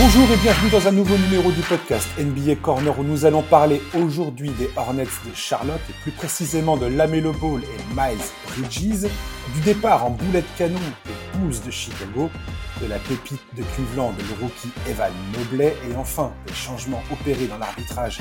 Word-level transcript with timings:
Bonjour 0.00 0.30
et 0.30 0.36
bienvenue 0.36 0.70
dans 0.70 0.86
un 0.86 0.92
nouveau 0.92 1.16
numéro 1.16 1.50
du 1.50 1.60
podcast 1.60 2.06
NBA 2.20 2.54
Corner 2.62 2.96
où 2.96 3.02
nous 3.02 3.24
allons 3.24 3.42
parler 3.42 3.82
aujourd'hui 4.00 4.50
des 4.50 4.70
Hornets 4.76 5.02
de 5.02 5.34
Charlotte 5.34 5.80
et 5.90 5.92
plus 6.02 6.12
précisément 6.12 6.76
de 6.76 6.86
Lamelo 6.86 7.32
Ball 7.32 7.62
et 7.64 7.94
Miles 7.96 8.24
Bridges, 8.46 9.10
du 9.54 9.60
départ 9.64 10.06
en 10.06 10.10
boulet 10.10 10.42
de 10.42 10.46
canon 10.56 10.78
des 11.04 11.38
Bulls 11.38 11.60
de 11.66 11.70
Chicago, 11.72 12.30
de 12.80 12.86
la 12.86 13.00
pépite 13.00 13.42
de 13.56 13.64
Cleveland 13.74 14.14
le 14.16 14.40
rookie 14.40 14.70
Evan 14.88 15.12
Mobley 15.36 15.74
et 15.90 15.96
enfin 15.96 16.32
des 16.46 16.54
changements 16.54 17.02
opérés 17.10 17.48
dans 17.48 17.58
l'arbitrage 17.58 18.20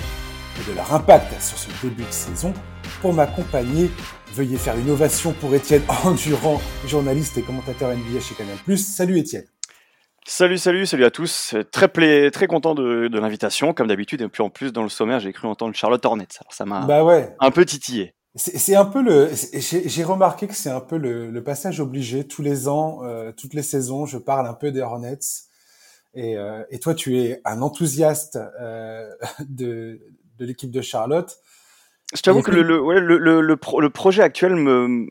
et 0.60 0.72
de 0.72 0.76
leur 0.76 0.92
impact 0.92 1.40
sur 1.40 1.60
ce 1.60 1.68
début 1.84 2.06
de 2.06 2.12
saison. 2.12 2.56
Pour 3.02 3.14
m'accompagner, 3.14 3.92
veuillez 4.34 4.58
faire 4.58 4.78
une 4.78 4.90
ovation 4.90 5.32
pour 5.34 5.54
Étienne 5.54 5.84
Endurant, 6.04 6.60
journaliste 6.88 7.38
et 7.38 7.44
commentateur 7.44 7.96
NBA 7.96 8.20
chez 8.20 8.34
Canal+. 8.34 8.78
Salut 8.80 9.20
Étienne. 9.20 9.46
Salut, 10.30 10.58
salut, 10.58 10.86
salut 10.86 11.06
à 11.06 11.10
tous. 11.12 11.56
Très, 11.72 11.88
pla- 11.88 12.30
très 12.32 12.48
content 12.48 12.76
de, 12.76 13.08
de 13.08 13.20
l'invitation, 13.20 13.74
comme 13.74 13.88
d'habitude. 13.88 14.22
Et 14.22 14.28
puis 14.28 14.44
en 14.44 14.50
plus, 14.50 14.74
dans 14.74 14.84
le 14.84 14.90
sommaire, 14.90 15.22
j'ai 15.22 15.32
cru 15.32 15.48
entendre 15.48 15.74
Charlotte 15.74 16.04
Hornets. 16.06 16.28
Alors 16.42 16.54
ça 16.54 16.66
m'a 16.66 16.86
Bah 16.86 17.06
ouais, 17.06 17.34
un 17.40 17.50
peu 17.50 17.64
titillé. 17.64 18.14
C'est 18.36 18.76
un 18.76 18.84
peu 18.86 19.02
le. 19.02 19.30
J'ai 19.54 20.04
remarqué 20.04 20.48
que 20.48 20.54
c'est 20.54 20.70
un 20.70 20.82
peu 20.82 20.98
le, 20.98 21.32
le 21.32 21.44
passage 21.44 21.80
obligé 21.80 22.28
tous 22.28 22.42
les 22.42 22.68
ans, 22.68 23.00
euh, 23.04 23.32
toutes 23.32 23.54
les 23.54 23.64
saisons. 23.64 24.06
Je 24.06 24.18
parle 24.18 24.48
un 24.48 24.54
peu 24.54 24.72
des 24.72 24.82
Hornets. 24.82 25.18
Et, 26.14 26.38
euh, 26.38 26.62
et 26.72 26.80
toi, 26.80 26.94
tu 26.94 27.18
es 27.20 27.42
un 27.46 27.62
enthousiaste 27.62 28.38
euh, 28.60 29.10
de, 29.48 30.02
de 30.40 30.46
l'équipe 30.46 30.72
de 30.72 30.82
Charlotte. 30.82 31.38
Je 32.14 32.22
t'avoue 32.22 32.42
que 32.42 32.52
le, 32.52 32.64
le, 32.64 32.82
ouais, 32.82 33.00
le, 33.00 33.18
le, 33.18 33.42
le, 33.42 33.58
pro- 33.58 33.80
le 33.82 33.90
projet 33.90 34.24
actuel 34.24 34.56
me 34.56 35.08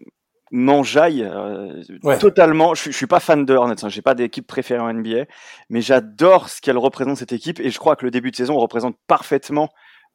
m'enjaille 0.51 1.23
euh, 1.25 1.83
Ouais. 2.03 2.19
totalement. 2.19 2.75
Je, 2.75 2.91
je 2.91 2.97
suis 2.97 3.07
pas 3.07 3.21
fan 3.21 3.45
de 3.45 3.55
Hornets, 3.55 3.85
hein, 3.85 3.89
j'ai 3.89 4.03
pas 4.03 4.15
d'équipe 4.15 4.47
préférée 4.47 4.81
en 4.81 4.93
NBA, 4.93 5.25
mais 5.71 5.81
j'adore 5.81 6.49
ce 6.49 6.61
qu'elle 6.61 6.79
représente 6.79 7.17
cette 7.17 7.33
équipe 7.33 7.61
et 7.61 7.71
je 7.71 7.79
crois 7.79 7.97
que 7.97 8.05
le 8.05 8.11
début 8.11 8.31
de 8.31 8.37
saison 8.37 8.57
représente 8.57 8.97
parfaitement 9.07 9.71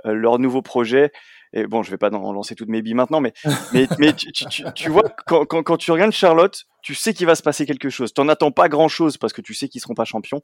euh, 0.05 0.13
leur 0.13 0.39
nouveau 0.39 0.61
projet. 0.61 1.11
Et 1.53 1.67
bon, 1.67 1.83
je 1.83 1.91
vais 1.91 1.97
pas 1.97 2.09
en 2.11 2.31
lancer 2.31 2.55
toutes 2.55 2.69
mes 2.69 2.81
billes 2.81 2.93
maintenant, 2.93 3.19
mais 3.19 3.33
mais, 3.73 3.87
mais 3.99 4.13
tu, 4.13 4.31
tu, 4.31 4.45
tu, 4.45 4.63
tu 4.73 4.89
vois 4.89 5.03
quand, 5.27 5.45
quand, 5.45 5.63
quand 5.63 5.77
tu 5.77 5.91
regardes 5.91 6.13
Charlotte, 6.13 6.63
tu 6.81 6.95
sais 6.95 7.13
qu'il 7.13 7.25
va 7.27 7.35
se 7.35 7.43
passer 7.43 7.65
quelque 7.65 7.89
chose. 7.89 8.13
T'en 8.13 8.29
attends 8.29 8.51
pas 8.51 8.69
grand 8.69 8.87
chose 8.87 9.17
parce 9.17 9.33
que 9.33 9.41
tu 9.41 9.53
sais 9.53 9.67
qu'ils 9.67 9.81
seront 9.81 9.93
pas 9.93 10.05
champions, 10.05 10.41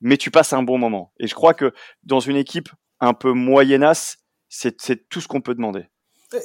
mais 0.00 0.16
tu 0.16 0.30
passes 0.30 0.54
un 0.54 0.62
bon 0.62 0.78
moment. 0.78 1.12
Et 1.20 1.26
je 1.26 1.34
crois 1.34 1.52
que 1.52 1.72
dans 2.04 2.20
une 2.20 2.36
équipe 2.36 2.70
un 3.00 3.12
peu 3.12 3.32
moyennasse, 3.32 4.16
c'est 4.48 5.08
tout 5.10 5.20
ce 5.20 5.28
qu'on 5.28 5.42
peut 5.42 5.54
demander. 5.54 5.84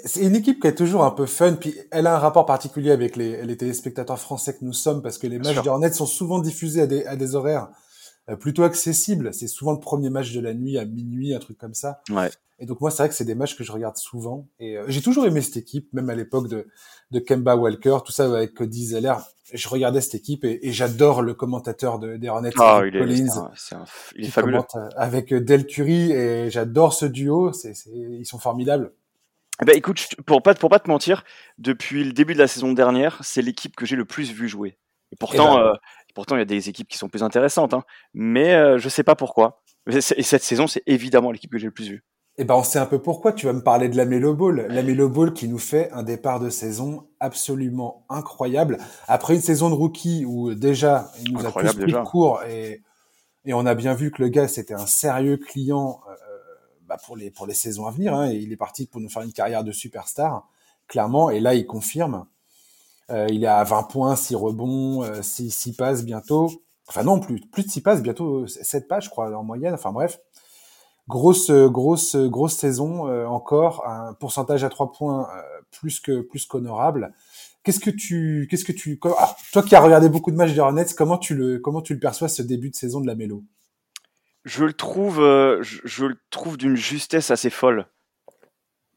C'est 0.06 0.22
une 0.22 0.36
équipe 0.36 0.60
qui 0.62 0.68
est 0.68 0.76
toujours 0.76 1.04
un 1.04 1.12
peu 1.12 1.26
fun, 1.26 1.54
puis 1.54 1.76
elle 1.92 2.08
a 2.08 2.16
un 2.16 2.20
rapport 2.20 2.46
particulier 2.46 2.92
avec 2.92 3.16
les, 3.16 3.46
les 3.46 3.58
téléspectateurs 3.58 4.20
français 4.20 4.54
que 4.54 4.66
nous 4.66 4.74
sommes, 4.74 5.02
parce 5.02 5.18
que 5.18 5.28
les 5.28 5.38
Bien 5.38 5.52
matchs 5.52 5.64
des 5.64 5.70
Hornets 5.70 5.94
sont 5.94 6.06
souvent 6.08 6.40
diffusés 6.40 6.82
à 6.82 6.88
des, 6.88 7.06
à 7.06 7.16
des 7.16 7.36
horaires 7.36 7.70
euh, 8.30 8.36
plutôt 8.36 8.64
accessibles. 8.64 9.34
C'est 9.34 9.48
souvent 9.48 9.74
le 9.74 9.80
premier 9.80 10.10
match 10.10 10.32
de 10.34 10.40
la 10.42 10.54
nuit 10.56 10.78
à 10.80 10.86
minuit, 10.86 11.36
un 11.36 11.40
truc 11.40 11.58
comme 11.60 11.76
ça. 11.76 12.02
Ouais. 12.10 12.30
Et 12.58 12.66
donc 12.66 12.82
moi, 12.82 12.90
c'est 12.90 13.04
vrai 13.04 13.10
que 13.10 13.16
c'est 13.16 13.26
des 13.26 13.36
matchs 13.36 13.56
que 13.58 13.64
je 13.64 13.72
regarde 13.72 13.98
souvent. 13.98 14.48
Et 14.60 14.78
euh, 14.78 14.86
j'ai 14.88 15.02
toujours 15.02 15.26
aimé 15.28 15.42
cette 15.42 15.58
équipe, 15.58 15.92
même 15.94 16.10
à 16.10 16.16
l'époque 16.16 16.48
de, 16.48 16.68
de 17.12 17.20
Kemba 17.20 17.56
Walker, 17.56 17.98
tout 18.04 18.12
ça 18.14 18.26
avec 18.26 18.54
Cody 18.56 18.86
Zeller. 18.88 19.16
Je 19.54 19.68
regardais 19.70 20.02
cette 20.02 20.16
équipe 20.16 20.44
et, 20.46 20.60
et 20.68 20.72
j'adore 20.72 21.22
le 21.22 21.36
commentateur 21.36 22.00
de, 22.00 22.18
des 22.18 22.30
Hornets, 22.30 22.50
Ah, 22.58 22.82
il 22.84 22.96
est, 22.96 23.00
Collins, 23.00 23.28
un- 23.38 23.52
il 24.16 24.26
est 24.26 24.30
fabuleux. 24.32 24.58
euh, 24.76 24.90
avec 24.98 25.32
Del 25.32 25.68
Curry. 25.68 26.12
Et 26.14 26.50
j'adore 26.50 26.94
ce 26.94 27.06
duo. 27.06 27.54
C'est, 27.54 27.74
ils 27.94 28.26
sont 28.26 28.40
formidables. 28.40 28.92
Ben, 29.64 29.76
écoute, 29.76 30.08
pour 30.26 30.42
pas, 30.42 30.54
pour 30.54 30.70
pas 30.70 30.80
te 30.80 30.90
mentir, 30.90 31.24
depuis 31.58 32.04
le 32.04 32.12
début 32.12 32.34
de 32.34 32.40
la 32.40 32.48
saison 32.48 32.74
dernière, 32.74 33.20
c'est 33.22 33.42
l'équipe 33.42 33.76
que 33.76 33.86
j'ai 33.86 33.96
le 33.96 34.06
plus 34.06 34.32
vu 34.32 34.50
jouer. 34.50 34.78
Et 35.12 35.16
pourtant, 35.18 35.54
Eh 35.60 35.62
ben. 35.62 35.68
euh, 35.70 35.74
pourtant, 36.14 36.36
il 36.36 36.40
y 36.40 36.42
a 36.42 36.46
des 36.46 36.68
équipes 36.70 36.88
qui 36.90 36.98
sont 36.98 37.08
plus 37.08 37.24
intéressantes, 37.24 37.74
hein. 37.74 37.84
mais 38.14 38.54
euh, 38.54 38.78
je 38.80 38.90
sais 38.90 39.04
pas 39.04 39.16
pourquoi. 39.16 39.62
Et 39.88 40.02
cette 40.02 40.44
saison, 40.44 40.68
c'est 40.68 40.82
évidemment 40.88 41.32
l'équipe 41.32 41.52
que 41.52 41.58
j'ai 41.58 41.68
le 41.68 41.72
plus 41.72 41.90
vu. 41.90 42.04
Eh 42.38 42.44
ben, 42.44 42.56
on 42.56 42.64
sait 42.64 42.80
un 42.80 42.86
peu 42.86 43.00
pourquoi. 43.02 43.32
Tu 43.32 43.46
vas 43.46 43.54
me 43.54 43.62
parler 43.64 43.88
de 43.88 43.96
la 43.96 44.04
Melo 44.04 44.34
Ball. 44.34 44.66
La 44.70 44.84
Melo 44.84 45.08
Ball 45.08 45.32
qui 45.32 45.48
nous 45.48 45.60
fait 45.60 45.90
un 45.92 46.04
départ 46.04 46.42
de 46.42 46.50
saison 46.50 47.08
absolument 47.22 48.06
incroyable. 48.10 48.78
Après 49.08 49.36
une 49.36 49.42
saison 49.42 49.70
de 49.70 49.76
rookie 49.76 50.26
où 50.26 50.50
euh, 50.50 50.56
déjà, 50.56 51.12
il 51.24 51.32
nous 51.34 51.46
a 51.46 51.52
tous 51.52 51.74
pris 51.78 51.92
de 51.94 52.04
court 52.04 52.44
et, 52.44 52.82
et 53.46 53.54
on 53.54 53.66
a 53.66 53.74
bien 53.76 53.94
vu 53.94 54.12
que 54.12 54.22
le 54.22 54.28
gars, 54.28 54.50
c'était 54.50 54.74
un 54.74 54.86
sérieux 54.86 55.38
client 55.38 56.02
euh, 56.10 56.14
bah, 56.96 57.02
pour, 57.06 57.16
les, 57.16 57.32
pour 57.32 57.48
les 57.48 57.54
saisons 57.54 57.86
à 57.86 57.92
venir. 57.92 58.14
Hein, 58.14 58.32
et 58.32 58.36
il 58.36 58.52
est 58.52 58.58
parti 58.58 58.86
pour 58.86 59.02
nous 59.02 59.10
faire 59.10 59.22
une 59.24 59.34
carrière 59.34 59.64
de 59.64 59.72
superstar, 59.72 60.48
clairement. 60.88 61.30
Et 61.30 61.40
là, 61.40 61.54
il 61.54 61.66
confirme. 61.66 62.26
Euh, 63.12 63.28
il 63.30 63.44
est 63.44 63.48
à 63.48 63.64
20 63.64 63.84
points, 63.84 64.16
6 64.16 64.36
rebonds, 64.36 65.04
euh, 65.04 65.22
6, 65.22 65.52
6 65.52 65.74
passes 65.74 66.04
bientôt. 66.04 66.52
Enfin 66.88 67.04
non, 67.04 67.20
plus, 67.20 67.40
plus 67.42 67.64
de 67.64 67.70
6 67.70 67.82
passes, 67.82 68.02
bientôt 68.02 68.48
7 68.48 68.88
passes, 68.88 69.06
je 69.06 69.10
crois, 69.10 69.36
en 69.36 69.44
moyenne. 69.44 69.74
Enfin 69.74 69.92
bref 69.92 70.20
grosse 71.08 71.52
grosse 71.52 72.16
grosse 72.16 72.56
saison 72.56 73.08
euh, 73.08 73.26
encore 73.26 73.88
un 73.88 74.14
pourcentage 74.14 74.64
à 74.64 74.70
trois 74.70 74.92
points 74.92 75.28
euh, 75.36 75.42
plus 75.72 76.00
que 76.00 76.22
plus 76.22 76.46
qu'honorable 76.46 77.14
qu'est-ce 77.64 77.80
que 77.80 77.92
tu 77.92 78.48
qu'est-ce 78.50 78.66
que 78.66 78.72
tu 78.72 79.00
ah, 79.18 79.36
toi 79.52 79.62
qui 79.62 79.76
as 79.76 79.82
regardé 79.82 80.10
beaucoup 80.10 80.32
de 80.32 80.36
matchs 80.36 80.54
des 80.54 80.60
Hornets 80.60 80.86
comment 80.98 81.18
tu 81.18 81.36
le 81.36 81.60
comment 81.60 81.82
tu 81.82 81.94
le 81.94 82.00
perçois 82.00 82.28
ce 82.28 82.42
début 82.42 82.72
de 82.72 82.76
saison 82.76 83.02
de 83.02 83.08
la 83.08 83.16
Mélo 83.16 83.44
Je 84.46 84.64
le 84.64 84.74
trouve, 84.74 85.22
euh, 85.22 85.62
je, 85.64 85.80
je 85.84 86.06
le 86.06 86.16
trouve 86.30 86.58
d'une 86.58 86.76
justesse 86.78 87.32
assez 87.32 87.50
folle. 87.50 87.88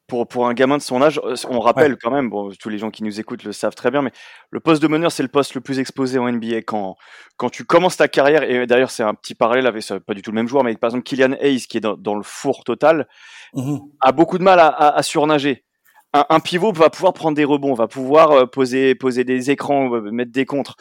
Pour, 0.06 0.26
pour 0.26 0.46
un 0.46 0.54
gamin 0.54 0.78
de 0.78 0.82
son 0.82 1.02
âge, 1.02 1.20
euh, 1.22 1.34
on 1.50 1.60
rappelle 1.60 1.98
quand 2.00 2.10
même, 2.10 2.30
bon, 2.30 2.50
tous 2.58 2.70
les 2.70 2.78
gens 2.78 2.90
qui 2.90 3.04
nous 3.04 3.20
écoutent 3.20 3.44
le 3.44 3.52
savent 3.52 3.74
très 3.74 3.90
bien, 3.90 4.00
mais 4.00 4.10
le 4.50 4.58
poste 4.58 4.80
de 4.80 4.88
meneur, 4.88 5.12
c'est 5.12 5.22
le 5.22 5.28
poste 5.28 5.54
le 5.54 5.60
plus 5.60 5.80
exposé 5.80 6.18
en 6.18 6.26
NBA. 6.32 6.62
Quand, 6.62 6.96
quand 7.36 7.50
tu 7.50 7.64
commences 7.66 7.98
ta 7.98 8.08
carrière, 8.08 8.42
et 8.42 8.66
d'ailleurs, 8.66 8.90
c'est 8.90 9.02
un 9.02 9.12
petit 9.12 9.34
parallèle 9.34 9.66
avec, 9.66 9.84
pas 10.06 10.14
du 10.14 10.22
tout 10.22 10.30
le 10.30 10.36
même 10.36 10.48
joueur, 10.48 10.64
mais 10.64 10.74
par 10.76 10.88
exemple, 10.88 11.04
Kylian 11.04 11.32
Hayes, 11.40 11.66
qui 11.66 11.76
est 11.76 11.80
dans, 11.80 11.94
dans 11.98 12.14
le 12.14 12.22
four 12.22 12.64
total, 12.64 13.06
Mhm. 13.54 13.80
a 14.00 14.12
beaucoup 14.12 14.38
de 14.38 14.42
mal 14.44 14.58
à, 14.60 14.68
à- 14.68 14.96
à 14.98 15.02
surnager. 15.02 15.64
Un, 16.14 16.24
un 16.30 16.40
pivot 16.40 16.72
va 16.72 16.88
pouvoir 16.88 17.12
prendre 17.12 17.36
des 17.36 17.44
rebonds, 17.44 17.74
va 17.74 17.86
pouvoir 17.86 18.30
euh, 18.32 18.46
poser, 18.46 18.94
poser 18.94 19.24
des 19.24 19.50
écrans, 19.50 19.90
mettre 20.10 20.32
des 20.32 20.46
contres. 20.46 20.76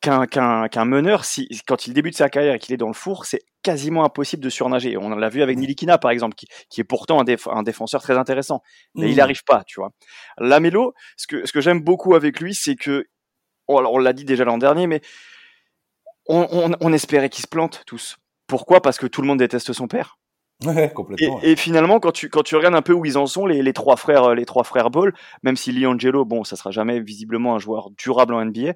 Qu'un 0.00 0.84
meneur, 0.84 1.24
si, 1.24 1.48
quand 1.66 1.86
il 1.88 1.92
débute 1.92 2.16
sa 2.16 2.28
carrière 2.28 2.54
et 2.54 2.58
qu'il 2.60 2.72
est 2.72 2.78
dans 2.78 2.86
le 2.86 2.92
four, 2.94 3.24
c'est 3.24 3.40
quasiment 3.62 4.04
impossible 4.04 4.42
de 4.44 4.48
surnager. 4.48 4.96
On 4.96 5.08
l'a 5.10 5.28
vu 5.28 5.42
avec 5.42 5.58
Nilikina, 5.58 5.98
par 5.98 6.12
exemple, 6.12 6.36
qui, 6.36 6.46
qui 6.70 6.80
est 6.80 6.84
pourtant 6.84 7.20
un, 7.20 7.24
déf- 7.24 7.50
un 7.50 7.64
défenseur 7.64 8.00
très 8.00 8.16
intéressant. 8.16 8.62
Mais 8.94 9.10
il 9.10 9.16
n'arrive 9.16 9.42
pas, 9.44 9.64
tu 9.66 9.80
vois. 9.80 9.90
Lamelo, 10.38 10.94
ce 11.16 11.26
que, 11.26 11.44
ce 11.44 11.52
que 11.52 11.60
j'aime 11.60 11.80
beaucoup 11.80 12.14
avec 12.14 12.38
lui, 12.38 12.54
c'est 12.54 12.76
que, 12.76 13.06
oh, 13.66 13.78
alors, 13.78 13.92
on 13.92 13.98
l'a 13.98 14.12
dit 14.12 14.24
déjà 14.24 14.44
l'an 14.44 14.58
dernier, 14.58 14.86
mais 14.86 15.00
on, 16.28 16.46
on, 16.52 16.76
on 16.80 16.92
espérait 16.92 17.28
qu'il 17.28 17.42
se 17.42 17.48
plante 17.48 17.82
tous. 17.84 18.18
Pourquoi? 18.46 18.80
Parce 18.80 18.98
que 18.98 19.06
tout 19.06 19.20
le 19.20 19.26
monde 19.26 19.38
déteste 19.40 19.72
son 19.72 19.88
père. 19.88 20.18
ouais 20.64 20.86
Et, 20.86 20.92
complètement 20.92 21.40
et 21.42 21.56
finalement, 21.56 22.00
quand 22.00 22.12
tu, 22.12 22.28
quand 22.28 22.42
tu 22.42 22.54
regardes 22.56 22.74
un 22.74 22.82
peu 22.82 22.92
où 22.92 23.04
ils 23.04 23.18
en 23.18 23.26
sont, 23.26 23.46
les, 23.46 23.62
les 23.62 23.72
trois 23.72 23.96
frères, 23.96 24.24
euh, 24.24 24.34
les 24.34 24.46
trois 24.46 24.64
frères 24.64 24.90
Ball, 24.90 25.12
même 25.42 25.56
si 25.56 25.72
Liangelo, 25.72 26.24
bon, 26.24 26.44
ça 26.44 26.56
sera 26.56 26.70
jamais 26.70 27.00
visiblement 27.00 27.54
un 27.54 27.58
joueur 27.58 27.90
durable 27.98 28.34
en 28.34 28.44
NBA, 28.44 28.74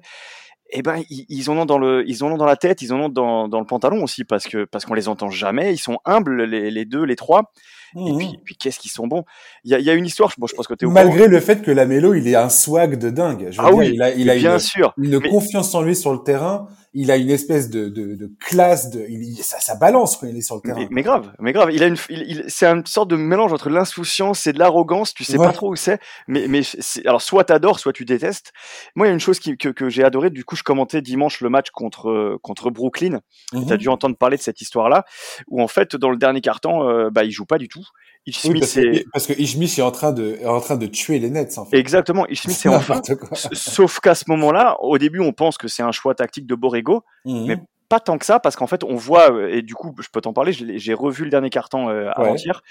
eh 0.73 0.81
ben, 0.81 1.01
ils, 1.09 1.25
ils 1.29 1.49
en 1.49 1.57
ont 1.57 1.65
dans 1.65 1.77
le, 1.77 2.03
ils 2.07 2.23
en 2.23 2.31
ont 2.31 2.37
dans 2.37 2.45
la 2.45 2.55
tête, 2.55 2.81
ils 2.81 2.93
en 2.93 2.99
ont 2.99 3.09
dans, 3.09 3.47
dans 3.47 3.59
le 3.59 3.65
pantalon 3.65 4.03
aussi, 4.03 4.23
parce 4.23 4.45
que, 4.45 4.65
parce 4.65 4.85
qu'on 4.85 4.93
les 4.93 5.07
entend 5.07 5.29
jamais, 5.29 5.73
ils 5.73 5.77
sont 5.77 5.99
humbles, 6.05 6.43
les, 6.43 6.71
les 6.71 6.85
deux, 6.85 7.03
les 7.03 7.15
trois, 7.15 7.51
et 7.95 7.99
Mhm. 8.11 8.17
puis, 8.17 8.39
puis 8.43 8.55
qu'est-ce 8.55 8.79
qu'ils 8.79 8.91
sont 8.91 9.07
bons. 9.07 9.23
Il 9.63 9.71
y 9.71 9.75
a, 9.75 9.79
y 9.79 9.89
a 9.89 9.93
une 9.93 10.05
histoire, 10.05 10.31
bon, 10.37 10.47
je 10.47 10.55
pense 10.55 10.67
que 10.67 10.73
courant. 10.73 10.91
malgré 10.91 11.27
le 11.27 11.39
fait 11.39 11.61
que 11.61 11.71
la 11.71 11.85
Mélo 11.85 12.13
il 12.13 12.27
est 12.27 12.35
un 12.35 12.49
swag 12.49 12.97
de 12.97 13.09
dingue 13.09 13.47
Je 13.51 13.57
veux 13.61 13.65
Ah 13.67 13.69
dire, 13.69 13.75
oui, 13.77 13.91
il 13.93 14.01
a 14.01 14.13
il 14.13 14.29
a 14.29 14.35
bien 14.35 14.53
une, 14.53 14.59
sûr. 14.59 14.93
une 14.97 15.19
mais- 15.19 15.29
confiance 15.29 15.73
en 15.75 15.81
lui 15.81 15.95
sur 15.95 16.11
le 16.13 16.19
terrain 16.23 16.67
il 16.95 17.09
a 17.09 17.17
une 17.17 17.31
espèce 17.31 17.71
de 17.71 17.89
de, 17.89 18.13
de 18.13 18.31
classe 18.39 18.91
de 18.91 19.03
il, 19.09 19.37
ça, 19.37 19.59
ça 19.59 19.73
balance 19.75 20.15
quand 20.17 20.27
il 20.27 20.37
est 20.37 20.41
sur 20.41 20.55
le 20.57 20.61
terrain 20.61 20.79
Mais, 20.79 20.87
mais 20.91 21.01
grave, 21.01 21.31
mais 21.39 21.51
grave. 21.51 21.71
Il 21.73 21.81
a 21.81 21.87
une, 21.87 21.97
il, 22.09 22.21
il- 22.21 22.45
c'est 22.49 22.67
une 22.67 22.85
sorte 22.85 23.09
de 23.09 23.15
mélange 23.15 23.51
entre 23.51 23.69
l'insouciance 23.71 24.45
et 24.45 24.53
de 24.53 24.59
l'arrogance. 24.59 25.13
Tu 25.15 25.23
sais 25.23 25.37
Ouais. 25.39 25.47
pas 25.47 25.53
trop 25.53 25.71
où 25.71 25.75
c'est. 25.75 25.99
Mais, 26.27 26.47
mais 26.47 26.61
alors 27.05 27.21
soit 27.23 27.45
t'adores, 27.45 27.79
soit 27.79 27.93
tu 27.93 28.05
détestes. 28.05 28.53
Moi, 28.95 29.07
il 29.07 29.09
y 29.09 29.11
a 29.11 29.13
une 29.13 29.19
chose 29.19 29.39
qui, 29.39 29.57
que, 29.57 29.69
que 29.69 29.89
j'ai 29.89 30.03
adoré. 30.03 30.29
Du 30.29 30.45
coup, 30.45 30.55
je 30.55 30.61
commentais 30.61 31.01
dimanche 31.01 31.41
le 31.41 31.49
match 31.49 31.71
contre 31.71 32.09
euh, 32.11 32.37
contre 32.43 32.69
Brooklyn. 32.69 33.21
Mhm. 33.53 33.65
T'as 33.65 33.77
dû 33.77 33.89
entendre 33.89 34.15
parler 34.15 34.37
de 34.37 34.43
cette 34.43 34.61
histoire-là, 34.61 35.03
où 35.47 35.63
en 35.63 35.67
fait, 35.67 35.95
dans 35.95 36.11
le 36.11 36.17
dernier 36.17 36.41
carton, 36.41 36.87
euh, 36.87 37.09
bah, 37.09 37.23
il 37.23 37.31
joue 37.31 37.45
pas 37.45 37.57
du 37.57 37.69
tout. 37.69 37.82
Oui, 38.25 38.59
parce, 38.59 38.77
est 38.77 39.03
que, 39.03 39.09
parce 39.11 39.27
que 39.27 39.33
Ishmich 39.33 39.77
est 39.79 39.81
en 39.81 39.91
train 39.91 40.13
de 40.13 40.37
en 40.45 40.61
train 40.61 40.77
de 40.77 40.85
tuer 40.87 41.19
les 41.19 41.29
Nets 41.29 41.57
en 41.57 41.65
fait 41.65 41.77
exactement. 41.77 42.25
Il 42.27 42.37
Smith 42.37 42.57
est 42.65 42.69
en 42.69 42.79
S- 43.33 43.49
Sauf 43.51 43.99
qu'à 43.99 44.15
ce 44.15 44.23
moment-là, 44.29 44.77
au 44.81 44.97
début, 44.97 45.19
on 45.19 45.33
pense 45.33 45.57
que 45.57 45.67
c'est 45.67 45.83
un 45.83 45.91
choix 45.91 46.15
tactique 46.15 46.47
de 46.47 46.55
Borrego. 46.55 47.03
Mhm. 47.25 47.45
mais 47.47 47.57
pas 47.89 47.99
tant 47.99 48.17
que 48.17 48.25
ça 48.25 48.39
parce 48.39 48.55
qu'en 48.55 48.65
fait 48.65 48.83
on 48.85 48.95
voit 48.95 49.31
euh, 49.31 49.49
et 49.53 49.61
du 49.61 49.75
coup 49.75 49.93
je 49.99 50.07
peux 50.11 50.19
t'en 50.21 50.33
parler 50.33 50.51
j'ai 50.53 50.93
revu 50.95 51.25
le 51.25 51.29
dernier 51.29 51.51
carton 51.51 51.89
euh, 51.89 52.05
Ouais. 52.05 52.11
avant-hier 52.15 52.63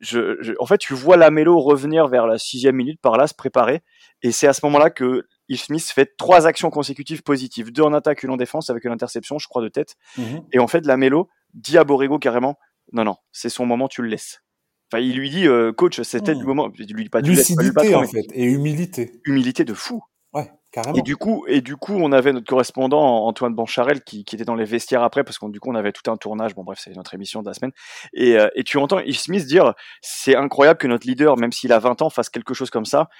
je, 0.00 0.36
je- 0.40 0.52
en 0.60 0.66
fait 0.66 0.78
tu 0.78 0.94
vois 0.94 1.16
la 1.16 1.30
mélo 1.30 1.58
revenir 1.58 2.06
vers 2.06 2.26
la 2.28 2.38
sixième 2.38 2.76
minute 2.76 3.00
par 3.00 3.16
là 3.16 3.26
se 3.26 3.34
préparer 3.34 3.80
et 4.22 4.30
c'est 4.30 4.46
à 4.46 4.52
ce 4.52 4.60
moment-là 4.66 4.90
que 4.90 5.26
Smith 5.56 5.82
fait 5.92 6.16
trois 6.16 6.46
actions 6.46 6.70
consécutives 6.70 7.22
positives 7.22 7.72
deux 7.72 7.82
en 7.82 7.92
attaque 7.92 8.22
une 8.22 8.30
en 8.30 8.36
défense 8.36 8.70
avec 8.70 8.84
une 8.84 8.92
interception 8.92 9.38
je 9.38 9.48
crois 9.48 9.62
de 9.62 9.68
tête 9.68 9.96
Mhm. 10.16 10.42
et 10.52 10.58
en 10.60 10.68
fait 10.68 10.86
la 10.86 10.96
mélo 10.96 11.28
dit 11.54 11.76
à 11.76 11.82
Borrego 11.84 12.18
carrément 12.18 12.56
non 12.92 13.04
non 13.04 13.16
c'est 13.32 13.48
son 13.48 13.66
moment 13.66 13.88
tu 13.88 14.02
le 14.02 14.08
laisses 14.08 14.42
enfin 14.90 15.02
il 15.02 15.16
lui 15.16 15.30
dit 15.30 15.46
euh, 15.46 15.72
coach 15.72 16.00
c'était 16.02 16.34
Mhm. 16.34 16.40
le 16.40 16.46
moment 16.46 16.70
il 16.74 16.78
lui 16.94 17.04
dit 17.04 17.08
pas 17.08 17.22
tu 17.22 17.30
le 17.30 17.36
laisses 17.36 17.54
pas 17.54 17.62
Lucidité 17.62 17.92
patron, 17.92 18.04
en 18.04 18.08
fait 18.08 18.26
et 18.34 18.44
humilité. 18.44 19.12
humilité 19.24 19.64
de 19.64 19.74
fou 19.74 20.02
Ouais. 20.34 20.50
Carrément. 20.70 20.96
Et 20.96 21.02
du 21.02 21.14
coup, 21.18 21.44
et 21.46 21.60
du 21.60 21.76
coup, 21.76 21.92
on 21.92 22.10
avait 22.12 22.32
notre 22.32 22.46
correspondant 22.46 23.26
Antoine 23.26 23.54
Bancharel 23.54 24.02
qui, 24.02 24.24
qui 24.24 24.34
était 24.36 24.46
dans 24.46 24.54
les 24.54 24.64
vestiaires 24.64 25.02
après 25.02 25.24
parce 25.24 25.36
qu'on 25.36 25.50
du 25.50 25.60
coup 25.60 25.70
on 25.70 25.74
avait 25.74 25.92
tout 25.92 26.10
un 26.10 26.16
tournage. 26.16 26.54
Bon 26.54 26.64
bref, 26.64 26.78
c'est 26.82 26.96
notre 26.96 27.12
émission 27.12 27.42
de 27.42 27.48
la 27.48 27.52
semaine. 27.52 27.72
Et, 28.14 28.38
euh, 28.38 28.48
et 28.54 28.64
tu 28.64 28.78
entends 28.78 28.98
Ish 29.00 29.18
Smith 29.18 29.44
dire 29.44 29.74
c'est 30.00 30.34
incroyable 30.34 30.78
que 30.78 30.86
notre 30.86 31.06
leader, 31.06 31.36
même 31.36 31.52
s'il 31.52 31.70
a 31.74 31.78
20 31.78 32.00
ans, 32.00 32.08
fasse 32.08 32.30
quelque 32.30 32.54
chose 32.54 32.70
comme 32.70 32.86
ça. 32.86 33.10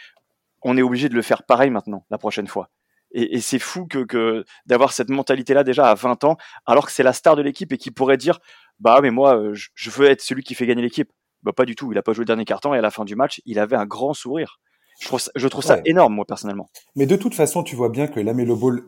On 0.62 0.78
est 0.78 0.82
obligé 0.82 1.10
de 1.10 1.14
le 1.14 1.20
faire 1.20 1.42
pareil 1.42 1.68
maintenant 1.68 2.06
la 2.08 2.16
prochaine 2.16 2.46
fois. 2.46 2.70
Et, 3.14 3.36
et 3.36 3.40
c'est 3.40 3.58
fou 3.58 3.86
que, 3.86 4.04
que 4.04 4.44
d'avoir 4.66 4.92
cette 4.92 5.08
mentalité-là 5.10 5.64
déjà 5.64 5.88
à 5.90 5.94
20 5.94 6.24
ans, 6.24 6.36
alors 6.66 6.86
que 6.86 6.92
c'est 6.92 7.02
la 7.02 7.12
star 7.12 7.36
de 7.36 7.42
l'équipe 7.42 7.72
et 7.72 7.78
qui 7.78 7.90
pourrait 7.90 8.16
dire 8.16 8.38
bah 8.80 9.00
mais 9.02 9.10
moi 9.10 9.36
euh, 9.36 9.54
je, 9.54 9.68
je 9.74 9.90
veux 9.90 10.08
être 10.08 10.22
celui 10.22 10.42
qui 10.42 10.54
fait 10.54 10.66
gagner 10.66 10.82
l'équipe. 10.82 11.10
Bah 11.42 11.52
pas 11.52 11.64
du 11.64 11.74
tout. 11.74 11.90
Il 11.92 11.98
a 11.98 12.02
pas 12.02 12.12
joué 12.12 12.22
le 12.22 12.26
dernier 12.26 12.44
carton 12.44 12.72
et 12.74 12.78
à 12.78 12.80
la 12.82 12.90
fin 12.90 13.04
du 13.04 13.16
match, 13.16 13.40
il 13.46 13.58
avait 13.58 13.76
un 13.76 13.86
grand 13.86 14.14
sourire. 14.14 14.60
Je 15.00 15.06
trouve 15.08 15.20
ça, 15.20 15.30
je 15.34 15.48
trouve 15.48 15.64
ça 15.64 15.76
Ouais. 15.76 15.82
énorme, 15.86 16.14
moi, 16.14 16.24
personnellement. 16.24 16.68
Mais 16.94 17.06
de 17.06 17.16
toute 17.16 17.34
façon, 17.34 17.64
tu 17.64 17.74
vois 17.74 17.88
bien 17.88 18.06
que 18.06 18.20
Lamelo 18.20 18.54
Ball, 18.54 18.82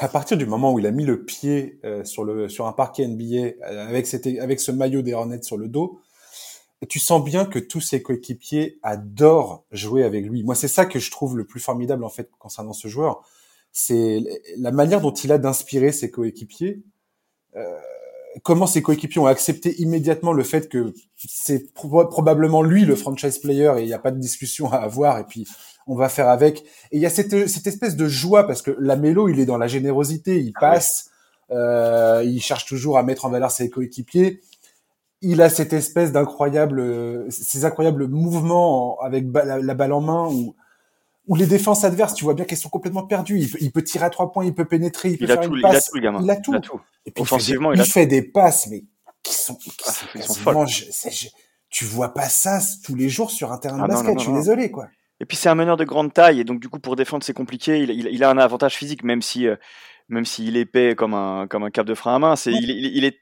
à 0.00 0.08
partir 0.08 0.38
du 0.38 0.46
moment 0.46 0.72
où 0.72 0.78
il 0.78 0.86
a 0.86 0.90
mis 0.90 1.04
le 1.04 1.24
pied 1.24 1.78
euh, 1.84 2.02
sur 2.04 2.24
le 2.24 2.48
sur 2.48 2.66
un 2.66 2.72
parquet 2.72 3.06
NBA 3.06 3.24
euh, 3.66 3.88
avec 3.88 4.06
cette, 4.06 4.26
avec 4.26 4.60
ce 4.60 4.72
maillot 4.72 5.02
des 5.02 5.12
Hornets 5.12 5.42
sur 5.42 5.58
le 5.58 5.68
dos, 5.68 6.00
tu 6.88 6.98
sens 6.98 7.22
bien 7.22 7.44
que 7.44 7.58
tous 7.58 7.80
ses 7.82 8.00
coéquipiers 8.02 8.78
adorent 8.82 9.64
jouer 9.70 10.02
avec 10.04 10.24
lui. 10.24 10.42
Moi, 10.42 10.54
c'est 10.54 10.68
ça 10.68 10.86
que 10.86 10.98
je 10.98 11.10
trouve 11.10 11.36
le 11.36 11.44
plus 11.44 11.60
formidable 11.60 12.04
en 12.04 12.08
fait 12.08 12.30
concernant 12.38 12.72
ce 12.72 12.88
joueur, 12.88 13.22
c'est 13.72 14.22
la 14.58 14.72
manière 14.72 15.00
dont 15.00 15.12
il 15.14 15.32
a 15.32 15.38
d'inspirer 15.38 15.92
ses 15.92 16.10
coéquipiers. 16.10 16.82
Euh, 17.56 17.62
comment 18.42 18.66
ses 18.66 18.82
coéquipiers 18.82 19.20
ont 19.20 19.26
accepté 19.26 19.80
immédiatement 19.80 20.32
le 20.32 20.42
fait 20.44 20.68
que 20.68 20.92
c'est 21.16 21.72
pro- 21.74 22.06
probablement 22.06 22.62
lui 22.62 22.84
le 22.84 22.94
franchise 22.96 23.38
player 23.38 23.72
et 23.78 23.82
il 23.82 23.86
n'y 23.86 23.92
a 23.92 23.98
pas 23.98 24.10
de 24.12 24.18
discussion 24.20 24.72
à 24.72 24.76
avoir 24.78 25.18
et 25.18 25.24
puis 25.24 25.46
on 25.86 25.94
va 25.96 26.08
faire 26.08 26.28
avec. 26.28 26.60
Et 26.92 26.96
il 26.98 27.00
y 27.00 27.06
a 27.06 27.10
cette, 27.10 27.48
cette 27.48 27.66
espèce 27.66 27.96
de 27.96 28.06
joie 28.06 28.46
parce 28.46 28.62
que 28.62 28.76
la 28.78 28.96
mélo, 28.96 29.28
il 29.28 29.40
est 29.40 29.46
dans 29.46 29.58
la 29.58 29.66
générosité, 29.66 30.40
il 30.40 30.52
passe, 30.52 31.10
euh, 31.50 32.22
il 32.24 32.40
cherche 32.40 32.66
toujours 32.66 32.98
à 32.98 33.02
mettre 33.02 33.24
en 33.24 33.30
valeur 33.30 33.50
ses 33.50 33.68
coéquipiers. 33.70 34.40
Il 35.22 35.42
a 35.42 35.50
cette 35.50 35.72
espèce 35.72 36.12
d'incroyable, 36.12 37.26
ces 37.30 37.64
incroyables 37.64 38.06
mouvements 38.06 39.00
en- 39.00 39.04
avec 39.04 39.28
ba- 39.30 39.44
la, 39.44 39.58
la 39.58 39.74
balle 39.74 39.92
en 39.92 40.00
main 40.00 40.28
où, 40.30 40.54
où 41.30 41.36
les 41.36 41.46
défenses 41.46 41.84
adverses, 41.84 42.14
tu 42.14 42.24
vois 42.24 42.34
bien 42.34 42.44
qu'elles 42.44 42.58
sont 42.58 42.68
complètement 42.68 43.06
perdues. 43.06 43.38
Il 43.38 43.48
peut, 43.50 43.58
il 43.60 43.70
peut 43.72 43.82
tirer 43.84 44.04
à 44.04 44.10
trois 44.10 44.30
points, 44.32 44.44
il 44.44 44.52
peut 44.54 44.64
pénétrer, 44.66 45.10
il 45.10 45.18
peut 45.18 45.24
Il 45.24 45.30
a, 45.30 45.34
faire 45.36 45.44
tout, 45.44 45.52
une 45.54 45.60
il 45.60 45.64
a 45.64 45.70
passe. 45.70 45.84
tout, 45.86 45.94
le 45.96 46.00
gamin. 46.02 46.20
Il 46.22 46.30
a 46.30 46.36
tout. 46.36 46.54
Et 47.06 47.10
puis 47.12 47.22
Offensivement, 47.22 47.72
il 47.72 47.78
il 47.80 47.84
fait, 47.86 48.02
a 48.02 48.06
des, 48.06 48.16
il 48.16 48.20
fait 48.20 48.22
des 48.22 48.30
passes, 48.30 48.66
mais 48.66 48.84
qui 49.22 49.34
sont, 49.34 49.54
qui 49.54 49.70
Ah, 49.86 49.92
sont 49.92 50.06
ils 50.14 50.22
sont 50.22 50.66
je- 50.66 50.84
je- 51.10 51.28
tu 51.70 51.84
vois 51.84 52.12
pas 52.12 52.28
ça 52.28 52.58
tous 52.84 52.94
les 52.96 53.08
jours 53.08 53.30
sur 53.30 53.52
un 53.52 53.58
terrain 53.58 53.78
de 53.78 53.82
Ah 53.84 53.86
basket. 53.86 54.06
non, 54.08 54.12
non, 54.14 54.18
je 54.18 54.24
suis 54.24 54.32
désolé, 54.34 54.70
quoi. 54.70 54.88
Et 55.20 55.24
puis 55.24 55.36
c'est 55.36 55.48
un 55.48 55.54
meneur 55.54 55.76
de 55.76 55.84
grande 55.84 56.12
taille 56.12 56.40
et 56.40 56.44
donc 56.44 56.60
du 56.60 56.68
coup 56.68 56.80
pour 56.80 56.96
défendre 56.96 57.22
c'est 57.22 57.32
compliqué. 57.34 57.78
Il, 57.80 57.90
il, 57.90 58.08
il 58.10 58.24
a 58.24 58.30
un 58.30 58.38
avantage 58.38 58.74
physique 58.74 59.04
même 59.04 59.20
si 59.22 59.46
euh, 59.46 59.54
même 60.08 60.24
s'il 60.24 60.56
est 60.56 60.60
épais 60.62 60.94
comme 60.96 61.12
un 61.14 61.46
comme 61.46 61.62
un 61.62 61.70
cap 61.70 61.86
de 61.86 61.94
frein 61.94 62.16
à 62.16 62.18
main. 62.18 62.36
C'est 62.36 62.50
Ouais. 62.50 62.58
il, 62.60 62.70
il, 62.70 62.96
il 62.96 63.04
est 63.04 63.18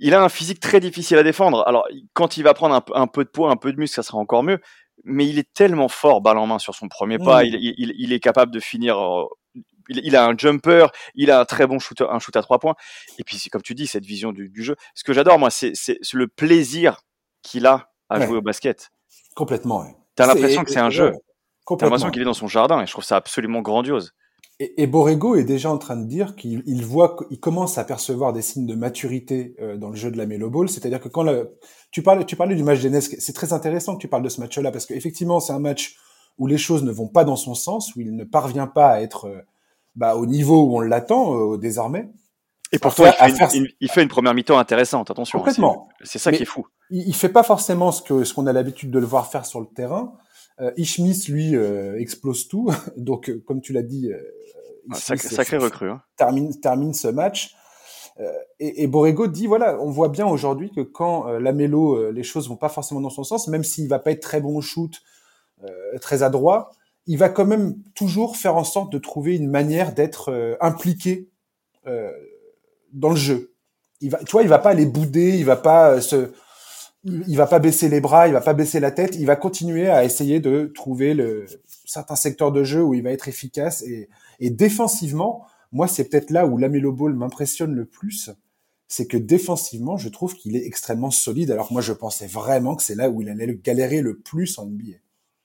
il 0.00 0.14
a 0.14 0.22
un 0.22 0.28
physique 0.30 0.58
très 0.58 0.80
difficile 0.80 1.18
à 1.18 1.22
défendre. 1.22 1.62
Alors 1.68 1.86
quand 2.14 2.36
il 2.38 2.42
va 2.44 2.54
prendre 2.54 2.82
un 2.94 3.06
peu 3.06 3.24
de 3.24 3.28
poids, 3.28 3.50
un 3.50 3.56
peu 3.56 3.72
de 3.72 3.78
muscle, 3.78 3.94
ça 3.94 4.02
sera 4.02 4.16
encore 4.18 4.42
mieux. 4.42 4.58
Mais 5.04 5.26
il 5.26 5.38
est 5.38 5.52
tellement 5.54 5.88
fort 5.88 6.20
balle 6.20 6.38
en 6.38 6.46
main 6.46 6.58
sur 6.58 6.74
son 6.74 6.88
premier 6.88 7.18
pas. 7.18 7.42
Mm. 7.42 7.46
Il, 7.46 7.54
il, 7.54 7.74
il- 7.78 7.94
il 7.98 8.12
est 8.12 8.20
capable 8.20 8.52
de 8.52 8.60
finir. 8.60 8.98
euh, 8.98 9.26
il, 9.88 10.00
il 10.04 10.16
a 10.16 10.26
un 10.26 10.36
jumper, 10.36 10.86
il 11.14 11.30
a 11.30 11.40
un 11.40 11.44
très 11.44 11.66
bon 11.66 11.78
shoot, 11.78 12.00
un 12.02 12.18
shoot 12.18 12.36
à 12.36 12.42
trois 12.42 12.58
points. 12.58 12.74
Et 13.18 13.24
puis 13.24 13.38
c'est 13.38 13.48
comme 13.50 13.62
tu 13.62 13.74
dis 13.74 13.86
cette 13.86 14.04
vision 14.04 14.32
du, 14.32 14.48
du 14.50 14.62
jeu. 14.62 14.76
Ce 14.94 15.02
que 15.04 15.12
j'adore 15.12 15.38
moi, 15.38 15.50
c'est 15.50 15.72
le 16.12 16.28
plaisir 16.28 17.00
qu'il 17.42 17.66
a 17.66 17.90
à 18.10 18.18
Ouais. 18.18 18.26
jouer 18.26 18.36
au 18.38 18.42
basket. 18.42 18.90
Complètement, 19.34 19.80
ouais. 19.82 19.94
T'as 20.14 20.26
l'impression 20.26 20.64
que 20.64 20.70
c'est 20.70 20.78
un 20.80 20.90
jeu. 20.90 21.12
T'as 21.66 21.76
l'impression 21.86 22.10
qu'il 22.10 22.22
est 22.22 22.24
dans 22.26 22.34
son 22.34 22.48
jardin 22.48 22.80
et 22.82 22.86
je 22.86 22.92
trouve 22.92 23.04
ça 23.04 23.16
absolument 23.16 23.60
grandiose. 23.60 24.14
Et, 24.60 24.82
et 24.82 24.86
Borrego 24.88 25.36
est 25.36 25.44
déjà 25.44 25.70
en 25.70 25.78
train 25.78 25.96
de 25.96 26.04
dire 26.06 26.34
qu'il 26.34 26.62
il 26.66 26.84
voit, 26.84 27.16
il 27.30 27.38
commence 27.38 27.78
à 27.78 27.84
percevoir 27.84 28.32
des 28.32 28.42
signes 28.42 28.66
de 28.66 28.74
maturité 28.74 29.54
euh, 29.60 29.76
dans 29.76 29.88
le 29.90 29.94
jeu 29.96 30.10
de 30.10 30.16
la 30.18 30.26
Melo 30.26 30.50
Ball. 30.50 30.68
C'est-à-dire 30.68 31.00
que 31.00 31.08
quand 31.08 31.24
tu 31.92 32.02
parlais, 32.02 32.24
tu 32.24 32.34
parlais 32.36 32.56
du 32.56 32.64
match 32.64 32.80
d'Enes, 32.80 33.00
c'est 33.00 33.32
très 33.32 33.52
intéressant 33.52 33.94
que 33.94 34.00
tu 34.00 34.08
parles 34.08 34.24
de 34.24 34.28
ce 34.28 34.40
match-là 34.40 34.72
parce 34.72 34.84
qu'effectivement, 34.86 35.38
c'est 35.40 35.52
un 35.52 35.60
match 35.60 35.96
où 36.38 36.46
les 36.46 36.58
choses 36.58 36.82
ne 36.82 36.90
vont 36.92 37.08
pas 37.08 37.24
dans 37.24 37.36
son 37.36 37.54
sens, 37.54 37.94
où 37.94 38.00
il 38.00 38.14
ne 38.16 38.24
parvient 38.24 38.66
pas 38.66 38.88
à 38.90 39.00
être 39.00 39.26
euh, 39.26 39.38
bah, 39.96 40.16
au 40.16 40.26
niveau 40.26 40.64
où 40.64 40.76
on 40.76 40.80
l'attend 40.80 41.52
euh, 41.54 41.56
désormais. 41.58 42.08
Et 42.70 42.78
pourtant, 42.78 43.04
il, 43.06 43.12
fait 43.12 43.36
faire- 43.36 43.50
une, 43.54 43.66
il 43.80 43.88
fait 43.90 44.02
une 44.02 44.08
première 44.08 44.34
mi-temps 44.34 44.58
intéressante, 44.58 45.10
attention. 45.10 45.38
hein, 45.38 45.40
Complètement. 45.42 45.88
c'est- 46.00 46.12
C'est 46.12 46.18
ça 46.18 46.30
Mais- 46.30 46.36
qui 46.36 46.42
est 46.42 46.46
fou. 46.46 46.66
il, 46.90 47.08
il 47.08 47.14
fait 47.14 47.30
pas 47.30 47.42
forcément 47.42 47.92
ce 47.92 48.02
que 48.02 48.24
ce 48.24 48.34
qu'on 48.34 48.46
a 48.46 48.52
l'habitude 48.52 48.90
de 48.90 48.98
le 48.98 49.06
voir 49.06 49.30
faire 49.30 49.46
sur 49.46 49.60
le 49.60 49.66
terrain. 49.66 50.12
Euh, 50.60 50.72
Ishmis, 50.76 51.24
lui, 51.28 51.54
euh, 51.56 51.98
explose 51.98 52.48
tout. 52.48 52.70
Donc, 52.96 53.30
euh, 53.30 53.42
comme 53.46 53.60
tu 53.60 53.72
l'as 53.72 53.82
dit, 53.82 54.10
euh, 54.12 54.18
Ishmis, 54.90 55.00
sacré, 55.00 55.28
euh, 55.28 55.36
sacré 55.36 55.56
f- 55.58 55.62
recrue. 55.62 55.90
Hein. 55.90 56.02
termine, 56.16 56.58
termine 56.60 56.94
ce 56.94 57.08
match. 57.08 57.54
Euh, 58.20 58.32
et, 58.58 58.82
et 58.82 58.86
Borrego 58.88 59.28
dit 59.28 59.46
voilà, 59.46 59.80
on 59.80 59.90
voit 59.90 60.08
bien 60.08 60.26
aujourd'hui 60.26 60.72
que 60.72 60.80
quand 60.80 61.28
euh, 61.28 61.38
Lamelo, 61.38 61.94
euh, 61.96 62.10
les 62.10 62.24
choses 62.24 62.48
vont 62.48 62.56
pas 62.56 62.68
forcément 62.68 63.00
dans 63.00 63.10
son 63.10 63.22
sens, 63.22 63.46
même 63.46 63.62
s'il 63.62 63.88
va 63.88 64.00
pas 64.00 64.10
être 64.10 64.22
très 64.22 64.40
bon 64.40 64.56
au 64.56 64.60
shoot, 64.60 64.92
euh, 65.62 65.98
très 66.00 66.24
adroit, 66.24 66.70
il 67.06 67.16
va 67.18 67.28
quand 67.28 67.46
même 67.46 67.76
toujours 67.94 68.36
faire 68.36 68.56
en 68.56 68.64
sorte 68.64 68.92
de 68.92 68.98
trouver 68.98 69.36
une 69.36 69.48
manière 69.48 69.94
d'être 69.94 70.30
euh, 70.32 70.56
impliqué 70.60 71.28
euh, 71.86 72.10
dans 72.92 73.10
le 73.10 73.16
jeu. 73.16 73.54
Il 74.00 74.10
va, 74.10 74.18
tu 74.18 74.32
vois, 74.32 74.42
il 74.42 74.48
va 74.48 74.58
pas 74.58 74.70
aller 74.70 74.86
bouder, 74.86 75.36
il 75.38 75.44
va 75.44 75.56
pas 75.56 75.92
euh, 75.92 76.00
se, 76.00 76.32
il, 77.04 77.36
va 77.36 77.46
pas 77.46 77.58
baisser 77.58 77.88
les 77.88 78.00
bras, 78.00 78.26
il 78.26 78.32
va 78.32 78.40
pas 78.40 78.54
baisser 78.54 78.80
la 78.80 78.90
tête, 78.90 79.16
il 79.16 79.26
va 79.26 79.36
continuer 79.36 79.88
à 79.88 80.04
essayer 80.04 80.40
de 80.40 80.70
trouver 80.74 81.14
le 81.14 81.46
certains 81.84 82.16
secteurs 82.16 82.52
de 82.52 82.64
jeu 82.64 82.82
où 82.82 82.94
il 82.94 83.02
va 83.02 83.10
être 83.10 83.28
efficace 83.28 83.82
et, 83.82 84.08
et 84.40 84.50
défensivement, 84.50 85.46
moi 85.72 85.88
c'est 85.88 86.04
peut-être 86.04 86.30
là 86.30 86.46
où 86.46 86.58
Lamelo 86.58 86.92
Ball 86.92 87.14
m'impressionne 87.14 87.74
le 87.74 87.84
plus, 87.84 88.30
c'est 88.88 89.06
que 89.06 89.16
défensivement, 89.16 89.96
je 89.96 90.08
trouve 90.08 90.34
qu'il 90.34 90.56
est 90.56 90.66
extrêmement 90.66 91.10
solide 91.10 91.50
alors 91.50 91.72
moi 91.72 91.82
je 91.82 91.92
pensais 91.92 92.26
vraiment 92.26 92.74
que 92.74 92.82
c'est 92.82 92.94
là 92.94 93.10
où 93.10 93.22
il 93.22 93.28
allait 93.28 93.54
galérer 93.54 94.00
le 94.00 94.18
plus 94.18 94.58
en 94.58 94.66
NBA. 94.66 94.98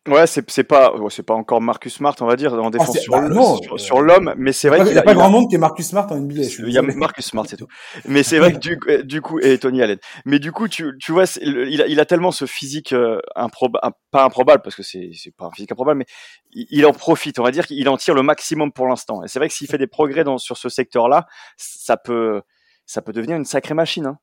Ouais, 0.06 0.28
c'est 0.28 0.50
c'est 0.52 0.66
pas, 0.66 0.94
ouais, 0.98 1.10
c'est 1.10 1.24
pas 1.24 1.34
encore 1.34 1.62
Marcus 1.62 1.94
Smart, 1.94 2.14
on 2.20 2.26
va 2.26 2.36
dire, 2.36 2.54
en 2.54 2.70
défense 2.70 2.98
Ah, 2.98 3.00
sur 3.00 3.14
bah 3.14 3.22
le- 3.22 3.34
non, 3.34 3.56
sur, 3.56 3.76
euh, 3.76 3.78
sur 3.78 4.02
l'homme, 4.02 4.34
mais 4.38 4.52
c'est 4.52 4.68
vrai 4.68 4.82
n'y 4.82 4.90
qu'il 4.90 4.98
a, 4.98 5.02
a, 5.02 5.04
pas 5.04 5.14
grand 5.14 5.30
monde 5.30 5.48
qui 5.50 5.56
est 5.56 5.60
Marcus 5.60 5.88
Smart 5.88 6.06
en 6.12 6.18
NBA. 6.18 6.42
Il 6.60 6.70
y 6.74 6.78
a. 6.78 6.82
Marcus 6.82 7.26
Smart, 7.26 7.46
c'est 7.48 7.56
tout. 7.58 7.68
Mais 8.04 8.22
c'est 8.22 8.38
vrai 8.38 8.52
que 8.52 8.58
du, 8.58 8.78
euh, 8.90 9.02
du 9.04 9.22
coup, 9.22 9.40
et 9.40 9.58
Tony 9.58 9.82
Allen. 9.82 9.98
Mais 10.26 10.40
du 10.40 10.52
coup, 10.52 10.68
tu, 10.68 10.92
tu 11.00 11.14
vois, 11.14 11.26
c'est- 11.26 11.40
il 11.42 11.82
a, 11.82 11.88
il 11.88 12.02
a 12.02 12.06
tellement 12.06 12.32
ce 12.32 12.46
physique 12.46 12.92
euh, 12.92 13.20
improba- 13.38 13.80
un- 13.82 13.94
pas 14.12 14.26
improbable 14.26 14.62
parce 14.62 14.76
que 14.76 14.84
c'est, 14.84 15.12
c'est 15.14 15.34
pas 15.34 15.46
un 15.46 15.52
physique 15.52 15.72
improbable, 15.72 16.00
mais 16.00 16.06
il, 16.52 16.68
il 16.70 16.86
en 16.86 16.92
profite. 16.92 17.40
On 17.40 17.44
va 17.44 17.52
dire 17.52 17.66
qu'il 17.66 17.88
en 17.88 17.96
tire 17.96 18.14
le 18.14 18.24
maximum 18.24 18.74
pour 18.74 18.88
l'instant. 18.88 19.24
Et 19.24 19.30
c'est 19.30 19.40
vrai 19.40 19.48
que 19.48 19.54
s'il 19.54 19.68
fait 19.68 19.78
des 19.78 19.88
progrès 19.88 20.26
dans, 20.26 20.38
sur 20.38 20.58
ce 20.58 20.68
secteur-là, 20.68 21.28
ça 21.56 21.96
peut, 21.96 22.42
ça 22.86 23.02
peut 23.02 23.14
devenir 23.14 23.38
une 23.38 23.46
sacrée 23.46 23.74
machine. 23.74 24.08
Hein. 24.08 24.18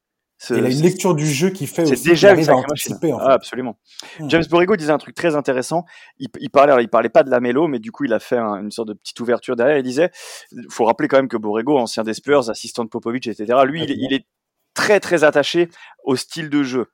Il 0.49 0.65
a 0.65 0.69
une 0.71 0.83
lecture 0.83 1.15
du 1.15 1.27
jeu 1.27 1.51
qui 1.51 1.67
fait 1.67 1.85
c'est 1.87 2.03
déjà 2.11 2.33
une 2.33 2.49
anticiper. 2.51 3.13
En 3.13 3.19
fait. 3.19 3.25
Ah, 3.29 3.33
absolument. 3.35 3.79
Hmm. 4.19 4.31
James 4.31 4.45
Borrego 4.49 4.77
disait 4.77 4.93
un 4.93 4.99
truc 4.99 5.15
très 5.15 5.37
intéressant. 5.37 5.85
Il, 6.19 6.29
il 6.41 6.49
parlait, 6.51 6.73
alors 6.73 6.81
il 6.83 6.89
parlait 6.89 7.11
pas 7.11 7.23
de 7.23 7.31
la 7.31 7.41
mélo, 7.41 7.69
mais 7.69 7.79
du 7.79 7.93
coup 7.93 8.05
il 8.05 8.13
a 8.15 8.19
fait 8.21 8.39
un- 8.39 8.57
une 8.63 8.71
sorte 8.71 8.89
de 8.89 8.95
petite 8.95 9.21
ouverture 9.21 9.55
derrière. 9.57 9.77
Il 9.77 9.83
disait, 9.83 10.11
faut 10.71 10.85
rappeler 10.87 11.09
quand 11.09 11.19
même 11.19 11.29
que 11.29 11.37
Borrego, 11.37 11.77
ancien 11.79 12.05
des 12.05 12.15
Spurs, 12.15 12.49
assistant 12.49 12.85
de 12.85 12.89
Popovic, 12.89 13.27
etc. 13.27 13.59
Lui, 13.67 13.83
il, 13.85 13.91
est- 13.91 13.97
il 13.99 14.13
est 14.15 14.25
très 14.75 14.99
très 15.01 15.25
attaché 15.25 15.69
au 16.05 16.17
style 16.17 16.49
de 16.49 16.63
jeu. 16.63 16.87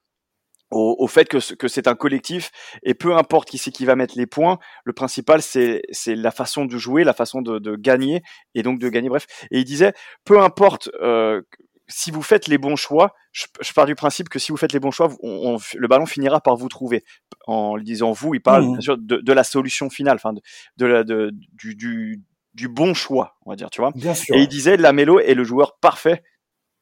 Au, 0.73 0.97
au 0.99 1.07
fait 1.07 1.27
que, 1.29 1.39
ce- 1.39 1.55
que 1.55 1.69
c'est 1.69 1.87
un 1.87 1.95
collectif 1.95 2.51
et 2.83 2.95
peu 2.95 3.15
importe 3.17 3.49
qui 3.49 3.57
c'est 3.57 3.71
qui 3.71 3.85
va 3.85 3.95
mettre 3.95 4.15
les 4.19 4.27
points, 4.27 4.59
le 4.85 4.93
principal 4.93 5.41
c'est 5.41 5.83
c'est 5.93 6.17
la 6.17 6.33
façon 6.33 6.65
de 6.65 6.77
jouer, 6.77 7.05
la 7.05 7.13
façon 7.13 7.41
de, 7.41 7.61
de 7.61 7.77
gagner 7.77 8.23
et 8.57 8.65
donc 8.65 8.81
de 8.81 8.89
gagner. 8.89 9.09
Bref, 9.09 9.27
et 9.53 9.61
il 9.61 9.65
disait 9.65 9.93
peu 10.25 10.41
importe 10.41 10.91
euh, 11.01 11.43
si 11.89 12.11
vous 12.11 12.23
faites 12.23 12.49
les 12.49 12.59
bons 12.59 12.77
choix, 12.77 13.15
je, 13.33 13.47
je 13.61 13.73
pars 13.73 13.87
du 13.87 13.95
principe 13.95 14.29
que 14.29 14.39
si 14.39 14.51
vous 14.53 14.57
faites 14.59 14.73
les 14.73 14.81
bons 14.81 14.91
choix, 14.91 15.07
vous- 15.07 15.19
on- 15.23 15.55
on- 15.55 15.59
le 15.77 15.89
ballon 15.89 16.07
finira 16.07 16.41
par 16.41 16.57
vous 16.57 16.69
trouver. 16.69 17.05
En 17.47 17.79
disant 17.79 18.13
vous, 18.13 18.35
il 18.35 18.41
parle 18.41 18.65
Mhm. 18.65 18.73
bien 18.73 18.81
sûr 18.81 18.99
de, 18.99 19.17
de 19.19 19.33
la 19.33 19.45
solution 19.45 19.89
finale, 19.91 20.17
enfin 20.17 20.33
de, 20.33 20.41
de 20.79 20.87
la, 20.87 21.05
de, 21.05 21.31
du, 21.53 21.75
du, 21.77 22.23
du 22.55 22.69
bon 22.69 22.93
choix, 22.95 23.37
on 23.45 23.51
va 23.51 23.57
dire, 23.57 23.71
tu 23.71 23.81
vois. 23.81 23.93
Bien 23.95 24.15
sûr. 24.15 24.35
Et 24.35 24.41
il 24.41 24.49
disait 24.49 24.77
Lamelo 24.77 25.21
est 25.21 25.35
le 25.35 25.45
joueur 25.45 25.79
parfait 25.79 26.23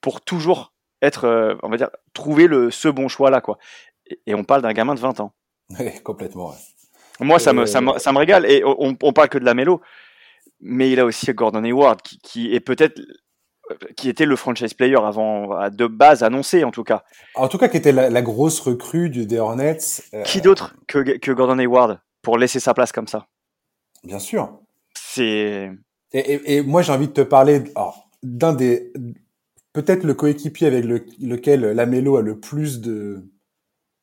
pour 0.00 0.20
toujours 0.22 0.72
être, 1.02 1.24
euh, 1.24 1.54
on 1.62 1.68
va 1.68 1.76
dire, 1.76 1.90
trouver 2.14 2.46
le 2.46 2.70
ce 2.70 2.88
bon 2.88 3.08
choix 3.08 3.30
là, 3.30 3.40
quoi. 3.40 3.58
Et, 4.06 4.20
et 4.28 4.34
on 4.34 4.44
parle 4.44 4.62
d'un 4.62 4.72
gamin 4.72 4.94
de 4.94 5.00
20 5.00 5.20
ans. 5.20 5.34
Ouais, 5.78 6.00
complètement. 6.02 6.50
ouais. 6.50 6.56
Moi, 7.20 7.38
ça 7.38 7.52
me, 7.52 7.66
ça 7.66 7.80
me, 7.80 7.98
ça 7.98 8.12
me 8.12 8.18
régale. 8.18 8.44
Et 8.50 8.62
on, 8.64 8.96
on 9.02 9.12
parle 9.12 9.28
que 9.28 9.38
de 9.38 9.44
Lamelo, 9.44 9.80
mais 10.60 10.90
il 10.90 10.98
a 11.00 11.04
aussi 11.04 11.32
Gordon 11.34 11.62
Hayward 11.64 12.00
qui, 12.02 12.18
qui 12.18 12.54
est 12.54 12.60
peut-être 12.60 13.00
qui 13.96 14.08
était 14.08 14.26
le 14.26 14.36
franchise 14.36 14.74
player 14.74 14.96
avant 14.96 15.68
de 15.70 15.86
base 15.86 16.22
annoncé 16.22 16.64
en 16.64 16.70
tout 16.70 16.84
cas. 16.84 17.02
En 17.34 17.48
tout 17.48 17.58
cas, 17.58 17.68
qui 17.68 17.76
était 17.76 17.92
la, 17.92 18.10
la 18.10 18.22
grosse 18.22 18.60
recrue 18.60 19.08
du 19.10 19.26
des 19.26 19.38
Hornets. 19.38 19.78
euh, 20.12 20.22
Qui 20.22 20.40
d'autre 20.40 20.76
que, 20.86 21.18
que 21.18 21.32
Gordon 21.32 21.58
Hayward 21.58 22.00
pour 22.22 22.38
laisser 22.38 22.60
sa 22.60 22.74
place 22.74 22.92
comme 22.92 23.08
ça? 23.08 23.26
Bien 24.04 24.18
sûr. 24.18 24.60
C'est 24.94 25.70
Et, 26.12 26.18
et, 26.18 26.56
et 26.56 26.62
moi, 26.62 26.82
j'ai 26.82 26.92
envie 26.92 27.08
de 27.08 27.12
te 27.12 27.20
parler 27.22 27.64
d'un 28.22 28.52
des 28.52 28.92
peut-être 29.72 30.04
le 30.04 30.14
coéquipier 30.14 30.66
avec 30.68 30.84
le, 30.84 31.04
lequel 31.20 31.62
Lamelo 31.72 32.16
a 32.16 32.22
le 32.22 32.38
plus 32.38 32.80
de 32.80 33.24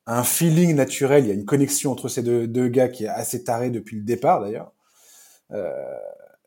un 0.08 0.24
feeling 0.24 0.75
naturel. 0.75 1.25
Il 1.25 1.27
y 1.27 1.32
a 1.32 1.36
une 1.36 1.46
connexion 1.46 1.91
entre 1.91 2.10
ces 2.10 2.24
deux, 2.24 2.48
deux 2.48 2.68
gars 2.68 2.89
qui 2.89 3.06
est 3.06 3.10
assez 3.10 3.44
tarée 3.44 3.70
depuis 3.70 3.96
le 3.98 4.03
départ 4.03 4.41
d'ailleurs. 4.41 4.74
Euh, 5.51 5.72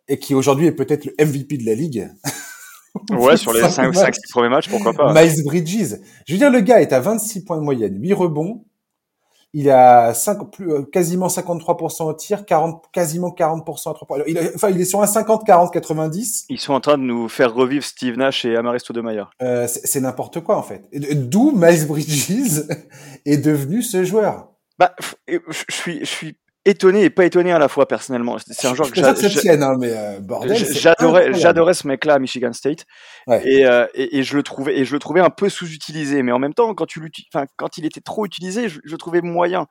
et 0.08 0.18
qui 0.18 0.34
aujourd'hui 0.34 0.66
est 0.66 0.72
peut-être 0.72 1.04
le 1.06 1.14
MVP 1.24 1.56
de 1.58 1.64
la 1.66 1.74
ligue. 1.74 2.10
ouais, 3.12 3.36
sur 3.36 3.52
les 3.52 3.60
5-6 3.60 4.30
premiers 4.30 4.48
matchs, 4.48 4.68
pourquoi 4.68 4.92
pas. 4.92 5.12
Miles 5.12 5.44
Bridges. 5.44 5.96
Je 6.26 6.32
veux 6.32 6.38
dire, 6.38 6.50
le 6.50 6.60
gars 6.60 6.80
est 6.80 6.92
à 6.92 7.00
26 7.00 7.44
points 7.44 7.56
de 7.56 7.62
moyenne, 7.62 8.00
8 8.00 8.12
rebonds. 8.14 8.64
Il 9.56 9.70
a 9.70 10.12
5, 10.14 10.50
plus, 10.50 10.72
euh, 10.72 10.82
quasiment 10.82 11.28
53% 11.28 12.08
au 12.08 12.12
tir, 12.12 12.44
40, 12.44 12.86
quasiment 12.92 13.30
40% 13.30 13.90
à 13.90 13.94
3 13.94 14.06
points. 14.08 14.18
Il 14.26 14.36
enfin, 14.52 14.70
il 14.70 14.80
est 14.80 14.84
sur 14.84 15.00
un 15.00 15.06
50, 15.06 15.46
40, 15.46 15.72
90. 15.72 16.46
Ils 16.48 16.58
sont 16.58 16.72
en 16.72 16.80
train 16.80 16.98
de 16.98 17.04
nous 17.04 17.28
faire 17.28 17.54
revivre 17.54 17.84
Steve 17.84 18.16
Nash 18.16 18.44
et 18.44 18.56
Amaristo 18.56 18.92
de 18.92 19.02
Euh, 19.42 19.68
c'est 19.68 20.00
n'importe 20.00 20.40
quoi, 20.40 20.56
en 20.56 20.64
fait. 20.64 20.82
D'où 20.92 21.52
Miles 21.54 21.86
Bridges 21.86 22.64
est 23.26 23.36
devenu 23.36 23.82
ce 23.82 24.02
joueur? 24.02 24.48
Bah, 24.76 24.92
je 25.28 25.38
suis, 25.70 26.00
je 26.00 26.04
suis 26.04 26.36
étonné 26.64 27.04
et 27.04 27.10
pas 27.10 27.24
étonné 27.24 27.52
à 27.52 27.58
la 27.58 27.68
fois 27.68 27.86
personnellement. 27.86 28.36
C'est 28.38 28.66
un 28.66 28.74
joueur 28.74 28.90
que 28.90 28.96
j'adorais. 28.96 29.62
Hein, 29.62 29.78
euh, 29.82 31.32
j'adorais, 31.34 31.74
ce 31.74 31.86
mec-là 31.86 32.14
à 32.14 32.18
Michigan 32.18 32.52
State 32.52 32.84
et, 33.28 33.66
euh, 33.66 33.86
et, 33.94 34.18
et, 34.18 34.22
je 34.22 34.36
le 34.36 34.42
trouvais 34.42 34.78
et 34.78 34.84
je 34.84 34.92
le 34.92 34.98
trouvais 34.98 35.20
un 35.20 35.30
peu 35.30 35.48
sous-utilisé. 35.48 36.22
Mais 36.22 36.32
en 36.32 36.38
même 36.38 36.54
temps, 36.54 36.74
quand 36.74 36.86
tu 36.86 37.00
enfin, 37.34 37.46
quand 37.56 37.78
il 37.78 37.84
était 37.84 38.00
trop 38.00 38.24
utilisé, 38.24 38.68
je, 38.68 38.80
je 38.84 38.92
le 38.92 38.98
trouvais 38.98 39.20
moyen. 39.20 39.66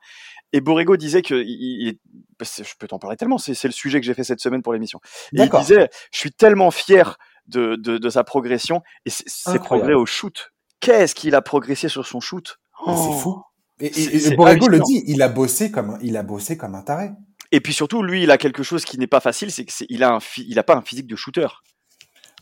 Et 0.52 0.60
Borrego 0.60 0.96
disait 0.96 1.22
que 1.22 1.34
il, 1.34 1.98
bah, 2.38 2.46
je 2.46 2.72
peux 2.78 2.86
t'en 2.86 2.98
parler 2.98 3.16
tellement. 3.16 3.38
C'est, 3.38 3.62
le 3.64 3.72
sujet 3.72 4.00
que 4.00 4.06
j'ai 4.06 4.14
fait 4.14 4.24
cette 4.24 4.40
semaine 4.40 4.62
pour 4.62 4.72
l'émission. 4.72 5.00
Il 5.32 5.48
disait, 5.48 5.88
je 6.12 6.18
suis 6.18 6.32
tellement 6.32 6.70
fier 6.70 7.16
de, 7.46 7.76
de, 7.76 7.98
de 7.98 8.08
sa 8.08 8.24
progression 8.24 8.82
et 9.04 9.10
ses 9.10 9.58
progrès 9.58 9.94
au 9.94 10.06
shoot. 10.06 10.52
Qu'est-ce 10.80 11.14
qu'il 11.14 11.34
a 11.34 11.42
progressé 11.42 11.88
sur 11.88 12.06
son 12.06 12.20
shoot? 12.20 12.58
C'est 12.86 12.92
oh. 12.92 13.12
fou. 13.12 13.42
Et, 13.80 13.86
et, 13.86 14.26
et 14.28 14.36
Borrego 14.36 14.68
le 14.68 14.80
dit, 14.80 15.02
il 15.06 15.22
a 15.22 15.28
bossé 15.28 15.70
comme 15.70 15.90
un, 15.90 15.98
il 16.02 16.16
a 16.16 16.22
bossé 16.22 16.56
comme 16.56 16.74
un 16.74 16.82
taré. 16.82 17.10
Et 17.52 17.60
puis 17.60 17.72
surtout, 17.72 18.02
lui, 18.02 18.22
il 18.22 18.30
a 18.30 18.38
quelque 18.38 18.62
chose 18.62 18.84
qui 18.84 18.98
n'est 18.98 19.06
pas 19.06 19.20
facile, 19.20 19.50
c'est 19.50 19.64
qu'il 19.64 20.02
a 20.02 20.14
un, 20.14 20.18
il 20.38 20.58
a 20.58 20.62
pas 20.62 20.76
un 20.76 20.82
physique 20.82 21.06
de 21.06 21.16
shooter. 21.16 21.48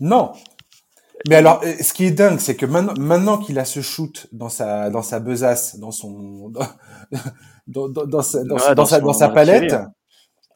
Non. 0.00 0.32
Mais 1.28 1.36
alors, 1.36 1.60
euh, 1.64 1.74
ce 1.80 1.92
qui 1.92 2.04
est 2.04 2.10
dingue, 2.10 2.38
c'est 2.38 2.56
que 2.56 2.66
maintenant, 2.66 2.94
maintenant 2.98 3.38
qu'il 3.38 3.58
a 3.58 3.64
ce 3.64 3.80
shoot 3.80 4.26
dans 4.32 4.48
sa, 4.48 4.90
dans 4.90 5.02
sa 5.02 5.20
besace, 5.20 5.78
dans 5.78 5.90
son, 5.90 6.50
dans, 7.66 7.88
dans, 7.88 8.06
dans, 8.06 8.22
sa, 8.22 8.44
dans, 8.44 8.58
sa, 8.86 9.00
dans 9.00 9.12
sa 9.12 9.28
palette, 9.28 9.74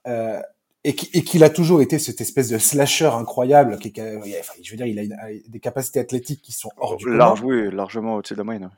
euh, 0.06 0.40
et 0.84 0.94
qu'il 0.94 1.42
a 1.42 1.50
toujours 1.50 1.82
été 1.82 1.98
cette 1.98 2.20
espèce 2.20 2.48
de 2.48 2.58
slasher 2.58 3.06
incroyable, 3.06 3.76
qui, 3.78 3.92
je 3.96 4.70
veux 4.70 4.76
dire, 4.76 4.86
il 4.86 5.00
a, 5.00 5.26
des 5.48 5.58
capacités 5.58 5.98
athlétiques 5.98 6.42
qui 6.42 6.52
sont 6.52 6.70
hors 6.76 6.96
du 6.96 7.12
Large, 7.12 7.42
oui, 7.42 7.70
largement 7.72 8.14
au-dessus 8.14 8.34
de 8.34 8.38
la 8.38 8.44
moyenne 8.44 8.70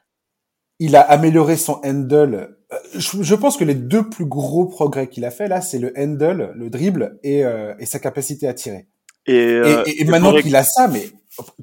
il 0.78 0.96
a 0.96 1.00
amélioré 1.00 1.56
son 1.56 1.80
handle. 1.84 2.56
Euh, 2.72 2.76
je, 2.94 3.34
pense 3.34 3.56
que 3.56 3.64
les 3.64 3.74
deux 3.74 4.08
plus 4.08 4.26
gros 4.26 4.66
progrès 4.66 5.08
qu'il 5.08 5.24
a 5.24 5.30
fait 5.30 5.48
là, 5.48 5.60
c'est 5.60 5.78
le 5.78 5.92
handle, 5.96 6.52
le 6.54 6.70
dribble 6.70 7.18
et, 7.22 7.44
euh, 7.44 7.74
et 7.78 7.86
sa 7.86 7.98
capacité 7.98 8.46
à 8.46 8.54
tirer. 8.54 8.86
Et, 9.26 9.36
euh, 9.36 9.84
et, 9.86 10.04
maintenant 10.04 10.34
qu'il 10.36 10.56
a 10.56 10.64
ça, 10.64 10.88
mais 10.88 11.06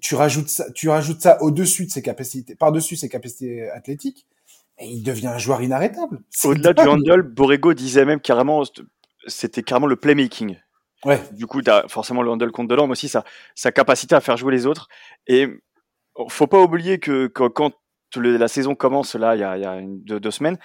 tu 0.02 0.16
rajoutes 0.16 0.50
ça, 0.50 0.70
tu 0.72 0.90
rajoutes 0.90 1.22
ça 1.22 1.42
au-dessus 1.42 1.86
de 1.86 1.92
ses 1.92 2.02
capacités, 2.02 2.56
par-dessus 2.56 2.96
ses 2.96 3.10
capacités 3.10 3.70
athlétiques, 3.72 4.28
et 4.78 4.88
il 4.88 5.04
devient 5.04 5.28
un 5.28 5.38
joueur 5.38 5.62
inarrêtable. 5.62 6.20
Au-delà 6.44 6.74
du 6.74 6.88
handle, 6.88 7.24
Borrego 7.24 7.74
disait 7.74 8.06
même 8.06 8.20
carrément, 8.20 8.64
c'était 9.28 9.64
carrément 9.64 9.88
le 9.88 9.96
playmaking. 9.96 10.58
Ouais. 11.06 11.22
Du 11.32 11.46
coup, 11.46 11.62
as 11.68 11.88
forcément 11.88 12.22
le 12.22 12.30
handle 12.30 12.52
compte 12.52 12.68
dedans, 12.68 12.88
mais 12.88 12.94
aussi 12.94 13.08
sa, 13.08 13.24
sa 13.56 13.72
capacité 13.72 14.16
à 14.16 14.22
faire 14.22 14.38
jouer 14.38 14.52
les 14.52 14.66
autres. 14.66 14.88
Et 15.28 15.48
faut 16.30 16.48
pas 16.48 16.62
oublier 16.62 17.00
que, 17.00 17.28
que 17.28 17.48
quand 17.48 17.72
la 18.22 18.48
saison 18.48 18.76
commence 18.76 19.16
là, 19.16 19.36
il 19.36 19.40
y 19.40 19.44
a, 19.44 19.58
il 19.58 19.64
y 19.64 19.66
a 19.66 19.76
une, 19.78 20.04
deux, 20.04 20.32
semaines, 20.32 20.58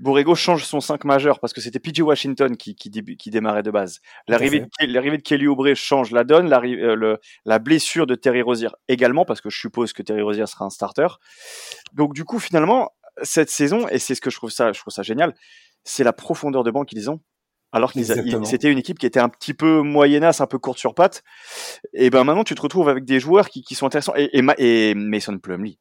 Borrego 0.00 0.34
change 0.34 0.64
son 0.64 0.80
5 0.80 1.04
majeur 1.04 1.40
parce 1.40 1.52
que 1.52 1.60
c'était 1.60 1.78
PJ 1.78 2.00
Washington 2.00 2.56
qui, 2.56 2.74
qui, 2.74 2.90
qui, 2.90 3.30
démarrait 3.30 3.62
de 3.62 3.70
base. 3.70 4.00
L'arrivée 4.28 4.60
de, 4.60 5.16
Kelly 5.22 5.46
Oubre 5.46 5.74
change 5.74 6.10
la 6.10 6.24
donne, 6.24 6.48
la, 6.48 6.60
euh, 6.60 6.94
le, 6.94 7.18
la 7.44 7.58
blessure 7.58 8.06
de 8.06 8.14
Terry 8.14 8.42
Rozier 8.42 8.70
également 8.88 9.24
parce 9.24 9.40
que 9.40 9.50
je 9.50 9.58
suppose 9.58 9.92
que 9.92 10.02
Terry 10.02 10.22
Rozier 10.22 10.46
sera 10.46 10.64
un 10.64 10.70
starter. 10.70 11.08
Donc 11.92 12.14
du 12.14 12.24
coup, 12.24 12.38
finalement, 12.38 12.90
cette 13.22 13.50
saison, 13.50 13.88
et 13.88 13.98
c'est 13.98 14.14
ce 14.14 14.20
que 14.20 14.30
je 14.30 14.36
trouve 14.36 14.50
ça, 14.50 14.72
je 14.72 14.80
trouve 14.80 14.92
ça 14.92 15.02
génial, 15.02 15.34
c'est 15.84 16.04
la 16.04 16.12
profondeur 16.12 16.64
de 16.64 16.70
banc 16.70 16.84
qu'ils 16.84 17.10
ont. 17.10 17.20
Alors 17.74 17.92
qu'ils 17.92 18.04
c'était 18.44 18.70
une 18.70 18.78
équipe 18.78 18.98
qui 18.98 19.06
était 19.06 19.18
un 19.18 19.30
petit 19.30 19.54
peu 19.54 19.80
moyennasse, 19.80 20.42
un 20.42 20.46
peu 20.46 20.58
courte 20.58 20.78
sur 20.78 20.94
pattes. 20.94 21.22
Et 21.94 22.10
ben 22.10 22.22
maintenant, 22.22 22.44
tu 22.44 22.54
te 22.54 22.60
retrouves 22.60 22.90
avec 22.90 23.06
des 23.06 23.18
joueurs 23.18 23.48
qui, 23.48 23.62
qui 23.62 23.74
sont 23.74 23.86
intéressants. 23.86 24.12
Et, 24.14 24.28
et, 24.34 24.42
et 24.58 24.94
Mason 24.94 25.38
Plumlee, 25.38 25.78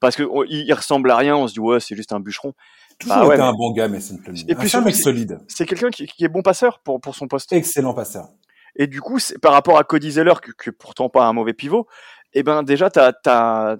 parce 0.00 0.16
que 0.16 0.22
il, 0.48 0.72
ressemble 0.72 1.10
à 1.10 1.16
rien, 1.16 1.36
on 1.36 1.46
se 1.46 1.52
dit 1.52 1.60
ouais 1.60 1.80
c'est 1.80 1.94
juste 1.94 2.12
un 2.12 2.20
bûcheron. 2.20 2.54
Toujours 2.98 3.16
bah, 3.16 3.26
ouais, 3.26 3.40
un 3.40 3.52
bon 3.52 3.72
gars, 3.72 3.88
mais 3.88 4.00
c'est 4.00 4.14
Et 4.48 4.54
puis 4.54 4.68
c'est 4.68 4.76
un 4.76 4.82
mec 4.82 4.94
solide. 4.94 5.40
C'est 5.48 5.66
quelqu'un 5.66 5.90
qui, 5.90 6.06
qui, 6.06 6.24
est 6.24 6.28
bon 6.28 6.42
passeur 6.42 6.80
pour 6.80 7.00
pour 7.00 7.14
son 7.14 7.28
poste. 7.28 7.52
Excellent 7.52 7.94
passeur. 7.94 8.28
Et 8.76 8.86
du 8.86 9.00
coup, 9.00 9.18
par 9.42 9.52
rapport 9.52 9.78
à 9.78 9.84
Cody 9.84 10.12
Zeller, 10.12 10.34
qui, 10.44 10.50
qui 10.62 10.70
est 10.70 10.72
pourtant 10.72 11.08
pas 11.08 11.24
un 11.24 11.32
mauvais 11.32 11.54
pivot, 11.54 11.86
eh 12.32 12.42
ben 12.42 12.62
déjà 12.62 12.90
t'as 12.90 13.12
t'as 13.12 13.76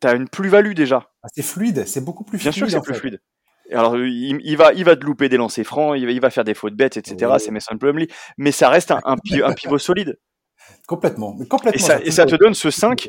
t'as 0.00 0.16
une 0.16 0.28
plus-value 0.28 0.74
déjà. 0.74 1.10
Ah, 1.22 1.28
c'est 1.32 1.42
fluide, 1.42 1.86
c'est 1.86 2.04
beaucoup 2.04 2.24
plus 2.24 2.38
Bien 2.38 2.52
fluide. 2.52 2.64
Bien 2.64 2.70
sûr, 2.70 2.84
c'est 2.84 2.92
plus 2.92 2.98
fluide. 2.98 3.20
Alors 3.70 3.96
il, 3.96 4.38
il, 4.42 4.56
va 4.56 4.72
il 4.72 4.84
va 4.84 4.96
te 4.96 5.04
louper 5.04 5.28
des 5.28 5.36
lancers 5.36 5.64
francs, 5.64 5.96
il 5.96 6.04
va, 6.06 6.12
il 6.12 6.20
va 6.20 6.30
faire 6.30 6.44
des 6.44 6.54
fautes 6.54 6.74
bêtes, 6.74 6.96
etc. 6.96 7.32
C'est 7.38 7.50
Mason 7.50 7.78
Plumlee, 7.78 8.08
mais 8.36 8.52
ça 8.52 8.68
reste 8.68 8.90
un, 8.90 9.00
un, 9.04 9.16
un 9.44 9.52
pivot 9.52 9.78
solide. 9.78 10.18
Complètement, 10.86 11.36
complètement. 11.48 11.72
Et 11.72 11.78
ça, 11.78 12.00
et 12.02 12.10
ça 12.10 12.26
te 12.26 12.34
donne 12.36 12.54
ce 12.54 12.70
5 12.70 13.08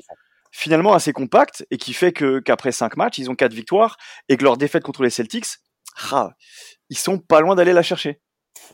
finalement 0.53 0.93
assez 0.93 1.11
compact 1.11 1.65
et 1.71 1.77
qui 1.77 1.93
fait 1.93 2.13
que 2.13 2.39
qu'après 2.39 2.71
cinq 2.71 2.95
matchs, 2.95 3.17
ils 3.17 3.29
ont 3.29 3.35
quatre 3.35 3.53
victoires 3.53 3.97
et 4.29 4.37
que 4.37 4.43
leur 4.43 4.55
défaite 4.55 4.83
contre 4.83 5.03
les 5.03 5.09
Celtics, 5.09 5.47
ah, 6.11 6.31
ils 6.89 6.97
sont 6.97 7.17
pas 7.17 7.41
loin 7.41 7.55
d'aller 7.55 7.73
la 7.73 7.81
chercher. 7.81 8.21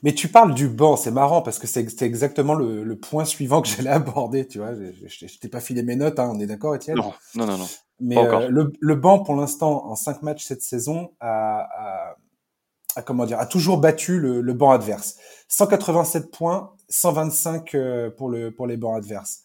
Mais 0.04 0.14
tu 0.14 0.28
parles 0.28 0.54
du 0.54 0.68
banc, 0.68 0.98
c'est 0.98 1.10
marrant 1.12 1.42
parce 1.42 1.58
que 1.58 1.68
c'est 1.68 2.02
exactement 2.02 2.54
le, 2.54 2.84
le, 2.84 3.00
point 3.00 3.24
suivant 3.24 3.62
que 3.62 3.68
j'allais 3.78 3.90
aborder, 3.90 4.46
tu 4.46 4.60
vois. 4.60 4.74
Je, 4.76 5.08
je, 5.08 5.40
t'ai 5.40 5.48
pas 5.48 5.62
filé 5.62 5.82
mes 5.82 5.96
notes, 5.96 6.20
hein, 6.20 6.30
on 6.34 6.40
est 6.40 6.46
d'accord, 6.46 6.76
Étienne? 6.76 6.98
Non, 6.98 7.14
non, 7.36 7.46
non, 7.46 7.58
non. 7.58 7.68
Mais 8.02 8.18
euh, 8.18 8.50
le, 8.50 8.72
le, 8.80 8.96
banc, 8.96 9.20
pour 9.20 9.36
l'instant, 9.36 9.86
en 9.86 9.96
cinq 9.96 10.22
matchs 10.22 10.46
cette 10.46 10.62
saison, 10.62 11.12
a, 11.22 11.62
a, 11.62 12.16
a 12.98 13.02
comment 13.02 13.26
dire, 13.26 13.40
a 13.40 13.46
toujours 13.46 13.78
battu 13.78 14.20
le, 14.20 14.42
le 14.42 14.54
banc 14.54 14.72
adverse. 14.72 15.18
187 15.48 16.30
points, 16.30 16.74
125 16.90 17.76
euh, 17.76 18.10
pour 18.10 18.30
le 18.30 18.52
pour 18.52 18.68
les 18.68 18.78
bancs 18.78 18.98
adverses. 18.98 19.44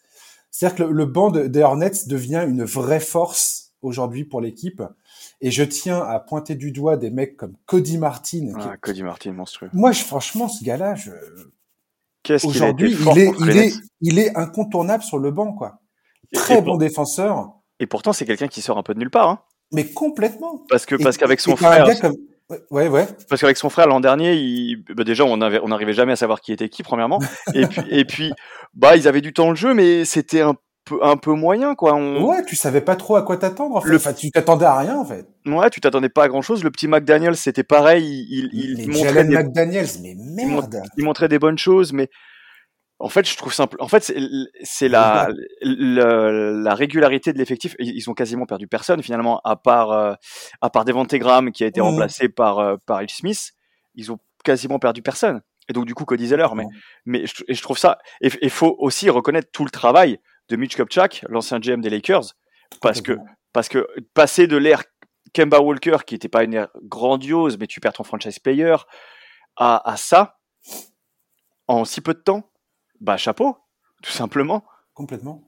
C'est-à-dire 0.55 0.77
que 0.77 0.83
le, 0.85 1.05
banc 1.05 1.33
des 1.33 1.63
Hornets 1.63 2.07
devient 2.07 2.45
une 2.47 2.63
vraie 2.63 3.01
force 3.01 3.73
aujourd'hui 3.83 4.25
pour 4.25 4.41
l'équipe. 4.41 4.85
Et 5.41 5.51
je 5.51 5.65
tiens 5.65 5.99
à 5.99 6.21
pointer 6.21 6.55
du 6.55 6.71
doigt 6.71 6.97
des 6.97 7.11
mecs 7.11 7.37
comme 7.37 7.57
Cody 7.67 7.99
Martin. 7.99 8.53
Ah, 8.61 8.77
Cody 8.81 9.03
Martin, 9.03 9.33
monstrueux. 9.33 9.69
Moi, 9.73 9.91
je, 9.91 10.05
franchement, 10.05 10.49
ce 10.49 10.63
gars-là, 10.63 10.95
je... 10.95 11.11
aujourd'hui, 12.45 12.93
il, 12.93 13.19
est, 13.19 13.33
il 13.41 13.57
est, 13.57 13.73
il 14.01 14.19
est 14.21 14.37
incontournable 14.37 15.03
sur 15.03 15.19
le 15.19 15.33
banc, 15.33 15.55
quoi. 15.55 15.81
Très 16.33 16.63
bon 16.63 16.77
défenseur. 16.77 17.53
Et 17.81 17.89
pourtant, 17.89 18.13
c'est 18.13 18.25
quelqu'un 18.25 18.47
qui 18.47 18.63
sort 18.63 18.79
un 18.79 18.85
peu 18.85 18.95
de 18.95 19.01
nulle 19.01 19.11
part. 19.11 19.29
Hein. 19.29 19.41
Mais 19.73 19.87
complètement. 19.87 20.65
Parce 20.69 20.87
que 20.87 20.95
parce 20.95 21.17
qu'avec 21.17 21.41
son 21.41 21.57
frère. 21.57 21.85
Ouais, 22.71 22.89
ouais. 22.89 23.07
Parce 23.29 23.41
qu'avec 23.41 23.57
son 23.57 23.71
frère 23.71 23.87
l'an 23.87 24.01
dernier, 24.01 24.35
il, 24.35 24.85
bah 24.95 25.05
déjà 25.05 25.25
on 25.25 25.41
avait, 25.41 25.61
on 25.63 25.69
n'arrivait 25.69 25.95
jamais 25.95 26.13
à 26.13 26.17
savoir 26.17 26.41
qui 26.41 26.53
était 26.53 26.69
qui 26.69 26.83
premièrement, 26.83 27.19
et 27.55 27.67
puis, 27.67 27.83
et 27.91 28.05
puis, 28.05 28.33
bah 28.75 28.97
ils 28.97 29.09
avaient 29.09 29.23
du 29.23 29.33
temps 29.33 29.51
de 29.51 29.57
jeu, 29.57 29.73
mais 29.73 30.05
c'était 30.05 30.43
un 30.43 30.55
peu, 30.85 30.99
un 31.03 31.17
peu 31.17 31.33
moyen 31.33 31.75
quoi. 31.75 31.95
Ouais, 31.95 32.45
tu 32.45 32.55
savais 32.55 32.83
pas 32.83 32.97
trop 32.97 33.17
à 33.17 33.23
quoi 33.23 33.39
t'attendre. 33.39 33.77
En 33.77 33.81
fait. 33.81 33.89
Le... 33.89 33.97
Enfin, 33.97 34.13
tu 34.13 34.31
t'attendais 34.31 34.67
à 34.67 34.77
rien 34.77 34.97
en 34.97 35.05
fait. 35.07 35.27
Ouais, 35.47 35.71
tu 35.71 35.81
t'attendais 35.81 36.11
pas 36.11 36.25
à 36.25 36.29
grand 36.29 36.43
chose. 36.43 36.63
Le 36.63 36.71
petit 36.71 36.87
McDaniels, 36.87 37.37
c'était 37.37 37.65
pareil. 37.65 38.27
Il, 38.29 38.51
il, 38.53 38.81
il 38.81 38.91
montrait 38.91 39.25
des... 39.25 39.37
McDaniels, 39.37 39.89
mais 40.03 40.15
merde. 40.15 40.83
il 40.99 41.05
montrait 41.05 41.29
des 41.29 41.39
bonnes 41.39 41.59
choses, 41.59 41.95
mais 41.95 42.11
en 43.05 43.11
fait, 43.11 43.29
je 43.29 43.37
trouve 43.37 43.53
simple. 43.53 43.77
En 43.81 43.89
fait, 43.89 44.15
c'est 44.63 44.89
la, 44.89 45.29
la, 45.61 46.75
régularité 46.75 47.35
de 47.35 47.39
l'effectif. 47.39 47.77
Ils 47.79 48.09
ont 48.09 48.15
quasiment 48.15 48.47
perdu 48.47 48.67
personne 48.67 49.03
finalement, 49.03 49.43
à 49.45 49.57
part 49.57 49.93
euh, 49.93 50.15
à 50.63 50.71
part 50.71 50.87
Devante 50.87 51.15
Graham 51.15 51.53
qui 51.53 51.65
a 51.65 51.67
été 51.67 51.83
mmh. 51.83 51.85
remplacé 51.85 52.29
par 52.31 52.61
euh, 52.61 52.77
par. 52.87 53.03
Smith. 53.09 53.53
Ils 53.95 54.11
ont 54.11 54.19
quasiment 54.43 54.79
perdu 54.79 55.03
personne. 55.03 55.43
Et 55.69 55.75
donc 55.75 55.85
du 55.85 55.95
coup, 55.95 56.07
Cody 56.07 56.29
Zeller. 56.29 56.47
Mais 56.57 56.65
mais 57.05 57.27
je, 57.27 57.45
et 57.47 57.53
je 57.53 57.61
trouve 57.61 57.77
ça. 57.77 57.99
Et 58.23 58.31
il 58.41 58.49
faut 58.49 58.75
aussi 58.79 59.11
reconnaître 59.11 59.51
tout 59.53 59.67
le 59.67 59.71
travail 59.71 60.19
de 60.49 60.57
Mitch 60.57 60.75
Kupchak, 60.75 61.27
l'ancien 61.29 61.61
GM 61.61 61.83
des 61.83 61.91
Lakers, 61.91 62.33
parce 62.81 63.03
que 63.03 63.19
parce 63.53 63.69
que 63.69 63.87
passer 64.15 64.47
de 64.47 64.57
l'ère 64.57 64.83
Kemba 65.35 65.61
Walker, 65.61 65.99
qui 66.07 66.15
n'était 66.15 66.31
pas 66.31 66.43
une 66.43 66.55
ère 66.55 66.69
grandiose, 66.85 67.59
mais 67.59 67.67
tu 67.67 67.81
perds 67.81 67.93
ton 67.93 68.05
franchise 68.05 68.39
player, 68.39 68.77
à, 69.57 69.91
à 69.91 69.99
ça 69.99 70.39
en 71.67 71.85
si 71.85 72.01
peu 72.01 72.15
de 72.15 72.21
temps 72.21 72.51
bah 73.01 73.17
chapeau, 73.17 73.57
tout 74.03 74.13
simplement. 74.13 74.65
Complètement. 74.95 75.43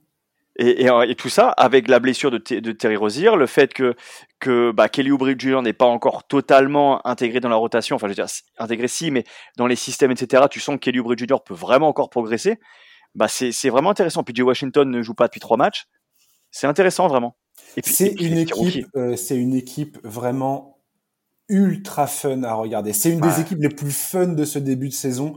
Et, 0.59 0.85
et, 0.85 0.91
et, 1.09 1.15
tout 1.15 1.29
ça 1.29 1.50
avec 1.50 1.87
la 1.87 1.99
blessure 1.99 2.31
de, 2.31 2.38
de 2.38 2.73
Terry 2.73 2.97
Rozier, 2.97 3.31
le 3.37 3.47
fait 3.47 3.75
que, 3.75 3.95
que 4.41 4.71
bah, 4.71 4.88
Kelly 4.88 5.11
Oubre 5.11 5.29
Jr. 5.38 5.61
n'est 5.61 5.75
pas 5.75 5.85
encore 5.85 6.26
totalement 6.26 7.07
intégré 7.07 7.41
dans 7.41 7.50
la 7.50 7.57
rotation, 7.57 7.97
enfin 7.97 8.07
je 8.07 8.12
veux 8.12 8.15
dire 8.15 8.26
intégré 8.59 8.88
si, 8.88 9.11
mais 9.11 9.25
dans 9.59 9.67
les 9.67 9.76
systèmes, 9.76 10.12
etc., 10.12 10.45
tu 10.50 10.61
sens 10.61 10.76
que 10.76 10.81
Kelly 10.81 10.99
Oubre 10.99 11.15
Jr. 11.17 11.41
peut 11.45 11.53
vraiment 11.53 11.88
encore 11.88 12.09
progresser, 12.09 12.59
bah 13.15 13.29
c'est 13.29 13.69
vraiment 13.69 13.91
intéressant. 13.91 14.25
Puis 14.25 14.41
Washington 14.41 14.91
ne 14.91 15.03
joue 15.03 15.15
pas 15.15 15.26
depuis 15.26 15.41
trois 15.41 15.59
matchs, 15.59 15.88
c'est 16.50 16.67
intéressant 16.67 17.07
vraiment. 17.07 17.37
C'est 17.83 18.19
une 18.19 18.38
équipe, 18.38 18.87
euh, 18.97 19.15
c'est 19.17 19.37
une 19.37 19.55
équipe 19.55 19.99
vraiment 20.03 20.75
ultra 21.49 22.07
fun 22.07 22.43
à 22.43 22.55
regarder. 22.55 22.93
C'est 22.93 23.11
une 23.11 23.21
des 23.21 23.41
équipes 23.41 23.61
les 23.61 23.69
plus 23.69 23.91
fun 23.91 24.29
de 24.29 24.45
ce 24.45 24.59
début 24.59 24.88
de 24.88 24.95
saison. 24.95 25.37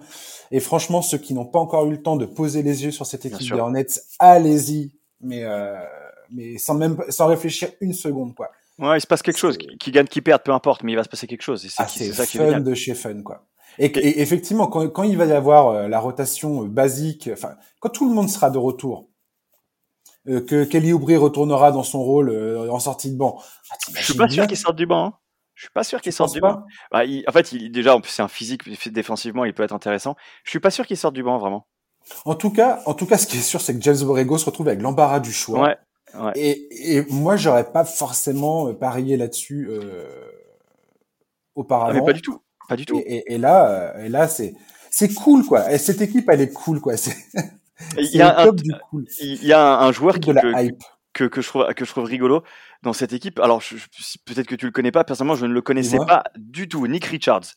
Et 0.51 0.59
franchement, 0.59 1.01
ceux 1.01 1.19
qui 1.19 1.33
n'ont 1.33 1.45
pas 1.45 1.59
encore 1.59 1.85
eu 1.85 1.91
le 1.91 2.01
temps 2.01 2.15
de 2.15 2.25
poser 2.25 2.63
les 2.63 2.83
yeux 2.83 2.91
sur 2.91 3.05
cette 3.05 3.25
équipe 3.25 3.51
des 3.51 3.59
Hornets, 3.59 3.85
allez-y. 4.17 4.93
Mais 5.21 5.43
euh, 5.43 5.75
mais 6.31 6.57
sans 6.57 6.75
même 6.75 6.97
sans 7.09 7.27
réfléchir 7.27 7.69
une 7.81 7.93
seconde, 7.93 8.35
quoi. 8.35 8.49
Ouais, 8.77 8.97
il 8.97 9.01
se 9.01 9.07
passe 9.07 9.21
quelque 9.21 9.37
chose. 9.37 9.57
Qui, 9.57 9.91
gagne, 9.91 10.07
qui 10.07 10.21
perd, 10.21 10.41
peu 10.41 10.53
importe, 10.53 10.83
mais 10.83 10.93
il 10.93 10.95
va 10.95 11.03
se 11.03 11.09
passer 11.09 11.27
quelque 11.27 11.41
chose. 11.41 11.61
c'est 11.61 11.73
ah, 11.77 11.87
ça 11.87 12.25
qui 12.25 12.37
est 12.37 12.51
fun 12.51 12.61
de 12.61 12.73
chez 12.73 12.95
fun, 12.95 13.21
quoi. 13.23 13.45
Et, 13.77 14.21
effectivement, 14.21 14.67
quand, 14.67 14.87
quand, 14.89 15.03
il 15.03 15.17
va 15.17 15.25
y 15.25 15.31
avoir 15.31 15.69
euh, 15.69 15.87
la 15.87 15.99
rotation 15.99 16.63
euh, 16.63 16.67
basique, 16.67 17.29
enfin, 17.31 17.55
quand 17.79 17.89
tout 17.89 18.07
le 18.07 18.13
monde 18.13 18.29
sera 18.29 18.49
de 18.49 18.57
retour, 18.57 19.09
euh, 20.27 20.41
que 20.41 20.63
Kelly 20.63 20.91
Oubre 20.91 21.13
retournera 21.15 21.71
dans 21.71 21.83
son 21.83 22.01
rôle 22.01 22.29
en 22.69 22.79
sortie 22.79 23.11
de 23.11 23.17
banc. 23.17 23.41
Ah, 23.71 23.75
je 23.95 24.03
suis 24.03 24.15
pas 24.15 24.27
sûr 24.27 24.47
qu'il 24.47 24.57
sorte 24.57 24.75
du 24.75 24.85
banc. 24.85 25.07
Hein. 25.07 25.13
Je 25.59 25.65
suis 25.65 25.73
pas 25.73 25.83
sûr 25.83 25.99
qu'il 25.99 26.13
sorte 26.13 26.33
du 26.33 26.39
banc. 26.39 26.63
Bah, 26.89 27.01
en 27.27 27.31
fait, 27.33 27.51
il, 27.51 27.69
déjà, 27.69 27.97
c'est 28.05 28.21
un 28.21 28.29
physique 28.29 28.61
défensivement, 28.93 29.43
il 29.43 29.53
peut 29.53 29.63
être 29.63 29.73
intéressant. 29.73 30.15
Je 30.45 30.51
suis 30.51 30.61
pas 30.61 30.71
sûr 30.71 30.87
qu'il 30.87 30.95
sorte 30.95 31.13
du 31.13 31.21
banc 31.21 31.37
vraiment. 31.37 31.67
En 32.23 32.35
tout 32.35 32.49
cas, 32.49 32.79
en 32.85 32.93
tout 32.93 33.05
cas, 33.05 33.17
ce 33.17 33.27
qui 33.27 33.39
est 33.39 33.41
sûr, 33.41 33.59
c'est 33.59 33.75
que 33.75 33.81
James 33.81 33.97
Borrego 33.99 34.37
se 34.37 34.45
retrouve 34.45 34.69
avec 34.69 34.81
l'embarras 34.81 35.19
du 35.19 35.33
choix. 35.33 35.61
Ouais. 35.61 35.77
ouais. 36.17 36.31
Et, 36.35 36.95
et 36.95 37.05
moi, 37.09 37.35
j'aurais 37.35 37.69
pas 37.73 37.83
forcément 37.83 38.73
parié 38.73 39.17
là-dessus 39.17 39.67
euh, 39.69 40.07
auparavant. 41.55 41.91
Ah, 41.91 41.93
mais 41.99 42.05
pas 42.05 42.13
du 42.13 42.21
tout. 42.21 42.39
Pas 42.69 42.77
du 42.77 42.85
tout. 42.85 42.97
Et, 43.05 43.33
et, 43.33 43.37
là, 43.37 43.95
et 43.99 44.07
là, 44.07 44.29
c'est 44.29 44.53
c'est 44.89 45.13
cool 45.13 45.45
quoi. 45.45 45.69
Et 45.73 45.77
cette 45.77 45.99
équipe, 45.99 46.29
elle 46.29 46.39
est 46.39 46.53
cool 46.53 46.79
quoi. 46.79 46.95
C'est 46.97 47.17
il 47.97 48.15
y, 48.15 48.21
a 48.21 48.43
un, 48.43 48.51
il 49.21 49.45
y 49.45 49.53
a 49.53 49.79
un, 49.79 49.91
joueur 49.93 50.19
qui, 50.19 50.31
que, 51.13 51.23
que, 51.23 51.41
je 51.41 51.47
trouve, 51.47 51.73
que 51.73 51.85
je 51.85 51.91
trouve 51.91 52.03
rigolo 52.03 52.43
dans 52.81 52.93
cette 52.93 53.13
équipe. 53.13 53.39
Alors, 53.39 53.61
peut-être 54.25 54.47
que 54.47 54.55
tu 54.55 54.65
le 54.65 54.71
connais 54.71 54.91
pas. 54.91 55.03
Personnellement, 55.03 55.35
je 55.35 55.45
ne 55.45 55.53
le 55.53 55.61
connaissais 55.61 55.97
pas 55.97 56.23
du 56.37 56.67
tout. 56.67 56.87
Nick 56.87 57.05
Richards. 57.05 57.55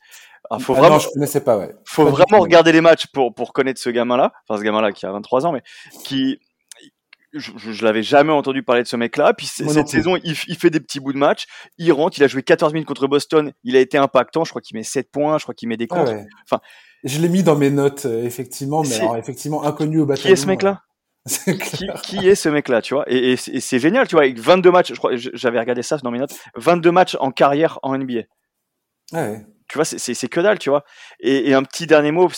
Alors, 0.50 0.62
faut 0.62 0.75
ah 0.75 0.81
vraiment, 0.81 0.97
non, 0.97 1.00
je 1.00 1.09
connaissais 1.09 1.41
pas, 1.41 1.57
ouais. 1.57 1.75
Faut 1.85 2.07
vraiment 2.07 2.41
regarder 2.41 2.73
les 2.73 2.81
matchs 2.81 3.07
pour, 3.07 3.33
pour 3.35 3.52
connaître 3.52 3.81
ce 3.81 3.91
gamin-là. 3.91 4.33
Enfin, 4.49 4.59
ce 4.59 4.64
gamin-là 4.64 4.93
qui 4.93 5.07
a 5.07 5.12
23 5.12 5.47
ans, 5.47 5.52
mais 5.52 5.62
qui, 6.05 6.41
je, 7.33 7.52
je, 7.57 7.85
l'avais 7.85 8.02
jamais 8.02 8.33
entendu 8.33 8.62
parler 8.62 8.83
de 8.83 8.88
ce 8.88 8.97
mec-là. 8.97 9.35
Puis 9.35 9.47
cette 9.47 9.88
saison, 9.88 10.17
il, 10.17 10.35
il, 10.49 10.57
fait 10.57 10.71
des 10.71 10.81
petits 10.81 11.00
bouts 11.00 11.12
de 11.12 11.19
match. 11.19 11.47
Il 11.79 11.93
rentre, 11.93 12.19
il 12.19 12.25
a 12.25 12.26
joué 12.26 12.43
14 12.43 12.73
minutes 12.73 12.88
contre 12.88 13.07
Boston. 13.07 13.52
Il 13.62 13.76
a 13.76 13.81
été 13.81 13.99
impactant. 13.99 14.45
Je 14.45 14.50
crois 14.50 14.62
qu'il 14.62 14.76
met 14.76 14.83
7 14.83 15.11
points. 15.11 15.38
Je 15.38 15.45
crois 15.45 15.55
qu'il 15.55 15.69
met 15.69 15.76
des 15.76 15.87
comptes. 15.87 16.11
Enfin, 16.45 16.61
je 17.05 17.19
l'ai 17.21 17.29
mis 17.29 17.43
dans 17.43 17.57
mes 17.57 17.71
notes, 17.71 18.07
euh, 18.07 18.25
effectivement, 18.25 18.83
mais 18.83 18.95
alors, 19.00 19.17
effectivement, 19.17 19.64
inconnu 19.64 20.00
au 20.00 20.07
bataillon. 20.07 20.26
Qui 20.26 20.33
est 20.33 20.37
ce 20.37 20.47
mec-là? 20.47 20.83
qui, 21.29 21.87
qui, 22.02 22.29
est 22.29 22.35
ce 22.35 22.49
mec-là, 22.49 22.83
tu 22.83 22.95
vois? 22.95 23.05
Et, 23.07 23.33
et 23.33 23.37
c'est 23.37 23.79
génial, 23.79 24.09
tu 24.09 24.17
vois, 24.17 24.23
avec 24.23 24.38
22 24.38 24.71
matchs, 24.71 24.93
je 24.93 24.99
crois, 24.99 25.12
j'avais 25.14 25.61
regardé 25.61 25.83
ça 25.83 25.97
dans 25.99 26.11
mes 26.11 26.19
notes, 26.19 26.35
22 26.57 26.91
matchs 26.91 27.17
en 27.21 27.31
carrière 27.31 27.79
en 27.83 27.97
NBA. 27.97 28.23
Ouais. 29.12 29.45
Tu 29.69 29.79
vois, 29.79 29.87
c'est 29.87 30.29
que 30.29 30.41
dalle, 30.41 30.59
tu 30.59 30.69
vois. 30.69 30.85
Et, 31.19 31.49
et 31.49 31.55
un 31.55 31.62
petit 31.62 31.87
dernier 31.87 32.12
mot, 32.12 32.29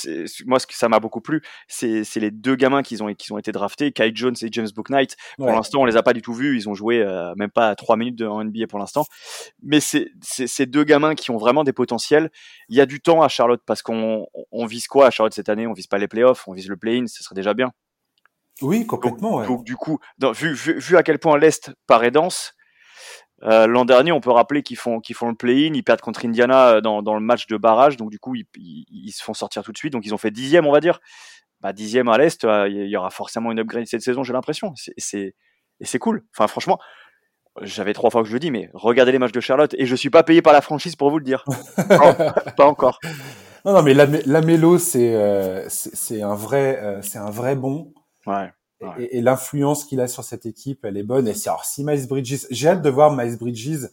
moi, 0.46 0.60
ce 0.60 0.66
que 0.68 0.76
ça 0.76 0.88
m'a 0.88 1.00
beaucoup 1.00 1.20
plu, 1.20 1.42
c'est 1.66 2.04
les 2.14 2.30
deux 2.30 2.54
gamins 2.54 2.82
qui 2.82 3.00
ont, 3.02 3.12
qui 3.12 3.32
ont 3.32 3.38
été 3.38 3.50
draftés, 3.50 3.90
Kai 3.90 4.12
Jones 4.14 4.36
et 4.40 4.48
James 4.52 4.68
Booknight. 4.72 5.16
Pour 5.36 5.48
l'instant, 5.48 5.80
on 5.80 5.84
les 5.84 5.96
a 5.96 6.04
pas 6.04 6.12
du 6.12 6.22
tout 6.22 6.32
vus. 6.32 6.56
Ils 6.56 6.68
ont 6.68 6.74
joué 6.74 7.02
euh, 7.02 7.34
même 7.34 7.50
pas 7.50 7.74
trois 7.74 7.96
minutes 7.96 8.14
de, 8.14 8.26
en 8.26 8.44
NBA 8.44 8.68
pour 8.68 8.78
l'instant. 8.78 9.04
Mais 9.64 9.80
c'est 9.80 10.12
ces 10.22 10.66
deux 10.66 10.84
gamins 10.84 11.16
qui 11.16 11.32
ont 11.32 11.36
vraiment 11.36 11.64
des 11.64 11.72
potentiels. 11.72 12.30
Il 12.68 12.76
y 12.76 12.80
a 12.80 12.86
du 12.86 13.00
temps 13.00 13.20
à 13.20 13.26
Charlotte 13.26 13.62
parce 13.66 13.82
qu'on 13.82 14.28
on 14.52 14.66
vise 14.66 14.86
quoi 14.86 15.08
à 15.08 15.10
Charlotte 15.10 15.34
cette 15.34 15.48
année? 15.48 15.66
On 15.66 15.72
vise 15.72 15.88
pas 15.88 15.98
les 15.98 16.06
playoffs, 16.06 16.46
on 16.46 16.52
vise 16.52 16.68
le 16.68 16.76
play-in, 16.76 17.06
ce 17.08 17.24
serait 17.24 17.34
déjà 17.34 17.54
bien. 17.54 17.72
Oui, 18.64 18.86
complètement. 18.86 19.42
Donc, 19.44 19.58
ouais. 19.58 19.64
du 19.64 19.76
coup, 19.76 19.98
vu, 20.18 20.54
vu, 20.54 20.78
vu, 20.78 20.96
à 20.96 21.02
quel 21.02 21.18
point 21.18 21.38
l'Est 21.38 21.70
paraît 21.86 22.10
dense, 22.10 22.54
euh, 23.42 23.66
L'an 23.66 23.84
dernier, 23.84 24.12
on 24.12 24.20
peut 24.20 24.30
rappeler 24.30 24.62
qu'ils 24.62 24.78
font, 24.78 25.00
qu'ils 25.00 25.16
font 25.16 25.28
le 25.28 25.34
play-in, 25.34 25.74
ils 25.74 25.82
perdent 25.82 26.00
contre 26.00 26.24
Indiana 26.24 26.68
euh, 26.68 26.80
dans, 26.80 27.02
dans, 27.02 27.14
le 27.14 27.20
match 27.20 27.46
de 27.46 27.56
barrage, 27.56 27.96
donc 27.96 28.10
du 28.10 28.18
coup, 28.18 28.34
ils, 28.34 28.46
ils, 28.56 29.12
se 29.12 29.22
font 29.22 29.34
sortir 29.34 29.62
tout 29.62 29.72
de 29.72 29.76
suite. 29.76 29.92
Donc 29.92 30.06
ils 30.06 30.14
ont 30.14 30.18
fait 30.18 30.30
dixième, 30.30 30.66
on 30.66 30.72
va 30.72 30.80
dire. 30.80 31.00
Bah, 31.60 31.72
dixième 31.72 32.08
à 32.08 32.16
l'Est, 32.16 32.44
euh, 32.44 32.68
il 32.68 32.88
y 32.88 32.96
aura 32.96 33.10
forcément 33.10 33.52
une 33.52 33.58
upgrade 33.58 33.86
cette 33.86 34.02
saison, 34.02 34.22
j'ai 34.22 34.32
l'impression. 34.32 34.72
C'est, 34.76 35.34
et 35.80 35.84
c'est 35.84 35.98
cool. 35.98 36.24
Enfin, 36.34 36.46
franchement, 36.46 36.78
j'avais 37.62 37.92
trois 37.92 38.10
fois 38.10 38.22
que 38.22 38.28
je 38.28 38.32
le 38.32 38.40
dis, 38.40 38.50
mais 38.50 38.70
regardez 38.72 39.12
les 39.12 39.18
matchs 39.18 39.32
de 39.32 39.40
Charlotte, 39.40 39.74
et 39.78 39.84
je 39.84 39.94
suis 39.94 40.10
pas 40.10 40.22
payé 40.22 40.40
par 40.40 40.52
la 40.52 40.60
franchise 40.60 40.96
pour 40.96 41.10
vous 41.10 41.18
le 41.18 41.24
dire. 41.24 41.44
pas 42.56 42.66
encore. 42.66 42.98
Non, 43.64 43.72
non, 43.72 43.82
mais 43.82 43.94
la, 43.94 44.06
la 44.06 44.40
mélo, 44.40 44.78
c'est, 44.78 45.14
euh, 45.14 45.66
c'est 45.68 46.22
un 46.22 46.34
vrai, 46.34 46.98
c'est 47.02 47.18
un 47.18 47.30
vrai 47.30 47.56
bon. 47.56 47.92
Ouais. 48.26 48.52
Et, 48.98 49.20
l'influence 49.20 49.84
qu'il 49.84 50.00
a 50.00 50.08
sur 50.08 50.24
cette 50.24 50.46
équipe, 50.46 50.84
elle 50.84 50.96
est 50.96 51.02
bonne. 51.04 51.26
Et 51.28 51.34
alors, 51.46 51.64
si 51.64 51.84
Miles 51.84 52.06
Bridges, 52.06 52.46
j'ai 52.50 52.68
hâte 52.68 52.82
de 52.82 52.90
voir 52.90 53.14
Miles 53.16 53.38
Bridges. 53.38 53.88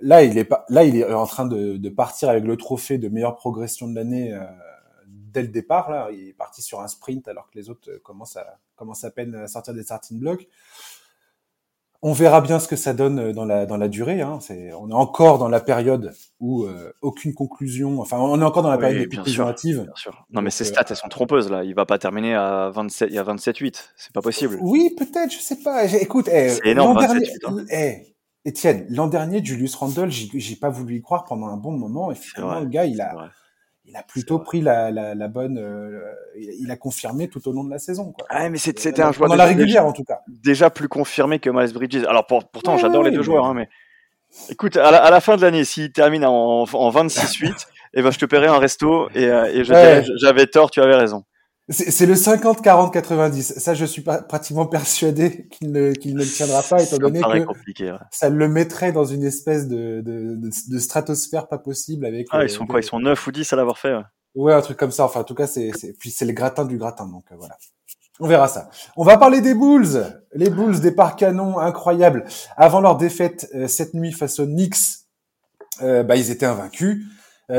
Là, 0.00 0.24
il 0.24 0.36
est 0.36 0.44
pas, 0.44 0.64
là, 0.68 0.82
il 0.82 0.96
est 0.96 1.12
en 1.12 1.26
train 1.26 1.46
de, 1.46 1.76
de 1.76 1.88
partir 1.88 2.28
avec 2.28 2.44
le 2.44 2.56
trophée 2.56 2.98
de 2.98 3.08
meilleure 3.08 3.36
progression 3.36 3.86
de 3.86 3.94
l'année 3.94 4.34
euh, 4.34 4.44
dès 5.06 5.42
le 5.42 5.48
départ. 5.48 5.90
Là, 5.90 6.08
il 6.10 6.28
est 6.28 6.32
parti 6.32 6.62
sur 6.62 6.80
un 6.80 6.88
sprint 6.88 7.28
alors 7.28 7.48
que 7.50 7.58
les 7.58 7.70
autres 7.70 7.88
euh, 7.90 8.00
commencent 8.02 8.36
à 8.36 8.58
commencent 8.74 9.04
à 9.04 9.12
peine 9.12 9.34
à 9.36 9.46
sortir 9.46 9.74
des 9.74 9.84
starting 9.84 10.18
blocks. 10.18 10.48
On 12.04 12.12
verra 12.12 12.40
bien 12.40 12.58
ce 12.58 12.66
que 12.66 12.74
ça 12.74 12.94
donne 12.94 13.18
euh, 13.20 13.32
dans 13.32 13.44
la 13.44 13.64
dans 13.64 13.76
la 13.76 13.86
durée. 13.86 14.20
Hein. 14.20 14.38
C'est, 14.40 14.72
on 14.72 14.90
est 14.90 14.94
encore 14.94 15.38
dans 15.38 15.48
la 15.48 15.60
période 15.60 16.12
où 16.40 16.64
euh, 16.64 16.92
aucune 17.00 17.32
conclusion. 17.32 18.00
Enfin, 18.00 18.18
on 18.18 18.40
est 18.40 18.44
encore 18.44 18.64
dans 18.64 18.70
la 18.70 18.78
période 18.78 19.02
oui, 19.02 19.06
bien, 19.06 19.24
sûr, 19.24 19.44
bien 19.44 19.92
sûr. 19.94 20.26
Non, 20.30 20.42
mais 20.42 20.50
ces 20.50 20.64
stats 20.64 20.84
elles 20.90 20.96
sont 20.96 21.08
trompeuses 21.08 21.48
là. 21.48 21.62
Il 21.62 21.74
va 21.74 21.86
pas 21.86 21.98
terminer 21.98 22.34
à 22.34 22.70
27, 22.70 23.08
il 23.10 23.14
y 23.14 23.18
a 23.18 23.24
27-8. 23.24 23.90
C'est 23.96 24.12
pas 24.12 24.20
possible. 24.20 24.58
Oui, 24.60 24.94
peut-être. 24.98 25.32
Je 25.32 25.38
sais 25.38 25.60
pas. 25.62 25.84
Écoute, 25.84 26.28
eh, 26.32 26.48
c'est 26.48 26.66
énorme. 26.66 26.98
27, 26.98 27.40
dernier, 27.40 27.60
hein. 27.60 27.66
eh, 27.70 28.14
Étienne, 28.44 28.86
l'an 28.88 29.06
dernier, 29.06 29.44
Julius 29.44 29.76
Randle, 29.76 30.10
j'ai 30.10 30.56
pas 30.56 30.70
voulu 30.70 30.96
y 30.96 31.00
croire 31.02 31.24
pendant 31.24 31.46
un 31.46 31.56
bon 31.56 31.70
moment. 31.70 32.10
Et 32.10 32.16
finalement, 32.16 32.58
le 32.58 32.66
gars, 32.66 32.84
il 32.84 33.00
a 33.00 33.30
il 33.84 33.96
a 33.96 34.02
plutôt 34.02 34.38
pris 34.38 34.60
la, 34.60 34.90
la, 34.90 35.14
la 35.14 35.28
bonne. 35.28 35.58
Euh, 35.58 36.00
il 36.36 36.70
a 36.70 36.76
confirmé 36.76 37.28
tout 37.28 37.46
au 37.48 37.52
long 37.52 37.64
de 37.64 37.70
la 37.70 37.78
saison. 37.78 38.12
Quoi. 38.12 38.26
Ah, 38.30 38.48
mais 38.48 38.58
c'était 38.58 39.02
un 39.02 39.12
joueur 39.12 39.28
dans 39.28 39.34
la 39.34 39.44
régulière 39.44 39.86
en 39.86 39.92
tout 39.92 40.04
cas. 40.04 40.20
Déjà 40.28 40.70
plus 40.70 40.88
confirmé 40.88 41.38
que 41.38 41.50
Miles 41.50 41.72
Bridges. 41.72 42.04
Alors 42.08 42.26
pour, 42.26 42.48
pourtant, 42.48 42.76
j'adore 42.78 43.02
les 43.02 43.10
deux 43.10 43.22
joueurs, 43.22 43.44
hein, 43.44 43.54
mais 43.54 43.68
écoute, 44.48 44.76
à 44.76 44.90
la, 44.90 45.02
à 45.02 45.10
la 45.10 45.20
fin 45.20 45.36
de 45.36 45.42
l'année, 45.42 45.64
s'il 45.64 45.92
termine 45.92 46.24
en, 46.24 46.62
en 46.62 46.90
26-8, 46.90 47.66
eh 47.94 48.02
ben 48.02 48.10
je 48.10 48.18
te 48.18 48.24
paierai 48.24 48.46
un 48.46 48.58
resto 48.58 49.08
et, 49.14 49.26
euh, 49.26 49.46
et 49.52 49.64
j'avais 49.64 50.46
tort, 50.46 50.70
tu 50.70 50.80
avais 50.80 50.96
raison. 50.96 51.24
C'est 51.72 52.06
le 52.06 52.14
50-40-90. 52.14 53.58
Ça, 53.58 53.72
je 53.74 53.84
suis 53.84 54.02
pas, 54.02 54.18
pratiquement 54.18 54.66
persuadé 54.66 55.48
qu'il 55.48 55.72
ne, 55.72 55.92
qu'il 55.92 56.14
ne 56.14 56.20
le 56.20 56.26
tiendra 56.26 56.62
pas, 56.62 56.82
étant 56.82 56.98
donné 56.98 57.20
que 57.20 57.92
ça 58.10 58.28
le 58.28 58.48
mettrait 58.48 58.92
dans 58.92 59.04
une 59.04 59.24
espèce 59.24 59.68
de, 59.68 60.02
de, 60.02 60.36
de, 60.36 60.78
stratosphère 60.78 61.48
pas 61.48 61.58
possible 61.58 62.04
avec. 62.04 62.28
Ah, 62.30 62.44
ils 62.44 62.50
sont 62.50 62.66
quoi? 62.66 62.80
Ils 62.80 62.84
sont 62.84 63.00
9 63.00 63.26
ou 63.26 63.32
10 63.32 63.52
à 63.52 63.56
l'avoir 63.56 63.78
fait. 63.78 63.94
Ouais. 63.94 64.02
ouais. 64.34 64.52
un 64.52 64.60
truc 64.60 64.76
comme 64.76 64.90
ça. 64.90 65.04
Enfin, 65.04 65.20
en 65.20 65.24
tout 65.24 65.34
cas, 65.34 65.46
c'est, 65.46 65.70
c'est, 65.74 65.94
puis 65.98 66.10
c'est 66.10 66.26
le 66.26 66.32
gratin 66.32 66.64
du 66.64 66.76
gratin. 66.76 67.06
Donc 67.06 67.24
euh, 67.32 67.36
voilà. 67.38 67.56
On 68.20 68.28
verra 68.28 68.48
ça. 68.48 68.68
On 68.96 69.04
va 69.04 69.16
parler 69.16 69.40
des 69.40 69.54
Bulls. 69.54 70.04
Les 70.34 70.50
Bulls, 70.50 70.80
des 70.80 70.92
parcs 70.92 71.18
canons 71.18 71.58
incroyables. 71.58 72.24
Avant 72.56 72.80
leur 72.80 72.96
défaite 72.96 73.48
euh, 73.54 73.66
cette 73.66 73.94
nuit 73.94 74.12
face 74.12 74.38
aux 74.38 74.46
Knicks, 74.46 74.76
euh, 75.80 76.02
bah, 76.02 76.16
ils 76.16 76.30
étaient 76.30 76.46
invaincus. 76.46 77.04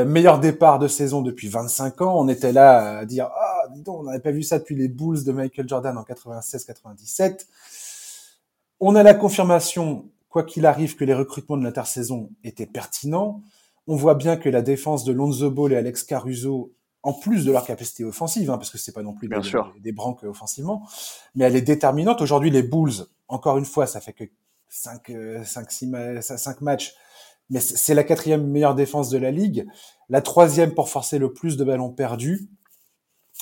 Meilleur 0.07 0.39
départ 0.39 0.79
de 0.79 0.87
saison 0.87 1.21
depuis 1.21 1.49
25 1.49 2.01
ans. 2.01 2.15
On 2.17 2.27
était 2.27 2.51
là 2.51 2.97
à 2.97 3.05
dire 3.05 3.29
ah 3.35 3.52
dis 3.73 3.81
donc, 3.81 3.99
on 3.99 4.03
n'avait 4.03 4.19
pas 4.19 4.31
vu 4.31 4.43
ça 4.43 4.59
depuis 4.59 4.75
les 4.75 4.87
Bulls 4.87 5.23
de 5.23 5.31
Michael 5.31 5.67
Jordan 5.67 5.97
en 5.97 6.03
96-97. 6.03 7.47
On 8.79 8.95
a 8.95 9.03
la 9.03 9.13
confirmation, 9.13 10.09
quoi 10.29 10.43
qu'il 10.43 10.65
arrive, 10.65 10.95
que 10.95 11.05
les 11.05 11.13
recrutements 11.13 11.57
de 11.57 11.63
l'intersaison 11.63 12.29
étaient 12.43 12.65
pertinents. 12.65 13.41
On 13.87 13.95
voit 13.95 14.15
bien 14.15 14.37
que 14.37 14.49
la 14.49 14.61
défense 14.61 15.03
de 15.03 15.13
Lonzo 15.13 15.51
Ball 15.51 15.73
et 15.73 15.75
Alex 15.75 16.03
Caruso, 16.03 16.73
en 17.01 17.13
plus 17.13 17.45
de 17.45 17.51
leur 17.51 17.65
capacité 17.65 18.03
offensive, 18.03 18.49
hein, 18.49 18.57
parce 18.57 18.69
que 18.69 18.77
c'est 18.77 18.93
pas 18.93 19.03
non 19.03 19.13
plus 19.13 19.27
des, 19.27 19.35
des, 19.81 19.91
branques 19.91 20.23
offensivement, 20.23 20.87
mais 21.35 21.45
elle 21.45 21.55
est 21.55 21.61
déterminante. 21.61 22.21
Aujourd'hui, 22.21 22.49
les 22.49 22.63
Bulls, 22.63 23.05
encore 23.27 23.57
une 23.57 23.65
fois, 23.65 23.87
ça 23.87 23.99
fait 23.99 24.13
que 24.13 24.23
5, 24.69 25.11
5, 25.43 25.71
6, 25.71 25.91
5 26.21 26.61
matchs 26.61 26.95
mais 27.49 27.59
c'est 27.59 27.93
la 27.93 28.03
quatrième 28.03 28.47
meilleure 28.47 28.75
défense 28.75 29.09
de 29.09 29.17
la 29.17 29.31
ligue, 29.31 29.67
la 30.09 30.21
troisième 30.21 30.73
pour 30.73 30.89
forcer 30.89 31.19
le 31.19 31.33
plus 31.33 31.57
de 31.57 31.63
ballons 31.63 31.91
perdus. 31.91 32.49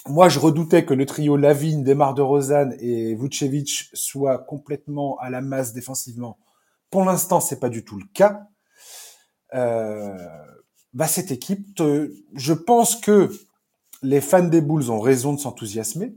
Moi, 0.07 0.29
je 0.29 0.39
redoutais 0.39 0.83
que 0.83 0.93
le 0.93 1.05
trio 1.05 1.37
Lavigne, 1.37 1.83
Demar 1.83 2.15
de 2.15 2.21
Rosanne 2.21 2.75
et 2.79 3.13
Vucevic 3.15 3.89
soit 3.93 4.39
complètement 4.39 5.17
à 5.19 5.29
la 5.29 5.41
masse 5.41 5.73
défensivement. 5.73 6.39
Pour 6.89 7.05
l'instant, 7.05 7.39
c'est 7.39 7.59
pas 7.59 7.69
du 7.69 7.85
tout 7.85 7.97
le 7.97 8.05
cas. 8.13 8.47
Euh, 9.53 10.17
bah 10.93 11.07
cette 11.07 11.31
équipe, 11.31 11.81
je 12.33 12.53
pense 12.53 12.95
que 12.95 13.31
les 14.01 14.21
fans 14.21 14.43
des 14.43 14.61
Bulls 14.61 14.89
ont 14.91 14.99
raison 14.99 15.33
de 15.33 15.39
s'enthousiasmer, 15.39 16.15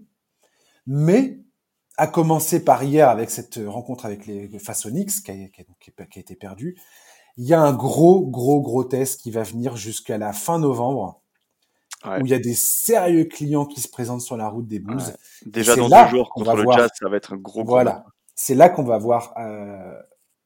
mais 0.87 1.41
à 1.97 2.07
commencer 2.07 2.65
par 2.65 2.83
hier 2.83 3.09
avec 3.09 3.31
cette 3.31 3.61
rencontre 3.67 4.07
avec 4.07 4.27
les 4.27 4.47
a, 4.47 4.49
qui 4.49 5.31
a, 5.31 6.07
qui 6.07 6.19
a 6.19 6.21
été 6.21 6.35
perdue, 6.35 6.77
il 7.37 7.47
y 7.47 7.55
a 7.55 7.61
un 7.61 7.73
gros, 7.73 8.27
gros, 8.27 8.61
gros 8.61 8.85
test 8.85 9.21
qui 9.21 9.31
va 9.31 9.43
venir 9.43 9.77
jusqu'à 9.77 10.19
la 10.19 10.33
fin 10.33 10.59
novembre. 10.59 11.21
Où 12.05 12.27
il 12.27 12.31
y 12.31 12.35
a 12.35 12.39
des 12.39 12.55
sérieux 12.55 13.25
clients 13.25 13.65
qui 13.65 13.81
se 13.81 13.89
présentent 13.89 14.21
sur 14.21 14.37
la 14.37 14.49
route 14.49 14.67
des 14.67 14.79
Bulls. 14.79 15.01
Déjà 15.47 15.75
dans 15.75 15.89
deux 15.89 16.11
jours 16.11 16.31
contre 16.31 16.55
le 16.55 16.63
voir... 16.63 16.79
Jazz, 16.79 16.91
ça 16.99 17.09
va 17.09 17.17
être 17.17 17.33
un 17.33 17.37
gros. 17.37 17.65
Voilà, 17.65 18.05
c'est 18.35 18.55
là 18.55 18.69
qu'on 18.69 18.85
va 18.85 18.99
voir 18.99 19.33
euh, 19.39 19.95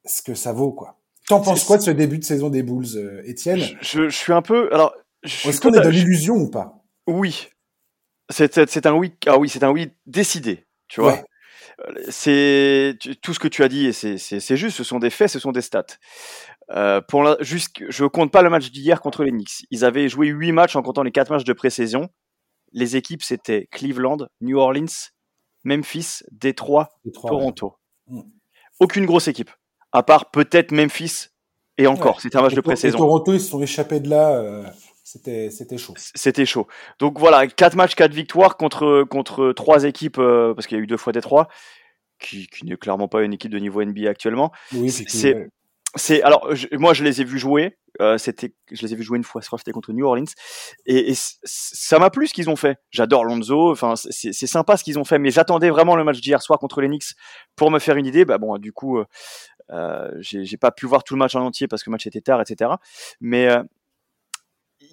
ce 0.05 0.23
que 0.23 0.35
ça 0.35 0.53
vaut, 0.53 0.73
quoi. 0.73 0.97
T'en 1.27 1.40
penses 1.40 1.64
quoi 1.64 1.77
de 1.77 1.83
ce 1.83 1.90
début 1.90 2.18
de 2.18 2.25
saison 2.25 2.49
des 2.49 2.62
Bulls, 2.62 2.97
euh, 2.97 3.23
Étienne? 3.25 3.61
Je, 3.81 4.09
je, 4.09 4.16
suis 4.16 4.33
un 4.33 4.40
peu. 4.40 4.73
Alors, 4.73 4.94
est-ce 5.23 5.61
qu'on 5.61 5.75
est 5.75 5.81
dans 5.81 5.90
l'illusion 5.90 6.37
ou 6.37 6.49
pas? 6.49 6.83
Oui, 7.07 7.49
c'est 8.31 8.87
un 8.87 8.94
oui. 8.94 9.14
Ah 9.27 9.38
oui, 9.38 9.49
c'est 9.49 9.62
un 9.62 9.71
oui 9.71 9.90
décidé. 10.07 10.66
Tu 10.88 11.01
vois. 11.01 11.23
C'est 12.09 12.99
tout 13.23 13.35
ce 13.35 13.38
que 13.38 13.49
tu 13.49 13.62
as 13.62 13.68
dit 13.68 13.87
et 13.87 13.92
c'est 13.92 14.57
juste. 14.57 14.77
Ce 14.77 14.85
sont 14.85 14.99
des 14.99 15.11
faits, 15.11 15.31
ce 15.31 15.38
sont 15.38 15.53
des 15.53 15.61
stats. 15.61 15.85
Euh, 16.70 17.00
pour 17.00 17.22
la, 17.22 17.37
je 17.40 18.04
compte 18.04 18.31
pas 18.31 18.42
le 18.42 18.50
match 18.50 18.70
d'hier 18.70 19.00
contre 19.00 19.24
les 19.24 19.31
Knicks. 19.31 19.66
Ils 19.70 19.85
avaient 19.85 20.09
joué 20.09 20.28
huit 20.28 20.52
matchs 20.52 20.76
en 20.76 20.83
comptant 20.83 21.02
les 21.02 21.12
quatre 21.12 21.31
matchs 21.31 21.44
de 21.44 21.52
pré-saison. 21.52 22.09
Les 22.72 22.96
équipes 22.96 23.22
c'était 23.22 23.68
Cleveland, 23.70 24.18
New 24.42 24.59
Orleans, 24.59 25.11
Memphis, 25.64 26.22
Détroit, 26.31 26.90
Toronto. 27.14 27.76
Mm. 28.07 28.20
Aucune 28.81 29.07
grosse 29.07 29.28
équipe, 29.28 29.50
à 29.92 30.02
part 30.02 30.31
peut-être 30.31 30.72
Memphis 30.72 31.28
et 31.78 31.87
encore. 31.87 32.20
C'était 32.20 32.37
un 32.37 32.42
match 32.42 32.54
de 32.54 32.61
pré-saison. 32.61 32.98
Toronto 32.98 33.33
ils 33.33 33.40
se 33.40 33.48
sont 33.48 33.62
échappés 33.62 34.00
de 34.00 34.11
là. 34.11 34.37
Euh, 34.37 34.64
c'était 35.02 35.48
c'était 35.48 35.78
chaud. 35.78 35.94
C'était 35.96 36.44
chaud. 36.44 36.66
Donc 36.98 37.18
voilà, 37.18 37.46
quatre 37.46 37.76
matchs, 37.76 37.94
quatre 37.94 38.12
victoires 38.12 38.59
contre 38.59 39.04
contre 39.04 39.52
trois 39.52 39.85
équipes 39.85 40.18
euh, 40.18 40.52
parce 40.52 40.66
qu'il 40.66 40.76
y 40.76 40.81
a 40.81 40.85
eu 40.85 40.87
deux 40.87 40.98
fois 40.98 41.14
Détroit, 41.14 41.48
qui, 42.20 42.46
qui 42.46 42.66
n'est 42.66 42.76
clairement 42.76 43.09
pas 43.09 43.22
une 43.22 43.33
équipe 43.33 43.50
de 43.50 43.59
niveau 43.59 43.83
NBA 43.83 44.11
actuellement. 44.11 44.52
Oui, 44.74 44.90
c'est 44.90 45.48
c'est 45.94 46.22
alors 46.22 46.51
moi 46.72 46.92
je 46.92 47.03
les 47.03 47.20
ai 47.20 47.24
vus 47.24 47.38
jouer. 47.38 47.79
Euh, 48.01 48.18
c'était 48.18 48.55
je 48.70 48.83
les 48.83 48.92
ai 48.92 48.96
vus 48.96 49.03
jouer 49.03 49.16
une 49.16 49.24
fois. 49.24 49.40
C'était 49.42 49.72
contre 49.72 49.92
New 49.92 50.07
Orleans 50.07 50.31
et, 50.87 51.14
ça 51.44 51.98
m'a 51.98 52.11
plu 52.11 52.27
ce 52.27 52.35
qu'ils 52.35 52.51
ont 52.51 52.57
fait. 52.57 52.79
J'adore 52.90 53.24
Lonzo. 53.24 53.72
Enfin 53.72 53.94
c'est 53.96 54.33
sympa 54.33 54.77
ce 54.77 54.85
qu'ils 54.85 54.98
ont 54.98 55.05
fait. 55.05 55.18
Mais 55.18 55.31
j'attendais 55.31 55.70
vraiment 55.70 55.96
le 55.96 56.05
match 56.05 56.20
d'hier 56.20 56.42
soir 56.42 56.59
contre 56.59 56.81
les 56.81 56.88
Knicks 56.88 57.14
pour 57.57 57.70
me 57.70 57.79
faire 57.79 57.96
une 57.96 58.07
idée. 58.07 58.24
Bah 58.24 58.38
bon 58.38 58.59
du 58.59 58.72
coup 58.72 58.98
euh, 58.98 59.07
euh 59.70 60.11
j'ai 60.20 60.57
pas 60.57 60.70
pu 60.70 60.87
voir 60.87 61.05
tout 61.05 61.14
le 61.14 61.18
match 61.18 61.35
en 61.35 61.40
entier 61.40 61.68
parce 61.68 61.83
que 61.83 61.90
le 61.90 61.92
match 61.92 62.07
était 62.07 62.20
tard 62.20 62.40
etc. 62.40 62.72
Mais 63.20 63.48
euh, 63.48 63.62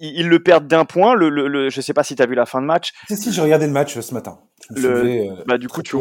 ils, 0.00 0.28
le 0.28 0.42
perdent 0.42 0.66
d'un 0.66 0.84
point. 0.84 1.14
Le, 1.14 1.28
le, 1.28 1.70
je 1.70 1.80
sais 1.80 1.94
pas 1.94 2.02
si 2.02 2.16
tu 2.16 2.22
as 2.22 2.26
vu 2.26 2.34
la 2.34 2.46
fin 2.46 2.60
de 2.60 2.66
match. 2.66 2.92
Si, 3.08 3.16
si, 3.16 3.32
j'ai 3.32 3.40
regardé 3.40 3.66
le 3.66 3.72
match 3.72 3.98
ce 3.98 4.14
matin. 4.14 4.40
Le, 4.70 5.44
bah, 5.46 5.58
du 5.58 5.68
coup, 5.68 5.82
tu, 5.82 5.96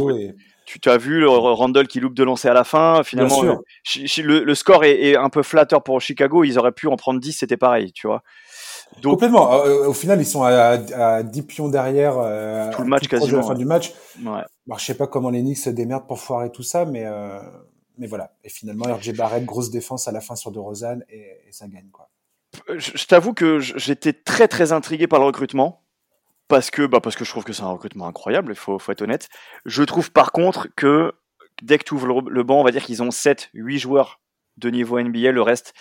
tu 0.66 0.90
as 0.90 0.98
vu 0.98 1.26
Randall 1.26 1.88
qui 1.88 2.00
loupe 2.00 2.14
de 2.14 2.24
lancer 2.24 2.48
à 2.48 2.54
la 2.54 2.64
fin. 2.64 3.04
Finalement, 3.04 3.42
le, 3.44 4.44
le, 4.44 4.56
score 4.56 4.84
est, 4.84 5.00
est, 5.02 5.16
un 5.16 5.30
peu 5.30 5.44
flatteur 5.44 5.84
pour 5.84 6.02
Chicago. 6.02 6.44
Ils 6.44 6.60
auraient 6.60 6.72
pu 6.72 6.88
en 6.88 6.96
prendre 6.96 7.20
10, 7.20 7.34
c'était 7.34 7.58
pareil, 7.58 7.92
tu 7.94 8.08
vois. 8.08 8.24
Donc, 9.02 9.14
Complètement. 9.14 9.54
Euh, 9.54 9.88
au 9.88 9.94
final, 9.94 10.20
ils 10.20 10.26
sont 10.26 10.44
à, 10.44 10.52
à 10.52 11.24
10 11.24 11.42
pions 11.44 11.70
derrière. 11.70 12.18
Euh, 12.18 12.72
tout 12.72 12.82
le 12.82 12.88
match 12.88 13.08
quasiment. 13.08 13.38
la 13.38 13.44
fin 13.44 13.56
du 13.56 13.66
match. 13.66 13.94
Ouais. 14.24 14.42
je 14.78 14.84
sais 14.84 14.96
pas 14.96 15.08
comment 15.08 15.30
les 15.30 15.42
Knicks 15.42 15.58
se 15.58 15.70
démerdent 15.70 16.08
pour 16.08 16.20
foirer 16.20 16.52
tout 16.52 16.64
ça, 16.64 16.86
mais 16.86 17.06
euh, 17.06 17.40
mais 17.98 18.08
voilà. 18.08 18.34
Et 18.44 18.50
finalement, 18.50 18.86
RJ 18.86 19.14
Barrett, 19.14 19.46
grosse 19.46 19.72
défense 19.72 20.08
à 20.08 20.12
la 20.12 20.22
fin 20.22 20.36
sur 20.36 20.52
De 20.52 20.60
Rosanne 20.60 21.04
et, 21.10 21.20
et 21.48 21.52
ça 21.52 21.68
gagne 21.68 21.90
quoi. 21.92 22.10
Je, 22.78 22.92
je 22.96 23.06
t'avoue 23.06 23.34
que 23.34 23.60
j'étais 23.60 24.14
très 24.14 24.48
très 24.48 24.72
intrigué 24.72 25.08
par 25.08 25.20
le 25.20 25.26
recrutement 25.26 25.85
parce 26.48 26.70
que 26.70 26.86
bah 26.86 27.00
parce 27.02 27.16
que 27.16 27.26
je 27.26 27.30
trouve 27.30 27.44
que 27.44 27.54
c'est 27.54 27.64
un 27.64 27.72
recrutement 27.72 28.08
incroyable, 28.08 28.52
il 28.52 28.58
faut, 28.58 28.78
faut 28.80 28.92
être 28.92 29.02
honnête. 29.02 29.30
Je 29.66 29.84
trouve 29.84 30.12
par 30.12 30.32
contre 30.32 30.68
que 30.76 31.14
dès 31.62 31.78
que 31.78 31.84
tu 31.84 31.94
ouvres 31.94 32.22
le, 32.22 32.44
banc, 32.44 32.60
on 32.60 32.64
va 32.64 32.72
dire 32.72 32.84
qu'ils 32.84 33.02
ont 33.02 33.12
7 33.12 33.50
8 33.54 33.80
joueurs 33.80 34.20
de 34.58 34.70
niveau 34.70 35.00
NBA, 35.02 35.32
le 35.32 35.42
reste 35.42 35.74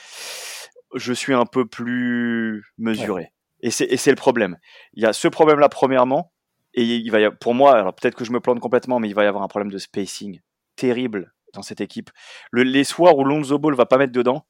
je 0.94 1.12
suis 1.12 1.35
un 1.35 1.46
peu 1.46 1.66
plus 1.66 2.64
mesuré. 2.79 3.33
Et 3.61 3.70
c'est 3.70 3.87
et 3.87 3.96
c'est 3.96 4.11
le 4.11 4.16
problème. 4.16 4.59
Il 4.92 5.03
y 5.03 5.07
a 5.07 5.12
ce 5.12 5.29
problème 5.29 5.59
là 5.59 5.68
premièrement 5.68 6.33
et 6.74 6.83
il 6.83 7.11
va 7.11 7.20
y 7.20 7.24
avoir, 7.24 7.38
pour 7.38 7.55
moi, 7.55 7.77
alors 7.77 7.94
peut-être 7.94 8.16
que 8.16 8.24
je 8.24 8.33
me 8.33 8.40
plante 8.40 8.61
complètement 8.61 9.00
mais 9.00 9.09
il 9.09 9.14
va 9.14 9.24
y 9.24 9.27
avoir 9.27 9.42
un 9.42 9.48
problème 9.48 9.70
de 9.70 9.79
spacing 9.79 10.40
terrible 10.77 11.35
dans 11.53 11.62
cette 11.62 11.81
équipe. 11.81 12.11
Le, 12.50 12.62
les 12.62 12.85
soirs 12.85 13.16
où 13.16 13.24
Lonzo 13.24 13.59
Ball 13.59 13.74
va 13.74 13.87
pas 13.87 13.98
mettre 13.98 14.12
dedans, 14.12 14.44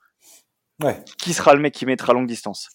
ouais. 0.83 1.03
qui 1.19 1.33
sera 1.33 1.55
le 1.55 1.61
mec 1.61 1.75
qui 1.75 1.87
mettra 1.87 2.13
longue 2.13 2.27
distance? 2.27 2.71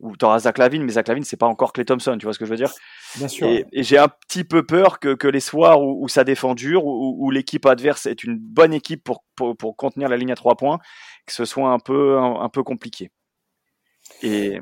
Ou 0.00 0.16
t'auras 0.16 0.40
Zach 0.40 0.58
Lavine, 0.58 0.82
mais 0.82 0.92
Zach 0.92 1.08
Lavine, 1.08 1.24
c'est 1.24 1.36
pas 1.36 1.46
encore 1.46 1.72
Clay 1.72 1.84
Thompson, 1.84 2.16
tu 2.18 2.26
vois 2.26 2.32
ce 2.32 2.38
que 2.38 2.44
je 2.44 2.50
veux 2.50 2.56
dire? 2.56 2.72
Bien 3.16 3.28
sûr. 3.28 3.48
Et, 3.48 3.66
j'ai 3.72 3.98
un 3.98 4.08
petit 4.08 4.44
peu 4.44 4.64
peur 4.64 4.98
que, 4.98 5.14
que 5.14 5.28
les 5.28 5.40
soirs 5.40 5.82
où, 5.82 6.08
ça 6.08 6.24
défend 6.24 6.54
dur, 6.54 6.84
où, 6.84 7.16
où 7.18 7.30
l'équipe 7.30 7.64
adverse 7.66 8.06
est 8.06 8.24
une 8.24 8.36
bonne 8.36 8.72
équipe 8.72 9.04
pour, 9.04 9.24
pour, 9.36 9.56
pour, 9.56 9.76
contenir 9.76 10.08
la 10.08 10.16
ligne 10.16 10.32
à 10.32 10.36
trois 10.36 10.56
points, 10.56 10.78
que 11.26 11.32
ce 11.32 11.44
soit 11.44 11.70
un 11.70 11.78
peu, 11.78 12.18
un, 12.18 12.48
peu 12.48 12.62
compliqué. 12.62 13.10
Et... 14.22 14.60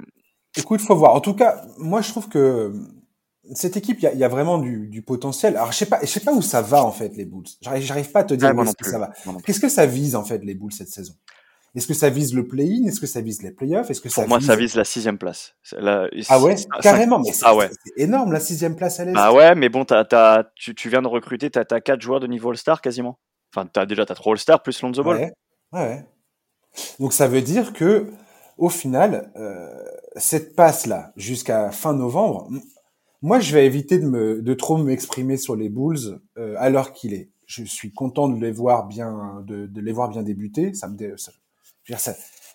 Écoute, 0.57 0.81
faut 0.83 0.97
voir. 0.97 1.15
En 1.15 1.21
tout 1.21 1.35
cas, 1.35 1.65
moi, 1.79 2.03
je 2.03 2.11
trouve 2.11 2.29
que 2.29 2.75
cette 3.55 3.77
équipe, 3.77 3.99
il 4.01 4.05
y 4.05 4.07
a, 4.07 4.15
y 4.15 4.25
a, 4.25 4.29
vraiment 4.29 4.59
du, 4.59 4.87
du, 4.89 5.03
potentiel. 5.03 5.57
Alors, 5.57 5.73
je 5.73 5.79
sais 5.79 5.87
pas, 5.87 6.01
je 6.03 6.07
sais 6.07 6.21
pas 6.21 6.33
où 6.33 6.43
ça 6.43 6.61
va 6.61 6.85
en 6.85 6.93
fait 6.93 7.17
les 7.17 7.25
Bulls. 7.25 7.47
J'arrive 7.61 8.13
pas 8.13 8.21
à 8.21 8.25
te 8.25 8.35
dire 8.35 8.55
où 8.55 8.65
ça 8.85 8.99
va. 8.99 9.11
Qu'est-ce 9.45 9.61
que 9.61 9.69
ça 9.69 9.87
vise 9.87 10.15
en 10.15 10.25
fait 10.25 10.45
les 10.45 10.55
Bulls 10.55 10.73
cette 10.73 10.89
saison? 10.89 11.15
Est-ce 11.75 11.87
que 11.87 11.95
ça 11.95 12.11
vise 12.11 12.35
le 12.35 12.47
play-in? 12.47 12.87
Est-ce 12.87 13.01
que 13.01 13.07
ça 13.07 13.23
vise 13.23 13.43
les 13.43 13.51
playoffs 13.51 13.91
Est-ce 13.91 14.01
que 14.01 14.09
Pour 14.09 14.29
moi, 14.29 14.41
ça 14.41 14.57
vise 14.57 14.75
la 14.75 14.85
sixième 14.85 15.17
place. 15.17 15.55
La... 15.79 16.07
ah 16.29 16.41
ouais, 16.41 16.57
carrément. 16.83 17.21
Mais 17.21 17.33
c'est 17.33 17.47
ah 17.47 17.57
ouais. 17.57 17.71
énorme 17.97 18.33
la 18.33 18.41
sixième 18.41 18.77
place 18.77 19.01
à 19.01 19.07
l'est. 19.07 19.15
Ah 19.17 19.33
ouais, 19.33 19.55
mais 19.55 19.71
bon, 19.71 19.85
t'as, 19.85 20.05
t'as, 20.05 20.45
tu, 20.55 20.75
tu 20.75 20.91
viens 20.91 21.01
de 21.01 21.09
recruter, 21.09 21.51
t'as, 21.51 21.65
as 21.71 21.81
quatre 21.81 22.03
joueurs 22.03 22.21
de 22.21 22.27
niveau 22.27 22.51
All-Star 22.51 22.83
quasiment. 22.83 23.19
Enfin, 23.55 23.67
t'as 23.73 23.87
déjà 23.87 24.05
t'as 24.05 24.15
trois 24.15 24.33
All-Star 24.33 24.63
plus 24.63 24.81
Lonzo 24.83 25.03
Ball. 25.03 25.17
Ouais. 25.19 25.33
ouais. 25.73 26.07
Donc 27.01 27.13
ça 27.13 27.27
veut 27.27 27.43
dire 27.43 27.73
que 27.73 28.07
au 28.59 28.69
final, 28.69 29.33
euh, 29.37 29.69
cette 30.17 30.55
passe 30.55 30.87
là 30.87 31.13
jusqu'à 31.17 31.71
fin 31.71 31.95
novembre, 31.95 32.49
moi 33.23 33.41
je 33.41 33.55
vais 33.55 33.67
éviter 33.67 33.99
de 33.99 34.07
me 34.07 34.43
de 34.43 34.55
trop 34.55 34.77
m'exprimer 34.77 35.37
sur 35.37 35.57
les 35.57 35.69
Bulls 35.69 36.21
euh, 36.39 36.55
à 36.59 36.71
l'heure 36.71 36.93
qu'il 36.93 37.15
est. 37.15 37.31
Je 37.47 37.65
suis 37.65 37.93
content 37.93 38.29
de 38.29 38.41
les 38.41 38.53
voir 38.53 38.87
bien 38.87 39.43
de, 39.47 39.67
de 39.67 39.81
les 39.81 39.93
voir 39.93 40.09
bien 40.09 40.23
débuter. 40.23 40.73
Ça 40.75 40.89
me 40.89 41.17
ça, 41.17 41.33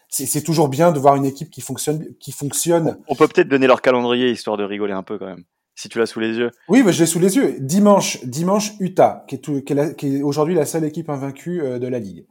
c'est 0.09 0.43
toujours 0.43 0.69
bien 0.69 0.91
de 0.91 0.99
voir 0.99 1.15
une 1.15 1.25
équipe 1.25 1.49
qui 1.49 1.61
fonctionne, 1.61 2.05
qui 2.19 2.31
fonctionne. 2.31 2.97
On 3.07 3.15
peut 3.15 3.27
peut-être 3.27 3.49
donner 3.49 3.67
leur 3.67 3.81
calendrier 3.81 4.31
histoire 4.31 4.57
de 4.57 4.63
rigoler 4.63 4.93
un 4.93 5.03
peu 5.03 5.17
quand 5.17 5.27
même. 5.27 5.43
Si 5.75 5.89
tu 5.89 5.99
l'as 5.99 6.07
sous 6.07 6.19
les 6.19 6.37
yeux. 6.37 6.49
Oui, 6.69 6.81
mais 6.83 6.91
je 6.91 6.99
l'ai 7.01 7.05
sous 7.05 7.19
les 7.19 7.35
yeux. 7.35 7.57
Dimanche, 7.59 8.23
dimanche, 8.25 8.73
Utah, 8.79 9.25
qui 9.27 9.35
est, 9.35 9.63
qui 9.63 9.73
est, 9.73 10.03
est 10.03 10.21
aujourd'hui 10.23 10.55
la 10.55 10.65
seule 10.65 10.85
équipe 10.85 11.07
invaincue 11.09 11.61
euh, 11.61 11.77
de 11.77 11.87
la 11.87 11.99
ligue. 11.99 12.25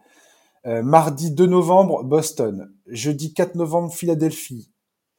Euh, 0.66 0.82
mardi 0.82 1.30
2 1.30 1.46
novembre, 1.46 2.02
Boston. 2.02 2.72
Jeudi 2.88 3.34
4 3.34 3.54
novembre, 3.54 3.92
Philadelphie. 3.94 4.72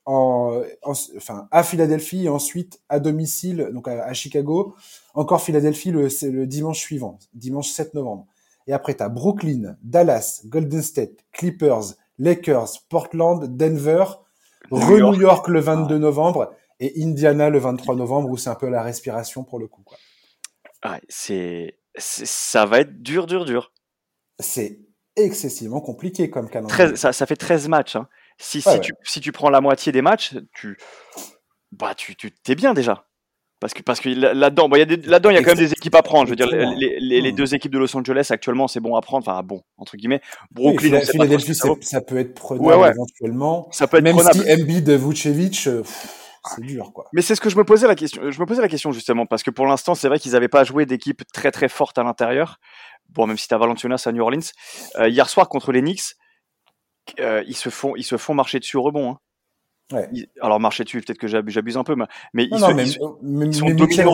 En, 0.04 0.62
enfin, 0.84 1.48
à 1.52 1.64
Philadelphie 1.64 2.26
et 2.26 2.30
ensuite 2.30 2.82
à 2.90 3.00
domicile, 3.00 3.70
donc 3.74 3.88
à, 3.88 4.14
Chicago. 4.14 4.76
Encore 5.14 5.42
Philadelphie 5.42 5.92
le, 5.92 6.08
le 6.30 6.48
dimanche 6.48 6.80
suivant, 6.80 7.20
dimanche 7.34 7.70
7 7.70 7.94
novembre. 7.94 8.26
Et 8.68 8.74
après, 8.74 8.96
tu 8.96 9.04
as 9.04 9.10
Brooklyn, 9.10 9.78
Dallas, 9.82 10.42
Golden 10.46 10.82
State, 10.82 11.26
Clippers, 11.32 11.96
Lakers, 12.20 12.70
Portland, 12.90 13.58
Denver, 13.58 14.06
New 14.72 14.98
York. 14.98 15.16
New 15.16 15.22
York 15.22 15.48
le 15.48 15.60
22 15.60 15.98
novembre 15.98 16.54
et 16.80 17.02
Indiana 17.02 17.50
le 17.50 17.60
23 17.60 17.96
novembre 17.96 18.30
où 18.30 18.38
c'est 18.38 18.50
un 18.50 18.56
peu 18.56 18.70
la 18.70 18.84
respiration 18.84 19.44
pour 19.44 19.60
le 19.60 19.68
coup. 19.68 19.84
Quoi. 19.84 19.98
Ah, 20.84 21.00
c'est, 21.08 21.80
ça 21.98 22.66
va 22.66 22.82
être 22.82 23.02
dur, 23.02 23.26
dur, 23.28 23.46
dur. 23.46 23.72
C'est 24.40 24.82
excessivement 25.16 25.82
compliqué 25.82 26.30
comme 26.30 26.50
calendrier. 26.50 26.96
ça, 26.96 27.14
ça, 27.14 27.26
fait 27.26 27.36
13 27.36 27.68
matchs. 27.70 27.96
Hein. 27.96 28.08
Si, 28.38 28.62
si, 28.62 28.80
Tu, 28.82 28.94
si 29.04 29.20
tu 29.20 29.32
prends 29.32 29.50
la 29.50 29.62
moitié 29.62 29.92
des 29.92 30.04
matchs, 30.04 30.36
tu, 30.54 30.78
bah, 31.72 31.96
tu, 31.96 32.16
tu 32.16 32.32
t'es 32.32 32.56
bien 32.56 32.74
déjà. 32.74 33.07
Parce 33.60 33.74
que, 33.74 33.82
parce 33.82 34.00
que 34.00 34.10
là-dedans, 34.10 34.70
il 34.74 34.80
y 34.80 34.82
a 34.84 34.86
là-dedans, 34.86 35.32
il 35.32 35.34
y 35.34 35.38
a 35.38 35.42
quand 35.42 35.56
même 35.56 35.58
des 35.58 35.72
équipes 35.72 35.96
à 35.96 36.04
prendre. 36.04 36.26
Je 36.26 36.30
veux 36.30 36.36
dire, 36.36 36.48
les, 36.48 37.00
les, 37.00 37.22
les, 37.22 37.32
hmm. 37.32 37.36
deux 37.36 37.56
équipes 37.56 37.72
de 37.72 37.80
Los 37.80 37.96
Angeles 37.98 38.28
actuellement, 38.30 38.68
c'est 38.68 38.80
bon 38.80 38.96
à 38.96 39.02
prendre. 39.02 39.28
Enfin, 39.28 39.42
bon, 39.42 39.64
entre 39.78 39.98
guillemets. 39.98 40.22
Brooklyn, 40.52 41.02
Philadelphie, 41.02 41.56
ça, 41.56 41.70
ça, 41.82 42.02
peut 42.02 42.18
être 42.18 42.36
prenable 42.36 42.94
éventuellement. 42.94 43.68
Ça 43.72 43.88
peut 43.88 43.98
être 43.98 44.04
même 44.04 44.16
prenable. 44.16 44.44
si 44.44 44.52
Embiid, 44.52 44.88
Vucevic, 44.92 45.66
euh, 45.66 45.82
c'est 46.56 46.62
dur, 46.62 46.92
quoi. 46.94 47.08
Mais 47.14 47.24
c'est 47.24 47.34
ce 47.34 47.42
que 47.42 47.50
je 47.50 47.58
me 47.58 47.64
posais 47.64 47.88
la 47.88 47.96
question. 47.96 48.30
Je 48.30 48.40
me 48.40 48.46
posais 48.46 48.62
la 48.62 48.68
question 48.68 48.92
justement 48.92 49.26
parce 49.26 49.42
que 49.42 49.50
pour 49.50 49.66
l'instant, 49.66 49.96
c'est 49.96 50.08
vrai 50.08 50.20
qu'ils 50.20 50.34
n'avaient 50.34 50.48
pas 50.48 50.64
joué 50.64 50.86
d'équipe 50.86 51.24
très 51.34 51.52
très 51.52 51.68
forte 51.68 51.98
à 51.98 52.04
l'intérieur. 52.04 52.60
Bon, 53.10 53.26
même 53.26 53.38
si 53.38 53.48
t'as 53.48 53.58
Valenciunas 53.58 54.04
à 54.06 54.12
New 54.12 54.22
Orleans, 54.22 54.40
euh, 55.00 55.10
hier 55.10 55.30
soir 55.30 55.50
contre 55.50 55.72
les 55.72 55.82
Knicks, 55.82 56.16
euh, 57.20 57.44
ils 57.48 57.56
se 57.56 57.70
font 57.70 57.96
ils 57.96 58.04
se 58.04 58.18
font 58.18 58.34
marcher 58.34 58.60
dessus 58.60 58.78
au 58.78 58.84
rebond. 58.84 59.12
Hein. 59.12 59.18
Ouais. 59.94 60.10
alors 60.42 60.60
marcher 60.60 60.84
dessus, 60.84 61.02
peut-être 61.02 61.18
que 61.18 61.28
j'abuse 61.28 61.78
un 61.78 61.84
peu, 61.86 61.96
mais, 61.96 62.06
mais 62.34 62.44
ils, 62.52 62.60
sont 62.60 63.18
Mitchell, 63.22 64.08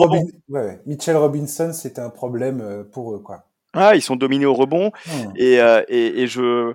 ouais, 0.48 0.80
Mitchell, 0.86 1.16
Robinson, 1.16 1.72
c'était 1.72 2.00
un 2.00 2.10
problème 2.10 2.60
euh, 2.60 2.84
pour 2.84 3.12
eux, 3.12 3.18
quoi. 3.18 3.44
Ah, 3.72 3.96
ils 3.96 4.02
sont 4.02 4.14
dominés 4.14 4.46
au 4.46 4.54
rebond 4.54 4.92
hmm. 5.06 5.32
et, 5.36 5.60
euh, 5.60 5.82
et, 5.88 6.22
et, 6.22 6.26
je. 6.28 6.74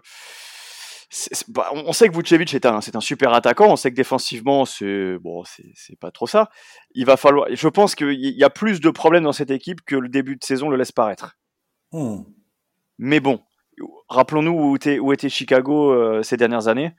Bah, 1.47 1.69
on 1.71 1.93
sait 1.93 2.09
que 2.09 2.15
Vucevic 2.15 2.53
est 2.53 2.65
un, 2.65 2.81
c'est 2.81 2.95
un 2.95 3.01
super 3.01 3.33
attaquant. 3.33 3.71
On 3.71 3.75
sait 3.77 3.89
que 3.89 3.95
défensivement, 3.95 4.65
c'est 4.65 5.17
bon, 5.17 5.43
c'est 5.45 5.97
pas 5.99 6.11
trop 6.11 6.27
ça. 6.27 6.49
Il 6.93 7.05
va 7.05 7.17
falloir. 7.17 7.47
Je 7.49 7.67
pense 7.67 7.95
qu'il 7.95 8.13
y 8.13 8.43
a 8.43 8.49
plus 8.49 8.79
de 8.81 8.89
problèmes 8.89 9.23
dans 9.23 9.33
cette 9.33 9.49
équipe 9.49 9.81
que 9.85 9.95
le 9.95 10.09
début 10.09 10.35
de 10.35 10.43
saison 10.43 10.69
le 10.69 10.77
laisse 10.77 10.91
paraître. 10.91 11.37
Hmm. 11.93 12.23
Mais 12.99 13.21
bon, 13.21 13.39
rappelons-nous 14.09 14.51
où 14.51 14.75
était, 14.75 14.99
où 14.99 15.13
était 15.13 15.29
Chicago 15.29 15.91
euh, 15.91 16.21
ces 16.21 16.37
dernières 16.37 16.67
années 16.67 16.93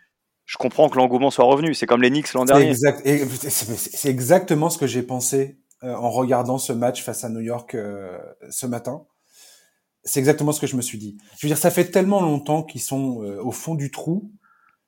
je 0.51 0.57
comprends 0.57 0.89
que 0.89 0.97
l'engouement 0.97 1.31
soit 1.31 1.45
revenu. 1.45 1.75
C'est 1.75 1.87
comme 1.87 2.03
les 2.03 2.11
Knicks 2.11 2.33
l'an 2.33 2.45
dernier. 2.45 2.75
c'est 2.75 4.09
exactement 4.09 4.69
ce 4.69 4.79
que 4.79 4.89
j'ai 4.89 5.05
pensé 5.05 5.61
euh, 5.85 5.95
en 5.95 6.11
regardant 6.11 6.59
ce 6.59 6.73
match 6.73 7.05
face 7.05 7.23
à 7.23 7.29
New 7.29 7.39
York 7.39 7.77
euh, 7.77 8.19
ce 8.51 8.67
matin. 8.67 9.05
C'est 10.03 10.19
exactement 10.19 10.51
ce 10.51 10.61
que 10.61 10.67
je 10.67 10.75
me 10.75 10.83
suis 10.83 10.99
dit. 10.99 11.19
Je 11.39 11.47
veux 11.47 11.51
dire, 11.51 11.57
ça 11.57 11.71
fait 11.71 11.93
tellement 11.93 12.21
longtemps 12.21 12.65
qu'ils 12.65 12.81
sont 12.81 13.23
euh, 13.23 13.41
au 13.41 13.53
fond 13.53 13.77
du 13.77 13.93
trou 13.93 14.33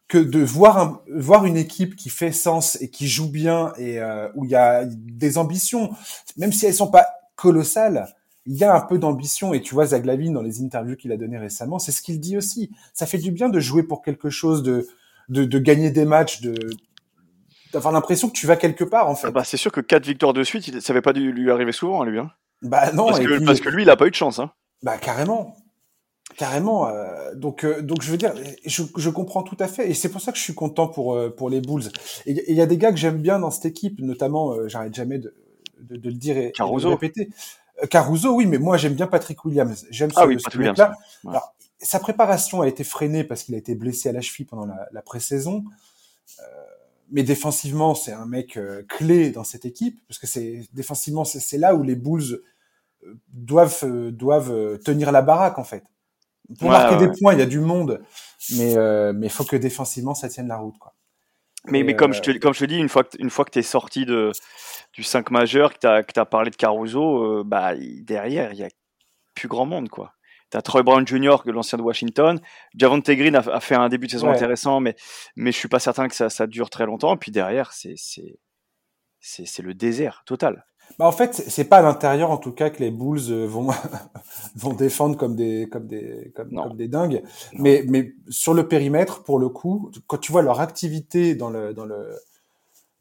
que 0.09 0.19
de 0.19 0.41
voir 0.41 0.79
un, 0.79 1.01
voir 1.15 1.47
une 1.47 1.57
équipe 1.57 1.95
qui 1.95 2.09
fait 2.09 2.33
sens 2.33 2.77
et 2.81 2.91
qui 2.91 3.07
joue 3.07 3.31
bien 3.31 3.73
et 3.79 4.01
euh, 4.01 4.29
où 4.35 4.45
il 4.45 4.51
y 4.51 4.57
a 4.57 4.85
des 4.85 5.39
ambitions, 5.39 5.93
même 6.37 6.51
si 6.51 6.67
elles 6.67 6.75
sont 6.75 6.91
pas 6.91 7.07
colossales, 7.37 8.13
il 8.47 8.57
y 8.57 8.65
a 8.65 8.75
un 8.75 8.81
peu 8.81 8.99
d'ambition. 8.99 9.55
Et 9.55 9.63
tu 9.63 9.75
vois, 9.75 9.87
Zaglavin 9.87 10.33
dans 10.33 10.43
les 10.43 10.61
interviews 10.61 10.97
qu'il 10.97 11.13
a 11.13 11.17
données 11.17 11.39
récemment, 11.39 11.79
c'est 11.79 11.93
ce 11.93 12.03
qu'il 12.03 12.19
dit 12.19 12.37
aussi. 12.37 12.73
Ça 12.95 13.07
fait 13.07 13.19
du 13.19 13.31
bien 13.31 13.49
de 13.49 13.61
jouer 13.61 13.85
pour 13.85 14.03
quelque 14.03 14.29
chose, 14.29 14.65
de 14.65 14.89
de, 15.29 15.45
de 15.45 15.59
gagner 15.59 15.91
des 15.91 16.05
matchs, 16.05 16.41
de 16.41 16.55
d'avoir 17.73 17.93
l'impression 17.93 18.29
que 18.29 18.35
tu 18.35 18.47
vas 18.47 18.57
quelque 18.57 18.85
part 18.85 19.09
en 19.09 19.15
fait. 19.15 19.29
Ah 19.29 19.31
bah, 19.31 19.45
c'est 19.45 19.57
sûr 19.57 19.73
que 19.73 19.81
quatre 19.81 20.05
victoires 20.05 20.35
de 20.35 20.45
suite, 20.45 20.81
ça 20.81 20.93
n'avait 20.93 21.03
pas 21.03 21.13
dû 21.13 21.33
lui 21.33 21.51
arriver 21.51 21.73
souvent, 21.73 22.05
lui. 22.05 22.19
Hein. 22.19 22.31
Bah 22.61 22.93
non. 22.93 23.07
Parce 23.07 23.21
que, 23.21 23.45
parce 23.45 23.61
que 23.61 23.69
lui, 23.69 23.83
il 23.83 23.91
a 23.91 23.97
pas 23.97 24.07
eu 24.07 24.11
de 24.11 24.15
chance. 24.15 24.39
Hein. 24.39 24.53
Bah 24.83 24.99
carrément, 24.99 25.57
carrément. 26.37 26.89
Euh, 26.89 27.35
donc 27.35 27.65
euh, 27.65 27.83
donc 27.83 28.03
je 28.03 28.11
veux 28.11 28.17
dire, 28.17 28.35
je, 28.65 28.83
je 28.97 29.11
comprends 29.11 29.43
tout 29.43 29.57
à 29.59 29.69
fait 29.69 29.91
et 29.91 29.95
c'est 29.95 30.09
pour 30.09 30.21
ça 30.21 30.33
que 30.33 30.39
je 30.39 30.43
suis 30.43 30.55
content 30.55 30.87
pour 30.87 31.15
euh, 31.15 31.31
pour 31.31 31.51
les 31.51 31.61
Bulls. 31.61 31.89
Et 32.27 32.51
il 32.51 32.57
y 32.57 32.61
a 32.61 32.67
des 32.67 32.79
gars 32.79 32.91
que 32.91 32.99
j'aime 32.99 33.19
bien 33.19 33.39
dans 33.39 33.51
cette 33.51 33.67
équipe, 33.67 34.01
notamment, 34.01 34.53
euh, 34.53 34.69
j'arrête 34.69 34.95
jamais 34.95 35.19
de, 35.19 35.35
de, 35.81 35.97
de, 35.97 36.09
le 36.09 36.17
dire 36.17 36.37
et, 36.37 36.53
Caruso. 36.53 36.89
de 36.89 36.91
le 36.91 36.95
répéter. 36.95 37.31
Caruso, 37.91 38.35
oui, 38.35 38.47
mais 38.47 38.59
moi 38.59 38.77
j'aime 38.77 38.95
bien 38.95 39.07
Patrick 39.07 39.45
Williams. 39.45 39.87
J'aime 39.91 40.11
ah 40.17 40.23
ce, 40.23 40.27
oui, 40.27 40.39
ce 40.39 40.45
Patrick 40.45 40.61
Williams. 40.61 40.95
Alors, 41.27 41.55
sa 41.83 42.01
préparation 42.01 42.63
a 42.63 42.69
été 42.69 42.85
freinée 42.85 43.25
parce 43.25 43.43
qu'il 43.45 43.55
a 43.55 43.59
été 43.59 43.75
blessé 43.75 44.09
à 44.09 44.13
la 44.13 44.21
cheville 44.21 44.47
pendant 44.47 44.67
la, 44.67 44.89
la 44.93 45.03
pré-saison. 45.03 45.65
Euh, 46.41 46.45
mais 47.11 47.23
défensivement, 47.23 47.95
c'est 47.95 48.13
un 48.13 48.27
mec 48.27 48.57
euh, 48.57 48.83
clé 48.89 49.31
dans 49.31 49.45
cette 49.45 49.67
équipe 49.67 50.01
parce 50.09 50.19
que 50.19 50.27
c'est 50.27 50.65
défensivement, 50.73 51.25
c'est 51.25 51.59
là 51.59 51.75
où 51.75 51.83
les 51.83 51.95
Bulls 51.97 52.41
euh, 53.05 53.15
doivent 53.29 53.79
euh, 53.85 54.11
doivent 54.11 54.79
tenir 54.81 55.13
la 55.13 55.23
baraque 55.23 55.59
en 55.59 55.65
fait. 55.65 55.85
Pour 56.59 56.69
Ouais, 56.69 56.71
marquer 56.71 56.97
ouais. 56.97 57.09
des 57.09 57.13
points, 57.19 57.35
il 57.35 57.39
y 57.39 57.43
a 57.43 57.47
du 57.47 57.61
monde, 57.61 58.03
mais 58.57 58.75
mais 59.13 59.29
faut 59.29 59.45
que 59.45 59.57
défensivement 59.57 60.15
ça 60.15 60.29
tienne 60.29 60.49
la 60.49 60.57
route 60.59 60.79
quoi. 60.79 60.95
Mais, 61.67 61.81
Et, 61.81 61.85
mais 61.85 61.95
comme, 61.95 62.13
je 62.13 62.21
te, 62.21 62.37
comme 62.39 62.55
je 62.55 62.61
te 62.61 62.65
dis, 62.65 62.77
une 62.77 62.89
fois 62.89 63.05
que, 63.05 63.17
une 63.21 63.31
fois 63.31 63.45
que 63.45 63.51
tu 63.51 63.61
es 63.61 63.63
sorti 63.63 64.05
de, 64.05 64.33
du 64.95 65.03
5 65.05 65.31
majeur, 65.31 65.73
que 65.75 65.79
tu 65.79 65.87
as, 65.87 66.03
que 66.03 66.19
as 66.19 66.27
parlé 66.27 66.51
de 66.51 66.57
Caruso, 66.57 67.45
bah, 67.45 67.75
derrière, 67.77 68.53
il 68.53 68.59
y 68.59 68.65
a 68.65 68.69
plus 69.35 69.49
grand 69.49 69.65
monde. 69.67 69.89
quoi. 69.89 70.13
Tu 70.53 70.57
as 70.59 70.63
Troy 70.63 70.83
Brown 70.85 71.05
Jr., 71.07 71.37
que 71.45 71.51
l'ancien 71.51 71.79
de 71.79 71.83
Washington. 71.83 72.41
Javonte 72.77 73.11
Green 73.11 73.35
a, 73.35 73.41
a 73.41 73.59
fait 73.61 73.75
un 73.75 73.89
début 73.89 74.07
de 74.07 74.13
saison 74.13 74.29
Ouais. 74.29 74.35
intéressant, 74.37 74.79
mais, 74.81 74.95
mais 75.35 75.51
je 75.51 75.57
suis 75.57 75.69
pas 75.69 75.81
certain 75.81 76.07
que 76.09 76.15
ça, 76.15 76.31
ça 76.31 76.47
dure 76.47 76.71
très 76.71 76.87
longtemps. 76.87 77.17
Puis 77.17 77.33
derrière, 77.33 77.73
c'est 77.73 77.95
c'est- 77.97 78.39
c'est 79.21 79.47
c'est 79.47 79.63
le 79.63 79.75
désert 79.75 80.23
total. 80.27 80.65
Bah 80.99 81.07
en 81.07 81.13
fait, 81.13 81.33
c'est- 81.35 81.65
pas 81.65 81.79
à 81.79 81.83
l'intérieur 81.83 82.31
en 82.31 82.37
tout 82.37 82.53
cas 82.53 82.69
que 82.69 82.81
les 82.81 82.91
Bulls 82.91 83.31
euh, 83.31 83.47
vont 83.47 83.69
vont 84.57 84.75
défendre 84.75 85.17
comme 85.17 85.37
des 85.37 85.69
comme 85.71 85.87
des 85.87 86.33
comme, 86.37 86.51
des 86.77 86.89
dingues. 86.89 87.23
Non. 87.55 87.63
Mais 87.63 87.85
mais 87.89 88.13
sur 88.29 88.53
le 88.53 88.69
périmètre, 88.69 89.23
pour 89.23 89.39
le 89.39 89.49
coup, 89.49 89.91
quand 90.07 90.19
tu 90.19 90.33
vois 90.33 90.43
leur 90.43 90.61
activité 90.61 91.35
dans 91.35 91.51
le 91.51 91.73
dans 91.73 91.87
le 91.87 92.11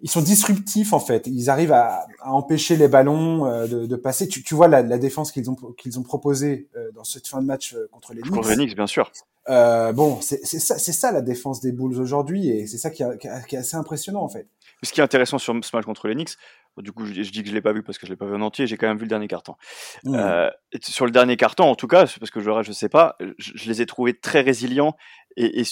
ils 0.01 0.09
sont 0.09 0.21
disruptifs 0.21 0.93
en 0.93 0.99
fait. 0.99 1.27
Ils 1.27 1.49
arrivent 1.49 1.71
à, 1.73 2.05
à 2.21 2.31
empêcher 2.31 2.75
les 2.75 2.87
ballons 2.87 3.45
euh, 3.45 3.67
de, 3.67 3.85
de 3.85 3.95
passer. 3.95 4.27
Tu, 4.27 4.43
tu 4.43 4.55
vois 4.55 4.67
la, 4.67 4.81
la 4.81 4.97
défense 4.97 5.31
qu'ils 5.31 5.49
ont 5.49 5.55
qu'ils 5.77 5.99
ont 5.99 6.03
proposée 6.03 6.67
euh, 6.75 6.91
dans 6.93 7.03
cette 7.03 7.27
fin 7.27 7.41
de 7.41 7.45
match 7.47 7.73
euh, 7.73 7.87
contre 7.91 8.13
les 8.13 8.21
Knicks. 8.21 8.33
Contre 8.33 8.49
les 8.49 8.55
Knicks, 8.55 8.75
bien 8.75 8.87
sûr. 8.87 9.11
Euh, 9.49 9.91
bon, 9.91 10.19
c'est 10.21 10.39
c'est 10.43 10.59
ça 10.59 10.77
c'est 10.77 10.91
ça 10.93 11.11
la 11.11 11.21
défense 11.21 11.61
des 11.61 11.71
Bulls 11.71 11.99
aujourd'hui 11.99 12.49
et 12.49 12.67
c'est 12.67 12.77
ça 12.77 12.89
qui, 12.91 13.01
a- 13.03 13.17
qui 13.17 13.27
a- 13.27 13.41
qui 13.41 13.55
est 13.55 13.59
assez 13.59 13.75
impressionnant 13.75 14.21
en 14.21 14.29
fait. 14.29 14.47
Ce 14.83 14.91
qui 14.91 14.99
est 14.99 15.03
intéressant 15.03 15.37
sur 15.37 15.53
ce 15.63 15.75
match 15.75 15.85
contre 15.85 16.07
les 16.07 16.15
Knicks, 16.15 16.35
du 16.77 16.91
coup, 16.91 17.05
je, 17.05 17.13
je 17.13 17.31
dis 17.31 17.43
que 17.43 17.49
je 17.49 17.53
l'ai 17.53 17.61
pas 17.61 17.73
vu 17.73 17.83
parce 17.83 17.97
que 17.97 18.05
je 18.05 18.11
l'ai 18.11 18.17
pas 18.17 18.25
vu 18.25 18.35
en 18.35 18.41
entier, 18.41 18.67
j'ai 18.67 18.77
quand 18.77 18.87
même 18.87 18.97
vu 18.97 19.03
le 19.03 19.09
dernier 19.09 19.27
carton. 19.27 19.55
Hmm. 20.03 20.15
Euh, 20.15 20.49
sur 20.81 21.05
le 21.05 21.11
dernier 21.11 21.37
carton, 21.37 21.65
en 21.65 21.75
tout 21.75 21.87
cas, 21.87 22.05
parce 22.19 22.31
que 22.31 22.39
je 22.39 22.49
je 22.63 22.71
sais 22.71 22.89
pas, 22.89 23.15
je, 23.37 23.51
je 23.55 23.69
les 23.69 23.81
ai 23.81 23.85
trouvés 23.85 24.17
très 24.17 24.41
résilients. 24.41 24.95
Et, 25.37 25.63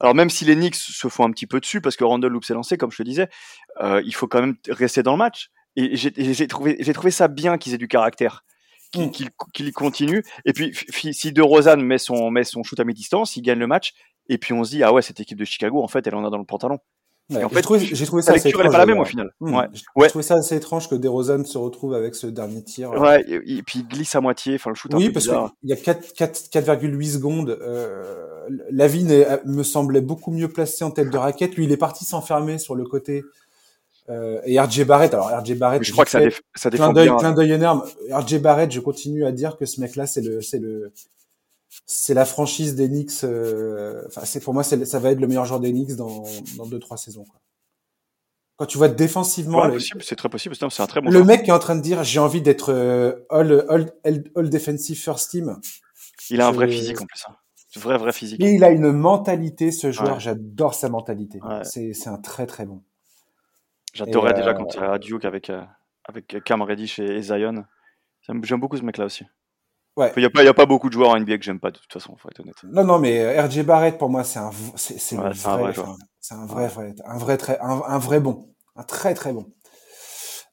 alors 0.00 0.14
même 0.14 0.30
si 0.30 0.44
les 0.44 0.54
Knicks 0.54 0.74
se 0.76 1.08
font 1.08 1.24
un 1.24 1.30
petit 1.30 1.46
peu 1.46 1.60
dessus 1.60 1.80
parce 1.80 1.96
que 1.96 2.04
Randall 2.04 2.30
loupe 2.32 2.44
s'est 2.44 2.54
lancé, 2.54 2.76
comme 2.76 2.90
je 2.90 2.98
te 2.98 3.02
disais, 3.02 3.28
euh, 3.80 4.02
il 4.04 4.14
faut 4.14 4.26
quand 4.26 4.40
même 4.40 4.56
rester 4.68 5.02
dans 5.02 5.12
le 5.12 5.18
match. 5.18 5.50
Et 5.76 5.96
j'ai 5.96 6.46
trouvé, 6.48 6.76
j'ai 6.80 6.92
trouvé 6.92 7.10
ça 7.10 7.28
bien 7.28 7.56
qu'ils 7.56 7.72
aient 7.74 7.78
du 7.78 7.86
caractère, 7.88 8.44
qu'ils 8.92 9.06
Mm. 9.06 9.10
qu'ils- 9.12 9.30
qu'ils 9.54 9.72
continuent. 9.72 10.22
Et 10.44 10.52
puis 10.52 10.74
si 11.14 11.32
De 11.32 11.42
Rozan 11.42 11.76
met 11.76 11.98
son 11.98 12.30
met 12.30 12.44
son 12.44 12.62
shoot 12.64 12.80
à 12.80 12.84
mi-distance, 12.84 13.36
il 13.36 13.42
gagne 13.42 13.58
le 13.60 13.66
match. 13.66 13.92
Et 14.28 14.38
puis 14.38 14.52
on 14.54 14.64
se 14.64 14.70
dit 14.70 14.82
ah 14.82 14.92
ouais 14.92 15.02
cette 15.02 15.20
équipe 15.20 15.38
de 15.38 15.44
Chicago 15.44 15.82
en 15.82 15.88
fait 15.88 16.06
elle 16.06 16.14
en 16.16 16.24
a 16.26 16.30
dans 16.30 16.38
le 16.38 16.44
pantalon. 16.44 16.78
Ouais, 17.30 17.44
en 17.44 17.48
j'ai 17.50 17.54
fait, 17.56 17.60
trouvé, 17.62 17.78
j'ai 17.80 18.06
trouvé 18.06 18.22
ça 18.22 18.32
assez 18.32 18.44
lecture 18.48 18.70
pas 18.70 18.78
la 18.78 18.86
même 18.86 18.98
au 19.00 19.04
final. 19.04 19.30
Hmm. 19.40 19.54
Ouais. 19.54 19.66
J'ai 19.74 20.08
trouvé 20.08 20.22
ça 20.22 20.36
assez 20.36 20.56
étrange 20.56 20.88
que 20.88 20.94
DeRozan 20.94 21.44
se 21.44 21.58
retrouve 21.58 21.92
avec 21.94 22.14
ce 22.14 22.26
dernier 22.26 22.62
tir. 22.64 22.90
Ouais, 22.92 23.22
et, 23.28 23.58
et 23.58 23.62
puis 23.62 23.80
il 23.80 23.86
glisse 23.88 24.14
à 24.14 24.20
moitié, 24.22 24.54
enfin 24.54 24.70
le 24.70 24.74
shoot 24.76 24.94
un 24.94 24.96
Oui, 24.96 25.08
peu 25.08 25.12
parce 25.14 25.26
qu'il 25.28 25.36
y 25.68 25.72
a 25.74 25.76
4 25.76 26.14
4 26.14 26.48
4,8 26.50 27.12
secondes. 27.12 27.50
Euh, 27.60 28.48
Lavigne 28.70 29.10
est- 29.10 29.44
me 29.44 29.62
semblait 29.62 30.00
beaucoup 30.00 30.30
mieux 30.30 30.48
placé 30.48 30.84
en 30.84 30.90
tête 30.90 31.10
de 31.10 31.18
raquette. 31.18 31.54
Lui, 31.56 31.64
il 31.64 31.72
est 31.72 31.76
parti 31.76 32.06
s'enfermer 32.06 32.58
sur 32.58 32.74
le 32.74 32.84
côté. 32.84 33.22
Euh, 34.08 34.40
et 34.46 34.58
RJ 34.58 34.86
Barrett, 34.86 35.12
alors 35.12 35.28
RJ 35.28 35.52
Barrett, 35.58 35.84
je 35.84 35.92
crois 35.92 36.06
que 36.06 36.10
ça, 36.10 36.20
déf- 36.20 36.40
ça 36.54 36.70
fait, 36.70 36.78
défend 36.78 36.84
clin 36.84 36.92
d'œil, 36.94 37.08
bien. 37.08 37.16
clin 37.18 37.32
d'œil 37.32 37.52
énorme. 37.52 37.82
RJ 38.10 38.38
Barrett, 38.40 38.72
je 38.72 38.80
continue 38.80 39.26
à 39.26 39.32
dire 39.32 39.58
que 39.58 39.66
ce 39.66 39.82
mec-là, 39.82 40.06
c'est 40.06 40.22
le, 40.22 40.40
c'est 40.40 40.58
le, 40.58 40.92
c'est 41.86 42.14
la 42.14 42.24
franchise 42.24 42.74
des 42.74 42.88
Knicks. 42.88 43.24
euh, 43.24 44.02
Enfin, 44.06 44.22
c'est 44.24 44.40
pour 44.40 44.54
moi, 44.54 44.62
ça 44.62 44.76
va 44.98 45.10
être 45.10 45.20
le 45.20 45.26
meilleur 45.26 45.44
joueur 45.46 45.60
des 45.60 45.72
Knicks 45.72 45.96
dans 45.96 46.24
dans 46.56 46.66
deux 46.66 46.78
trois 46.78 46.96
saisons. 46.96 47.24
Quoi. 47.24 47.40
Quand 48.56 48.66
tu 48.66 48.76
vois 48.78 48.88
défensivement, 48.88 49.58
Ouais, 49.60 49.68
le- 49.68 49.74
possible, 49.74 50.02
c'est 50.02 50.16
très 50.16 50.28
possible. 50.28 50.54
C'est 50.56 50.80
un 50.80 50.86
très 50.86 51.00
bon 51.00 51.06
le 51.10 51.12
joueur. 51.12 51.26
mec 51.26 51.44
qui 51.44 51.50
est 51.50 51.52
en 51.52 51.58
train 51.60 51.76
de 51.76 51.80
dire 51.80 52.02
j'ai 52.04 52.18
envie 52.18 52.42
d'être 52.42 52.72
euh, 52.72 53.24
all, 53.30 53.64
all, 53.68 53.92
all, 54.04 54.24
all 54.36 54.50
defensive 54.50 54.98
first 55.00 55.30
team. 55.30 55.58
Il 56.30 56.40
a 56.40 56.48
un 56.48 56.52
vrai 56.52 56.68
physique 56.68 57.00
en 57.00 57.06
plus. 57.06 57.24
hein. 57.28 57.36
Vrai, 57.76 57.96
vrai 57.98 58.12
physique. 58.12 58.40
Et 58.42 58.52
il 58.54 58.64
a 58.64 58.70
une 58.70 58.90
mentalité, 58.92 59.70
ce 59.70 59.92
joueur. 59.92 60.14
Ouais. 60.14 60.20
J'adore 60.20 60.74
sa 60.74 60.88
mentalité. 60.88 61.38
Ouais. 61.42 61.62
C'est, 61.64 62.08
un 62.08 62.16
très 62.18 62.46
très 62.46 62.64
bon. 62.66 62.82
J'adorais 63.94 64.32
déjà 64.34 64.50
euh, 64.50 64.54
quand 64.54 64.74
il 64.74 64.82
à 64.82 64.98
Duke 64.98 65.24
avec, 65.24 65.50
euh, 65.50 65.62
avec 66.04 66.42
Cam 66.44 66.62
Reddish 66.62 66.98
et, 66.98 67.04
et 67.18 67.22
Zion. 67.22 67.64
J'aime 68.22 68.60
beaucoup 68.60 68.76
ce 68.76 68.82
mec-là 68.82 69.04
aussi. 69.04 69.24
Ouais. 69.98 70.12
Il 70.16 70.20
n'y 70.20 70.26
a, 70.26 70.30
pas- 70.30 70.42
il 70.42 70.46
y 70.46 70.48
a 70.48 70.54
pas 70.54 70.64
beaucoup 70.66 70.88
de 70.88 70.92
joueurs 70.94 71.10
en 71.10 71.18
NBA 71.18 71.38
que 71.38 71.44
j'aime 71.44 71.58
pas, 71.58 71.70
de 71.72 71.78
toute 71.78 71.92
façon, 71.92 72.14
faut 72.16 72.28
être 72.30 72.38
honnête. 72.40 72.54
Non, 72.64 72.84
non, 72.84 72.98
mais 73.00 73.20
euh, 73.20 73.42
RJ 73.46 73.64
Barrett 73.64 73.98
pour 73.98 74.08
moi 74.08 74.22
c'est 74.22 74.38
un, 74.38 74.50
c'est, 74.76 74.98
c'est 74.98 75.16
Ouais, 75.18 75.28
le 75.30 75.34
c'est 75.34 75.48
un 75.48 75.56
vrai 75.56 75.72
vrai, 75.72 75.82
enfin, 75.82 75.96
un 76.30 76.46
vrai, 76.46 76.68
vrai, 76.68 76.94
un 77.04 77.18
vrai 77.18 77.36
très, 77.36 77.58
un, 77.60 77.82
un 77.84 77.98
vrai 77.98 78.20
bon, 78.20 78.48
un 78.76 78.84
très 78.84 79.12
très 79.14 79.32
bon. 79.32 79.46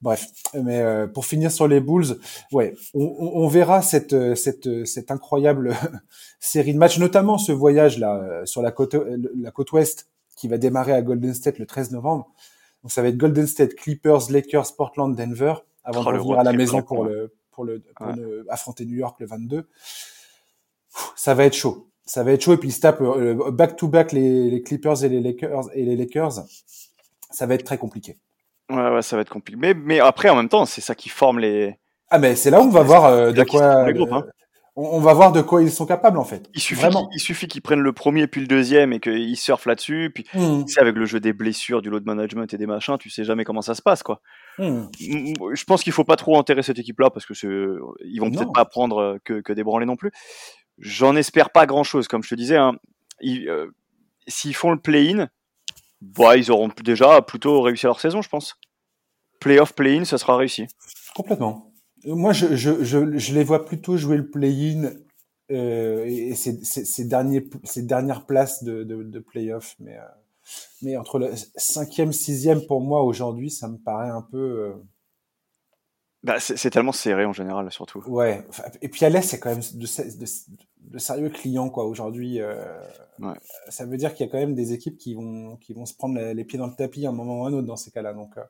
Bref, 0.01 0.25
mais 0.53 0.81
euh, 0.81 1.07
pour 1.07 1.25
finir 1.25 1.51
sur 1.51 1.67
les 1.67 1.79
Bulls, 1.79 2.17
ouais, 2.51 2.73
on, 2.93 3.03
on, 3.03 3.43
on 3.43 3.47
verra 3.47 3.81
cette, 3.81 4.13
euh, 4.13 4.35
cette, 4.35 4.67
euh, 4.67 4.83
cette 4.85 5.09
incroyable 5.11 5.73
série 6.39 6.73
de 6.73 6.77
matchs, 6.79 6.97
notamment 6.99 7.37
ce 7.37 7.51
voyage 7.51 7.97
là 7.99 8.15
euh, 8.15 8.45
sur 8.45 8.61
la 8.61 8.71
côte, 8.71 8.95
la 9.35 9.51
côte 9.51 9.71
ouest 9.71 10.09
qui 10.35 10.47
va 10.47 10.57
démarrer 10.57 10.91
à 10.93 11.01
Golden 11.01 11.33
State 11.33 11.59
le 11.59 11.65
13 11.65 11.91
novembre. 11.91 12.27
Donc 12.83 12.91
ça 12.91 13.01
va 13.01 13.07
être 13.07 13.17
Golden 13.17 13.47
State, 13.47 13.73
Clippers, 13.75 14.29
Lakers, 14.31 14.75
Portland, 14.75 15.15
Denver, 15.15 15.53
avant 15.83 16.01
Oh, 16.01 16.11
de 16.11 16.17
revenir 16.17 16.39
à 16.39 16.43
la 16.43 16.53
maison 16.53 16.77
là, 16.77 16.83
pour 16.83 17.05
le 17.05 17.33
pour 17.55 17.63
le 17.65 17.79
pour 17.95 18.07
Ouais. 18.07 18.15
le- 18.15 18.45
affronter 18.49 18.85
New 18.85 18.95
York 18.97 19.17
le 19.19 19.25
22. 19.25 19.67
Ça 21.15 21.33
va 21.33 21.45
être 21.45 21.55
chaud. 21.55 21.89
Ça 22.05 22.23
va 22.23 22.33
être 22.33 22.41
chaud 22.43 22.53
et 22.53 22.57
puis 22.57 22.69
ils 22.69 22.73
se 22.73 22.81
tapent 22.81 23.01
euh, 23.01 23.49
back 23.51 23.75
to 23.77 23.87
back 23.87 24.11
les, 24.11 24.49
les 24.51 24.61
Clippers 24.61 25.03
et 25.03 25.09
les 25.09 25.19
Lakers 25.21 25.65
et 25.73 25.83
les 25.83 25.95
Lakers. 25.95 26.43
Ça 27.31 27.45
va 27.47 27.55
être 27.55 27.63
très 27.63 27.77
compliqué. 27.79 28.19
Ouais, 28.69 28.89
ouais, 28.91 29.01
ça 29.01 29.15
va 29.15 29.23
être 29.23 29.29
compliqué. 29.31 29.57
Mais, 29.59 29.73
mais 29.73 29.99
après, 29.99 30.29
en 30.29 30.35
même 30.35 30.49
temps, 30.49 30.65
c'est 30.65 30.81
ça 30.81 30.93
qui 30.95 31.09
forme 31.09 31.39
les. 31.39 31.75
Ah 32.09 32.19
mais 32.19 32.35
c'est 32.35 32.51
là 32.51 32.61
où 32.61 32.65
on 32.65 32.69
va 32.69 32.83
voir 32.83 33.05
euh, 33.05 33.31
de 33.31 33.43
quoi 33.43 33.91
groupes, 33.91 34.11
hein. 34.11 34.25
On, 34.75 34.99
va 34.99 35.13
voir 35.13 35.31
de 35.31 35.41
quoi 35.41 35.61
ils 35.63 35.71
sont 35.71 35.85
capables 35.85 36.17
en 36.17 36.23
fait. 36.25 36.49
Il 36.53 36.59
suffit 36.61 36.81
Vraiment. 36.81 37.07
qu'ils 37.07 37.17
il 37.17 37.19
suffit 37.21 37.47
qu'ils 37.47 37.61
prennent 37.61 37.79
le 37.81 37.93
premier 37.93 38.27
puis 38.27 38.41
le 38.41 38.47
deuxième 38.47 38.91
et 38.93 38.99
qu'ils 38.99 39.37
surfent 39.37 39.65
là-dessus. 39.65 40.11
Puis, 40.13 40.25
Mmh, 40.33 40.65
tu 40.65 40.73
sais, 40.73 40.81
avec 40.81 40.95
le 40.95 41.05
jeu 41.05 41.19
des 41.19 41.31
blessures, 41.33 41.81
du 41.81 41.89
load 41.89 42.05
management 42.05 42.53
et 42.53 42.57
des 42.57 42.65
machins, 42.65 42.97
tu 42.97 43.09
sais 43.09 43.23
jamais 43.23 43.43
comment 43.45 43.61
ça 43.61 43.73
se 43.75 43.81
passe, 43.81 44.03
quoi. 44.03 44.21
mmh. 44.59 44.63
M- 45.01 45.33
Je 45.53 45.63
pense 45.63 45.83
qu'il 45.83 45.93
faut 45.93 46.03
pas 46.03 46.17
trop 46.17 46.35
enterrer 46.35 46.63
cette 46.63 46.79
équipe-là 46.79 47.09
parce 47.09 47.25
que 47.25 47.33
c'est, 47.33 47.47
ils 48.05 48.19
vont 48.19 48.29
Non. 48.29 48.31
peut-être 48.37 48.53
pas 48.53 48.65
prendre 48.65 48.97
euh, 48.97 49.17
que, 49.23 49.39
que 49.41 49.53
des 49.53 49.63
branlés 49.63 49.85
non 49.85 49.95
plus. 49.95 50.11
J'en 50.77 51.15
espère 51.15 51.51
pas 51.51 51.65
grand-chose, 51.65 52.07
comme 52.09 52.21
je 52.23 52.29
te 52.29 52.35
disais. 52.35 52.57
Hein. 52.57 52.73
Ils, 53.21 53.47
euh, 53.47 53.67
S'ils 54.27 54.55
font 54.55 54.71
le 54.71 54.79
play-in, 54.79 55.29
bah, 56.01 56.35
ils 56.35 56.51
auront 56.51 56.69
déjà 56.83 57.21
plutôt 57.21 57.61
réussi 57.61 57.85
leur 57.85 57.99
saison, 57.99 58.21
je 58.21 58.27
pense. 58.29 58.55
Playoff, 59.39 59.73
play-in, 59.73 60.03
ça 60.03 60.17
sera 60.17 60.35
réussi. 60.35 60.65
Complètement. 61.15 61.71
Euh, 62.07 62.15
Moi, 62.15 62.33
je, 62.33 62.55
je, 62.55 62.83
je, 62.83 63.17
je 63.17 63.33
les 63.33 63.43
vois 63.43 63.65
plutôt 63.65 63.97
jouer 63.97 64.17
le 64.17 64.29
play-in 64.29 64.91
euh, 65.51 66.05
et 66.05 66.35
ces, 66.35 66.63
ces, 66.63 67.05
derniers, 67.05 67.49
ces 67.63 67.83
dernières 67.83 68.25
places 68.25 68.63
de, 68.63 68.83
de, 68.83 69.03
de 69.03 69.19
play-off. 69.19 69.75
Mais, 69.79 69.97
euh, 69.97 70.01
mais 70.81 70.97
entre 70.97 71.19
le 71.19 71.31
cinquième, 71.55 72.13
sixième, 72.13 72.65
pour 72.65 72.81
moi, 72.81 73.03
aujourd'hui, 73.03 73.49
ça 73.49 73.67
me 73.67 73.77
paraît 73.77 74.09
un 74.09 74.21
peu... 74.21 74.73
euh, 76.25 76.33
Bah, 76.33 76.39
c'est 76.39 76.69
tellement 76.69 76.91
serré 76.91 77.25
en 77.25 77.33
général, 77.33 77.71
surtout. 77.71 78.03
Ouais. 78.07 78.45
Et 78.81 78.89
puis 78.89 79.05
à 79.05 79.09
l'Est, 79.09 79.21
c'est 79.21 79.39
quand 79.39 79.49
même 79.49 79.59
de, 79.59 79.85
de, 79.85 80.25
de, 80.91 80.97
sérieux 80.97 81.29
clients, 81.29 81.69
quoi. 81.69 81.85
Aujourd'hui, 81.85 82.41
euh, 82.41 82.55
ouais. 83.19 83.33
ça 83.69 83.85
veut 83.85 83.97
dire 83.97 84.13
qu'il 84.13 84.25
y 84.25 84.29
a 84.29 84.31
quand 84.31 84.39
même 84.39 84.55
des 84.55 84.73
équipes 84.73 84.97
qui 84.97 85.13
vont, 85.13 85.57
qui 85.57 85.73
vont 85.73 85.85
se 85.85 85.93
prendre 85.93 86.19
les 86.19 86.43
pieds 86.43 86.59
dans 86.59 86.67
le 86.67 86.75
tapis 86.75 87.05
à 87.05 87.09
un 87.09 87.13
moment 87.13 87.41
ou 87.41 87.45
un 87.45 87.53
autre 87.53 87.67
dans 87.67 87.75
ces 87.75 87.91
cas-là. 87.91 88.13
Donc, 88.13 88.37
euh, 88.37 88.43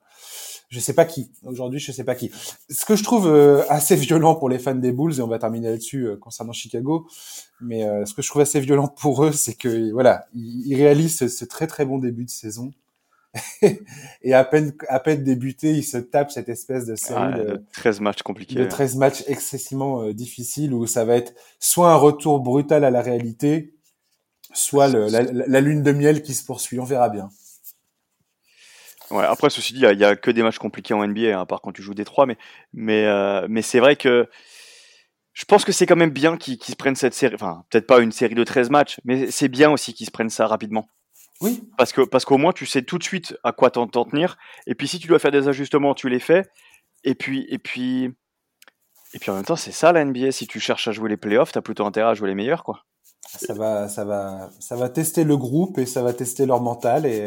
je 0.70 0.80
sais 0.80 0.94
pas 0.94 1.06
qui. 1.06 1.32
Aujourd'hui, 1.44 1.80
je 1.80 1.92
sais 1.92 2.04
pas 2.04 2.16
qui. 2.16 2.32
Ce 2.70 2.86
que 2.86 2.96
je 2.96 3.04
trouve 3.04 3.28
euh, 3.28 3.64
assez 3.70 3.96
violent 3.96 4.36
pour 4.36 4.50
les 4.50 4.60
fans 4.60 4.76
des 4.76 4.92
Bulls, 4.92 5.18
et 5.18 5.22
on 5.22 5.28
va 5.28 5.40
terminer 5.40 5.70
là-dessus 5.70 6.08
euh, 6.08 6.18
concernant 6.18 6.54
Chicago, 6.54 7.08
mais 7.62 7.84
ce 8.06 8.14
que 8.14 8.22
je 8.22 8.30
trouve 8.30 8.42
assez 8.42 8.60
violent 8.60 8.88
pour 8.88 9.24
eux, 9.26 9.32
c'est 9.32 9.56
que 9.56 9.92
voilà, 9.92 10.26
ils, 10.34 10.68
ils 10.68 10.76
réalisent 10.76 11.18
ce, 11.18 11.28
ce, 11.28 11.46
très 11.46 11.68
très 11.68 11.86
bon 11.86 12.00
début 12.00 12.26
de 12.26 12.30
saison 12.30 12.72
et 14.22 14.34
à 14.34 14.44
peine, 14.44 14.74
à 14.88 15.00
peine 15.00 15.24
débuté, 15.24 15.72
il 15.74 15.84
se 15.84 15.98
tape 15.98 16.32
cette 16.32 16.50
espèce 16.50 16.86
de 16.86 16.96
série 16.96 17.34
de, 17.34 17.64
13 17.74 18.00
matchs 18.00 18.22
compliqués. 18.22 18.56
De 18.56 18.66
13 18.66 18.96
matchs 18.96 19.24
excessivement 19.28 20.04
euh, 20.04 20.14
difficiles 20.14 20.74
où 20.74 20.88
ça 20.88 21.06
va 21.06 21.16
être 21.16 21.34
soit 21.60 21.92
un 21.92 21.96
retour 21.96 22.40
brutal 22.40 22.84
à 22.84 22.92
la 22.92 23.02
réalité, 23.02 23.74
soit 24.54 24.88
le, 24.88 25.08
la, 25.08 25.24
la, 25.24 25.62
lune 25.62 25.84
de 25.84 25.92
miel 25.92 26.22
qui 26.22 26.34
se 26.34 26.46
poursuit. 26.46 26.80
On 26.80 26.86
verra 26.86 27.10
bien. 27.10 27.30
Ouais, 29.12 29.24
après, 29.24 29.50
ceci 29.50 29.74
dit, 29.74 29.82
il 29.82 30.00
y, 30.00 30.06
a 30.06 30.16
que 30.16 30.32
des 30.32 30.42
matchs 30.42 30.58
compliqués 30.58 30.94
en 30.94 31.06
NBA, 31.06 31.38
hein, 31.38 31.42
à 31.42 31.46
part 31.46 31.62
quand 31.62 31.72
tu 31.72 31.82
joues 31.82 31.94
des 31.94 32.06
trois, 32.06 32.26
mais, 32.26 32.38
mais, 32.74 33.06
euh, 33.06 33.46
mais 33.50 33.62
c'est 33.62 33.80
vrai 33.80 33.96
que 33.96 34.28
je 35.34 35.46
pense 35.46 35.66
que 35.66 35.72
c'est 35.72 35.86
quand 35.86 35.96
même 35.96 36.12
bien 36.12 36.38
qu'ils 36.38 36.64
se 36.64 36.76
prennent 36.76 36.96
cette 36.96 37.14
série, 37.14 37.36
enfin, 37.36 37.66
peut-être 37.70 37.86
pas 37.86 38.00
une 38.00 38.12
série 38.12 38.36
de 38.36 38.44
13 38.44 38.70
matchs, 38.70 39.00
mais 39.04 39.30
c'est 39.30 39.50
bien 39.50 39.70
aussi 39.70 39.94
qu'ils 39.94 40.08
se 40.08 40.12
prennent 40.12 40.30
ça 40.30 40.48
rapidement. 40.48 40.88
Oui. 41.42 41.64
Parce 41.78 41.92
que 41.92 42.02
parce 42.02 42.26
qu'au 42.26 42.38
moins 42.38 42.54
tu 42.54 42.66
sais 42.66 42.82
tout 42.82 42.98
de 42.98 43.04
suite 43.04 43.38
à 43.44 43.52
quoi 43.52 43.70
t'en 43.70 43.88
tenir. 43.88 44.38
Et 44.68 44.76
puis 44.76 44.88
si 44.88 45.00
tu 45.00 45.08
dois 45.08 45.20
faire 45.20 45.32
des 45.32 45.48
ajustements, 45.48 45.94
tu 45.94 46.10
les 46.10 46.20
fais. 46.20 46.44
Et 47.04 47.16
puis 47.16 47.46
et 47.50 47.58
puis 47.58 48.14
et 49.14 49.20
puis 49.20 49.32
en 49.32 49.36
même 49.36 49.46
temps 49.46 49.56
c'est 49.56 49.72
ça 49.72 49.92
la 49.92 50.06
NBA. 50.06 50.32
Si 50.32 50.48
tu 50.48 50.60
cherches 50.60 50.88
à 50.88 50.92
jouer 50.92 51.10
les 51.10 51.18
playoffs, 51.18 51.52
t'as 51.52 51.62
plutôt 51.62 51.86
intérêt 51.86 52.12
à 52.12 52.14
jouer 52.14 52.30
les 52.30 52.36
meilleurs 52.36 52.64
quoi. 52.64 52.86
Ça 53.28 53.54
va 53.54 53.90
ça 53.90 54.06
va 54.06 54.50
ça 54.60 54.76
va 54.76 54.88
tester 54.88 55.24
le 55.24 55.36
groupe 55.36 55.78
et 55.78 55.86
ça 55.86 56.04
va 56.04 56.14
tester 56.14 56.46
leur 56.46 56.62
mental 56.62 57.06
et. 57.06 57.26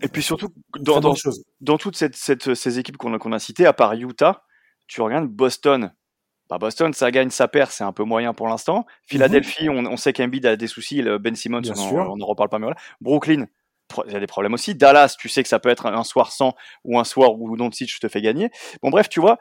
Et 0.00 0.08
puis 0.08 0.22
surtout 0.22 0.48
dans 0.78 1.00
dans, 1.00 1.14
dans 1.60 1.76
toutes 1.76 1.96
cette, 1.96 2.16
cette, 2.16 2.54
ces 2.54 2.78
équipes 2.78 2.96
qu'on 2.96 3.12
a 3.14 3.18
qu'on 3.18 3.32
a 3.32 3.38
citées, 3.38 3.66
à 3.66 3.72
part 3.72 3.92
Utah, 3.94 4.44
tu 4.86 5.02
regardes 5.02 5.28
Boston. 5.28 5.92
Bah 6.50 6.58
Boston, 6.58 6.92
ça 6.92 7.10
gagne, 7.12 7.30
ça 7.30 7.46
perd, 7.46 7.70
c'est 7.70 7.84
un 7.84 7.92
peu 7.92 8.02
moyen 8.02 8.34
pour 8.34 8.48
l'instant. 8.48 8.84
Philadelphie, 9.06 9.68
on, 9.68 9.86
on, 9.86 9.96
sait 9.96 10.12
qu'Embiid 10.12 10.44
a 10.46 10.56
des 10.56 10.66
soucis, 10.66 11.00
le 11.00 11.18
Ben 11.18 11.36
Simmons, 11.36 11.62
on 11.78 12.16
n'en 12.16 12.26
reparle 12.26 12.48
pas, 12.48 12.58
mais 12.58 12.66
voilà. 12.66 12.80
Brooklyn, 13.00 13.46
il 14.06 14.12
y 14.12 14.16
a 14.16 14.20
des 14.20 14.26
problèmes 14.26 14.54
aussi. 14.54 14.74
Dallas, 14.74 15.16
tu 15.18 15.28
sais 15.28 15.42
que 15.42 15.48
ça 15.48 15.60
peut 15.60 15.68
être 15.68 15.86
un 15.86 16.04
soir 16.04 16.32
sans 16.32 16.54
ou 16.84 16.98
un 16.98 17.04
soir 17.04 17.34
où 17.34 17.56
Doncic 17.56 17.98
te 18.00 18.08
fait 18.08 18.20
gagner. 18.20 18.50
Bon, 18.82 18.90
bref, 18.90 19.08
tu 19.08 19.20
vois, 19.20 19.38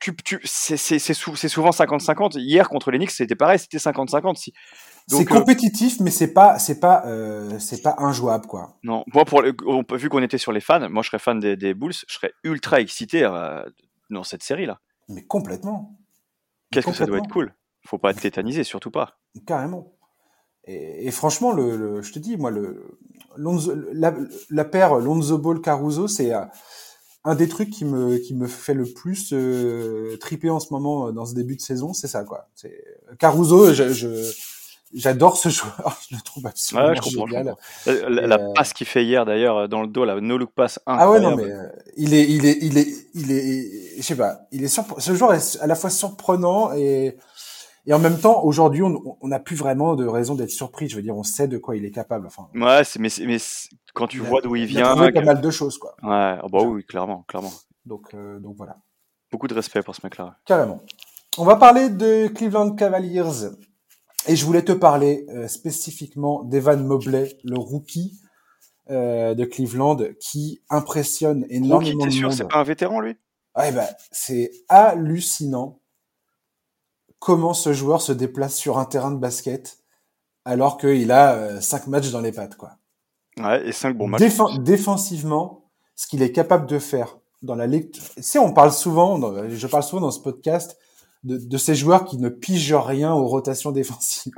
tu, 0.00 0.14
tu, 0.16 0.40
c'est 0.44 0.98
sou, 1.14 1.36
souvent 1.36 1.70
50-50. 1.70 2.38
Hier 2.38 2.68
contre 2.68 2.90
les 2.90 2.98
Knicks, 2.98 3.10
c'était 3.10 3.34
pareil, 3.34 3.58
c'était 3.58 3.78
50-50. 3.78 4.36
Si. 4.36 4.52
C'est 5.06 5.20
euh, 5.20 5.24
compétitif, 5.24 6.00
mais 6.00 6.10
c'est 6.10 6.32
pas, 6.32 6.58
c'est 6.58 6.80
pas, 6.80 7.04
euh, 7.06 7.58
c'est 7.58 7.82
pas 7.82 7.94
injouable, 7.98 8.46
quoi. 8.46 8.76
Non, 8.82 9.04
moi, 9.12 9.24
pour, 9.24 9.42
on, 9.66 9.84
vu 9.96 10.08
qu'on 10.08 10.22
était 10.22 10.38
sur 10.38 10.52
les 10.52 10.60
fans, 10.60 10.88
moi, 10.88 11.02
je 11.02 11.08
serais 11.08 11.18
fan 11.18 11.40
des, 11.40 11.56
des 11.56 11.74
Bulls, 11.74 11.92
je 11.92 12.14
serais 12.14 12.32
ultra 12.42 12.80
excité 12.80 13.24
euh, 13.24 13.62
dans 14.10 14.24
cette 14.24 14.42
série-là. 14.42 14.80
Mais 15.08 15.24
complètement. 15.24 15.98
Qu'est-ce 16.70 16.86
que 16.86 16.92
ça 16.92 17.06
doit 17.06 17.18
être 17.18 17.30
cool? 17.30 17.54
Faut 17.86 17.98
pas 17.98 18.10
être 18.10 18.20
tétanisé, 18.20 18.64
surtout 18.64 18.90
pas. 18.90 19.18
Carrément. 19.46 19.96
Et, 20.64 21.06
et 21.06 21.10
franchement, 21.10 21.52
le, 21.52 21.76
le, 21.76 22.02
je 22.02 22.12
te 22.12 22.18
dis, 22.18 22.36
moi, 22.36 22.50
le, 22.50 22.98
Lonzo, 23.36 23.74
la, 23.92 24.14
la, 24.50 24.64
paire 24.64 24.96
Lonzo 24.96 25.38
Ball 25.38 25.60
Caruso, 25.60 26.08
c'est 26.08 26.34
euh, 26.34 26.44
un 27.24 27.34
des 27.34 27.48
trucs 27.48 27.70
qui 27.70 27.84
me 27.84 28.16
qui 28.18 28.34
me 28.34 28.46
fait 28.46 28.74
le 28.74 28.84
plus 28.84 29.32
euh, 29.32 30.16
triper 30.18 30.50
en 30.50 30.60
ce 30.60 30.72
moment 30.72 31.08
euh, 31.08 31.12
dans 31.12 31.26
ce 31.26 31.34
début 31.34 31.56
de 31.56 31.60
saison, 31.60 31.92
c'est 31.92 32.08
ça 32.08 32.24
quoi. 32.24 32.48
Caruso, 33.18 33.72
je, 33.72 33.92
je 33.92 34.32
j'adore 34.94 35.36
ce 35.36 35.48
joueur, 35.48 35.98
je 36.10 36.16
le 36.16 36.22
trouve 36.22 36.46
absolument 36.46 36.94
je 36.94 37.10
génial. 37.10 37.56
La, 37.86 38.26
la 38.26 38.36
euh, 38.36 38.52
passe 38.54 38.72
qu'il 38.72 38.86
fait 38.86 39.04
hier 39.04 39.24
d'ailleurs 39.24 39.68
dans 39.68 39.82
le 39.82 39.88
dos, 39.88 40.04
la 40.04 40.20
no 40.20 40.38
look 40.38 40.50
pass 40.54 40.80
Ah 40.86 41.10
ouais 41.10 41.20
non 41.20 41.36
mais 41.36 41.44
euh, 41.44 41.68
il 41.96 42.14
est 42.14 42.24
il 42.28 42.46
est 42.46 42.58
il 42.62 42.78
est 42.78 42.88
il 43.14 43.32
est 43.32 43.96
je 43.96 44.02
sais 44.02 44.16
pas, 44.16 44.40
il 44.52 44.64
est 44.64 44.68
ce 44.68 45.14
joueur 45.14 45.34
est 45.34 45.58
à 45.60 45.66
la 45.66 45.74
fois 45.74 45.90
surprenant 45.90 46.72
et 46.72 47.16
et 47.86 47.92
en 47.92 47.98
même 47.98 48.18
temps 48.18 48.42
aujourd'hui 48.44 48.82
on 48.82 49.28
n'a 49.28 49.40
plus 49.40 49.56
vraiment 49.56 49.94
de 49.94 50.06
raison 50.06 50.34
d'être 50.34 50.50
surpris, 50.50 50.88
je 50.88 50.96
veux 50.96 51.02
dire 51.02 51.16
on 51.16 51.22
sait 51.22 51.48
de 51.48 51.58
quoi 51.58 51.76
il 51.76 51.84
est 51.84 51.90
capable 51.90 52.26
enfin. 52.26 52.48
Ouais, 52.54 52.82
mais 52.98 53.08
mais 53.26 53.36
quand 53.92 54.06
tu 54.06 54.20
vois 54.20 54.40
d'où 54.40 54.56
il 54.56 54.66
vient, 54.66 54.94
il 54.96 55.02
a 55.02 55.12
pas 55.12 55.20
mal 55.20 55.40
de 55.40 55.50
choses 55.50 55.78
quoi. 55.78 55.94
Ouais, 56.02 56.38
oh 56.42 56.48
bah 56.48 56.62
oui, 56.62 56.84
clairement, 56.84 57.24
clairement. 57.28 57.52
Donc 57.84 58.14
euh, 58.14 58.38
donc 58.38 58.56
voilà. 58.56 58.76
Beaucoup 59.30 59.48
de 59.48 59.54
respect 59.54 59.82
pour 59.82 59.94
ce 59.94 60.00
mec-là. 60.04 60.36
Carrément. 60.44 60.80
On 61.36 61.44
va 61.44 61.56
parler 61.56 61.88
de 61.90 62.28
Cleveland 62.28 62.72
Cavaliers 62.76 63.48
et 64.26 64.36
je 64.36 64.44
voulais 64.44 64.62
te 64.62 64.72
parler 64.72 65.26
euh, 65.28 65.48
spécifiquement 65.48 66.42
d'Evan 66.44 66.84
Mobley, 66.84 67.36
le 67.44 67.58
rookie 67.58 68.20
euh, 68.90 69.34
de 69.34 69.44
Cleveland, 69.44 69.98
qui 70.20 70.62
impressionne 70.70 71.46
énormément 71.48 72.04
rookie, 72.04 72.16
sûr, 72.16 72.32
C'est 72.32 72.48
pas 72.48 72.58
un 72.58 72.64
vétéran, 72.64 73.00
lui? 73.00 73.16
Ouais, 73.56 73.70
ben, 73.72 73.86
c'est 74.10 74.50
hallucinant 74.68 75.80
comment 77.18 77.54
ce 77.54 77.72
joueur 77.72 78.02
se 78.02 78.12
déplace 78.12 78.56
sur 78.56 78.78
un 78.78 78.84
terrain 78.84 79.10
de 79.10 79.18
basket 79.18 79.78
alors 80.44 80.76
qu'il 80.76 81.10
a 81.10 81.34
euh, 81.34 81.60
cinq 81.60 81.86
matchs 81.86 82.10
dans 82.10 82.20
les 82.20 82.32
pattes, 82.32 82.56
quoi. 82.56 82.72
Ouais, 83.38 83.66
et 83.66 83.72
cinq 83.72 83.96
bons 83.96 84.06
matchs. 84.06 84.20
défensivement, 84.60 85.70
ce 85.94 86.06
qu'il 86.06 86.22
est 86.22 86.32
capable 86.32 86.66
de 86.66 86.78
faire 86.78 87.18
dans 87.42 87.54
la 87.54 87.66
lecture. 87.66 88.02
Si 88.18 88.38
on 88.38 88.52
parle 88.52 88.72
souvent, 88.72 89.18
je 89.48 89.66
parle 89.66 89.82
souvent 89.82 90.02
dans 90.02 90.10
ce 90.10 90.20
podcast 90.20 90.76
de, 91.24 91.38
de, 91.38 91.56
ces 91.58 91.74
joueurs 91.74 92.04
qui 92.04 92.18
ne 92.18 92.28
pigent 92.28 92.74
rien 92.74 93.12
aux 93.12 93.26
rotations 93.26 93.72
défensives. 93.72 94.32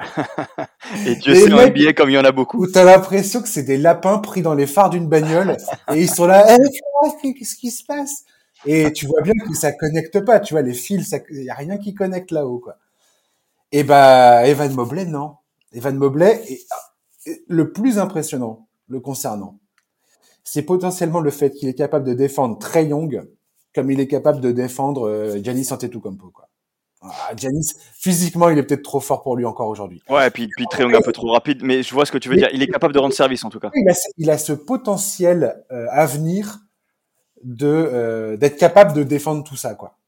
et 1.07 1.17
Dieu 1.17 1.35
sait 1.35 1.53
en 1.53 1.67
NBA 1.67 1.93
comme 1.93 2.11
il 2.11 2.15
y 2.15 2.19
en 2.19 2.25
a 2.25 2.33
beaucoup. 2.33 2.63
Où 2.63 2.67
t'as 2.67 2.85
l'impression 2.85 3.43
que 3.43 3.49
c'est 3.49 3.65
des 3.65 3.77
lapins 3.77 4.19
pris 4.19 4.43
dans 4.43 4.55
les 4.55 4.67
phares 4.67 4.91
d'une 4.91 5.09
bagnole 5.09 5.57
et 5.95 6.01
ils 6.01 6.11
sont 6.11 6.27
là, 6.27 6.57
eh, 6.57 7.35
qu'est-ce 7.35 7.57
qui 7.57 7.71
se 7.71 7.85
passe? 7.85 8.25
Et 8.65 8.93
tu 8.93 9.07
vois 9.07 9.21
bien 9.23 9.35
que 9.47 9.55
ça 9.55 9.73
connecte 9.73 10.25
pas, 10.25 10.41
tu 10.41 10.55
vois, 10.55 10.63
les 10.63 10.73
fils, 10.73 11.15
il 11.31 11.45
y 11.45 11.51
a 11.51 11.55
rien 11.55 11.77
qui 11.77 11.95
connecte 11.95 12.31
là-haut, 12.31 12.59
quoi. 12.59 12.77
Et 13.73 13.85
bah, 13.85 14.47
Evan 14.47 14.73
Mobley, 14.73 15.05
non. 15.05 15.35
Evan 15.73 15.97
Mobley 15.97 16.43
est 16.49 17.43
le 17.49 17.73
plus 17.73 17.99
impressionnant 17.99 18.67
le 18.89 19.01
concernant. 19.01 19.59
C'est 20.45 20.63
potentiellement 20.63 21.21
le 21.21 21.31
fait 21.31 21.51
qu'il 21.51 21.69
est 21.69 21.75
capable 21.75 22.07
de 22.07 22.15
défendre 22.15 22.59
Trey 22.59 22.87
Young 22.87 23.27
comme 23.77 23.91
il 23.91 24.01
est 24.01 24.09
capable 24.09 24.41
de 24.41 24.53
défendre 24.53 25.07
euh, 25.07 25.39
Giannis 25.43 25.69
Antetokounmpo, 25.71 26.31
quoi. 26.31 26.49
Ah, 27.11 27.33
physiquement, 27.95 28.49
il 28.49 28.59
est 28.59 28.63
peut-être 28.63 28.83
trop 28.83 29.01
fort 29.01 29.23
pour 29.23 29.37
lui 29.37 29.45
encore 29.45 29.69
aujourd'hui. 29.69 30.03
Ouais, 30.09 30.27
et 30.27 30.31
puis, 30.31 30.49
puis 30.57 30.67
Triangle 30.71 30.97
un 30.97 31.01
peu 31.01 31.13
trop 31.13 31.33
rapide, 31.33 31.61
mais 31.63 31.83
je 31.83 31.93
vois 31.93 32.07
ce 32.07 32.13
que 32.13 32.19
tu 32.19 32.29
veux 32.29 32.37
dire. 32.37 32.49
Il 32.53 32.63
est 32.63 32.69
capable 32.69 32.95
de 32.95 32.99
rendre 32.99 33.15
service 33.15 33.45
en 33.45 33.51
tout 33.51 33.61
cas. 33.61 33.71
Il 33.75 33.89
a, 33.89 33.95
il 34.19 34.31
a 34.31 34.39
ce 34.39 34.53
potentiel 34.53 35.65
euh, 35.73 35.87
à 35.91 36.07
venir 36.07 36.61
de 37.45 37.67
euh, 37.67 38.37
d'être 38.37 38.57
capable 38.57 38.93
de 38.93 39.03
défendre 39.03 39.45
tout 39.45 39.57
ça, 39.57 39.75
quoi. 39.75 39.99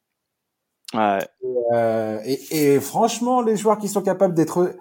Ouais. 0.95 1.19
Euh, 1.75 2.19
et, 2.25 2.75
et, 2.75 2.81
franchement, 2.81 3.43
les 3.43 3.57
joueurs 3.57 3.79
qui 3.79 3.89
sont 3.89 4.03
capables 4.03 4.35
d'être 4.35 4.75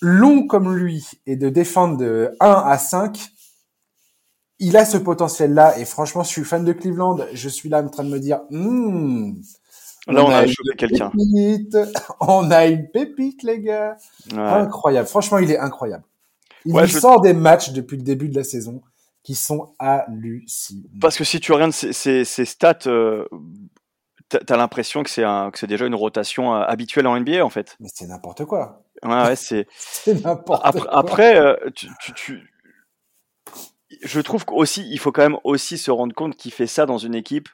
longs 0.00 0.46
comme 0.46 0.74
lui 0.74 1.06
et 1.26 1.36
de 1.36 1.48
défendre 1.48 1.98
de 1.98 2.34
1 2.40 2.50
à 2.50 2.78
5, 2.78 3.18
il 4.58 4.76
a 4.76 4.84
ce 4.84 4.96
potentiel-là. 4.96 5.78
Et 5.78 5.84
franchement, 5.84 6.22
je 6.22 6.28
suis 6.28 6.44
fan 6.44 6.64
de 6.64 6.72
Cleveland. 6.72 7.18
Je 7.32 7.48
suis 7.48 7.68
là 7.68 7.82
en 7.82 7.88
train 7.88 8.04
de 8.04 8.10
me 8.10 8.18
dire, 8.18 8.40
hmm, 8.50 9.34
Là, 10.06 10.24
on, 10.24 10.30
a, 10.30 10.46
chopé 10.46 10.76
quelqu'un. 10.76 11.10
On 12.20 12.50
a 12.52 12.66
une 12.66 12.88
pépite, 12.88 13.42
les 13.42 13.60
gars. 13.60 13.96
Incroyable. 14.36 15.08
Franchement, 15.08 15.38
il 15.38 15.50
est 15.50 15.58
incroyable. 15.58 16.04
Il 16.64 16.88
sort 16.88 17.20
des 17.20 17.32
matchs 17.32 17.72
depuis 17.72 17.96
le 17.96 18.02
début 18.02 18.28
de 18.28 18.36
la 18.36 18.44
saison 18.44 18.82
qui 19.22 19.34
sont 19.34 19.74
hallucinants. 19.80 20.88
Parce 21.00 21.16
que 21.16 21.24
si 21.24 21.40
tu 21.40 21.50
regardes 21.50 21.72
ces, 21.72 22.24
stats, 22.24 22.78
euh, 22.86 23.26
t'as 24.28 24.56
l'impression 24.56 25.02
que 25.02 25.10
c'est 25.10 25.24
un, 25.24 25.50
que 25.50 25.58
c'est 25.58 25.66
déjà 25.66 25.86
une 25.86 25.96
rotation 25.96 26.54
euh, 26.54 26.62
habituelle 26.62 27.08
en 27.08 27.18
NBA, 27.18 27.44
en 27.44 27.50
fait. 27.50 27.76
Mais 27.80 27.88
c'est 27.92 28.06
n'importe 28.06 28.44
quoi. 28.44 28.84
Ouais, 29.02 29.10
ouais 29.10 29.36
c'est. 29.36 29.66
c'est 29.76 30.22
n'importe 30.24 30.78
quoi. 30.78 30.96
Après, 30.96 31.36
euh, 31.36 31.56
tu, 31.74 31.88
tu, 32.00 32.14
tu, 32.14 32.52
je 34.02 34.20
trouve 34.20 34.44
qu'aussi, 34.44 34.86
il 34.88 34.98
faut 34.98 35.12
quand 35.12 35.22
même 35.22 35.38
aussi 35.44 35.78
se 35.78 35.90
rendre 35.90 36.14
compte 36.14 36.36
qu'il 36.36 36.52
fait 36.52 36.66
ça 36.66 36.86
dans 36.86 36.98
une 36.98 37.14
équipe 37.14 37.48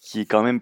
qui 0.00 0.20
est 0.20 0.26
quand 0.26 0.42
même 0.42 0.60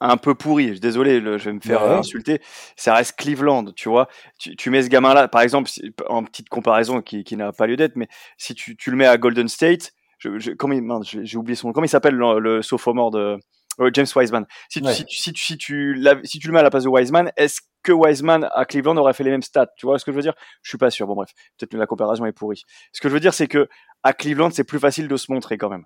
un 0.00 0.16
peu 0.16 0.34
pourri. 0.34 0.80
Désolé, 0.80 1.20
je 1.20 1.44
vais 1.44 1.52
me 1.52 1.60
faire 1.60 1.82
insulter. 1.82 2.40
Ça 2.76 2.94
reste 2.94 3.16
Cleveland, 3.16 3.72
tu 3.72 3.88
vois. 3.88 4.08
Tu, 4.38 4.56
tu 4.56 4.70
mets 4.70 4.82
ce 4.82 4.88
gamin-là, 4.88 5.28
par 5.28 5.42
exemple, 5.42 5.70
en 6.08 6.24
petite 6.24 6.48
comparaison 6.48 7.02
qui, 7.02 7.24
qui 7.24 7.36
n'a 7.36 7.52
pas 7.52 7.66
lieu 7.66 7.76
d'être, 7.76 7.96
mais 7.96 8.08
si 8.38 8.54
tu, 8.54 8.76
tu, 8.76 8.90
le 8.90 8.96
mets 8.96 9.06
à 9.06 9.18
Golden 9.18 9.48
State, 9.48 9.92
je, 10.18 10.38
je, 10.38 10.52
comment 10.52 10.74
il, 10.74 11.24
j'ai 11.24 11.36
oublié 11.38 11.56
son 11.56 11.68
nom, 11.68 11.72
comment 11.72 11.84
il 11.84 11.90
s'appelle 11.90 12.14
le, 12.14 12.38
le 12.38 12.62
sophomore 12.62 13.10
de 13.10 13.38
euh, 13.80 13.90
James 13.92 14.06
Wiseman? 14.14 14.46
Si, 14.68 14.82
tu, 14.82 14.92
si, 14.92 15.04
si, 15.08 15.32
si, 15.34 15.58
tu, 15.58 16.04
si 16.24 16.38
tu 16.38 16.46
le 16.46 16.52
mets 16.52 16.60
à 16.60 16.62
la 16.62 16.70
place 16.70 16.84
de 16.84 16.88
Wiseman, 16.88 17.30
est-ce 17.36 17.60
que 17.82 17.92
Wiseman 17.92 18.48
à 18.54 18.64
Cleveland 18.64 18.96
aurait 18.96 19.14
fait 19.14 19.24
les 19.24 19.30
mêmes 19.30 19.42
stats? 19.42 19.70
Tu 19.76 19.86
vois 19.86 19.98
ce 19.98 20.04
que 20.04 20.12
je 20.12 20.16
veux 20.16 20.22
dire? 20.22 20.34
Je 20.62 20.70
suis 20.70 20.78
pas 20.78 20.90
sûr. 20.90 21.06
Bon 21.06 21.14
bref, 21.14 21.30
peut-être 21.58 21.72
que 21.72 21.76
la 21.76 21.86
comparaison 21.86 22.26
est 22.26 22.32
pourrie. 22.32 22.62
Ce 22.92 23.00
que 23.00 23.08
je 23.08 23.14
veux 23.14 23.20
dire, 23.20 23.34
c'est 23.34 23.48
que 23.48 23.68
à 24.02 24.12
Cleveland, 24.12 24.50
c'est 24.50 24.64
plus 24.64 24.78
facile 24.78 25.08
de 25.08 25.16
se 25.16 25.32
montrer 25.32 25.56
quand 25.56 25.70
même. 25.70 25.84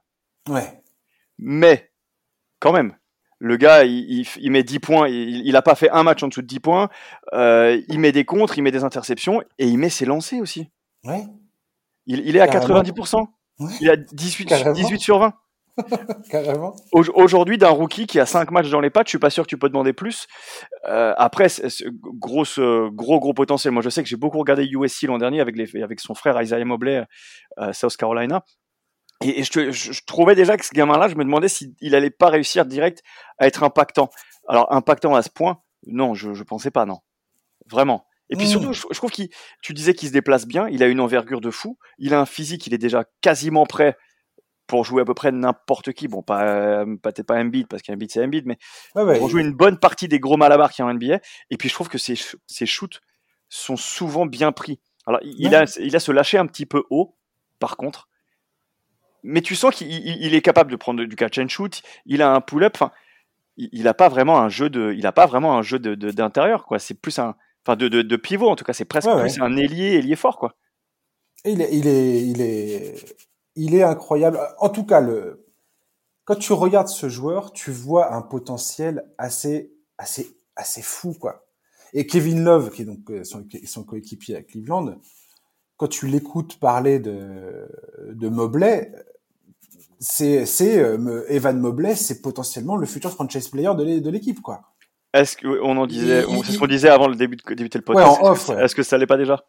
Ouais. 0.48 0.82
Mais 1.38 1.92
quand 2.60 2.72
même, 2.72 2.96
Le 3.44 3.58
gars, 3.58 3.84
il, 3.84 4.26
il, 4.40 4.50
met 4.50 4.62
10 4.62 4.78
points, 4.78 5.06
il, 5.06 5.46
il 5.46 5.54
a 5.54 5.60
pas 5.60 5.74
fait 5.74 5.90
un 5.90 6.02
match 6.02 6.22
en 6.22 6.28
dessous 6.28 6.40
de 6.40 6.46
10 6.46 6.60
points, 6.60 6.88
euh, 7.34 7.78
il 7.88 8.00
met 8.00 8.10
des 8.10 8.24
contres, 8.24 8.56
il 8.56 8.62
met 8.62 8.70
des 8.70 8.84
interceptions 8.84 9.42
et 9.58 9.66
il 9.66 9.76
met 9.76 9.90
ses 9.90 10.06
lancers 10.06 10.40
aussi. 10.40 10.70
Ouais. 11.04 11.26
Il, 12.06 12.20
il 12.26 12.36
est 12.36 12.40
à 12.40 12.46
90%. 12.46 13.26
Ouais. 13.60 13.70
Il 13.82 13.90
a 13.90 13.96
18, 13.96 14.46
Carrément. 14.46 14.72
18 14.72 14.98
sur 14.98 15.18
20. 15.18 15.34
Carrément. 16.30 16.74
Au- 16.92 17.04
Aujourd'hui, 17.14 17.58
d'un 17.58 17.68
rookie 17.68 18.06
qui 18.06 18.18
a 18.18 18.24
5 18.24 18.50
matchs 18.50 18.70
dans 18.70 18.80
les 18.80 18.90
pattes, 18.90 19.08
je 19.08 19.10
suis 19.10 19.18
pas 19.18 19.28
sûr 19.30 19.44
que 19.44 19.48
tu 19.48 19.58
peux 19.58 19.68
demander 19.68 19.92
plus. 19.92 20.26
Euh, 20.88 21.12
après, 21.18 21.48
gros, 22.18 22.44
gros 22.90 23.34
potentiel. 23.34 23.72
Moi, 23.74 23.82
je 23.82 23.90
sais 23.90 24.02
que 24.02 24.08
j'ai 24.08 24.16
beaucoup 24.16 24.38
regardé 24.38 24.64
USC 24.64 25.02
l'an 25.02 25.18
dernier 25.18 25.40
avec, 25.40 25.54
les, 25.56 25.82
avec 25.82 26.00
son 26.00 26.14
frère 26.14 26.40
Isaiah 26.40 26.64
Mobley, 26.64 27.04
euh, 27.58 27.72
South 27.74 27.96
Carolina. 27.96 28.42
Et, 29.24 29.40
et 29.40 29.42
je, 29.44 29.50
te- 29.50 29.70
je- 29.72 29.92
je 29.92 30.02
trouvais 30.06 30.34
déjà 30.34 30.56
que 30.56 30.64
ce 30.64 30.72
gamin-là, 30.74 31.08
je 31.08 31.14
me 31.16 31.24
demandais 31.24 31.48
s'il 31.48 31.94
allait 31.94 32.10
pas 32.10 32.28
réussir 32.28 32.64
direct 32.66 33.02
à 33.38 33.46
être 33.46 33.62
impactant. 33.62 34.10
Alors, 34.48 34.72
impactant 34.72 35.14
à 35.14 35.22
ce 35.22 35.30
point, 35.30 35.60
non, 35.86 36.14
je, 36.14 36.34
je 36.34 36.42
pensais 36.44 36.70
pas, 36.70 36.84
non. 36.86 36.98
Vraiment. 37.66 38.06
Et 38.30 38.36
puis 38.36 38.46
Mm. 38.46 38.50
surtout, 38.50 38.72
je, 38.72 38.82
je 38.90 38.96
trouve 38.96 39.10
qu'il, 39.10 39.28
tu 39.62 39.74
disais 39.74 39.94
qu'il 39.94 40.08
se 40.08 40.12
déplace 40.12 40.46
bien, 40.46 40.68
il 40.68 40.82
a 40.82 40.86
une 40.86 41.00
envergure 41.00 41.40
de 41.40 41.50
fou, 41.50 41.78
il 41.98 42.14
a 42.14 42.20
un 42.20 42.26
physique, 42.26 42.66
il 42.66 42.74
est 42.74 42.78
déjà 42.78 43.04
quasiment 43.20 43.66
prêt 43.66 43.96
pour 44.66 44.84
jouer 44.84 45.02
à 45.02 45.04
peu 45.04 45.12
près 45.12 45.30
n'importe 45.30 45.92
qui. 45.92 46.08
Bon, 46.08 46.22
pas, 46.22 46.42
euh, 46.44 46.96
peut-être 47.02 47.26
pas 47.26 47.36
Embiid, 47.38 47.66
parce 47.68 47.82
qu'Embiid 47.82 48.10
c'est 48.10 48.24
Embiid, 48.24 48.46
mais 48.46 48.56
Ouais, 48.94 49.02
ouais. 49.02 49.18
pour 49.18 49.28
jouer 49.28 49.42
une 49.42 49.52
bonne 49.52 49.78
partie 49.78 50.08
des 50.08 50.18
gros 50.20 50.38
malabars 50.38 50.72
qu'il 50.72 50.82
y 50.84 50.88
a 50.88 50.90
en 50.90 50.94
NBA. 50.94 51.20
Et 51.50 51.56
puis 51.58 51.68
je 51.68 51.74
trouve 51.74 51.88
que 51.90 51.98
ses, 51.98 52.14
sh- 52.14 52.36
ses 52.46 52.64
shoots 52.66 53.00
sont 53.50 53.76
souvent 53.76 54.24
bien 54.24 54.52
pris. 54.52 54.80
Alors 55.06 55.20
il, 55.22 55.34
il 55.38 55.54
a, 55.54 55.64
il 55.80 55.94
a 55.94 56.00
se 56.00 56.10
lâcher 56.12 56.38
un 56.38 56.46
petit 56.46 56.64
peu 56.64 56.82
haut, 56.88 57.16
par 57.58 57.76
contre. 57.76 58.08
Mais 59.24 59.42
tu 59.42 59.56
sens 59.56 59.74
qu'il 59.74 59.90
il- 59.90 60.18
il 60.22 60.34
est 60.34 60.42
capable 60.42 60.70
de 60.70 60.76
prendre 60.76 61.04
du 61.04 61.16
catch 61.16 61.38
and 61.38 61.48
shoot. 61.48 61.82
Il 62.06 62.22
a 62.22 62.32
un 62.34 62.40
pull-up. 62.42 62.74
Enfin, 62.76 62.92
il, 63.56 63.68
il 63.72 63.88
a 63.88 63.94
pas 63.94 64.08
vraiment 64.08 64.40
un 64.40 64.48
jeu 64.50 64.70
de, 64.70 64.94
il 64.96 65.06
a 65.06 65.12
pas 65.12 65.26
vraiment 65.26 65.58
un 65.58 65.62
jeu 65.62 65.78
de 65.80 65.94
d'intérieur 66.12 66.66
quoi. 66.66 66.78
C'est 66.78 66.94
plus 66.94 67.18
un, 67.20 67.36
enfin 67.66 67.76
de, 67.76 67.88
de, 67.88 68.02
de 68.02 68.16
pivot 68.16 68.48
en 68.50 68.56
tout 68.56 68.64
cas. 68.64 68.72
C'est 68.74 68.84
presque 68.86 69.08
Ouais, 69.08 69.20
plus 69.20 69.40
un 69.40 69.56
ailier, 69.56 69.94
ailier 69.96 70.16
fort 70.16 70.38
quoi. 70.38 70.56
Il 71.44 71.60
est, 71.60 71.74
il 71.76 71.86
est, 71.86 72.22
il 72.26 72.40
est, 72.40 73.16
il 73.56 73.74
est 73.74 73.82
incroyable. 73.82 74.40
En 74.58 74.68
tout 74.70 74.84
cas, 74.84 75.00
le, 75.00 75.46
quand 76.24 76.36
tu 76.36 76.52
regardes 76.54 76.88
ce 76.88 77.08
joueur, 77.08 77.52
tu 77.52 77.70
vois 77.70 78.14
un 78.14 78.22
potentiel 78.22 79.04
assez, 79.18 79.72
assez, 79.98 80.38
assez 80.56 80.82
fou, 80.82 81.14
quoi. 81.14 81.46
Et 81.94 82.06
Kevin 82.06 82.44
Love, 82.44 82.70
qui 82.70 82.82
est 82.82 82.86
donc 82.86 83.10
euh, 83.10 83.24
son, 83.24 83.46
son 83.66 83.84
coéquipier 83.84 84.36
à 84.36 84.42
Cleveland, 84.42 85.00
quand 85.76 85.88
tu 85.88 86.06
l'écoutes 86.06 86.58
parler 86.58 86.98
de, 86.98 87.68
de 88.10 88.28
Mobley, 88.28 88.92
c'est, 90.04 90.44
c'est 90.46 90.78
euh, 90.78 91.24
Evan 91.28 91.58
Mobley, 91.58 91.94
c'est 91.94 92.20
potentiellement 92.20 92.76
le 92.76 92.86
futur 92.86 93.10
franchise 93.10 93.48
player 93.48 93.70
de 93.76 93.82
l'é- 93.82 94.00
de 94.00 94.10
l'équipe, 94.10 94.40
quoi. 94.42 94.60
Est-ce 95.12 95.36
que 95.36 95.46
on 95.62 95.76
en 95.78 95.86
disait, 95.86 96.24
c'est 96.44 96.52
ce 96.52 96.58
qu'on 96.58 96.66
disait 96.66 96.88
avant 96.90 97.08
le 97.08 97.14
début 97.16 97.36
de 97.36 97.54
débuter 97.54 97.78
le 97.78 97.84
podcast. 97.84 98.18
Est-ce 98.62 98.74
que- 98.74 98.80
ouais. 98.82 98.84
Ça 98.84 98.98
l'est 98.98 99.06
pas 99.06 99.16
déjà? 99.16 99.44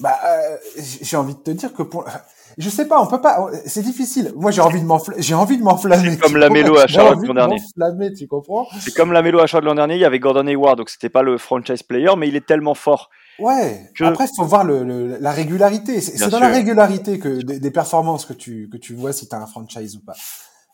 Bah, 0.00 0.16
euh, 0.26 0.56
j'ai 1.02 1.16
envie 1.16 1.34
de 1.34 1.40
te 1.40 1.50
dire 1.50 1.72
que 1.72 1.82
pour, 1.82 2.04
je 2.58 2.68
sais 2.68 2.86
pas, 2.86 3.00
on 3.00 3.06
peut 3.06 3.20
pas, 3.20 3.48
c'est 3.66 3.82
difficile. 3.82 4.32
Moi, 4.36 4.50
j'ai 4.52 4.60
envie 4.60 4.80
de 4.80 4.86
m'enflammer, 4.86 5.22
j'ai 5.22 5.34
envie 5.34 5.56
de 5.58 5.62
m'enflammer. 5.62 6.10
C'est 6.10 6.18
comme 6.20 6.32
tu 6.32 6.38
la 6.38 6.48
comprends 6.48 6.62
mélo 6.62 6.78
à 6.78 6.86
Charlotte 6.88 7.26
l'an 7.26 7.34
de 7.34 7.38
dernier. 7.38 7.56
m'enflammer, 7.60 8.12
tu 8.12 8.26
comprends? 8.28 8.66
C'est 8.80 8.94
comme 8.94 9.12
la 9.12 9.22
mélo 9.22 9.40
achat 9.40 9.60
de 9.60 9.66
l'an 9.66 9.74
dernier, 9.74 9.94
il 9.94 10.00
y 10.00 10.04
avait 10.04 10.18
Gordon 10.20 10.46
Hayward, 10.46 10.78
donc 10.78 10.88
c'était 10.90 11.08
pas 11.08 11.22
le 11.22 11.36
franchise 11.38 11.82
player, 11.82 12.10
mais 12.16 12.28
il 12.28 12.36
est 12.36 12.46
tellement 12.46 12.74
fort. 12.74 13.10
Ouais. 13.38 13.90
Que- 13.94 14.04
Après, 14.04 14.24
il 14.24 14.34
faut 14.36 14.44
voir 14.44 14.64
le, 14.64 14.82
le- 14.84 15.16
la 15.18 15.32
régularité. 15.32 16.00
C'est 16.00 16.18
dans 16.18 16.28
sûr. 16.30 16.40
la 16.40 16.48
régularité 16.48 17.18
que 17.18 17.42
des, 17.42 17.60
des 17.60 17.70
performances 17.70 18.24
que 18.26 18.32
tu 18.32 18.68
que 18.70 18.76
tu 18.76 18.94
vois 18.94 19.12
si 19.12 19.28
t'as 19.28 19.38
un 19.38 19.46
franchise 19.46 19.96
ou 19.96 20.00
pas. 20.04 20.14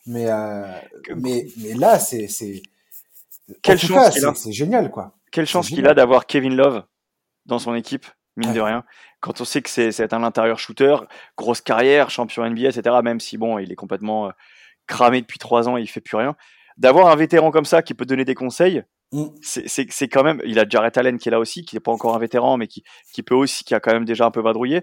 Mais 0.07 0.25
euh, 0.29 0.65
mais 1.15 1.47
mais 1.57 1.73
là, 1.73 1.99
c'est 1.99 2.27
c'est 2.27 2.61
Quelle 3.61 3.77
en 3.77 3.79
tout 3.79 3.87
chance 3.87 4.09
qu'il 4.11 4.25
a. 4.25 4.33
C'est 4.35 4.51
génial, 4.51 4.89
quoi. 4.91 5.15
Quelle 5.31 5.45
chance 5.47 5.67
qu'il 5.69 5.87
a 5.87 5.93
d'avoir 5.93 6.25
Kevin 6.25 6.55
Love 6.55 6.83
dans 7.45 7.59
son 7.59 7.75
équipe, 7.75 8.05
mine 8.37 8.53
de 8.53 8.59
Ouais. 8.59 8.67
rien. 8.67 8.83
Quand 9.19 9.41
on 9.41 9.45
sait 9.45 9.61
que 9.61 9.69
c'est 9.69 9.91
c'est 9.91 10.13
un 10.13 10.23
intérieur 10.23 10.57
shooter, 10.59 10.95
grosse 11.37 11.61
carrière, 11.61 12.09
champion 12.09 12.45
NBA, 12.49 12.69
etc. 12.69 12.95
Même 13.03 13.19
si 13.19 13.37
bon, 13.37 13.59
il 13.59 13.71
est 13.71 13.75
complètement 13.75 14.27
euh, 14.27 14.31
cramé 14.87 15.21
depuis 15.21 15.39
trois 15.39 15.67
ans 15.69 15.77
et 15.77 15.81
il 15.81 15.87
fait 15.87 16.01
plus 16.01 16.17
rien. 16.17 16.35
D'avoir 16.77 17.07
un 17.07 17.15
vétéran 17.15 17.51
comme 17.51 17.65
ça 17.65 17.81
qui 17.81 17.93
peut 17.93 18.05
donner 18.05 18.25
des 18.25 18.35
conseils, 18.35 18.83
Mm. 19.11 19.25
c'est- 19.41 20.07
quand 20.07 20.23
même. 20.23 20.41
Il 20.45 20.59
a 20.59 20.65
Jarrett 20.67 20.97
Allen 20.97 21.17
qui 21.17 21.29
est 21.29 21.31
là 21.31 21.39
aussi, 21.39 21.63
qui 21.63 21.75
n'est 21.75 21.79
pas 21.79 21.91
encore 21.91 22.15
un 22.15 22.19
vétéran, 22.19 22.57
mais 22.57 22.67
qui, 22.67 22.83
qui 23.13 23.23
peut 23.23 23.35
aussi, 23.35 23.63
qui 23.63 23.73
a 23.75 23.79
quand 23.79 23.93
même 23.93 24.05
déjà 24.05 24.25
un 24.25 24.31
peu 24.31 24.41
vadrouillé. 24.41 24.81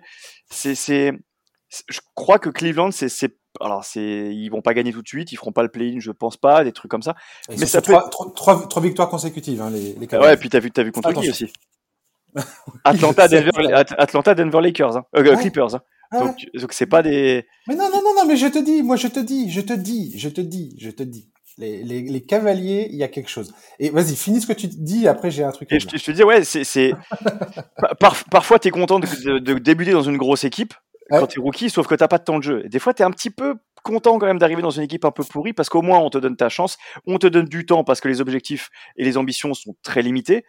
C'est, 0.50 0.74
je 1.88 2.00
crois 2.14 2.38
que 2.38 2.48
Cleveland, 2.50 2.90
c'est, 2.90 3.08
c'est, 3.08 3.36
alors 3.60 3.84
c'est, 3.84 4.34
ils 4.34 4.48
vont 4.50 4.62
pas 4.62 4.74
gagner 4.74 4.92
tout 4.92 5.02
de 5.02 5.08
suite, 5.08 5.32
ils 5.32 5.36
feront 5.36 5.52
pas 5.52 5.62
le 5.62 5.70
play-in, 5.70 6.00
je 6.00 6.10
pense 6.10 6.36
pas, 6.36 6.64
des 6.64 6.72
trucs 6.72 6.90
comme 6.90 7.02
ça. 7.02 7.14
Et 7.48 7.52
Mais 7.52 7.56
c'est 7.58 7.66
ça 7.66 7.82
trois, 7.82 8.08
trois, 8.10 8.32
trois, 8.34 8.68
trois 8.68 8.82
victoires 8.82 9.08
consécutives, 9.08 9.60
hein, 9.60 9.70
les, 9.70 9.94
les. 9.94 10.16
Ouais, 10.18 10.34
et 10.34 10.36
puis 10.36 10.48
t'as 10.50 10.60
vu, 10.60 10.70
t'as 10.70 10.82
vu 10.82 10.92
contre 10.92 11.08
qui 11.12 11.12
Attention. 11.28 11.30
aussi? 11.30 11.52
Atlanta. 12.84 13.28
Denver, 13.28 13.72
At- 13.72 13.94
Atlanta, 13.98 14.34
Denver 14.34 14.60
Lakers, 14.60 14.96
hein. 14.96 15.04
Euh, 15.16 15.22
Ouais. 15.22 15.36
Clippers. 15.36 15.74
hein. 15.74 15.80
Ah 16.10 16.24
ouais. 16.24 16.34
Donc 16.54 16.72
c'est 16.74 16.86
pas 16.86 17.02
des. 17.02 17.46
Mais 17.66 17.74
non, 17.74 17.88
non, 17.90 18.02
non, 18.02 18.14
non, 18.14 18.26
mais 18.26 18.36
je 18.36 18.46
te 18.46 18.58
dis, 18.58 18.82
moi 18.82 18.96
je 18.96 19.08
te 19.08 19.18
dis, 19.20 19.50
je 19.50 19.62
te 19.62 19.72
dis, 19.72 20.12
je 20.18 20.28
te 20.28 20.42
dis, 20.42 20.76
je 20.78 20.90
te 20.90 21.02
dis. 21.02 21.30
Les, 21.58 21.82
les, 21.84 22.00
les 22.02 22.22
cavaliers, 22.24 22.88
il 22.90 22.96
y 22.96 23.02
a 23.02 23.08
quelque 23.08 23.28
chose. 23.28 23.52
Et 23.78 23.90
vas-y, 23.90 24.16
finis 24.16 24.40
ce 24.40 24.46
que 24.46 24.52
tu 24.54 24.66
dis, 24.68 25.06
après 25.06 25.30
j'ai 25.30 25.44
un 25.44 25.52
truc 25.52 25.70
à 25.72 25.78
je, 25.78 25.86
dire. 25.86 25.92
te- 25.92 25.96
je 25.98 26.04
te 26.04 26.10
disais, 26.12 26.24
ouais, 26.24 26.44
c'est, 26.44 26.64
c'est... 26.64 26.92
par- 27.76 27.96
par- 27.98 28.24
parfois 28.30 28.58
t'es 28.58 28.70
content 28.70 28.98
de, 29.00 29.06
de- 29.24 29.38
de 29.38 29.54
débuter 29.58 29.92
dans 29.92 30.02
une 30.02 30.16
grosse 30.16 30.44
équipe 30.44 30.74
Ouais. 31.10 31.18
quand 31.18 31.26
t'es 31.26 31.40
rookie, 31.40 31.68
sauf 31.68 31.86
que 31.88 31.94
t'as 31.96 32.08
pas 32.08 32.16
de 32.18 32.24
temps 32.24 32.38
de 32.38 32.42
jeu. 32.44 32.62
Et 32.64 32.68
des 32.70 32.78
fois 32.78 32.94
t'es 32.94 33.02
un 33.04 33.10
petit 33.10 33.28
peu 33.28 33.56
content 33.82 34.18
quand 34.18 34.26
même 34.26 34.38
d'arriver 34.38 34.62
dans 34.62 34.70
une 34.70 34.84
équipe 34.84 35.04
un 35.04 35.10
peu 35.10 35.24
pourrie 35.24 35.52
parce 35.52 35.68
qu'au 35.68 35.82
moins 35.82 35.98
on 35.98 36.08
te 36.08 36.16
donne 36.16 36.36
ta 36.36 36.48
chance, 36.48 36.78
on 37.06 37.18
te 37.18 37.26
donne 37.26 37.46
du 37.46 37.66
temps 37.66 37.84
parce 37.84 38.00
que 38.00 38.08
les 38.08 38.20
objectifs 38.22 38.70
et 38.96 39.04
les 39.04 39.18
ambitions 39.18 39.52
sont 39.52 39.74
très 39.82 40.00
limités. 40.00 40.46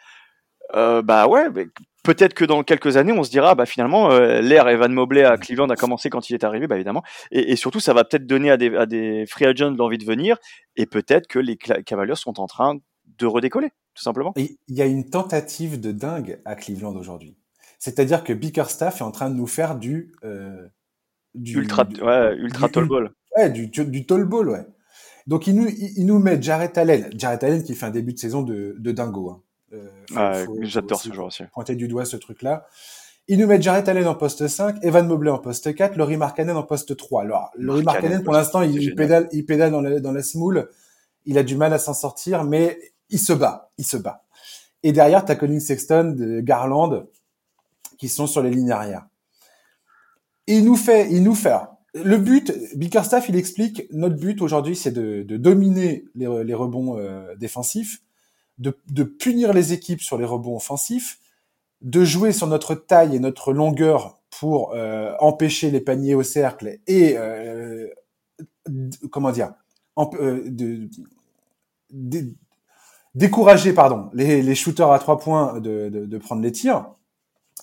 Euh, 0.76 1.02
bah 1.02 1.28
ouais, 1.28 1.50
mais 1.50 1.68
peut-être 2.04 2.34
que 2.34 2.46
dans 2.46 2.64
quelques 2.64 2.98
années 2.98 3.14
on 3.14 3.24
se 3.24 3.30
dira, 3.32 3.56
bah 3.56 3.66
finalement 3.66 4.12
euh, 4.12 4.42
l'ère 4.42 4.68
Evan 4.68 4.92
Mobley 4.94 5.24
à 5.24 5.38
Cleveland 5.38 5.70
a 5.70 5.76
commencé 5.76 6.10
quand 6.10 6.30
il 6.30 6.34
est 6.34 6.44
arrivé, 6.44 6.68
bah 6.68 6.76
évidemment. 6.76 7.04
Et, 7.32 7.52
et 7.52 7.56
surtout 7.56 7.80
ça 7.80 7.94
va 7.94 8.04
peut-être 8.04 8.28
donner 8.28 8.52
à 8.52 8.58
des, 8.58 8.76
à 8.76 8.86
des 8.86 9.26
free 9.26 9.46
agents 9.46 9.72
l'envie 9.72 9.98
de 9.98 10.06
venir 10.06 10.38
et 10.76 10.86
peut-être 10.86 11.28
que 11.28 11.40
les 11.40 11.58
Cavaliers 11.58 12.16
sont 12.16 12.40
en 12.40 12.48
train 12.48 12.76
de 13.18 13.26
redécoller, 13.26 13.70
tout 13.96 14.04
simplement. 14.04 14.34
Il 14.38 14.56
y 14.70 14.82
a 14.82 14.86
une 14.86 15.10
tentative 15.10 15.80
de 15.80 15.92
dingue 15.92 16.40
à 16.46 16.56
Cleveland 16.56 16.96
aujourd'hui. 16.96 17.38
C'est-à-dire 17.80 18.24
que 18.24 18.32
Bickerstaff 18.34 19.02
est 19.02 19.04
en 19.04 19.12
train 19.12 19.30
de 19.30 19.36
nous 19.36 19.48
faire 19.48 19.76
du, 19.76 20.14
euh, 20.24 20.68
du 21.36 21.58
Ultra, 21.60 21.84
du- 21.84 22.02
ouais, 22.02 22.34
ultra 22.38 22.68
du- 22.68 22.74
tall 22.74 22.88
ball. 22.88 23.12
Ouais, 23.38 23.50
du, 23.50 23.68
du, 23.68 23.86
du 23.86 24.06
tall 24.06 24.26
ball, 24.26 24.50
ouais. 24.50 24.66
Donc 25.28 25.48
il 25.48 25.56
nous, 25.56 25.68
il, 25.68 25.94
il 25.98 26.06
nous 26.06 26.20
met 26.20 26.42
Jarrett 26.42 26.78
Allen, 26.78 27.10
Jarrett 27.18 27.44
Allen 27.44 27.64
qui 27.64 27.76
fait 27.76 27.86
un 27.86 27.92
début 27.92 28.14
de 28.14 28.20
saison 28.20 28.42
de, 28.42 28.76
de 28.78 28.92
dingo. 28.92 29.30
Hein. 29.30 29.42
Euh, 29.74 30.46
faut- 30.46 30.58
J'adore 30.62 31.00
ce 31.02 31.08
aussi 31.10 31.16
joueur 31.16 31.28
aussi. 31.28 31.44
Pointer 31.54 31.76
du 31.76 31.88
doigt 31.88 32.06
ce 32.06 32.18
truc-là. 32.18 32.66
Il 33.28 33.40
nous 33.40 33.48
met 33.48 33.62
Jarrett 33.62 33.88
Allen 33.88 34.06
en 34.08 34.16
poste 34.16 34.48
5, 34.48 34.84
Evan 34.84 35.08
Mobley 35.08 35.32
en 35.32 35.38
poste 35.40 35.74
4, 35.74 35.96
Laurie 35.96 36.18
Markkanen 36.18 36.58
en 36.58 36.64
poste 36.64 36.96
3. 36.98 37.22
Alors, 37.22 37.52
Laurie 37.58 37.80
Markkanen, 37.84 38.24
pour 38.24 38.34
l'instant, 38.34 38.62
il, 38.62 38.96
pédale, 38.96 39.30
il 39.32 39.46
pédale 39.46 39.72
dans 39.72 39.82
la, 39.82 40.00
dans 40.02 40.12
la 40.12 40.22
smoule. 40.24 40.70
Il 41.26 41.38
a 41.38 41.44
du 41.44 41.56
mal 41.56 41.72
à 41.74 41.78
s'en 41.80 41.94
sortir, 41.94 42.44
mais 42.44 42.78
il 43.10 43.20
se 43.20 43.32
bat. 43.32 43.72
Il 43.78 43.86
se 43.86 43.96
bat. 43.96 44.26
Et 44.84 44.92
derrière, 44.92 45.24
t'as 45.24 45.36
Colin 45.36 45.62
Sexton, 45.62 46.14
de 46.18 46.42
Garland, 46.42 47.06
qui 47.98 48.10
sont 48.10 48.28
sur 48.28 48.42
les 48.44 48.50
lignes 48.50 48.72
arrière. 48.72 49.06
Et 50.48 50.58
il 50.58 50.66
nous 50.66 50.76
fait, 50.76 51.10
il 51.10 51.24
nous 51.24 51.36
fait. 51.36 51.56
Le 51.94 52.18
but, 52.18 52.52
Bickerstaff, 52.76 53.30
il 53.30 53.38
explique, 53.38 53.84
notre 53.92 54.16
but 54.18 54.42
aujourd'hui, 54.42 54.76
c'est 54.76 54.92
de, 54.92 55.24
de 55.24 55.38
dominer 55.38 56.04
les, 56.16 56.44
les 56.44 56.54
rebonds 56.54 56.98
euh, 56.98 57.36
défensifs, 57.36 58.02
de, 58.58 58.78
de 58.90 59.04
punir 59.04 59.54
les 59.54 59.74
équipes 59.74 60.02
sur 60.02 60.18
les 60.18 60.26
rebonds 60.26 60.56
offensifs, 60.56 61.20
de 61.82 62.04
jouer 62.06 62.32
sur 62.32 62.48
notre 62.48 62.76
taille 62.76 63.16
et 63.16 63.20
notre 63.20 63.54
longueur 63.54 64.20
pour 64.40 64.74
euh, 64.74 65.14
empêcher 65.20 65.72
les 65.72 65.82
paniers 65.82 66.16
au 66.16 66.24
cercle 66.24 66.80
et 66.88 67.18
euh, 67.18 67.88
comment 69.12 69.32
dire, 69.32 69.54
euh, 69.98 70.44
de, 70.46 70.90
dé- 71.92 72.34
décourager 73.16 73.74
pardon 73.74 74.10
les, 74.14 74.42
les 74.42 74.56
shooters 74.56 74.92
à 74.92 75.00
trois 75.00 75.18
points 75.20 75.60
de, 75.60 75.90
de, 75.90 76.06
de 76.06 76.18
prendre 76.18 76.42
les 76.42 76.52
tirs. 76.52 76.88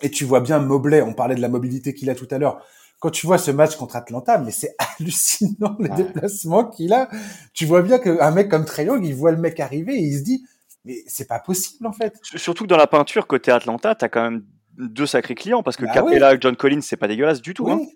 Et 0.02 0.10
tu 0.10 0.24
vois 0.24 0.40
bien 0.40 0.60
Mobley, 0.60 1.02
on 1.02 1.14
parlait 1.14 1.34
de 1.34 1.40
la 1.42 1.48
mobilité 1.48 1.94
qu'il 1.94 2.10
a 2.10 2.14
tout 2.14 2.28
à 2.30 2.38
l'heure. 2.38 2.64
Quand 3.00 3.10
tu 3.10 3.26
vois 3.26 3.38
ce 3.38 3.50
match 3.50 3.76
contre 3.76 3.96
Atlanta, 3.96 4.38
mais 4.38 4.50
c'est 4.50 4.74
hallucinant 5.00 5.76
les 5.80 5.90
Ouais. 5.90 5.96
déplacements 5.96 6.66
qu'il 6.66 6.92
a. 6.92 7.08
Tu 7.54 7.66
vois 7.66 7.82
bien 7.82 7.98
qu'un 7.98 8.30
mec 8.30 8.48
comme 8.50 8.64
Trae 8.64 8.84
Young, 8.84 9.04
il 9.04 9.14
voit 9.14 9.32
le 9.32 9.38
mec 9.38 9.60
arriver 9.60 9.94
et 9.96 10.02
il 10.04 10.18
se 10.18 10.22
dit, 10.22 10.44
mais 10.84 11.02
c'est 11.06 11.26
pas 11.28 11.38
possible 11.38 11.86
en 11.86 11.92
fait. 11.92 12.14
Surtout 12.22 12.64
que 12.64 12.68
dans 12.68 12.76
la 12.76 12.86
peinture, 12.86 13.26
côté 13.26 13.50
Atlanta, 13.50 13.94
t'as 13.94 14.08
quand 14.08 14.22
même 14.22 14.44
deux 14.78 15.06
sacrés 15.06 15.34
clients 15.34 15.62
parce 15.62 15.76
que 15.76 15.84
Bah 15.84 15.92
Capella 15.92 16.34
et 16.34 16.38
John 16.40 16.56
Collins, 16.56 16.80
c'est 16.80 16.96
pas 16.96 17.08
dégueulasse 17.08 17.42
du 17.42 17.54
tout. 17.54 17.70
hein. 17.70 17.78
Oui. 17.80 17.88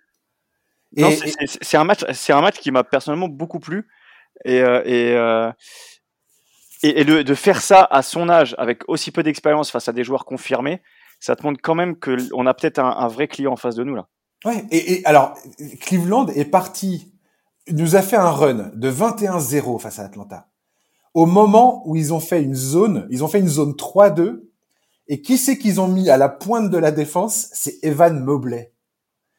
Non, 0.97 1.11
c'est- 1.11 1.77
un 1.77 1.85
match, 1.85 2.05
c'est 2.13 2.33
un 2.33 2.41
match 2.41 2.59
qui 2.59 2.71
m'a 2.71 2.85
personnellement 2.85 3.27
beaucoup 3.29 3.59
plu 3.59 3.89
et 4.45 4.61
euh, 4.61 4.83
et, 4.85 5.13
euh, 5.17 5.51
et, 6.83 7.01
et 7.01 7.05
de, 7.05 7.23
de 7.23 7.35
faire 7.35 7.61
ça 7.61 7.87
à 7.91 8.03
son 8.03 8.29
âge 8.29 8.55
avec 8.59 8.83
aussi 8.89 9.11
peu 9.11 9.23
d'expérience 9.23 9.71
face 9.71 9.89
à 9.89 9.93
des 9.93 10.05
joueurs 10.05 10.25
confirmés, 10.25 10.83
ça 11.21 11.35
te 11.35 11.43
montre 11.43 11.61
quand 11.63 11.75
même 11.75 11.99
que 11.99 12.17
on 12.35 12.47
a 12.47 12.55
peut-être 12.55 12.79
un, 12.79 12.91
un 12.97 13.09
vrai 13.09 13.27
client 13.29 13.53
en 13.53 13.57
face 13.57 13.75
de 13.75 13.83
nous 13.85 13.95
là. 13.97 14.07
Ouais, 14.45 14.65
et, 14.71 14.93
et 15.01 15.07
alors, 15.07 15.35
Cleveland 15.81 16.27
est 16.29 16.45
parti, 16.45 17.13
nous 17.71 17.97
a 17.97 18.03
fait 18.03 18.17
un 18.17 18.31
run 18.31 18.71
de 18.75 18.91
21-0 18.91 19.81
face 19.81 19.99
à 19.99 20.03
Atlanta. 20.05 20.49
Au 21.15 21.27
moment 21.27 21.83
où 21.87 21.97
ils 21.97 22.13
ont 22.13 22.21
fait 22.21 22.43
une 22.43 22.55
zone, 22.55 23.07
ils 23.11 23.25
ont 23.25 23.29
fait 23.29 23.39
une 23.39 23.49
zone 23.49 23.73
3-2, 23.73 24.43
et 25.07 25.23
qui 25.23 25.39
c'est 25.39 25.59
qu'ils 25.59 25.81
ont 25.81 25.89
mis 25.89 26.11
à 26.11 26.17
la 26.17 26.29
pointe 26.29 26.71
de 26.71 26.79
la 26.79 26.91
défense? 26.91 27.49
C'est 27.53 27.83
Evan 27.83 28.19
Mobley. 28.21 28.73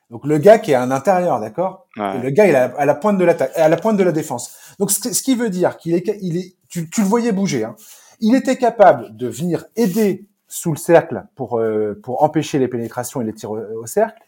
Donc 0.09 0.25
le 0.25 0.37
gars 0.37 0.59
qui 0.59 0.71
est 0.71 0.75
à 0.75 0.85
l'intérieur, 0.85 1.39
d'accord? 1.39 1.87
Le 1.97 2.29
gars 2.29 2.45
il 2.45 2.51
est 2.51 2.55
à 2.55 2.85
la 2.85 2.95
pointe 2.95 3.17
de 3.17 3.25
l'attaque, 3.25 3.51
à 3.55 3.67
la 3.67 3.77
pointe 3.77 3.97
de 3.97 4.03
la 4.03 4.11
défense. 4.11 4.55
Donc 4.79 4.91
ce, 4.91 5.21
qui 5.21 5.35
veut 5.35 5.49
dire 5.49 5.77
qu'il 5.77 5.95
est, 5.95 6.17
il 6.21 6.37
est, 6.37 6.55
tu, 6.69 6.89
tu, 6.89 7.01
le 7.01 7.07
voyais 7.07 7.31
bouger. 7.31 7.63
Hein. 7.63 7.75
Il 8.19 8.35
était 8.35 8.57
capable 8.57 9.15
de 9.15 9.27
venir 9.27 9.65
aider 9.75 10.27
sous 10.47 10.71
le 10.71 10.77
cercle 10.77 11.25
pour 11.35 11.59
euh, 11.59 11.99
pour 12.03 12.23
empêcher 12.23 12.59
les 12.59 12.67
pénétrations 12.67 13.19
et 13.21 13.25
les 13.25 13.33
tirs 13.33 13.51
au, 13.51 13.85
cercle. 13.87 14.21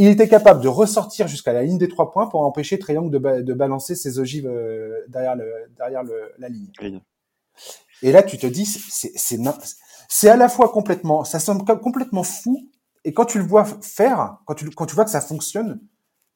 Il 0.00 0.08
était 0.08 0.28
capable 0.28 0.62
de 0.62 0.68
ressortir 0.68 1.28
jusqu'à 1.28 1.52
la 1.52 1.62
ligne 1.62 1.78
des 1.78 1.88
trois 1.88 2.10
points 2.10 2.26
pour 2.26 2.40
empêcher 2.42 2.78
Triangle 2.78 3.10
de, 3.10 3.42
de 3.42 3.54
balancer 3.54 3.94
ses 3.94 4.18
ogives 4.18 4.46
euh, 4.46 5.04
derrière 5.08 5.36
le 5.36 5.46
derrière 5.76 6.02
le, 6.02 6.32
la 6.38 6.48
ligne. 6.48 7.00
Et 8.02 8.12
là 8.12 8.22
tu 8.22 8.38
te 8.38 8.46
dis 8.46 8.64
c'est 8.64 10.28
à 10.28 10.36
la 10.36 10.48
fois 10.48 10.70
complètement 10.70 11.24
ça 11.24 11.38
semble 11.38 11.64
complètement 11.80 12.22
fou 12.22 12.70
et 13.04 13.12
quand 13.12 13.24
tu 13.24 13.38
le 13.38 13.44
vois 13.44 13.64
faire, 13.64 14.36
quand 14.46 14.54
tu, 14.54 14.70
quand 14.70 14.86
tu 14.86 14.94
vois 14.94 15.04
que 15.04 15.10
ça 15.10 15.20
fonctionne, 15.20 15.80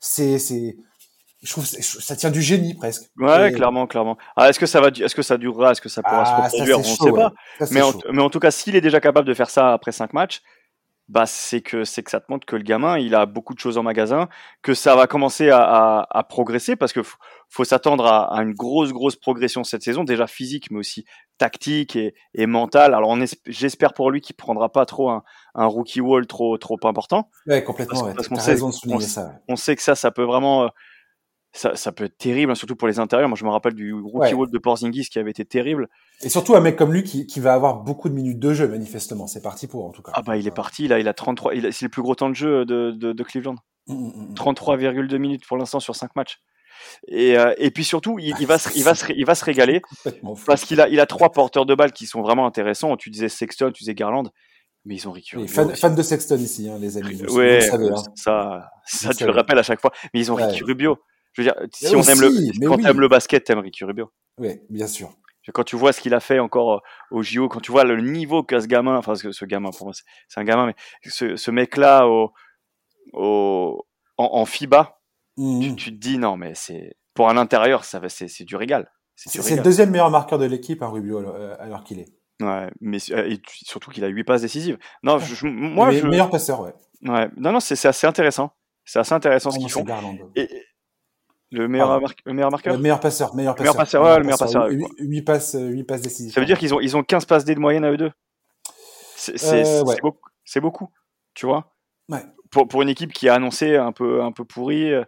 c'est, 0.01 0.39
je 1.43 1.51
trouve 1.51 1.65
ça 1.67 2.17
tient 2.17 2.31
du 2.31 2.41
génie 2.41 2.75
presque. 2.75 3.11
Ouais, 3.19 3.53
clairement, 3.53 3.87
clairement. 3.87 4.17
Ah, 4.37 4.49
est-ce 4.49 4.59
que 4.59 4.67
ça 4.67 4.81
va, 4.81 4.89
est-ce 4.89 5.15
que 5.15 5.23
ça 5.23 5.37
durera, 5.37 5.73
est-ce 5.73 5.81
que 5.81 5.89
ça 5.89 6.03
pourra 6.03 6.25
se 6.25 6.31
ah, 6.31 6.49
reproduire, 6.49 6.77
on 6.79 6.81
ne 6.81 6.85
sait 6.85 7.13
pas. 7.13 7.33
mais, 7.71 7.83
en, 7.83 7.93
mais 8.13 8.23
en 8.23 8.31
tout 8.31 8.41
cas, 8.41 8.51
s'il 8.51 8.77
est 8.77 8.81
déjà 8.81 9.01
capable 9.01 9.29
de 9.29 9.35
faire 9.35 9.51
ça 9.51 9.73
après 9.73 9.93
cinq 9.93 10.13
matchs, 10.15 10.43
bah 11.09 11.27
c'est 11.27 11.61
que 11.61 11.85
c'est 11.85 12.03
que 12.03 12.11
ça 12.11 12.21
te 12.21 12.27
montre 12.31 12.47
que 12.47 12.57
le 12.57 12.63
gamin 12.63 12.99
il 12.99 13.15
a 13.15 13.27
beaucoup 13.27 13.53
de 13.53 13.59
choses 13.59 13.77
en 13.77 13.83
magasin, 13.83 14.29
que 14.63 14.73
ça 14.73 14.97
va 14.97 15.07
commencer 15.07 15.51
à, 15.51 15.61
à, 15.61 16.07
à 16.11 16.23
progresser 16.23 16.77
parce 16.77 16.93
que 16.95 17.01
faut 17.49 17.65
s'attendre 17.65 18.07
à, 18.07 18.35
à, 18.35 18.43
une 18.43 18.55
grosse 18.55 18.93
grosse 18.93 19.17
progression 19.17 19.65
cette 19.65 19.83
saison 19.83 20.05
déjà 20.05 20.27
physique 20.27 20.71
mais 20.71 20.79
aussi 20.79 21.05
tactique 21.37 21.95
et, 21.97 22.15
et 22.35 22.47
mentale. 22.47 22.95
Alors 22.95 23.17
j'espère 23.47 23.93
pour 23.93 24.11
lui 24.11 24.23
qu'il 24.23 24.35
prendra 24.35 24.73
pas 24.73 24.87
trop 24.87 25.11
un, 25.11 25.25
un, 25.55 25.67
rookie 25.67 26.01
wall 26.01 26.27
trop 26.27 26.57
trop 26.57 26.79
important. 26.85 27.29
Ouais 27.47 27.63
complètement. 27.63 28.15
Parce, 28.15 28.29
qu'on 28.29 28.37
sait, 28.37 28.63
on, 28.63 28.71
ça, 29.01 29.41
on, 29.49 29.57
sait 29.57 29.77
que 29.77 29.83
ça 29.83 29.95
ça 29.95 30.11
peut 30.11 30.25
vraiment 30.25 30.65
euh, 30.65 30.69
ça, 31.55 31.77
ça, 31.77 31.93
peut 31.93 32.05
être 32.05 32.19
terrible, 32.19 32.51
hein, 32.51 32.57
surtout 32.57 32.75
pour 32.75 32.89
les 32.89 32.99
intérieurs. 32.99 33.29
Moi, 33.29 33.39
je 33.39 33.45
me 33.45 33.51
rappelle 33.51 33.75
du 33.75 33.95
rookie 33.95 34.35
wall 34.35 34.51
de 34.51 34.59
Porzingis 34.59 35.09
qui 35.09 35.21
avait 35.21 35.31
été 35.31 35.45
terrible. 35.45 35.89
Et 36.23 36.29
surtout 36.29 36.57
un 36.57 36.61
mec 36.61 36.75
comme 36.75 36.93
lui 36.93 37.05
qui, 37.05 37.27
qui 37.27 37.39
va 37.39 37.55
avoir 37.55 37.77
beaucoup 37.77 38.09
de 38.09 38.15
minutes 38.15 38.41
de 38.41 38.53
jeu, 38.53 38.67
manifestement. 38.67 39.29
C'est 39.29 39.41
parti 39.43 39.69
pour, 39.69 39.87
en 39.87 39.91
tout 39.91 40.03
cas. 40.03 40.11
Ah 40.15 40.23
bah, 40.23 40.37
il 40.37 40.49
est 40.49 40.55
parti. 40.55 40.89
Là, 40.89 40.99
il 40.99 41.07
a 41.07 41.15
33. 41.15 41.53
C'est 41.71 41.85
le 41.85 41.91
plus 41.91 42.03
gros 42.03 42.17
temps 42.17 42.29
de 42.29 42.35
jeu 42.35 42.65
de, 42.65 42.91
de, 42.91 43.13
de 43.13 43.23
Cleveland. 43.23 43.55
33,2 43.89 43.95
mmh, 43.95 44.35
mmh, 44.35 45.15
mmh. 45.15 45.19
minutes 45.19 45.47
pour 45.47 45.57
l'instant 45.57 45.79
sur 45.79 45.95
5 45.95 46.17
matchs. 46.17 46.41
Et, 47.07 47.39
euh, 47.39 47.55
et 47.57 47.71
puis 47.71 47.85
surtout, 47.85 48.19
il, 48.19 48.35
il, 48.41 48.47
va 48.49 48.59
se, 48.59 48.77
il, 48.77 48.83
va 48.83 48.97
se, 48.97 49.13
il 49.13 49.25
va 49.25 49.37
se 49.37 49.45
régaler 49.45 49.81
parce 50.47 50.65
qu'il 50.65 50.81
a, 50.81 50.89
il 50.89 50.99
a 50.99 51.07
trois 51.07 51.31
porteurs 51.31 51.67
de 51.67 51.75
balles 51.77 51.93
qui 51.93 52.07
sont 52.07 52.21
vraiment 52.21 52.47
intéressants. 52.47 52.97
Tu 52.97 53.11
disais 53.11 53.29
Sexton, 53.29 53.71
tu 53.73 53.85
disais 53.85 53.95
Garland, 53.95 54.25
mais 54.85 54.97
ils 54.97 55.09
ont 55.09 55.13
récupéré. 55.13 55.47
Fan, 55.47 55.75
fan, 55.77 55.95
de 55.95 56.03
Sexton 56.03 56.37
ici, 56.39 56.69
hein, 56.69 56.79
les 56.81 56.99
amis. 56.99 57.23
Ouais, 57.27 57.71
hein. 57.71 57.95
ça, 58.17 58.71
ça, 58.85 59.15
tu 59.15 59.25
le 59.25 59.31
rappelles 59.31 59.59
à 59.59 59.63
chaque 59.63 59.81
fois. 59.81 59.93
Mais 60.13 60.21
ils 60.21 60.33
ont 60.33 60.35
ouais. 60.35 60.47
Ricky 60.47 60.65
Rubio. 60.65 60.99
Je 61.35 61.43
veux 61.43 61.49
dire, 61.49 61.55
si 61.73 61.95
on 61.95 62.03
aime 62.03 62.21
le, 62.21 62.67
quand 62.67 62.77
oui. 62.77 62.83
t'aimes 62.83 63.01
le 63.01 63.09
basket, 63.09 63.45
t'aimes 63.45 63.59
Ricky 63.59 63.85
Rubio. 63.85 64.11
Oui, 64.39 64.61
bien 64.71 64.87
sûr. 64.87 65.13
Quand 65.53 65.65
tu 65.65 65.77
vois 65.77 65.93
ce 65.93 66.01
qu'il 66.01 66.15
a 66.15 66.21
fait 66.21 66.39
encore 66.39 66.73
euh, 66.73 66.79
au 67.11 67.23
JO, 67.23 67.49
quand 67.49 67.61
tu 67.61 67.71
vois 67.71 67.85
le 67.85 68.01
niveau 68.01 68.43
qu'a 68.43 68.63
ce 68.63 68.67
gamin, 68.67 68.97
enfin 68.97 69.15
ce, 69.15 69.31
ce 69.31 69.45
gamin 69.45 69.71
pour 69.77 69.87
moi 69.89 69.95
c'est 70.27 70.41
un 70.41 70.45
gamin, 70.45 70.67
mais 70.67 70.75
ce, 71.03 71.37
ce 71.37 71.51
mec-là 71.51 72.09
au, 72.09 72.33
au, 73.13 73.85
en, 74.17 74.25
en 74.25 74.47
FIBA, 74.47 74.99
mmh. 75.37 75.61
tu, 75.61 75.77
tu, 75.77 75.91
te 75.91 75.97
dis 75.97 76.17
non 76.17 76.39
mais 76.39 76.55
c'est 76.55 76.97
pour 77.13 77.29
un 77.29 77.37
intérieur, 77.37 77.85
ça 77.85 78.01
c'est 78.09 78.45
du 78.45 78.57
régal. 78.57 78.91
C'est 79.17 79.57
le 79.57 79.63
deuxième 79.63 79.91
meilleur 79.91 80.11
marqueur 80.11 80.39
de 80.39 80.45
l'équipe, 80.45 80.83
à 80.83 80.87
hein, 80.87 80.89
Rubio, 80.89 81.19
euh, 81.19 81.57
alors 81.61 81.85
qu'il 81.85 82.01
est. 82.01 82.09
Ouais, 82.41 82.69
mais 82.81 82.99
euh, 83.13 83.31
et 83.31 83.41
surtout 83.47 83.91
qu'il 83.91 84.05
a 84.05 84.09
huit 84.09 84.25
passes 84.25 84.43
décisives. 84.43 84.77
Non, 85.03 85.19
je, 85.19 85.47
moi, 85.47 85.93
je... 85.93 86.07
meilleur 86.07 86.31
passeur, 86.31 86.61
ouais. 86.61 86.75
Ouais, 87.03 87.29
non, 87.37 87.53
non, 87.53 87.61
c'est 87.61 87.87
assez 87.87 88.07
intéressant. 88.07 88.51
C'est 88.85 88.99
assez 88.99 89.15
intéressant 89.15 89.51
ce 89.51 89.59
qu'ils 89.59 89.71
font. 89.71 89.85
Et, 90.35 90.49
le 91.55 91.69
meilleur, 91.69 92.01
mar... 92.01 92.13
le 92.25 92.33
meilleur 92.33 92.51
marqueur 92.51 92.75
Le 92.75 92.81
meilleur 92.81 93.01
passeur. 93.01 93.35
Meilleur 93.35 93.55
passeur, 93.55 93.65
meilleur 93.65 93.77
passeur, 93.77 94.05
ouais, 94.05 94.19
le 94.19 94.25
meilleur 94.25 94.39
passeur. 94.39 94.69
8, 94.99 95.23
passes, 95.23 95.57
8 95.59 95.85
passes 95.85 96.03
décisives. 96.03 96.33
Ça 96.33 96.41
veut 96.41 96.47
dire 96.47 96.59
qu'ils 96.59 96.75
ont, 96.75 96.81
ils 96.81 96.97
ont 96.97 97.03
15 97.03 97.25
passes 97.27 97.45
D 97.45 97.55
de 97.55 97.61
moyenne 97.61 97.85
à 97.85 97.91
eux 97.91 97.97
deux? 97.97 98.11
C'est 99.17 99.65
euh, 99.65 99.83
ouais. 99.85 99.97
beaucoup, 100.03 100.29
beaucoup, 100.57 100.91
tu 101.35 101.47
vois? 101.47 101.73
Ouais. 102.11 102.23
pour, 102.51 102.69
pour 102.69 102.83
une 102.83 102.89
équipe 102.89 103.13
qui 103.13 103.29
a 103.29 103.35
annoncé 103.35 103.77
un 103.77 103.93
peu, 103.93 104.23
un 104.23 104.33
peu 104.33 104.45
pourri. 104.45 104.93
Euh, 104.93 105.05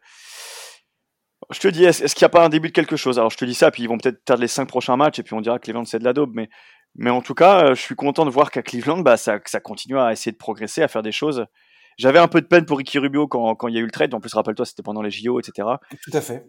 je 1.51 1.61
te 1.61 1.69
dis, 1.69 1.85
est-ce 1.85 2.15
qu'il 2.15 2.25
n'y 2.25 2.27
a 2.27 2.31
pas 2.31 2.45
un 2.45 2.49
début 2.49 2.69
de 2.69 2.73
quelque 2.73 2.97
chose? 2.97 3.19
Alors 3.19 3.31
je 3.31 3.37
te 3.37 3.45
dis 3.45 3.55
ça, 3.55 3.71
puis 3.71 3.83
ils 3.83 3.89
vont 3.89 3.99
peut-être 3.99 4.25
perdre 4.25 4.41
les 4.41 4.49
5 4.49 4.67
prochains 4.67 4.97
matchs, 4.97 5.19
et 5.19 5.23
puis 5.23 5.35
on 5.35 5.41
dira 5.41 5.59
que 5.59 5.65
Cleveland 5.65 5.85
c'est 5.85 5.99
de 5.99 6.05
la 6.05 6.13
daube, 6.13 6.33
mais, 6.35 6.49
mais 6.95 7.11
en 7.11 7.21
tout 7.21 7.35
cas, 7.35 7.65
euh, 7.65 7.75
je 7.75 7.81
suis 7.81 7.95
content 7.95 8.25
de 8.25 8.31
voir 8.31 8.51
qu'à 8.51 8.63
Cleveland, 8.63 8.99
bah, 8.99 9.17
ça, 9.17 9.39
ça 9.45 9.61
continue 9.61 9.99
à 9.99 10.13
essayer 10.13 10.33
de 10.33 10.39
progresser, 10.39 10.83
à 10.83 10.89
faire 10.89 11.03
des 11.03 11.13
choses. 11.13 11.47
J'avais 11.97 12.19
un 12.19 12.29
peu 12.29 12.41
de 12.41 12.47
peine 12.47 12.67
pour 12.67 12.79
Ricky 12.79 12.99
Rubio 12.99 13.27
quand, 13.27 13.55
quand 13.55 13.69
il 13.69 13.75
y 13.75 13.79
a 13.79 13.81
eu 13.81 13.87
le 13.87 13.91
trade. 13.91 14.13
En 14.15 14.21
plus, 14.21 14.35
rappelle-toi, 14.35 14.67
c'était 14.67 14.83
pendant 14.83 15.03
les 15.03 15.11
JO, 15.11 15.41
etc. 15.41 15.69
Tout 16.03 16.11
à 16.13 16.21
fait 16.21 16.47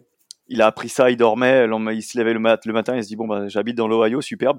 il 0.48 0.62
a 0.62 0.66
appris 0.66 0.88
ça, 0.88 1.10
il 1.10 1.16
dormait, 1.16 1.66
il 1.92 2.02
se 2.02 2.18
levait 2.18 2.32
le, 2.32 2.40
mat 2.40 2.64
le 2.64 2.72
matin, 2.72 2.96
il 2.96 3.02
se 3.02 3.08
dit 3.08 3.16
bon 3.16 3.28
bah 3.28 3.48
j'habite 3.48 3.76
dans 3.76 3.86
l'Ohio, 3.86 4.20
superbe. 4.20 4.58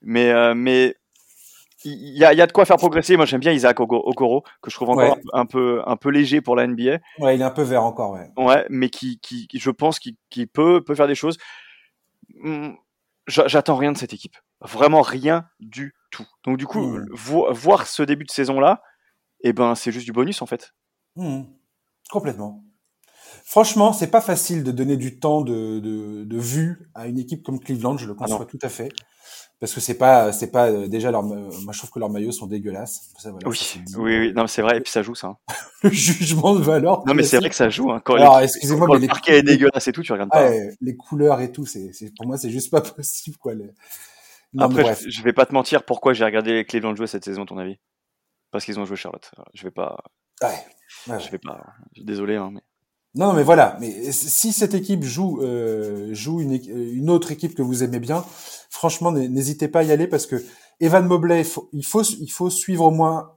Mais 0.00 0.30
euh, 0.30 0.54
mais 0.54 0.96
il 1.84 2.16
y 2.16 2.24
a, 2.24 2.32
y 2.32 2.40
a, 2.40 2.46
de 2.46 2.52
quoi 2.52 2.64
faire 2.64 2.76
progresser. 2.76 3.16
Moi 3.16 3.26
j'aime 3.26 3.40
bien 3.40 3.52
Isaac 3.52 3.80
Okoro 3.80 4.44
que 4.62 4.70
je 4.70 4.76
trouve 4.76 4.90
encore 4.90 5.16
ouais. 5.16 5.22
un, 5.32 5.44
peu 5.44 5.82
un 5.86 5.96
peu 5.96 6.10
léger 6.10 6.40
pour 6.40 6.56
la 6.56 6.66
NBA. 6.66 6.98
Ouais, 7.18 7.34
il 7.34 7.40
est 7.40 7.44
un 7.44 7.50
peu 7.50 7.62
vert 7.62 7.82
encore, 7.82 8.12
ouais. 8.12 8.30
Ouais, 8.36 8.64
mais 8.70 8.88
qui 8.88 9.20
je 9.52 9.70
pense 9.70 9.98
qu'il 9.98 10.14
qui 10.30 10.46
peut 10.46 10.82
peut 10.82 10.94
faire 10.94 11.08
des 11.08 11.14
choses. 11.14 11.36
Hmm, 12.40 12.70
j'attends 13.26 13.76
rien 13.76 13.92
de 13.92 13.98
cette 13.98 14.12
équipe, 14.12 14.36
vraiment 14.60 15.02
rien 15.02 15.46
du 15.58 15.94
tout. 16.10 16.26
Donc 16.44 16.58
du 16.58 16.66
coup, 16.66 16.98
mmh. 16.98 17.08
vo 17.12 17.52
voir 17.52 17.86
ce 17.86 18.02
début 18.02 18.24
de 18.24 18.30
saison 18.30 18.60
là, 19.44 19.50
eh 19.50 19.52
ben 19.52 19.74
c'est 19.74 19.92
juste 19.92 20.06
du 20.06 20.12
bonus 20.12 20.42
en 20.42 20.46
fait. 20.46 20.74
Mmh. 21.16 21.42
Complètement. 22.10 22.64
Franchement, 23.44 23.92
c'est 23.92 24.10
pas 24.10 24.20
facile 24.20 24.64
de 24.64 24.72
donner 24.72 24.96
du 24.96 25.18
temps 25.18 25.42
de, 25.42 25.78
de, 25.78 26.24
de, 26.24 26.38
vue 26.38 26.90
à 26.94 27.06
une 27.06 27.18
équipe 27.18 27.42
comme 27.42 27.60
Cleveland, 27.60 27.98
je 27.98 28.06
le 28.06 28.14
conçois 28.14 28.38
ah 28.40 28.44
tout 28.46 28.58
à 28.62 28.68
fait. 28.68 28.90
Parce 29.60 29.72
que 29.74 29.80
c'est 29.80 29.98
pas, 29.98 30.32
c'est 30.32 30.50
pas 30.50 30.70
euh, 30.70 30.88
déjà 30.88 31.10
leur, 31.10 31.22
moi 31.22 31.50
je 31.70 31.78
trouve 31.78 31.90
que 31.90 31.98
leurs 31.98 32.10
maillots 32.10 32.32
sont 32.32 32.46
dégueulasses. 32.46 33.12
Ça, 33.18 33.30
voilà, 33.30 33.48
oui, 33.48 33.58
oui, 33.96 34.18
oui, 34.18 34.32
non, 34.34 34.46
c'est 34.46 34.62
vrai, 34.62 34.78
et 34.78 34.80
puis 34.80 34.90
ça 34.90 35.02
joue 35.02 35.14
ça. 35.14 35.28
Hein. 35.28 35.36
le 35.82 35.90
jugement 35.90 36.54
de 36.54 36.60
valeur. 36.60 37.06
Non, 37.06 37.14
mais 37.14 37.22
c'est 37.22 37.38
vrai 37.38 37.48
que 37.48 37.54
ça 37.54 37.68
joue. 37.68 37.90
Hein. 37.90 38.00
Quand 38.04 38.14
Alors, 38.14 38.40
excusez-moi, 38.40 38.88
mais 38.90 38.98
le 38.98 39.06
parquet 39.06 39.38
est 39.38 39.42
dégueulasse 39.42 39.86
et 39.86 39.92
tout, 39.92 40.02
tu 40.02 40.12
regardes 40.12 40.30
pas. 40.30 40.50
Hein. 40.50 40.70
les 40.80 40.96
couleurs 40.96 41.40
et 41.40 41.52
tout, 41.52 41.66
c'est, 41.66 41.90
pour 42.16 42.26
moi, 42.26 42.36
c'est 42.36 42.50
juste 42.50 42.70
pas 42.70 42.80
possible, 42.80 43.36
quoi. 43.36 43.54
Les... 43.54 43.70
Non, 44.54 44.64
Après, 44.64 44.94
je, 45.00 45.10
je, 45.10 45.22
vais 45.22 45.32
pas 45.32 45.46
te 45.46 45.52
mentir, 45.52 45.84
pourquoi 45.84 46.12
j'ai 46.12 46.24
regardé 46.24 46.52
les 46.52 46.64
Cleveland 46.64 46.94
jouer 46.94 47.06
cette 47.06 47.24
saison, 47.24 47.42
à 47.42 47.46
ton 47.46 47.58
avis? 47.58 47.78
Parce 48.54 48.64
qu'ils 48.66 48.78
ont 48.78 48.84
joué 48.84 48.96
Charlotte. 48.96 49.32
Je 49.52 49.64
vais 49.64 49.72
pas. 49.72 49.96
Ouais. 50.40 50.54
ouais 51.08 51.18
je 51.18 51.28
vais 51.28 51.38
pas. 51.38 51.60
Désolé, 51.96 52.36
hein, 52.36 52.50
mais. 52.52 52.60
Non, 53.16 53.32
mais 53.32 53.42
voilà. 53.42 53.76
Mais 53.80 54.12
si 54.12 54.52
cette 54.52 54.74
équipe 54.74 55.02
joue 55.02 55.42
euh, 55.42 56.14
joue 56.14 56.40
une, 56.40 56.52
une, 56.52 57.10
autre 57.10 57.32
équipe 57.32 57.56
que 57.56 57.62
vous 57.62 57.82
aimez 57.82 57.98
bien, 57.98 58.24
franchement, 58.70 59.10
n'hésitez 59.10 59.66
pas 59.66 59.80
à 59.80 59.82
y 59.82 59.90
aller 59.90 60.06
parce 60.06 60.28
que 60.28 60.36
Evan 60.78 61.04
Mobley, 61.04 61.40
il 61.40 61.44
faut 61.44 61.68
il 61.72 61.84
faut, 61.84 62.02
il 62.02 62.30
faut 62.30 62.48
suivre 62.48 62.84
au 62.84 62.90
moins. 62.92 63.32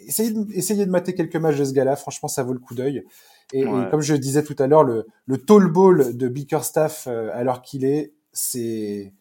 Essayez 0.00 0.32
de, 0.32 0.44
essayez 0.52 0.84
de 0.84 0.90
mater 0.90 1.14
quelques 1.14 1.36
matchs 1.36 1.58
de 1.58 1.64
ce 1.64 1.72
gars-là. 1.72 1.94
Franchement, 1.94 2.28
ça 2.28 2.42
vaut 2.42 2.52
le 2.52 2.58
coup 2.58 2.74
d'œil. 2.74 3.04
Et, 3.52 3.64
ouais. 3.64 3.86
et, 3.86 3.90
comme 3.90 4.00
je 4.00 4.16
disais 4.16 4.42
tout 4.42 4.56
à 4.58 4.66
l'heure, 4.66 4.82
le, 4.82 5.06
le 5.26 5.38
tall 5.38 5.68
ball 5.68 6.16
de 6.16 6.26
Bickerstaff 6.26 7.06
euh, 7.06 7.30
alors 7.34 7.62
qu'il 7.62 7.84
est, 7.84 8.14
c'est 8.32 9.14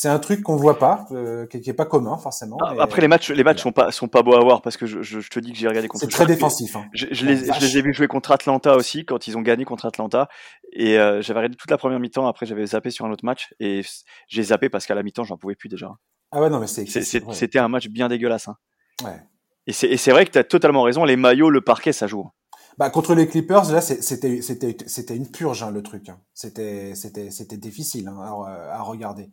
c'est 0.00 0.08
un 0.08 0.20
truc 0.20 0.44
qu'on 0.44 0.54
voit 0.54 0.78
pas, 0.78 1.06
euh, 1.10 1.44
qui, 1.48 1.60
qui 1.60 1.70
est 1.70 1.74
pas 1.74 1.84
commun 1.84 2.18
forcément. 2.18 2.56
Ah, 2.64 2.72
après 2.78 3.00
les 3.00 3.08
matchs, 3.08 3.32
les 3.32 3.42
matchs 3.42 3.60
sont 3.60 3.72
pas 3.72 3.90
sont 3.90 4.06
pas 4.06 4.22
beaux 4.22 4.36
à 4.36 4.40
voir 4.40 4.62
parce 4.62 4.76
que 4.76 4.86
je, 4.86 5.02
je, 5.02 5.18
je 5.18 5.28
te 5.28 5.40
dis 5.40 5.50
que 5.50 5.58
j'ai 5.58 5.66
regardé 5.66 5.88
contre. 5.88 6.04
C'est 6.04 6.10
très 6.10 6.24
défensif. 6.24 6.76
Hein. 6.76 6.84
Je, 6.92 7.06
je, 7.10 7.26
les, 7.26 7.36
je, 7.38 7.60
les, 7.60 7.78
ai 7.78 7.82
vus 7.82 7.92
jouer 7.92 8.06
contre 8.06 8.30
Atlanta 8.30 8.76
aussi 8.76 9.04
quand 9.04 9.26
ils 9.26 9.36
ont 9.36 9.40
gagné 9.40 9.64
contre 9.64 9.86
Atlanta 9.86 10.28
et 10.72 11.00
euh, 11.00 11.20
j'avais 11.20 11.40
regardé 11.40 11.56
toute 11.56 11.72
la 11.72 11.78
première 11.78 11.98
mi-temps. 11.98 12.28
Après 12.28 12.46
j'avais 12.46 12.64
zappé 12.64 12.92
sur 12.92 13.06
un 13.06 13.10
autre 13.10 13.24
match 13.24 13.52
et 13.58 13.82
j'ai 14.28 14.42
zappé 14.44 14.68
parce 14.68 14.86
qu'à 14.86 14.94
la 14.94 15.02
mi-temps 15.02 15.24
j'en 15.24 15.36
pouvais 15.36 15.56
plus 15.56 15.68
déjà. 15.68 15.90
Ah 16.30 16.40
ouais 16.40 16.48
non 16.48 16.60
mais 16.60 16.68
c'est. 16.68 16.86
C'était 16.86 17.58
un 17.58 17.68
match 17.68 17.88
bien 17.88 18.06
dégueulasse. 18.06 18.46
Hein. 18.46 18.54
Ouais. 19.02 19.20
Et 19.66 19.72
c'est 19.72 20.12
vrai 20.12 20.26
que 20.26 20.30
tu 20.30 20.38
as 20.38 20.44
totalement 20.44 20.82
raison. 20.82 21.04
Les 21.04 21.16
maillots, 21.16 21.50
le 21.50 21.60
parquet, 21.60 21.92
ça 21.92 22.06
joue. 22.06 22.30
Bah, 22.78 22.90
contre 22.90 23.14
les 23.14 23.26
Clippers, 23.26 23.72
là, 23.72 23.80
c'était 23.80 24.40
c'était 24.40 24.76
c'était 24.86 25.16
une 25.16 25.28
purge 25.28 25.64
hein, 25.64 25.72
le 25.72 25.82
truc. 25.82 26.08
Hein. 26.08 26.20
C'était 26.32 26.94
c'était 26.94 27.32
c'était 27.32 27.56
difficile 27.56 28.06
hein, 28.06 28.18
à, 28.20 28.76
à 28.76 28.82
regarder. 28.82 29.30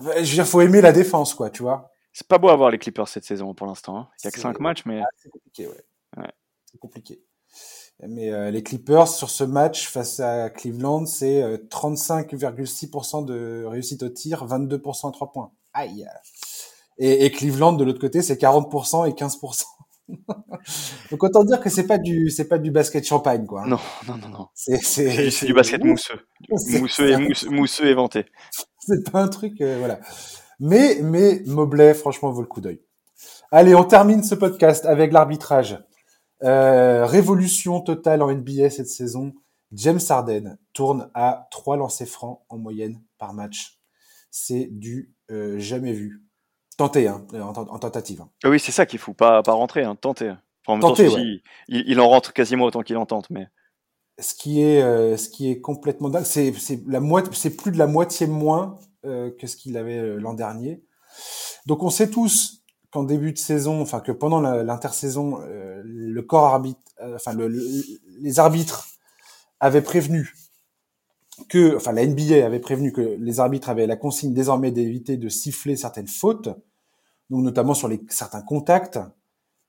Je 0.00 0.04
veux 0.04 0.24
dire, 0.24 0.46
faut 0.46 0.60
aimer 0.60 0.80
la 0.80 0.90
défense, 0.90 1.32
quoi, 1.32 1.48
tu 1.48 1.62
vois. 1.62 1.92
C'est 2.12 2.26
pas 2.26 2.38
beau 2.38 2.48
à 2.48 2.56
voir 2.56 2.70
les 2.70 2.78
Clippers 2.78 3.06
cette 3.06 3.24
saison 3.24 3.54
pour 3.54 3.68
l'instant. 3.68 3.96
Hein. 3.96 4.08
Il 4.22 4.26
y 4.26 4.28
a 4.28 4.30
que 4.32 4.40
5 4.40 4.58
matchs, 4.58 4.82
mais. 4.84 5.00
Ah, 5.00 5.08
c'est 5.16 5.28
compliqué, 5.30 5.68
ouais. 5.68 5.84
ouais. 6.16 6.32
C'est 6.64 6.78
compliqué. 6.78 7.22
Mais 8.08 8.30
euh, 8.30 8.50
les 8.50 8.64
Clippers, 8.64 9.06
sur 9.06 9.30
ce 9.30 9.44
match 9.44 9.88
face 9.88 10.18
à 10.18 10.50
Cleveland, 10.50 11.06
c'est 11.06 11.40
euh, 11.42 11.56
35,6% 11.70 13.24
de 13.24 13.64
réussite 13.64 14.02
au 14.02 14.08
tir, 14.08 14.44
22% 14.44 15.08
à 15.08 15.12
3 15.12 15.32
points. 15.32 15.52
Aïe. 15.72 16.04
Et, 16.98 17.24
et 17.24 17.30
Cleveland, 17.30 17.74
de 17.74 17.84
l'autre 17.84 18.00
côté, 18.00 18.22
c'est 18.22 18.40
40% 18.40 19.08
et 19.08 19.12
15%. 19.12 19.64
Donc 21.10 21.22
autant 21.22 21.44
dire 21.44 21.60
que 21.60 21.68
c'est 21.70 21.86
pas 21.86 21.98
du 21.98 22.30
c'est 22.30 22.48
pas 22.48 22.58
du 22.58 22.70
basket 22.70 23.06
champagne 23.06 23.46
quoi. 23.46 23.66
Non 23.66 23.78
non 24.06 24.16
non 24.16 24.28
non. 24.28 24.46
C'est 24.54 24.78
c'est 24.82 25.46
du 25.46 25.54
basket 25.54 25.84
mousseux, 25.84 26.20
mousseux 26.48 27.10
et 27.10 27.50
mousseux 27.50 27.86
éventé. 27.86 28.26
c'est 28.78 29.10
pas 29.10 29.22
un 29.22 29.28
truc, 29.28 29.60
euh, 29.60 29.76
voilà. 29.78 30.00
Mais, 30.60 30.98
mais 31.02 31.42
Mobley, 31.46 31.94
franchement, 31.94 32.30
vaut 32.30 32.40
le 32.40 32.46
coup 32.48 32.60
d'œil. 32.60 32.80
Allez, 33.50 33.74
on 33.74 33.84
termine 33.84 34.22
ce 34.22 34.34
podcast 34.34 34.84
avec 34.86 35.12
l'arbitrage. 35.12 35.78
Euh, 36.42 37.06
révolution 37.06 37.80
totale 37.80 38.22
en 38.22 38.32
NBA 38.32 38.70
cette 38.70 38.88
saison. 38.88 39.32
James 39.72 40.00
Harden 40.08 40.58
tourne 40.72 41.10
à 41.14 41.48
trois 41.50 41.76
lancers 41.76 42.08
francs 42.08 42.42
en 42.48 42.58
moyenne 42.58 43.02
par 43.18 43.34
match. 43.34 43.78
C'est 44.30 44.68
du 44.70 45.14
euh, 45.30 45.58
jamais 45.58 45.92
vu. 45.92 46.24
Tenter, 46.78 47.08
hein, 47.08 47.26
en, 47.34 47.52
tentative. 47.52 48.22
Hein. 48.22 48.30
Oui, 48.44 48.60
c'est 48.60 48.70
ça 48.70 48.86
qu'il 48.86 49.00
faut 49.00 49.12
pas 49.12 49.42
pas 49.42 49.52
rentrer, 49.52 49.82
hein, 49.82 49.96
tenter. 49.96 50.32
en 50.68 50.78
tenter, 50.78 51.08
il, 51.66 52.00
en 52.00 52.08
rentre 52.08 52.32
quasiment 52.32 52.66
autant 52.66 52.82
qu'il 52.82 52.96
en 52.96 53.04
tente, 53.04 53.28
mais. 53.30 53.48
Ce 54.20 54.32
qui 54.32 54.62
est, 54.62 54.80
euh, 54.80 55.16
ce 55.16 55.28
qui 55.28 55.50
est 55.50 55.60
complètement 55.60 56.08
dingue, 56.08 56.24
c'est 56.24 56.52
la 56.86 57.00
moitié, 57.00 57.32
c'est 57.34 57.56
plus 57.56 57.72
de 57.72 57.78
la 57.78 57.88
moitié 57.88 58.28
moins 58.28 58.76
euh, 59.04 59.32
que 59.40 59.48
ce 59.48 59.56
qu'il 59.56 59.76
avait 59.76 60.16
l'an 60.18 60.34
dernier. 60.34 60.80
Donc 61.66 61.82
on 61.82 61.90
sait 61.90 62.10
tous 62.10 62.62
qu'en 62.92 63.02
début 63.02 63.32
de 63.32 63.38
saison, 63.38 63.80
enfin 63.80 63.98
que 63.98 64.12
pendant 64.12 64.40
l'intersaison, 64.40 65.40
le 65.82 66.20
corps 66.22 66.46
arbitre, 66.46 66.80
enfin 67.14 67.32
le, 67.32 67.48
les 68.20 68.38
arbitres 68.38 68.86
avaient 69.58 69.82
prévenu 69.82 70.32
que, 71.48 71.76
enfin 71.76 71.92
la 71.92 72.06
NBA 72.06 72.44
avait 72.44 72.60
prévenu 72.60 72.92
que 72.92 73.16
les 73.18 73.40
arbitres 73.40 73.68
avaient 73.68 73.86
la 73.88 73.96
consigne 73.96 74.32
désormais 74.32 74.70
d'éviter 74.70 75.16
de 75.16 75.28
siffler 75.28 75.76
certaines 75.76 76.08
fautes, 76.08 76.48
donc 77.30 77.42
notamment 77.42 77.74
sur 77.74 77.90
certains 78.08 78.42
contacts, 78.42 78.98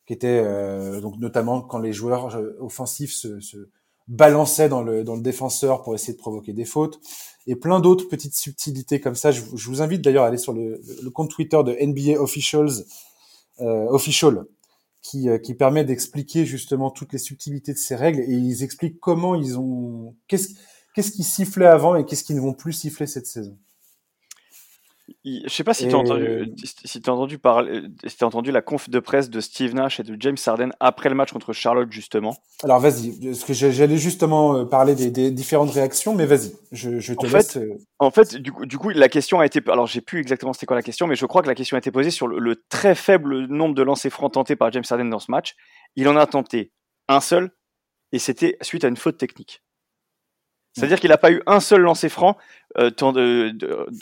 qui 0.06 0.14
étaient 0.14 0.42
euh, 0.44 1.02
donc 1.02 1.18
notamment 1.18 1.62
quand 1.62 1.80
les 1.80 1.94
joueurs 1.94 2.36
euh, 2.36 2.58
offensifs 2.60 3.14
se, 3.14 3.70
balançaient 4.08 4.70
dans 4.70 4.82
le 4.82 5.04
dans 5.04 5.16
le 5.16 5.22
défenseur 5.22 5.84
pour 5.84 5.94
essayer 5.94 6.14
de 6.14 6.18
provoquer 6.18 6.54
des 6.54 6.66
fautes, 6.66 7.00
et 7.46 7.56
plein 7.56 7.80
d'autres 7.80 8.06
petites 8.08 8.36
subtilités 8.36 9.00
comme 9.00 9.16
ça. 9.16 9.32
Je, 9.32 9.42
vous 9.42 9.82
invite 9.82 10.02
d'ailleurs 10.02 10.24
à 10.24 10.28
aller 10.28 10.38
sur 10.38 10.54
le, 10.54 10.82
compte 11.14 11.30
Twitter 11.30 11.60
de 11.64 11.78
NBA 11.80 12.20
Officials 12.20 12.86
euh, 13.62 13.88
Official 13.90 14.46
qui, 15.02 15.28
qui 15.44 15.54
permet 15.54 15.84
d'expliquer 15.86 16.46
justement 16.46 16.92
toutes 16.92 17.14
les 17.14 17.20
subtilités 17.20 17.74
de 17.74 17.78
ces 17.78 17.96
règles 17.96 18.20
et 18.22 18.34
ils 18.34 18.64
expliquent 18.64 19.00
comment 19.00 19.36
ils 19.36 19.58
ont 19.58 20.16
qu'est-ce 20.28 20.50
qu'est-ce 20.94 21.12
qui 21.12 21.24
sifflait 21.24 21.68
avant 21.68 21.96
et 21.96 22.06
qu'est-ce 22.06 22.24
qui 22.24 22.34
ne 22.34 22.42
vont 22.42 22.54
plus 22.54 22.74
siffler 22.74 23.08
cette 23.08 23.28
saison. 23.28 23.58
Je 25.26 25.48
sais 25.48 25.64
pas 25.64 25.74
si 25.74 25.88
tu 25.88 25.96
as 25.96 25.98
entendu, 25.98 26.54
si 26.86 27.02
as 27.06 27.10
entendu 27.10 27.38
parler, 27.38 27.84
si 28.06 28.24
as 28.24 28.28
entendu 28.28 28.52
la 28.52 28.62
conf 28.62 28.90
de 28.90 29.00
presse 29.00 29.30
de 29.30 29.40
Steve 29.40 29.74
Nash 29.74 30.00
et 30.00 30.04
de 30.04 30.16
James 30.20 30.38
Harden 30.46 30.72
après 30.80 31.10
le 31.10 31.16
match 31.16 31.32
contre 31.32 31.54
Charlotte 31.54 31.92
justement. 31.92 32.36
Alors 32.64 32.80
vas-y, 32.80 33.12
parce 33.20 33.44
que 33.44 33.54
j'allais 33.54 33.98
justement 33.98 34.58
euh, 34.58 34.66
parler 34.66 34.96
des, 34.96 35.32
différentes 35.32 35.72
réactions, 35.72 36.16
mais 36.16 36.26
vas-y, 36.26 36.54
je, 36.72 37.00
je, 37.00 37.14
te 37.14 37.26
en 37.26 37.30
laisse. 37.30 37.54
Fait, 37.54 37.60
euh. 37.60 37.78
en 38.00 38.12
fait, 38.12 38.36
du 38.36 38.52
coup, 38.52 38.66
du 38.66 38.78
coup, 38.78 38.90
la 38.90 39.10
question 39.10 39.40
a 39.40 39.46
été, 39.46 39.62
alors 39.68 39.88
j'ai 39.88 40.02
plus 40.02 40.20
exactement 40.20 40.54
c'était 40.54 40.66
quoi 40.66 40.76
la 40.76 40.84
question, 40.84 41.08
mais 41.08 41.16
je 41.16 41.26
crois 41.26 41.42
que 41.42 41.48
la 41.48 41.56
question 41.56 41.76
a 41.76 41.80
été 41.80 41.92
posée 41.92 42.12
sur 42.12 42.28
le, 42.28 42.40
le 42.40 42.64
très 42.70 42.96
faible 42.96 43.48
nombre 43.48 43.76
de 43.76 43.84
lancers 43.84 44.12
francs 44.12 44.34
tentés 44.34 44.56
par 44.56 44.72
James 44.72 44.84
Harden 44.90 45.10
dans 45.10 45.20
ce 45.20 45.32
match. 45.32 45.56
Il 45.96 46.08
en 46.08 46.16
a 46.16 46.26
tenté 46.26 46.72
un 47.08 47.22
seul, 47.22 47.52
et 48.12 48.20
c'était 48.20 48.58
suite 48.62 48.84
à 48.84 48.88
une 48.88 48.98
faute 48.98 49.18
technique. 49.18 49.64
C'est-à-dire 50.74 51.00
qu'il 51.00 51.10
n'a 51.10 51.18
pas 51.18 51.32
eu 51.32 51.42
un 51.46 51.60
seul 51.60 51.82
lancer 51.82 52.10
franc 52.10 52.38
euh, 52.78 53.54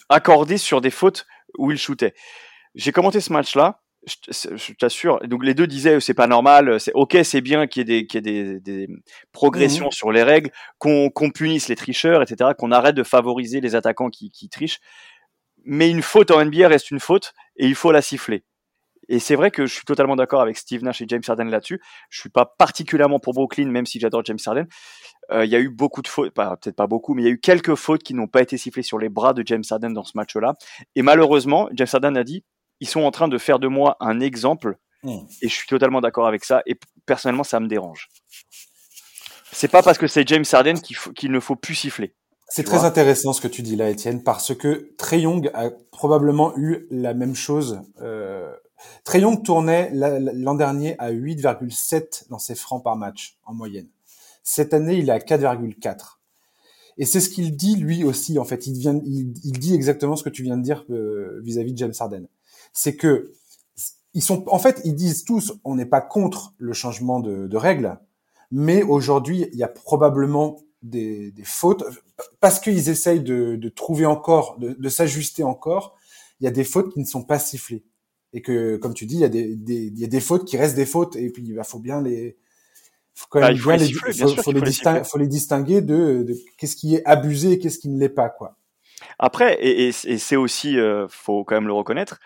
accordé 0.10 0.58
sur 0.58 0.82
des 0.82 0.92
fautes 0.92 1.26
où 1.58 1.72
il 1.72 1.78
shootait. 1.78 2.14
J'ai 2.76 2.92
commenté 2.92 3.22
ce 3.22 3.34
match-là, 3.34 3.82
je, 4.06 4.74
t'assure. 4.74 5.20
Donc 5.28 5.44
les 5.44 5.54
deux 5.54 5.68
disaient 5.68 6.00
c'est 6.00 6.14
pas 6.14 6.28
normal, 6.28 6.80
c'est 6.80 6.94
ok, 6.94 7.18
c'est 7.24 7.42
bien 7.42 7.68
qu'il 7.68 7.82
y 7.82 7.82
ait 7.82 8.02
des, 8.02 8.08
qu'il 8.08 8.28
y 8.28 8.38
ait 8.38 8.60
des, 8.60 8.88
progressions 9.32 9.86
mhm. 9.86 9.92
sur 9.92 10.12
les 10.12 10.24
règles, 10.24 10.52
qu'on 10.78 11.12
punisse 11.34 11.68
les 11.68 11.76
tricheurs, 11.76 12.22
etc., 12.22 12.52
qu'on 12.58 12.72
arrête 12.72 12.96
de 12.96 13.04
favoriser 13.04 13.62
les 13.62 13.76
attaquants 13.76 14.10
qui, 14.10 14.30
qui 14.30 14.50
trichent. 14.50 14.80
Mais 15.66 15.90
une 15.90 16.02
faute 16.02 16.32
en 16.32 16.44
NBA 16.44 16.68
reste 16.68 16.92
une 16.92 17.00
faute 17.00 17.34
et 17.58 17.66
il 17.68 17.76
faut 17.76 17.92
la 17.92 18.02
siffler. 18.02 18.44
Et 19.10 19.20
c'est 19.20 19.36
vrai 19.36 19.52
que 19.52 19.66
je 19.66 19.74
suis 19.74 19.86
totalement 19.86 20.16
d'accord 20.16 20.42
avec 20.42 20.58
Steve 20.58 20.84
Nash 20.84 21.02
et 21.02 21.06
James 21.08 21.22
Harden 21.28 21.50
là-dessus. 21.50 21.82
Je 22.10 22.20
suis 22.20 22.30
pas 22.30 22.46
particulièrement 22.46 23.20
pour 23.20 23.34
Brooklyn, 23.34 23.70
même 23.70 23.86
si 23.86 24.00
j'adore 24.00 24.24
James 24.26 24.40
Harden. 24.46 24.68
Euh, 25.32 25.46
il 25.46 25.52
y 25.52 25.56
a 25.56 25.60
eu 25.60 25.70
beaucoup 25.70 26.02
de 26.02 26.08
fautes, 26.08 26.34
peut-être 26.34 26.76
pas 26.76 26.88
beaucoup, 26.88 27.14
mais 27.14 27.22
il 27.22 27.26
y 27.26 27.30
a 27.30 27.32
eu 27.32 27.40
quelques 27.40 27.76
fautes 27.76 28.04
qui 28.04 28.14
n'ont 28.14 28.28
pas 28.28 28.42
été 28.42 28.58
sifflées 28.58 28.84
sur 28.84 29.00
les 29.00 29.10
bras 29.10 29.34
de 29.34 29.44
James 29.46 29.64
Harden 29.70 29.92
dans 29.92 30.04
ce 30.04 30.14
match-là. 30.16 30.56
Et 30.96 31.02
malheureusement, 31.02 31.70
James 31.74 31.88
Harden 31.92 32.16
a 32.18 32.24
dit, 32.24 32.44
ils 32.80 32.88
sont 32.88 33.02
en 33.02 33.12
train 33.12 33.28
de 33.28 33.38
faire 33.38 33.60
de 33.60 33.68
moi 33.68 33.98
un 34.00 34.20
exemple. 34.20 34.78
Hmm. 35.04 35.20
Et 35.42 35.48
je 35.48 35.54
suis 35.54 35.68
totalement 35.68 36.02
d'accord 36.02 36.28
avec 36.28 36.44
ça. 36.44 36.62
Et 36.66 36.76
personnellement, 37.06 37.44
ça 37.44 37.60
me 37.60 37.68
dérange. 37.68 38.10
C'est 39.52 39.70
pas 39.70 39.82
parce 39.82 39.98
que 39.98 40.08
c'est 40.08 40.28
James 40.28 40.46
Harden 40.52 40.76
qu'il 41.16 41.32
ne 41.32 41.40
faut 41.40 41.56
plus 41.56 41.76
siffler. 41.76 42.14
C'est 42.50 42.64
très 42.64 42.86
intéressant 42.86 43.34
ce 43.34 43.42
que 43.42 43.48
tu 43.48 43.62
dis 43.62 43.76
là, 43.76 43.90
Étienne, 43.90 44.24
parce 44.24 44.56
que 44.56 44.94
Trey 44.98 45.22
Young 45.22 45.52
a 45.54 45.70
probablement 45.92 46.58
eu 46.58 46.88
la 46.90 47.14
même 47.14 47.36
chose. 47.36 47.82
Euh, 48.02 48.54
Trey 49.04 49.22
Young 49.22 49.44
tournait 49.44 49.92
l'an 49.94 50.56
dernier 50.56 50.96
à 51.00 51.12
8,7 51.12 52.30
dans 52.30 52.40
ses 52.40 52.56
francs 52.56 52.84
par 52.84 52.96
match 52.96 53.38
en 53.46 53.54
moyenne. 53.54 53.88
Cette 54.44 54.74
année, 54.74 54.98
il 54.98 55.10
est 55.10 55.14
à 55.14 55.20
4,4. 55.20 56.18
Et 56.98 57.06
c'est 57.06 57.20
ce 57.20 57.30
qu'il 57.30 57.56
dit 57.56 57.76
lui 57.76 58.04
aussi. 58.04 58.40
En 58.40 58.46
fait, 58.46 58.66
il, 58.68 58.76
il, 59.06 59.60
dit 59.60 59.76
exactement 59.76 60.16
ce 60.16 60.24
que 60.24 60.30
tu 60.30 60.44
viens 60.44 60.58
de 60.58 60.64
dire 60.64 60.84
euh, 60.90 61.40
vis-à-vis 61.44 61.74
de 61.74 61.78
James 61.78 61.94
Harden. 62.00 62.28
C'est 62.74 62.96
que 62.96 63.32
ils 64.14 64.24
sont, 64.24 64.46
en 64.48 64.58
fait, 64.58 64.82
ils 64.84 64.96
disent 64.96 65.26
tous, 65.26 65.54
on 65.64 65.76
n'est 65.76 65.86
pas 65.86 66.02
contre 66.02 66.54
le 66.58 66.74
changement 66.74 67.20
de, 67.20 67.46
de 67.46 67.58
règles, 67.58 68.00
mais 68.52 68.82
aujourd'hui, 68.82 69.48
il 69.54 69.60
y 69.60 69.64
a 69.64 69.68
probablement 69.68 70.60
des, 70.82 71.32
des 71.32 71.44
fautes 71.44 71.84
parce 72.40 72.60
qu'ils 72.60 72.90
essayent 72.90 73.22
de, 73.22 73.58
de, 73.58 73.70
trouver 73.70 74.08
encore, 74.08 74.58
de, 74.58 74.74
de 74.74 74.90
s'ajuster 74.90 75.44
encore. 75.44 75.96
Il 76.40 76.46
y 76.46 76.48
a 76.48 76.52
des 76.52 76.64
fautes 76.64 76.94
qui 76.94 77.00
ne 77.00 77.06
sont 77.06 77.24
pas 77.24 77.38
sifflées 77.38 77.84
et 78.34 78.42
que, 78.42 78.78
comme 78.78 78.94
tu 78.94 79.06
dis, 79.06 79.16
il 79.16 79.22
y 79.22 79.26
a 79.26 79.30
des, 79.30 79.56
des, 79.56 79.86
il 79.88 80.00
y 80.00 80.04
a 80.04 80.08
des 80.08 80.20
fautes 80.20 80.46
qui 80.46 80.58
restent 80.58 80.76
des 80.76 80.86
fautes 80.86 81.16
et 81.16 81.30
puis 81.30 81.44
il 81.44 81.60
faut 81.64 81.80
bien 81.80 82.02
les 82.02 82.38
faut 83.16 83.28
quand 83.30 83.40
même 83.40 83.58
faut 83.58 83.72
les, 83.72 83.92
faut, 83.92 84.52
les, 84.52 84.62
distinguer, 84.62 85.04
faut 85.04 85.18
les 85.18 85.28
distinguer 85.28 85.82
de, 85.82 86.24
de 86.24 86.36
qu'est-ce 86.58 86.76
qui 86.76 86.96
est 86.96 87.06
abusé 87.06 87.54
et 87.54 87.60
qu'est-ce 87.60 87.80
qui 87.80 87.90
ne 87.90 88.00
l'est 88.00 88.10
pas, 88.10 88.30
quoi. 88.30 88.58
Après, 89.18 89.58
et, 89.60 89.88
et 89.88 90.18
c'est 90.18 90.36
aussi, 90.36 90.78
euh, 90.78 91.08
faut 91.10 91.44
quand 91.44 91.56
même 91.56 91.68
le 91.68 91.74
reconnaître, 91.74 92.20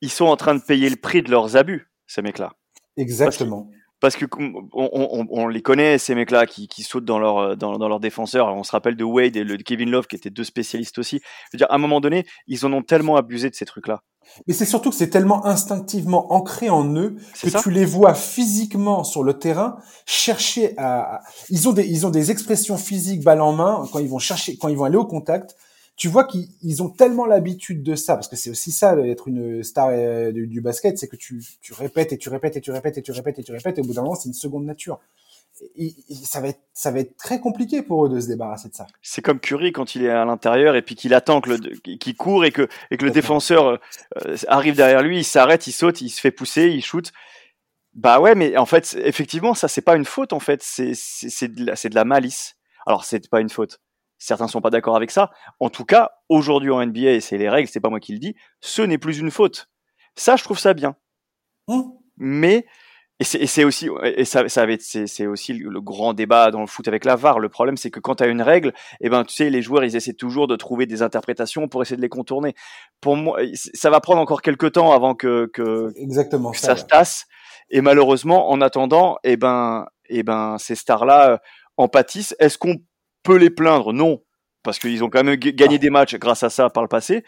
ils 0.00 0.10
sont 0.10 0.26
en 0.26 0.36
train 0.36 0.54
de 0.54 0.60
payer 0.60 0.88
le 0.88 0.96
prix 0.96 1.22
de 1.22 1.30
leurs 1.30 1.56
abus, 1.56 1.90
ces 2.06 2.22
mecs-là. 2.22 2.52
Exactement. 2.96 3.68
Parce 4.02 4.16
que, 4.16 4.24
on, 4.36 4.68
on, 4.72 5.26
on, 5.30 5.46
les 5.46 5.62
connaît 5.62 5.96
ces 5.96 6.16
mecs-là 6.16 6.44
qui, 6.44 6.66
qui 6.66 6.82
sautent 6.82 7.04
dans 7.04 7.20
leur 7.20 7.56
dans, 7.56 7.78
dans 7.78 7.88
leur 7.88 8.00
défenseur. 8.00 8.48
on 8.48 8.64
se 8.64 8.72
rappelle 8.72 8.96
de 8.96 9.04
Wade 9.04 9.36
et 9.36 9.44
de 9.44 9.56
Kevin 9.56 9.90
Love 9.90 10.08
qui 10.08 10.16
étaient 10.16 10.28
deux 10.28 10.42
spécialistes 10.42 10.98
aussi. 10.98 11.20
Je 11.20 11.56
veux 11.56 11.58
dire, 11.58 11.68
à 11.70 11.76
un 11.76 11.78
moment 11.78 12.00
donné, 12.00 12.26
ils 12.48 12.66
en 12.66 12.72
ont 12.72 12.82
tellement 12.82 13.16
abusé 13.16 13.48
de 13.48 13.54
ces 13.54 13.64
trucs-là. 13.64 14.02
Mais 14.48 14.54
c'est 14.54 14.64
surtout 14.64 14.90
que 14.90 14.96
c'est 14.96 15.10
tellement 15.10 15.46
instinctivement 15.46 16.32
ancré 16.32 16.68
en 16.68 16.84
eux 16.96 17.14
que 17.40 17.62
tu 17.62 17.70
les 17.70 17.84
vois 17.84 18.14
physiquement 18.14 19.04
sur 19.04 19.22
le 19.22 19.38
terrain 19.38 19.76
chercher 20.04 20.74
à. 20.78 21.20
Ils 21.48 21.68
ont 21.68 21.72
des 21.72 21.86
ils 21.86 22.04
ont 22.04 22.10
des 22.10 22.32
expressions 22.32 22.78
physiques 22.78 23.22
balle 23.22 23.40
en 23.40 23.52
main 23.52 23.84
quand 23.92 24.00
ils 24.00 24.08
vont 24.08 24.18
chercher 24.18 24.56
quand 24.56 24.66
ils 24.66 24.76
vont 24.76 24.84
aller 24.84 24.96
au 24.96 25.06
contact. 25.06 25.54
Tu 26.02 26.08
vois 26.08 26.24
qu'ils 26.24 26.82
ont 26.82 26.88
tellement 26.88 27.26
l'habitude 27.26 27.84
de 27.84 27.94
ça 27.94 28.16
parce 28.16 28.26
que 28.26 28.34
c'est 28.34 28.50
aussi 28.50 28.72
ça 28.72 28.98
être 28.98 29.28
une 29.28 29.62
star 29.62 29.90
euh, 29.92 30.32
du, 30.32 30.60
basket, 30.60 30.98
c'est 30.98 31.06
que 31.06 31.14
tu 31.14 31.40
tu 31.60 31.72
répètes 31.74 32.12
et 32.12 32.18
tu 32.18 32.28
répètes 32.28 32.56
et 32.56 32.60
tu 32.60 32.72
répètes 32.72 32.98
et 32.98 33.02
tu 33.02 33.12
répètes 33.12 33.38
et 33.38 33.44
tu 33.44 33.52
répètes 33.52 33.78
et 33.78 33.82
au 33.82 33.84
bout 33.84 33.94
d'un 33.94 34.02
moment 34.02 34.16
c'est 34.16 34.28
une 34.28 34.34
seconde 34.34 34.64
nature 34.64 34.98
ça 36.24 36.40
va 36.40 36.48
être 36.48 36.58
ça 36.72 36.90
va 36.90 36.98
être 36.98 37.16
très 37.16 37.38
compliqué 37.38 37.82
pour 37.82 38.04
eux 38.04 38.08
de 38.08 38.18
se 38.18 38.26
débarrasser 38.26 38.68
de 38.68 38.74
ça. 38.74 38.88
C'est 39.00 39.22
comme 39.22 39.38
Curry 39.38 39.70
quand 39.70 39.94
il 39.94 40.02
est 40.02 40.10
à 40.10 40.24
l'intérieur 40.24 40.74
et 40.74 40.82
puis 40.82 40.96
qu'il 40.96 41.14
attend 41.14 41.40
qu'il 41.40 42.16
court 42.16 42.44
et 42.44 42.50
que 42.50 42.66
et 42.90 42.96
que 42.96 43.04
le 43.04 43.12
défenseur 43.12 43.78
euh, 44.26 44.36
arrive 44.48 44.74
derrière 44.74 45.02
lui, 45.02 45.18
il 45.18 45.24
s'arrête, 45.24 45.68
il 45.68 45.72
saute, 45.72 46.00
il 46.00 46.10
se 46.10 46.20
fait 46.20 46.32
pousser, 46.32 46.66
il 46.66 46.82
shoot. 46.82 47.12
Bah 47.94 48.18
ouais, 48.18 48.34
mais 48.34 48.56
en 48.56 48.66
fait, 48.66 48.98
effectivement, 49.04 49.54
ça 49.54 49.68
c'est 49.68 49.82
pas 49.82 49.94
une 49.94 50.04
faute 50.04 50.32
en 50.32 50.40
fait, 50.40 50.64
c'est 50.64 51.46
de 51.46 51.64
la 51.64 51.74
de 51.74 51.94
la 51.94 52.04
malice. 52.04 52.56
Alors 52.86 53.04
c'est 53.04 53.30
pas 53.30 53.40
une 53.40 53.50
faute. 53.50 53.78
Certains 54.22 54.46
sont 54.46 54.60
pas 54.60 54.70
d'accord 54.70 54.94
avec 54.94 55.10
ça. 55.10 55.30
En 55.58 55.68
tout 55.68 55.84
cas, 55.84 56.12
aujourd'hui 56.28 56.70
en 56.70 56.84
NBA, 56.84 57.12
et 57.12 57.20
c'est 57.20 57.38
les 57.38 57.48
règles, 57.48 57.68
c'est 57.68 57.80
pas 57.80 57.90
moi 57.90 57.98
qui 57.98 58.12
le 58.12 58.18
dis, 58.18 58.36
ce 58.60 58.82
n'est 58.82 58.98
plus 58.98 59.18
une 59.18 59.30
faute. 59.30 59.68
Ça, 60.14 60.36
je 60.36 60.44
trouve 60.44 60.58
ça 60.58 60.74
bien. 60.74 60.94
Mmh. 61.68 61.82
Mais 62.18 62.66
et 63.18 63.24
c'est 63.24 63.62
aussi, 63.62 63.88
et 64.02 64.24
ça, 64.24 64.48
ça 64.48 64.66
c'est 64.78 65.26
aussi 65.26 65.52
le 65.52 65.80
grand 65.80 66.12
débat 66.12 66.50
dans 66.50 66.60
le 66.60 66.66
foot 66.66 66.88
avec 66.88 67.04
la 67.04 67.14
VAR. 67.14 67.38
Le 67.38 67.48
problème, 67.48 67.76
c'est 67.76 67.90
que 67.90 68.00
quand 68.00 68.16
tu 68.16 68.24
as 68.24 68.26
une 68.26 68.42
règle, 68.42 68.72
eh 69.00 69.08
ben, 69.08 69.22
tu 69.24 69.34
sais, 69.34 69.48
les 69.48 69.62
joueurs, 69.62 69.84
ils 69.84 69.94
essaient 69.94 70.12
toujours 70.12 70.48
de 70.48 70.56
trouver 70.56 70.86
des 70.86 71.02
interprétations 71.02 71.68
pour 71.68 71.82
essayer 71.82 71.96
de 71.96 72.02
les 72.02 72.08
contourner. 72.08 72.54
Pour 73.00 73.16
moi, 73.16 73.38
ça 73.54 73.90
va 73.90 74.00
prendre 74.00 74.20
encore 74.20 74.42
quelques 74.42 74.72
temps 74.72 74.92
avant 74.92 75.14
que, 75.14 75.48
que, 75.52 75.92
Exactement, 75.96 76.52
ça, 76.52 76.74
se 76.74 76.84
tasse. 76.84 77.26
Et 77.70 77.80
malheureusement, 77.80 78.50
en 78.50 78.60
attendant, 78.60 79.18
eh 79.22 79.36
ben, 79.36 79.86
eh 80.08 80.24
ben, 80.24 80.58
ces 80.58 80.74
stars-là 80.74 81.30
euh, 81.30 81.36
en 81.76 81.86
pâtissent. 81.88 82.34
Est-ce 82.40 82.58
qu'on 82.58 82.76
peut 83.22 83.36
les 83.36 83.50
plaindre 83.50 83.92
Non, 83.92 84.22
parce 84.62 84.78
qu'ils 84.78 85.02
ont 85.04 85.10
quand 85.10 85.24
même 85.24 85.36
gagné 85.36 85.76
ah. 85.76 85.78
des 85.78 85.90
matchs 85.90 86.16
grâce 86.16 86.42
à 86.42 86.50
ça 86.50 86.70
par 86.70 86.82
le 86.82 86.88
passé 86.88 87.24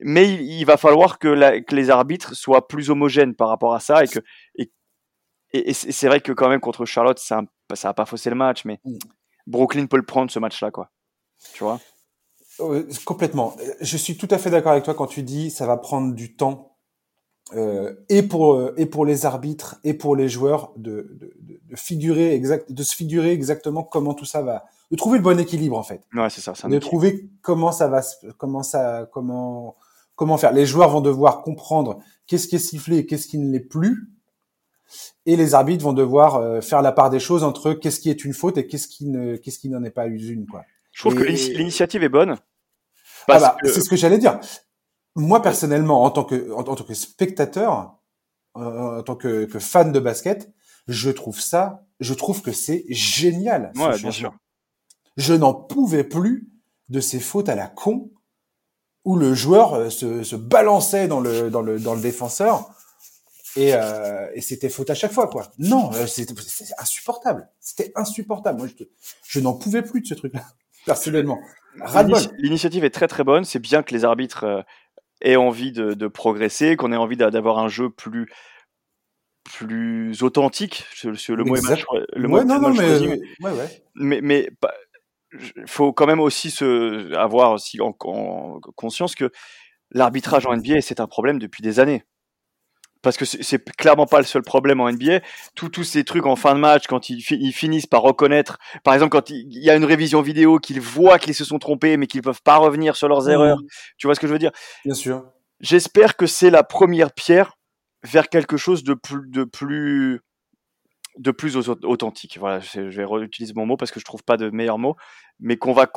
mais 0.00 0.32
il, 0.32 0.64
va 0.64 0.76
falloir 0.76 1.18
que, 1.18 1.26
la, 1.26 1.60
que, 1.60 1.74
les 1.74 1.90
arbitres 1.90 2.32
soient 2.36 2.68
plus 2.68 2.88
homogènes 2.88 3.34
par 3.34 3.48
rapport 3.48 3.74
à 3.74 3.80
ça 3.80 4.04
et 4.04 4.06
que, 4.06 4.20
et 4.54 4.70
et, 5.52 5.72
c'est 5.72 6.06
vrai 6.06 6.20
que 6.20 6.32
quand 6.32 6.48
même 6.48 6.60
contre 6.60 6.84
Charlotte, 6.84 7.18
ça, 7.18 7.42
ça 7.74 7.88
a 7.88 7.94
pas 7.94 8.06
faussé 8.06 8.30
le 8.30 8.36
match, 8.36 8.64
mais 8.64 8.80
mm. 8.84 8.98
Brooklyn 9.46 9.86
peut 9.86 9.96
le 9.96 10.04
prendre 10.04 10.30
ce 10.30 10.38
match-là, 10.38 10.70
quoi. 10.70 10.90
Tu 11.54 11.64
vois? 11.64 11.80
Euh, 12.60 12.86
complètement. 13.04 13.56
Je 13.80 13.96
suis 13.96 14.16
tout 14.16 14.28
à 14.30 14.38
fait 14.38 14.50
d'accord 14.50 14.72
avec 14.72 14.84
toi 14.84 14.94
quand 14.94 15.06
tu 15.06 15.22
dis 15.22 15.50
ça 15.50 15.66
va 15.66 15.76
prendre 15.76 16.14
du 16.14 16.34
temps 16.34 16.67
euh, 17.54 17.94
et 18.08 18.22
pour 18.22 18.54
euh, 18.54 18.74
et 18.76 18.86
pour 18.86 19.06
les 19.06 19.24
arbitres 19.24 19.76
et 19.82 19.94
pour 19.94 20.16
les 20.16 20.28
joueurs 20.28 20.72
de, 20.76 21.08
de, 21.18 21.60
de, 21.70 21.76
figurer 21.76 22.34
exact 22.34 22.70
de 22.70 22.82
se 22.82 22.94
figurer 22.94 23.32
exactement 23.32 23.82
comment 23.82 24.12
tout 24.12 24.26
ça 24.26 24.42
va 24.42 24.66
de 24.90 24.96
trouver 24.96 25.18
le 25.18 25.24
bon 25.24 25.38
équilibre 25.38 25.78
en 25.78 25.82
fait. 25.82 26.02
Ouais, 26.14 26.28
c'est 26.30 26.40
ça. 26.40 26.52
De 26.68 26.78
trouver 26.78 27.28
comment 27.40 27.72
ça 27.72 27.88
va 27.88 28.02
comment 28.36 28.62
ça 28.62 29.08
comment 29.12 29.76
comment 30.14 30.36
faire. 30.36 30.52
Les 30.52 30.66
joueurs 30.66 30.90
vont 30.90 31.00
devoir 31.00 31.42
comprendre 31.42 32.00
qu'est-ce 32.26 32.48
qui 32.48 32.56
est 32.56 32.60
sifflé 32.60 32.98
et 32.98 33.06
qu'est-ce 33.06 33.26
qui 33.26 33.38
ne 33.38 33.50
l'est 33.50 33.60
plus. 33.60 34.10
Et 35.26 35.36
les 35.36 35.54
arbitres 35.54 35.84
vont 35.84 35.92
devoir 35.92 36.36
euh, 36.36 36.60
faire 36.60 36.82
la 36.82 36.92
part 36.92 37.10
des 37.10 37.20
choses 37.20 37.44
entre 37.44 37.72
qu'est-ce 37.72 38.00
qui 38.00 38.10
est 38.10 38.24
une 38.24 38.32
faute 38.32 38.58
et 38.58 38.66
qu'est-ce 38.66 38.88
qui 38.88 39.06
ne 39.06 39.36
qu'est-ce 39.36 39.58
qui 39.58 39.68
n'en 39.68 39.84
est 39.84 39.90
pas 39.90 40.06
une 40.06 40.46
quoi. 40.46 40.64
Je 40.92 41.00
trouve 41.00 41.14
que 41.14 41.24
l'initiative 41.24 42.02
est 42.02 42.08
bonne. 42.08 42.36
Ah 43.28 43.38
bah, 43.38 43.56
C'est 43.64 43.80
ce 43.80 43.88
que 43.88 43.96
j'allais 43.96 44.18
dire. 44.18 44.40
Moi 45.16 45.42
personnellement, 45.42 46.02
en 46.02 46.10
tant 46.10 46.24
que 46.24 46.52
en, 46.52 46.62
tant 46.62 46.74
que 46.76 46.94
spectateur, 46.94 47.96
euh, 48.56 48.98
en 48.98 49.02
tant 49.02 49.16
que, 49.16 49.44
que, 49.46 49.58
fan 49.58 49.92
de 49.92 50.00
basket, 50.00 50.52
je 50.86 51.10
trouve 51.10 51.40
ça, 51.40 51.84
je 52.00 52.14
trouve 52.14 52.42
que 52.42 52.52
c'est 52.52 52.84
génial. 52.88 53.72
Ouais, 53.76 53.98
bien 53.98 54.10
sûr. 54.10 54.32
Je 55.16 55.34
n'en 55.34 55.54
pouvais 55.54 56.04
plus 56.04 56.48
de 56.88 57.00
ces 57.00 57.20
fautes 57.20 57.48
à 57.48 57.54
la 57.54 57.66
con 57.66 58.10
où 59.04 59.16
le 59.16 59.34
joueur 59.34 59.74
euh, 59.74 59.90
se, 59.90 60.22
se 60.22 60.36
balançait 60.36 61.08
dans 61.08 61.20
le 61.20 61.50
dans 61.50 61.62
le 61.62 61.78
dans 61.78 61.94
le 61.94 62.00
défenseur 62.00 62.70
et, 63.56 63.74
euh, 63.74 64.28
et 64.34 64.40
c'était 64.40 64.68
faute 64.68 64.90
à 64.90 64.94
chaque 64.94 65.12
fois 65.12 65.26
quoi. 65.28 65.50
Non, 65.58 65.90
euh, 65.94 66.06
c'était 66.06 66.34
insupportable. 66.78 67.48
C'était 67.60 67.92
insupportable. 67.96 68.58
Moi, 68.58 68.68
je, 68.68 68.84
je 69.26 69.40
n'en 69.40 69.54
pouvais 69.54 69.82
plus 69.82 70.02
de 70.02 70.06
ce 70.06 70.14
truc-là 70.14 70.44
personnellement. 70.86 71.38
L'initiative 72.38 72.84
est 72.84 72.90
très 72.90 73.08
très 73.08 73.24
bonne. 73.24 73.44
C'est 73.44 73.58
bien 73.58 73.82
que 73.82 73.94
les 73.94 74.04
arbitres 74.04 74.64
euh, 75.24 75.28
aient 75.30 75.36
envie 75.36 75.72
de, 75.72 75.94
de 75.94 76.08
progresser, 76.08 76.76
qu'on 76.76 76.92
ait 76.92 76.96
envie 76.96 77.16
d'avoir 77.16 77.58
un 77.58 77.68
jeu 77.68 77.90
plus 77.90 78.28
plus 79.44 80.22
authentique. 80.22 80.84
Le 81.04 81.44
mot 81.44 81.56
est 81.56 81.84
le 82.14 82.28
mot 82.28 82.44
non, 82.44 82.60
non, 82.60 82.70
mais, 82.70 83.00
mais, 83.00 83.20
ouais, 83.40 83.52
ouais. 83.52 83.82
mais, 83.94 84.20
mais 84.20 84.50
faut 85.66 85.92
quand 85.92 86.06
même 86.06 86.20
aussi 86.20 86.50
se 86.50 87.14
avoir 87.14 87.52
aussi 87.52 87.80
en, 87.80 87.94
en 88.00 88.60
conscience 88.76 89.14
que 89.14 89.30
l'arbitrage 89.90 90.46
en 90.46 90.56
NBA 90.56 90.80
c'est 90.80 91.00
un 91.00 91.06
problème 91.06 91.38
depuis 91.38 91.62
des 91.62 91.80
années 91.80 92.04
parce 93.02 93.16
que 93.16 93.24
c'est 93.24 93.64
clairement 93.76 94.06
pas 94.06 94.18
le 94.18 94.24
seul 94.24 94.42
problème 94.42 94.80
en 94.80 94.90
NBA. 94.90 95.20
Tous 95.54 95.84
ces 95.84 96.04
trucs 96.04 96.26
en 96.26 96.36
fin 96.36 96.54
de 96.54 96.60
match, 96.60 96.86
quand 96.86 97.10
ils, 97.10 97.22
finissent 97.22 97.86
par 97.86 98.02
reconnaître, 98.02 98.58
par 98.84 98.94
exemple, 98.94 99.10
quand 99.10 99.30
il, 99.30 99.46
y 99.50 99.70
a 99.70 99.76
une 99.76 99.84
révision 99.84 100.20
vidéo, 100.20 100.58
qu'ils 100.58 100.80
voient 100.80 101.18
qu'ils 101.18 101.34
se 101.34 101.44
sont 101.44 101.58
trompés, 101.58 101.96
mais 101.96 102.06
qu'ils 102.06 102.22
peuvent 102.22 102.42
pas 102.42 102.56
revenir 102.56 102.96
sur 102.96 103.08
leurs 103.08 103.26
mmh. 103.26 103.30
erreurs. 103.30 103.58
Tu 103.96 104.06
vois 104.06 104.14
ce 104.14 104.20
que 104.20 104.26
je 104.26 104.32
veux 104.32 104.38
dire? 104.38 104.52
Bien 104.84 104.94
sûr. 104.94 105.24
J'espère 105.60 106.16
que 106.16 106.26
c'est 106.26 106.50
la 106.50 106.62
première 106.62 107.12
pierre 107.12 107.54
vers 108.04 108.28
quelque 108.28 108.56
chose 108.56 108.84
de 108.84 108.94
plus, 108.94 109.28
de 109.28 109.44
plus, 109.44 110.20
de 111.18 111.30
plus 111.30 111.56
authentique. 111.56 112.38
Voilà, 112.38 112.60
je 112.60 112.80
vais 112.80 113.04
réutiliser 113.04 113.52
mon 113.54 113.66
mot 113.66 113.76
parce 113.76 113.90
que 113.90 114.00
je 114.00 114.04
trouve 114.04 114.22
pas 114.22 114.36
de 114.36 114.50
meilleur 114.50 114.78
mot, 114.78 114.96
mais 115.40 115.56
qu'on 115.56 115.72
va 115.72 115.88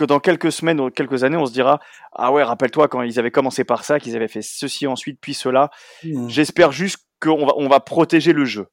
que 0.00 0.04
dans 0.06 0.18
quelques 0.18 0.50
semaines 0.50 0.80
ou 0.80 0.90
quelques 0.90 1.24
années, 1.24 1.36
on 1.36 1.44
se 1.44 1.52
dira 1.52 1.78
ah 2.12 2.32
ouais, 2.32 2.42
rappelle-toi 2.42 2.88
quand 2.88 3.02
ils 3.02 3.18
avaient 3.18 3.30
commencé 3.30 3.64
par 3.64 3.84
ça, 3.84 4.00
qu'ils 4.00 4.16
avaient 4.16 4.28
fait 4.28 4.42
ceci 4.42 4.86
ensuite 4.86 5.18
puis 5.20 5.34
cela. 5.34 5.70
Hmm. 6.02 6.26
J'espère 6.28 6.72
juste 6.72 6.98
qu'on 7.20 7.44
va 7.44 7.52
on 7.56 7.68
va 7.68 7.80
protéger 7.80 8.32
le 8.32 8.46
jeu. 8.46 8.66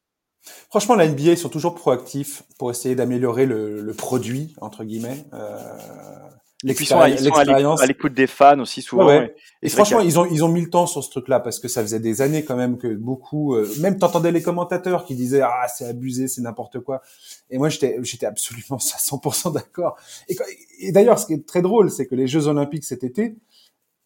Franchement, 0.69 0.95
la 0.95 1.05
NBA 1.07 1.31
ils 1.31 1.37
sont 1.37 1.49
toujours 1.49 1.75
proactifs 1.75 2.43
pour 2.57 2.71
essayer 2.71 2.95
d'améliorer 2.95 3.45
le, 3.45 3.81
le, 3.81 3.93
produit 3.93 4.55
entre 4.61 4.85
guillemets. 4.85 5.25
Euh, 5.33 5.57
L'expérience. 6.63 7.81
À 7.81 7.85
l'écoute 7.85 8.13
des 8.13 8.25
fans 8.25 8.59
aussi 8.59 8.81
souvent. 8.81 9.21
Et, 9.61 9.69
franchement, 9.69 9.99
ils 9.99 10.17
ont 10.17 10.25
ils 10.25 10.43
ont 10.43 10.47
mis 10.47 10.61
le 10.61 10.69
temps 10.69 10.87
sur 10.87 11.03
ce 11.03 11.09
truc-là 11.09 11.39
parce 11.39 11.59
que 11.59 11.67
ça 11.67 11.81
faisait 11.81 11.99
des 11.99 12.21
années 12.21 12.43
quand 12.43 12.55
même 12.55 12.77
que 12.77 12.87
beaucoup, 12.95 13.55
euh, 13.55 13.67
même 13.79 13.99
t'entendais 13.99 14.31
les 14.31 14.41
commentateurs 14.41 15.05
qui 15.05 15.15
disaient 15.15 15.41
ah 15.41 15.67
c'est 15.67 15.85
abusé, 15.85 16.27
c'est 16.27 16.41
n'importe 16.41 16.79
quoi. 16.79 17.01
Et 17.51 17.59
moi 17.59 17.69
j'étais 17.69 17.97
j'étais 18.01 18.25
absolument 18.25 18.63
à 18.77 18.77
100% 18.77 19.53
d'accord. 19.53 19.97
Et, 20.29 20.35
et 20.79 20.91
d'ailleurs, 20.91 21.19
ce 21.19 21.27
qui 21.27 21.33
est 21.33 21.45
très 21.45 21.61
drôle, 21.61 21.91
c'est 21.91 22.07
que 22.07 22.15
les 22.15 22.27
Jeux 22.27 22.47
Olympiques 22.47 22.85
cet 22.85 23.03
été 23.03 23.35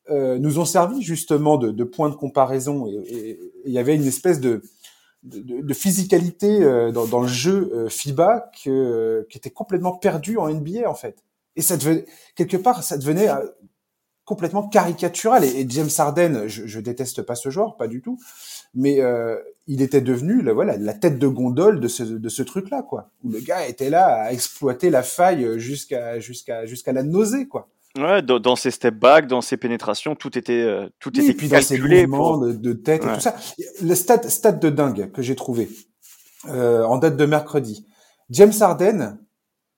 euh, 0.10 0.40
nous 0.40 0.60
ont 0.60 0.66
servi 0.66 1.02
justement 1.02 1.58
de, 1.58 1.72
de 1.72 1.84
point 1.84 2.10
de 2.10 2.16
comparaison 2.16 2.88
et 2.88 3.40
il 3.66 3.72
y 3.72 3.78
avait 3.78 3.96
une 3.96 4.06
espèce 4.06 4.42
de 4.42 4.62
de, 5.24 5.62
de 5.62 5.74
physicalité 5.74 6.64
euh, 6.64 6.92
dans, 6.92 7.06
dans, 7.06 7.22
le 7.22 7.28
jeu 7.28 7.72
euh, 7.74 7.90
FIBA 7.90 8.52
que, 8.64 9.28
qui 9.30 9.38
était 9.38 9.52
complètement 9.52 9.96
perdu 9.96 10.38
en 10.38 10.50
NBA 10.50 10.90
en 10.90 10.96
fait. 10.96 11.24
Et 11.56 11.62
ça 11.62 11.78
devenait, 11.78 12.06
quelque 12.36 12.58
part, 12.58 12.84
ça 12.84 12.98
devenait 12.98 13.30
euh, 13.30 13.46
complètement 14.26 14.68
caricatural. 14.68 15.44
Et, 15.44 15.66
James 15.70 15.90
Harden, 15.98 16.48
je, 16.48 16.66
je 16.66 16.80
déteste 16.80 17.22
pas 17.22 17.36
ce 17.36 17.50
genre, 17.50 17.78
pas 17.78 17.88
du 17.88 18.02
tout, 18.02 18.18
mais 18.74 19.02
euh, 19.02 19.38
il 19.68 19.82
était 19.82 20.02
devenu, 20.02 20.42
la, 20.42 20.54
voilà, 20.54 20.78
la 20.78 20.94
tête 20.94 21.20
de 21.20 21.28
gondole 21.28 21.80
de 21.80 21.88
ce, 21.88 22.04
de 22.04 22.30
ce 22.30 22.44
truc-là, 22.44 22.84
quoi. 22.84 23.12
Où 23.24 23.32
le 23.32 23.40
gars 23.40 23.68
était 23.68 23.90
là 23.90 24.24
à 24.24 24.32
exploiter 24.32 24.90
la 24.90 25.04
faille 25.04 25.60
jusqu'à 25.60 26.20
jusqu'à 26.20 26.66
jusqu'à 26.66 26.94
la 26.94 27.04
nausée, 27.04 27.48
quoi. 27.48 27.70
Ouais, 27.98 28.22
dans, 28.22 28.56
ses 28.56 28.72
step 28.72 28.96
back, 28.96 29.28
dans 29.28 29.42
ses 29.42 29.58
pénétrations, 29.58 30.16
tout 30.16 30.38
était 30.38 30.62
euh, 30.62 30.88
tout 31.00 31.10
était 31.10 31.32
et 31.32 31.34
puis 31.34 31.50
dans 31.50 31.62
ses 31.62 31.78
mouvements 31.78 32.38
de, 32.38 32.74
tête 32.74 33.04
et 33.04 33.08
tout 33.08 33.20
ça. 33.20 33.36
Le 33.82 33.96
stade 33.96 34.30
stade 34.30 34.62
de 34.62 34.70
dingue 34.70 35.12
que 35.12 35.22
j'ai 35.22 35.36
trouvé 35.36 35.68
euh, 36.48 36.86
en 36.86 36.98
date 36.98 37.18
de 37.18 37.26
mercredi. 37.26 37.86
James 38.30 38.54
Harden 38.58 39.20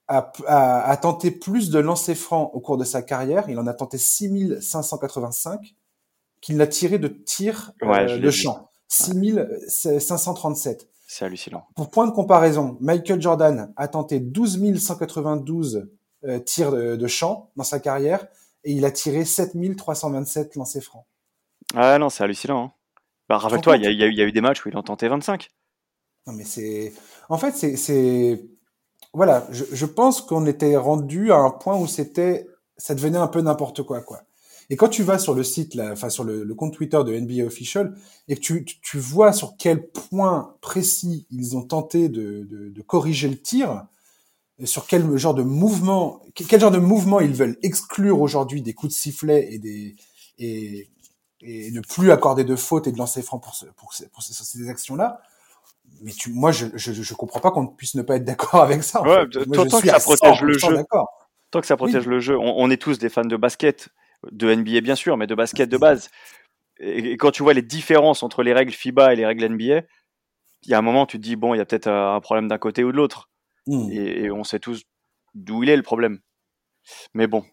a, 0.07 0.97
tenté 1.01 1.31
plus 1.31 1.69
de 1.69 1.79
lancers 1.79 2.17
francs 2.17 2.51
au 2.53 2.59
cours 2.59 2.77
de 2.77 2.83
sa 2.83 3.01
carrière. 3.01 3.49
Il 3.49 3.57
en 3.59 3.67
a 3.67 3.73
tenté 3.73 3.97
6585 3.97 5.75
qu'il 6.41 6.57
n'a 6.57 6.67
tiré 6.67 6.99
de 6.99 7.07
tirs 7.07 7.71
euh, 7.83 8.19
de 8.19 8.29
champ. 8.29 8.69
6537. 8.87 10.89
C'est 11.07 11.25
hallucinant. 11.25 11.67
Pour 11.75 11.89
point 11.89 12.07
de 12.07 12.11
comparaison, 12.11 12.77
Michael 12.81 13.21
Jordan 13.21 13.73
a 13.75 13.87
tenté 13.87 14.19
12 14.19 14.77
192 14.77 15.89
euh, 16.25 16.39
tirs 16.39 16.71
de, 16.71 17.07
champ 17.07 17.51
dans 17.55 17.63
sa 17.63 17.79
carrière 17.79 18.27
et 18.63 18.73
il 18.73 18.85
a 18.85 18.91
tiré 18.91 19.25
7327 19.25 20.55
lancers 20.55 20.83
francs. 20.83 21.05
Ah 21.75 21.97
non, 21.97 22.09
c'est 22.09 22.23
hallucinant. 22.23 22.65
Hein. 22.65 22.71
Bah, 23.29 23.37
rappelle-toi, 23.37 23.77
il 23.77 23.83
y, 23.83 23.95
y, 23.95 24.21
a 24.21 24.25
eu 24.25 24.31
des 24.31 24.41
matchs 24.41 24.65
où 24.65 24.69
il 24.69 24.77
en 24.77 24.83
tentait 24.83 25.07
25. 25.07 25.49
Non 26.27 26.33
mais 26.33 26.45
c'est, 26.45 26.93
en 27.29 27.37
fait, 27.37 27.53
c'est, 27.53 28.45
voilà, 29.13 29.47
je, 29.51 29.63
je 29.71 29.85
pense 29.85 30.21
qu'on 30.21 30.45
était 30.45 30.75
rendu 30.75 31.31
à 31.31 31.37
un 31.37 31.51
point 31.51 31.77
où 31.77 31.87
c'était, 31.87 32.47
ça 32.77 32.95
devenait 32.95 33.17
un 33.17 33.27
peu 33.27 33.41
n'importe 33.41 33.83
quoi, 33.83 34.01
quoi. 34.01 34.23
Et 34.69 34.75
quand 34.75 34.89
tu 34.89 35.03
vas 35.03 35.19
sur 35.19 35.33
le 35.33 35.43
site, 35.43 35.75
là, 35.75 35.91
enfin 35.91 36.09
sur 36.09 36.23
le, 36.23 36.45
compte 36.55 36.73
Twitter 36.73 36.99
de 37.05 37.17
NBA 37.17 37.45
Official, 37.45 37.95
et 38.27 38.35
que 38.35 38.39
tu, 38.39 38.65
tu, 38.65 38.97
vois 38.97 39.33
sur 39.33 39.55
quel 39.57 39.89
point 39.89 40.55
précis 40.61 41.27
ils 41.29 41.55
ont 41.57 41.63
tenté 41.63 42.09
de, 42.09 42.47
de, 42.49 42.69
de 42.69 42.81
corriger 42.81 43.27
le 43.27 43.39
tir, 43.39 43.85
sur 44.63 44.87
quel 44.87 45.17
genre 45.17 45.33
de 45.33 45.43
mouvement, 45.43 46.21
quel 46.33 46.59
genre 46.59 46.71
de 46.71 46.79
mouvement 46.79 47.19
ils 47.19 47.33
veulent 47.33 47.57
exclure 47.61 48.21
aujourd'hui 48.21 48.61
des 48.61 48.73
coups 48.73 48.93
de 48.93 48.97
sifflet 48.97 49.53
et 49.53 49.59
des 49.59 49.95
et, 50.39 50.89
et 51.41 51.71
ne 51.71 51.81
plus 51.81 52.11
accorder 52.11 52.43
de 52.43 52.55
fautes 52.55 52.87
et 52.87 52.91
de 52.91 52.97
lancer 52.97 53.21
francs 53.21 53.43
pour, 53.43 53.55
ce, 53.55 53.65
pour, 53.65 53.93
ces, 53.93 54.07
pour 54.07 54.23
ces 54.23 54.69
actions-là, 54.69 55.21
mais 56.01 56.11
tu, 56.11 56.31
moi, 56.31 56.51
je, 56.51 56.67
je, 56.75 56.91
je 56.91 57.13
comprends 57.13 57.39
pas 57.39 57.51
qu'on 57.51 57.67
puisse 57.67 57.95
ne 57.95 58.01
pas 58.01 58.15
être 58.15 58.25
d'accord 58.25 58.61
avec 58.61 58.83
ça. 58.83 59.01
Ouais, 59.01 59.27
tant, 59.29 59.79
que 59.79 59.87
ça 59.87 59.99
protège 59.99 60.41
le 60.41 60.57
jeu. 60.57 60.83
Tant 61.51 61.61
que 61.61 61.67
ça 61.67 61.77
protège 61.77 62.07
le 62.07 62.19
jeu. 62.19 62.37
On, 62.37 62.69
est 62.69 62.81
tous 62.81 62.97
des 62.97 63.09
fans 63.09 63.25
de 63.25 63.37
basket, 63.37 63.89
de 64.31 64.53
NBA 64.53 64.81
bien 64.81 64.95
sûr, 64.95 65.17
mais 65.17 65.27
de 65.27 65.35
basket 65.35 65.69
de 65.69 65.77
base. 65.77 66.09
Et, 66.79 67.15
quand 67.17 67.31
tu 67.31 67.43
vois 67.43 67.53
les 67.53 67.61
différences 67.61 68.23
entre 68.23 68.43
les 68.43 68.53
règles 68.53 68.71
FIBA 68.71 69.13
et 69.13 69.15
les 69.15 69.25
règles 69.25 69.47
NBA, 69.47 69.81
il 70.63 70.69
y 70.69 70.73
a 70.73 70.77
un 70.77 70.81
moment, 70.81 71.05
tu 71.05 71.17
te 71.17 71.23
dis, 71.23 71.35
bon, 71.35 71.53
il 71.53 71.57
y 71.57 71.61
a 71.61 71.65
peut-être 71.65 71.87
un 71.87 72.19
problème 72.21 72.47
d'un 72.47 72.57
côté 72.57 72.83
ou 72.83 72.91
de 72.91 72.97
l'autre. 72.97 73.29
Hmm. 73.67 73.89
Et, 73.91 74.31
on 74.31 74.43
sait 74.43 74.59
tous 74.59 74.83
d'où 75.35 75.63
il 75.63 75.69
est 75.69 75.77
le 75.77 75.83
problème. 75.83 76.19
Mais 77.13 77.27
bon, 77.27 77.43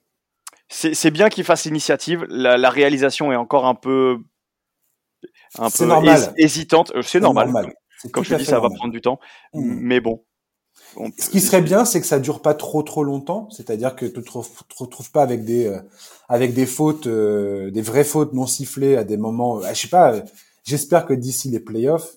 c'est 0.69 1.11
bien 1.11 1.29
qu'il 1.29 1.45
fasse 1.45 1.65
l'initiative. 1.65 2.25
La, 2.29 2.57
la, 2.57 2.71
réalisation 2.71 3.33
est 3.33 3.37
encore 3.37 3.67
un 3.67 3.75
peu, 3.75 4.19
un 5.59 5.71
peu 5.71 5.89
hésitante. 6.37 6.93
Euh, 6.95 7.03
c'est 7.03 7.21
normal. 7.21 7.47
normal. 7.47 7.73
Comme 8.13 8.25
je 8.25 8.35
te 8.35 8.39
dis, 8.39 8.45
ça 8.47 8.61
va 8.61 8.69
prendre 8.71 8.93
du 8.93 9.01
temps. 9.01 9.21
Mmh. 9.53 9.79
Mais 9.81 10.01
bon. 10.01 10.25
Ce 11.19 11.31
qui 11.31 11.41
serait 11.41 11.63
bien, 11.63 11.85
c'est 11.85 12.01
que 12.01 12.07
ça 12.07 12.19
dure 12.19 12.43
pas 12.43 12.55
trop 12.55 12.83
trop 12.83 13.05
longtemps, 13.05 13.49
c'est-à-dire 13.51 13.95
que 13.95 14.07
tu 14.07 14.23
te 14.23 14.31
retrouves 14.77 15.11
pas 15.11 15.23
avec 15.23 15.45
des 15.45 15.67
euh, 15.67 15.81
avec 16.29 16.53
des 16.55 16.67
fautes, 16.67 17.07
euh, 17.07 17.71
des 17.71 17.83
vraies 17.83 18.05
fautes 18.05 18.33
non 18.33 18.47
sifflées 18.47 18.97
à 18.97 19.05
des 19.05 19.17
moments. 19.17 19.59
Euh, 19.59 19.69
je 19.73 19.81
sais 19.81 19.89
pas. 19.89 20.23
J'espère 20.65 21.07
que 21.07 21.15
d'ici 21.15 21.49
les 21.51 21.61
playoffs, 21.61 22.17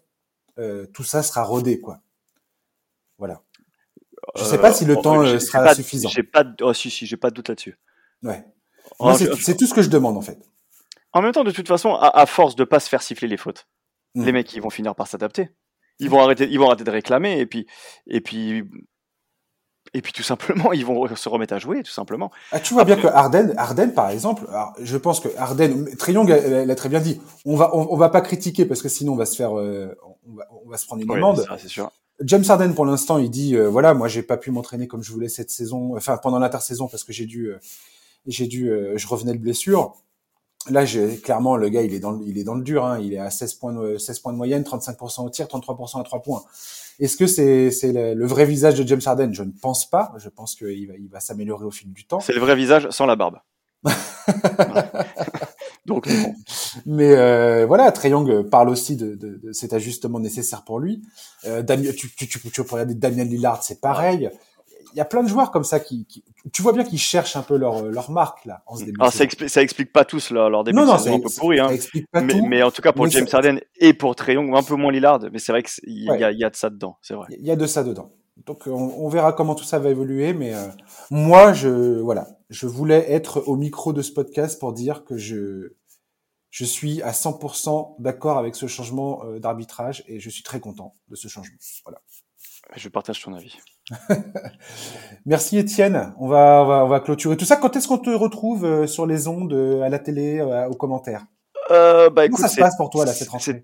tout 0.94 1.04
ça 1.04 1.24
sera 1.24 1.44
rodé, 1.44 1.80
quoi. 1.80 2.00
Voilà. 3.18 3.42
Je 4.36 4.44
sais 4.44 4.60
pas 4.60 4.74
si 4.74 4.86
le 4.86 4.96
temps 4.96 5.24
sera 5.40 5.74
suffisant. 5.76 6.10
J'ai 6.10 6.24
pas, 6.24 6.46
oh, 6.62 6.74
si 6.74 6.90
si, 6.90 7.06
j'ai 7.06 7.18
pas 7.18 7.30
de 7.30 7.36
doute 7.36 7.50
là-dessus. 7.50 7.78
Ouais. 8.22 8.46
Oh, 9.00 9.14
c'est 9.14 9.58
tout 9.58 9.66
ce 9.66 9.74
que 9.74 9.82
je 9.82 9.90
demande 9.90 10.18
en 10.18 10.22
fait. 10.22 10.40
En 11.12 11.22
même 11.22 11.32
temps, 11.32 11.44
de 11.44 11.52
toute 11.52 11.68
façon, 11.68 11.94
à, 11.94 12.08
à 12.08 12.26
force 12.26 12.56
de 12.56 12.64
pas 12.64 12.80
se 12.80 12.90
faire 12.90 13.02
siffler 13.02 13.28
les 13.28 13.38
fautes, 13.38 13.68
les 14.16 14.32
mmh. 14.32 14.34
mecs 14.34 14.54
ils 14.54 14.62
vont 14.62 14.70
finir 14.70 14.96
par 14.96 15.08
s'adapter 15.08 15.52
ils 16.04 16.10
vont 16.10 16.22
arrêter, 16.22 16.48
ils 16.50 16.60
vont 16.60 16.68
arrêter 16.68 16.84
de 16.84 16.92
réclamer 16.92 17.40
et 17.40 17.46
puis 17.46 17.66
et 18.08 18.22
puis 18.22 18.64
et 19.94 20.02
puis 20.02 20.12
tout 20.12 20.24
simplement, 20.24 20.74
ils 20.74 20.86
vont 20.86 21.14
se 21.16 21.30
remettre 21.30 21.54
à 21.54 21.60
jouer, 21.60 21.84
tout 21.84 21.92
simplement. 21.92 22.32
Ah, 22.52 22.60
tu 22.60 22.74
vois 22.74 22.84
bien 22.84 22.96
que 22.96 23.08
Arden, 23.08 23.54
Arden 23.58 23.94
par 23.94 24.10
exemple, 24.10 24.48
je 24.82 24.98
pense 24.98 25.20
que 25.20 25.30
Arden, 25.38 25.86
Triong 25.98 26.28
l'a 26.28 26.76
très 26.76 26.90
bien 26.90 27.00
dit. 27.00 27.22
On 27.46 27.56
va, 27.56 27.76
on, 27.76 27.96
va 27.96 28.10
pas 28.10 28.22
critiquer 28.22 28.66
parce 28.66 28.82
que 28.82 28.90
sinon 28.90 29.14
on 29.14 29.18
va 29.18 29.26
se 29.26 29.36
faire, 29.36 29.58
euh, 29.58 29.96
on, 30.26 30.36
va, 30.36 30.48
on, 30.66 30.70
va, 30.70 30.78
se 30.78 30.86
prendre 30.86 31.04
une 31.04 31.12
amende. 31.12 31.46
c'est 31.60 31.68
sûr. 31.68 31.92
James 32.22 32.44
Harden 32.48 32.74
pour 32.74 32.86
l'instant, 32.86 33.18
il 33.18 33.30
dit 33.30 33.56
euh, 33.56 33.68
voilà, 33.68 33.94
moi 33.94 34.08
j'ai 34.08 34.24
pas 34.24 34.38
pu 34.38 34.52
m'entraîner 34.52 34.88
comme 34.88 35.04
je 35.04 35.12
voulais 35.12 35.30
cette 35.30 35.52
saison, 35.52 35.96
enfin 35.96 36.18
pendant 36.18 36.40
l'intersaison 36.40 36.88
parce 36.88 37.04
que 37.04 37.14
j'ai 37.14 37.26
dû, 37.26 37.48
euh, 37.48 37.60
j'ai 38.26 38.48
dû, 38.48 38.72
je 38.96 39.08
revenais 39.08 39.34
de 39.34 39.40
blessure. 39.40 39.96
Là, 40.70 40.86
clairement 41.22 41.58
le 41.58 41.70
gars, 41.70 41.82
il 41.82 41.94
est 41.94 42.00
dans, 42.00 42.22
il 42.22 42.38
est 42.38 42.44
dans 42.44 42.56
le 42.56 42.64
dur. 42.64 42.86
Hein, 42.86 43.00
il 43.00 43.14
est 43.14 43.20
à 43.20 43.30
16 43.30 43.54
points, 43.56 44.00
16 44.00 44.20
points 44.20 44.32
de 44.32 44.38
moyenne, 44.38 44.64
35% 44.64 45.26
au 45.26 45.30
tir, 45.30 45.48
33% 45.48 46.00
à 46.00 46.04
3 46.04 46.22
points. 46.22 46.44
Est-ce 47.00 47.18
que 47.18 47.28
c'est 47.28 47.72
c'est 47.72 47.92
le, 47.92 48.26
vrai 48.26 48.46
visage 48.46 48.76
de 48.76 48.88
James 48.88 49.02
Harden? 49.06 49.34
Je 49.34 49.44
ne 49.44 49.52
pense 49.52 49.90
pas. 49.90 50.14
Je 50.18 50.30
pense 50.30 50.56
qu'il 50.56 50.88
va, 50.88 50.94
il 50.98 51.10
va 51.10 51.20
s'améliorer 51.20 51.66
au 51.66 51.72
fil 51.72 51.92
du 51.92 52.06
temps. 52.06 52.20
C'est 52.20 52.34
le 52.34 52.40
vrai 52.40 52.56
visage 52.56 52.88
sans 52.92 53.06
la 53.06 53.16
barbe. 53.16 53.40
Donc, 55.86 56.08
mais 56.86 57.12
euh, 57.12 57.66
voilà, 57.66 57.92
Trey 57.92 58.12
Young 58.12 58.44
parle 58.44 58.70
aussi 58.70 58.96
de, 58.96 59.16
de, 59.16 59.36
de, 59.44 59.52
cet 59.52 59.74
ajustement 59.74 60.22
nécessaire 60.22 60.64
pour 60.64 60.80
lui. 60.80 61.02
Euh, 61.46 61.62
Damien, 61.62 61.92
tu, 61.92 62.10
tu, 62.16 62.26
tu, 62.26 62.40
tu 62.40 62.64
peux 62.64 62.72
regarder 62.72 62.94
Damien 62.94 63.26
Lillard, 63.26 63.62
c'est 63.64 63.82
pareil 63.82 64.30
il 64.32 64.53
y 64.98 65.02
a 65.02 65.06
plein 65.06 65.24
de 65.24 65.28
joueurs 65.28 65.52
comme 65.52 65.64
ça 65.64 65.80
qui, 65.80 66.08
tu 66.52 66.62
vois 66.62 66.74
bien 66.74 66.84
qu'ils 66.84 67.00
cherchent 67.00 67.36
un 67.36 67.42
peu 67.42 67.58
leur, 67.58 67.84
leur 67.84 68.12
marque 68.12 68.46
là 68.46 68.64
en 68.66 68.76
ce 68.76 68.86
début. 68.86 69.00
Alors, 69.00 69.14
ça, 69.14 69.24
explique, 69.24 69.50
ça 69.50 69.62
explique 69.62 69.92
pas 69.92 70.06
tous 70.06 70.30
leur, 70.32 70.50
leur 70.50 70.64
début 70.64 70.78
non, 70.78 70.86
non, 70.86 70.98
saison 70.98 71.18
un 71.18 71.20
peu 71.20 71.30
pourri, 71.38 71.60
hein. 71.60 71.70
mais, 72.14 72.42
mais, 72.48 72.64
en 72.64 72.72
tout 72.72 72.82
cas 72.82 72.92
pour 72.92 73.08
James 73.08 73.28
Harden 73.32 73.60
et 73.78 73.94
pour 73.94 74.16
Trey 74.16 74.34
Young, 74.34 74.56
un 74.56 74.64
peu 74.64 74.76
moins 74.76 74.92
Lillard, 74.92 75.20
mais 75.32 75.40
c'est 75.40 75.52
vrai 75.52 75.64
qu'il 75.64 76.04
y, 76.04 76.10
a, 76.10 76.32
y 76.32 76.44
a 76.44 76.50
de 76.50 76.56
ça 76.56 76.70
dedans, 76.70 76.98
c'est 77.02 77.14
vrai. 77.14 77.28
Il 77.32 77.46
y 77.46 77.52
a 77.52 77.56
de 77.56 77.66
ça 77.66 77.84
dedans. 77.84 78.12
Donc 78.46 78.64
on, 78.66 78.72
on, 78.72 79.08
verra 79.10 79.32
comment 79.34 79.54
tout 79.54 79.64
ça 79.64 79.78
va 79.78 79.90
évoluer, 79.90 80.34
mais 80.34 80.56
euh, 80.56 80.68
moi 81.12 81.54
je 81.54 82.00
voilà, 82.00 82.28
je 82.50 82.66
voulais 82.66 83.12
être 83.12 83.44
au 83.48 83.56
micro 83.56 83.94
de 83.94 84.02
ce 84.02 84.12
podcast 84.12 84.60
pour 84.60 84.74
dire 84.74 85.06
que 85.06 85.18
je 85.18 85.76
je 86.54 86.66
suis 86.66 87.02
à 87.02 87.12
100% 87.12 87.96
d'accord 87.98 88.38
avec 88.38 88.56
ce 88.56 88.68
changement 88.68 89.24
euh, 89.26 89.40
d'arbitrage 89.40 90.04
et 90.08 90.20
je 90.20 90.30
suis 90.30 90.44
très 90.44 90.60
content 90.60 90.96
de 91.08 91.16
ce 91.16 91.28
changement. 91.28 91.58
Voilà. 91.84 92.00
Je 92.76 92.90
partage 92.90 93.22
ton 93.24 93.34
avis. 93.34 93.58
Merci 95.26 95.58
Étienne. 95.58 96.14
On 96.20 96.28
va, 96.28 96.62
on 96.64 96.66
va, 96.68 96.86
on 96.86 96.88
va 96.88 97.00
clôturer 97.00 97.38
tout 97.38 97.46
ça. 97.46 97.56
Quand 97.56 97.76
est-ce 97.76 97.88
qu'on 97.88 97.98
te 97.98 98.10
retrouve 98.10 98.66
euh, 98.66 98.88
sur 98.88 99.06
les 99.06 99.28
ondes, 99.28 99.54
à 99.84 99.90
la 99.90 100.00
télé, 100.00 100.40
euh, 100.40 100.68
aux 100.68 100.76
commentaires? 100.76 101.26
Euh, 101.72 102.10
bah, 102.10 102.28
Comment 102.28 102.38
ça 102.38 102.48
se 102.50 102.60
passe 102.60 102.76
pour 102.78 102.90
toi 102.90 103.06
là 103.06 103.14
cette 103.14 103.30
rentrée? 103.30 103.52
euh, 103.52 103.60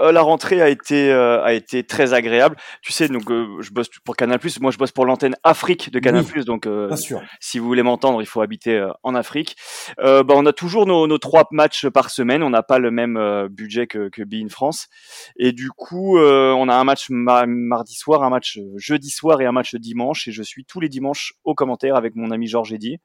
la 0.00 0.20
rentrée 0.20 0.60
a 0.60 0.68
été 0.68 1.10
euh, 1.10 1.42
a 1.42 1.52
été 1.52 1.84
très 1.84 2.12
agréable. 2.14 2.56
Tu 2.82 2.92
sais, 2.92 3.08
donc 3.08 3.30
euh, 3.30 3.60
je 3.60 3.70
bosse 3.70 3.88
pour 4.04 4.16
Canal+. 4.16 4.38
Moi, 4.60 4.70
je 4.70 4.78
bosse 4.78 4.92
pour 4.92 5.06
l'antenne 5.06 5.36
Afrique 5.44 5.90
de 5.90 5.98
Canal+. 5.98 6.24
donc, 6.44 6.68
si 7.40 7.58
vous 7.58 7.66
voulez 7.66 7.82
m'entendre, 7.82 8.20
il 8.22 8.26
faut 8.26 8.40
habiter 8.40 8.86
en 9.02 9.14
Afrique. 9.14 9.56
bah, 9.98 10.24
on 10.30 10.46
a 10.46 10.52
toujours 10.52 10.86
nos, 10.86 11.06
nos 11.06 11.18
trois 11.18 11.46
matchs 11.50 11.86
par 11.88 12.10
semaine. 12.10 12.42
On 12.42 12.50
n'a 12.50 12.62
pas 12.62 12.78
le 12.78 12.90
même 12.90 13.48
budget 13.50 13.86
que 13.86 14.08
que 14.08 14.22
Be 14.22 14.44
in 14.44 14.48
France. 14.48 14.88
Et 15.36 15.52
du 15.52 15.70
coup, 15.70 16.18
on 16.18 16.68
a 16.68 16.74
un 16.74 16.84
match 16.84 17.06
mardi 17.10 17.94
soir, 17.94 18.22
un 18.22 18.30
match 18.30 18.58
jeudi 18.76 19.10
soir 19.10 19.40
et 19.40 19.46
un 19.46 19.52
match 19.52 19.74
dimanche. 19.74 20.28
Et 20.28 20.32
je 20.32 20.42
suis 20.42 20.64
tous 20.64 20.80
les 20.80 20.88
dimanches 20.88 21.34
aux 21.44 21.54
commentaires 21.54 21.96
avec 21.96 22.14
mon 22.14 22.30
ami 22.30 22.46
Georges 22.46 22.72
Eddy. 22.72 22.98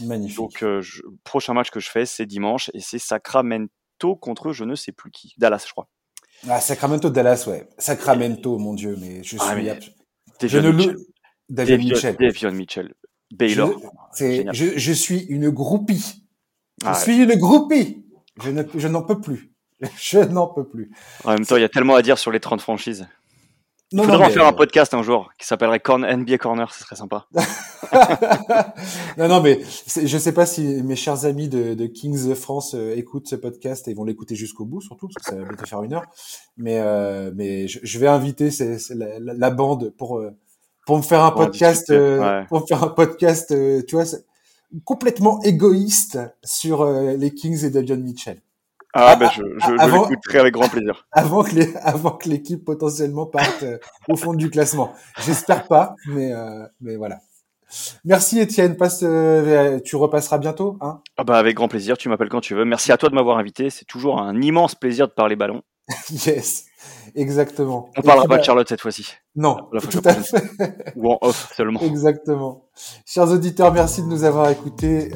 Magnifique. 0.00 0.36
Donc, 0.36 0.58
je, 0.60 1.02
prochain 1.24 1.54
match 1.54 1.70
que 1.70 1.80
je 1.80 1.90
fais, 1.90 2.06
c'est 2.06 2.26
dimanche 2.26 2.70
et 2.74 2.80
c'est 2.80 2.98
Sacramento 2.98 3.68
contre 4.20 4.52
je 4.52 4.64
ne 4.64 4.74
sais 4.74 4.92
plus 4.92 5.10
qui, 5.10 5.34
Dallas, 5.38 5.64
je 5.66 5.72
crois. 5.72 5.88
Ah, 6.48 6.60
Sacramento 6.60 7.10
Dallas, 7.10 7.44
ouais. 7.48 7.68
Sacramento, 7.78 8.58
mon 8.58 8.74
Dieu, 8.74 8.96
mais 9.00 9.22
je 9.24 9.36
ah, 9.40 9.54
suis. 9.54 9.70
Ah, 9.70 9.76
je 10.42 10.58
ne 10.58 10.70
Mitchell. 10.70 10.96
David 11.48 12.54
Mitchell. 12.54 12.94
Baylor. 13.32 13.74
Je, 14.16 14.44
je, 14.52 14.78
je, 14.78 14.92
suis 14.92 15.20
une 15.28 15.50
groupie. 15.50 16.24
Je 16.82 16.86
ah, 16.86 16.94
suis 16.94 17.18
une 17.18 17.34
groupie. 17.34 18.04
Je 18.42 18.50
ne, 18.50 18.62
je 18.76 18.88
n'en 18.88 19.02
peux 19.02 19.20
plus. 19.20 19.52
Je 20.00 20.18
n'en 20.18 20.48
peux 20.48 20.66
plus. 20.66 20.90
En 21.22 21.34
même 21.34 21.46
temps, 21.46 21.54
il 21.54 21.60
y 21.60 21.64
a 21.64 21.68
tellement 21.68 21.94
à 21.94 22.02
dire 22.02 22.18
sur 22.18 22.32
les 22.32 22.40
30 22.40 22.60
franchises. 22.60 23.06
Il 23.90 24.00
faudrait 24.00 24.26
en 24.26 24.30
faire 24.30 24.46
un 24.46 24.52
euh, 24.52 24.52
podcast 24.52 24.92
un 24.92 25.02
jour 25.02 25.30
qui 25.38 25.46
s'appellerait 25.46 25.80
NBA 25.88 26.36
Corner, 26.36 26.72
ce 26.72 26.80
serait 26.80 26.96
sympa. 26.96 27.26
non, 29.16 29.28
non, 29.28 29.40
mais 29.40 29.60
je 29.96 30.18
sais 30.18 30.32
pas 30.32 30.44
si 30.44 30.82
mes 30.82 30.96
chers 30.96 31.24
amis 31.24 31.48
de, 31.48 31.72
de 31.72 31.86
Kings 31.86 32.34
France 32.34 32.74
euh, 32.74 32.94
écoutent 32.96 33.28
ce 33.28 33.36
podcast 33.36 33.88
et 33.88 33.94
vont 33.94 34.04
l'écouter 34.04 34.34
jusqu'au 34.34 34.66
bout, 34.66 34.82
surtout 34.82 35.08
parce 35.08 35.24
que 35.24 35.30
ça 35.30 35.36
va 35.36 35.48
bientôt 35.48 35.64
faire 35.64 35.82
une 35.82 35.94
heure. 35.94 36.04
Mais 36.58 36.80
euh, 36.80 37.32
mais 37.34 37.66
je, 37.66 37.98
vais 37.98 38.08
inviter 38.08 38.50
la, 38.90 39.18
la, 39.18 39.50
bande 39.50 39.94
pour 39.96 40.22
pour 40.86 40.96
me 40.98 41.02
faire 41.02 41.24
un 41.24 41.30
podcast, 41.30 41.86
pour 42.48 42.60
me 42.60 42.66
faire 42.66 42.84
un 42.84 42.88
podcast, 42.88 43.54
tu 43.86 43.96
vois, 43.96 44.04
complètement 44.84 45.40
égoïste 45.44 46.18
sur 46.44 46.84
les 46.84 47.32
Kings 47.32 47.64
et 47.64 47.70
Davion 47.70 47.96
Mitchell. 47.96 48.42
Ah, 48.94 49.16
ben 49.16 49.28
je, 49.34 49.42
je, 49.42 49.66
je 49.66 50.08
l'écouterai 50.08 50.38
avec 50.38 50.54
grand 50.54 50.68
plaisir. 50.68 51.06
Avant 51.12 51.42
que 51.42 51.54
les, 51.54 51.76
avant 51.76 52.12
que 52.12 52.28
l'équipe 52.28 52.64
potentiellement 52.64 53.26
parte 53.26 53.62
euh, 53.62 53.78
au 54.08 54.16
fond 54.16 54.32
du 54.32 54.50
classement. 54.50 54.94
J'espère 55.24 55.64
pas, 55.64 55.94
mais 56.06 56.32
euh, 56.32 56.64
mais 56.80 56.96
voilà. 56.96 57.18
Merci 58.06 58.40
Étienne, 58.40 58.78
passe, 58.78 59.00
euh, 59.02 59.78
tu 59.84 59.96
repasseras 59.96 60.38
bientôt, 60.38 60.78
hein? 60.80 61.02
Ah 61.18 61.24
bah 61.24 61.36
avec 61.36 61.54
grand 61.54 61.68
plaisir, 61.68 61.98
tu 61.98 62.08
m'appelles 62.08 62.30
quand 62.30 62.40
tu 62.40 62.54
veux. 62.54 62.64
Merci 62.64 62.92
à 62.92 62.96
toi 62.96 63.10
de 63.10 63.14
m'avoir 63.14 63.36
invité, 63.36 63.68
c'est 63.68 63.84
toujours 63.84 64.20
un 64.22 64.40
immense 64.40 64.74
plaisir 64.74 65.06
de 65.06 65.12
parler 65.12 65.36
ballon. 65.36 65.62
yes, 66.10 66.64
exactement. 67.14 67.90
On 67.98 68.00
parlera 68.00 68.26
pas 68.26 68.38
de 68.38 68.42
Charlotte 68.42 68.68
cette 68.68 68.80
fois-ci. 68.80 69.12
Non, 69.36 69.68
tout 69.90 70.00
à 70.02 70.14
fait. 70.14 70.44
Ou 70.96 71.12
en 71.12 71.18
off 71.20 71.52
seulement. 71.54 71.80
Exactement. 71.80 72.70
Chers 73.04 73.30
auditeurs, 73.30 73.72
merci 73.72 74.00
de 74.00 74.06
nous 74.06 74.24
avoir 74.24 74.48
écoutés 74.48 75.10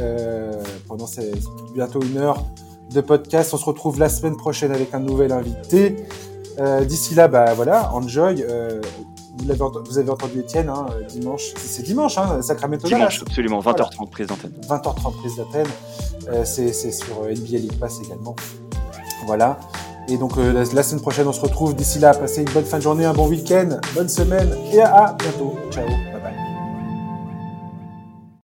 pendant 0.89 1.07
ces, 1.07 1.33
bientôt 1.75 2.03
une 2.03 2.19
heure 2.19 2.45
de 2.93 3.01
podcast. 3.01 3.53
On 3.55 3.57
se 3.57 3.65
retrouve 3.65 3.99
la 3.99 4.09
semaine 4.09 4.37
prochaine 4.37 4.73
avec 4.73 4.95
un 4.95 5.01
nouvel 5.01 5.33
invité. 5.33 6.07
Euh, 6.59 6.85
D'ici 6.85 7.15
là, 7.15 7.29
bah 7.29 7.55
voilà, 7.55 7.93
enjoy. 7.95 8.43
Euh, 8.43 8.81
vous, 9.39 9.51
avez, 9.51 9.61
vous 9.89 9.99
avez 9.99 10.11
entendu 10.11 10.41
Étienne, 10.41 10.69
hein, 10.69 10.87
dimanche. 11.09 11.53
C'est 11.57 11.83
dimanche, 11.83 12.19
hein, 12.19 12.43
Sacramento. 12.43 12.87
Dimanche, 12.87 13.23
absolument. 13.23 13.61
20h30 13.61 14.11
prise 14.11 14.27
d'antenne. 14.27 14.53
20h30 14.69 15.17
prise 15.19 15.37
d'antenne. 15.37 15.67
Euh, 16.29 16.45
C'est 16.45 16.73
sur 16.73 17.23
NBA 17.25 17.59
League 17.59 17.79
Pass 17.79 18.01
également. 18.05 18.37
Voilà. 19.27 19.59
Et 20.09 20.17
donc 20.17 20.37
la, 20.37 20.65
la, 20.65 20.83
semaine 20.83 21.01
prochaine, 21.01 21.29
on 21.29 21.33
se 21.33 21.41
retrouve. 21.41 21.75
D'ici 21.75 22.01
là, 22.01 22.13
passez 22.13 22.43
une 22.43 22.51
bonne 22.51 22.65
fin 22.65 22.79
de 22.79 22.83
journée, 22.83 23.05
un 23.05 23.15
bon 23.15 23.29
week-end, 23.29 23.79
bonne 23.95 24.09
semaine 24.09 24.53
et 24.73 24.81
à 24.83 25.17
bientôt. 25.19 25.55
Ciao. 25.71 26.12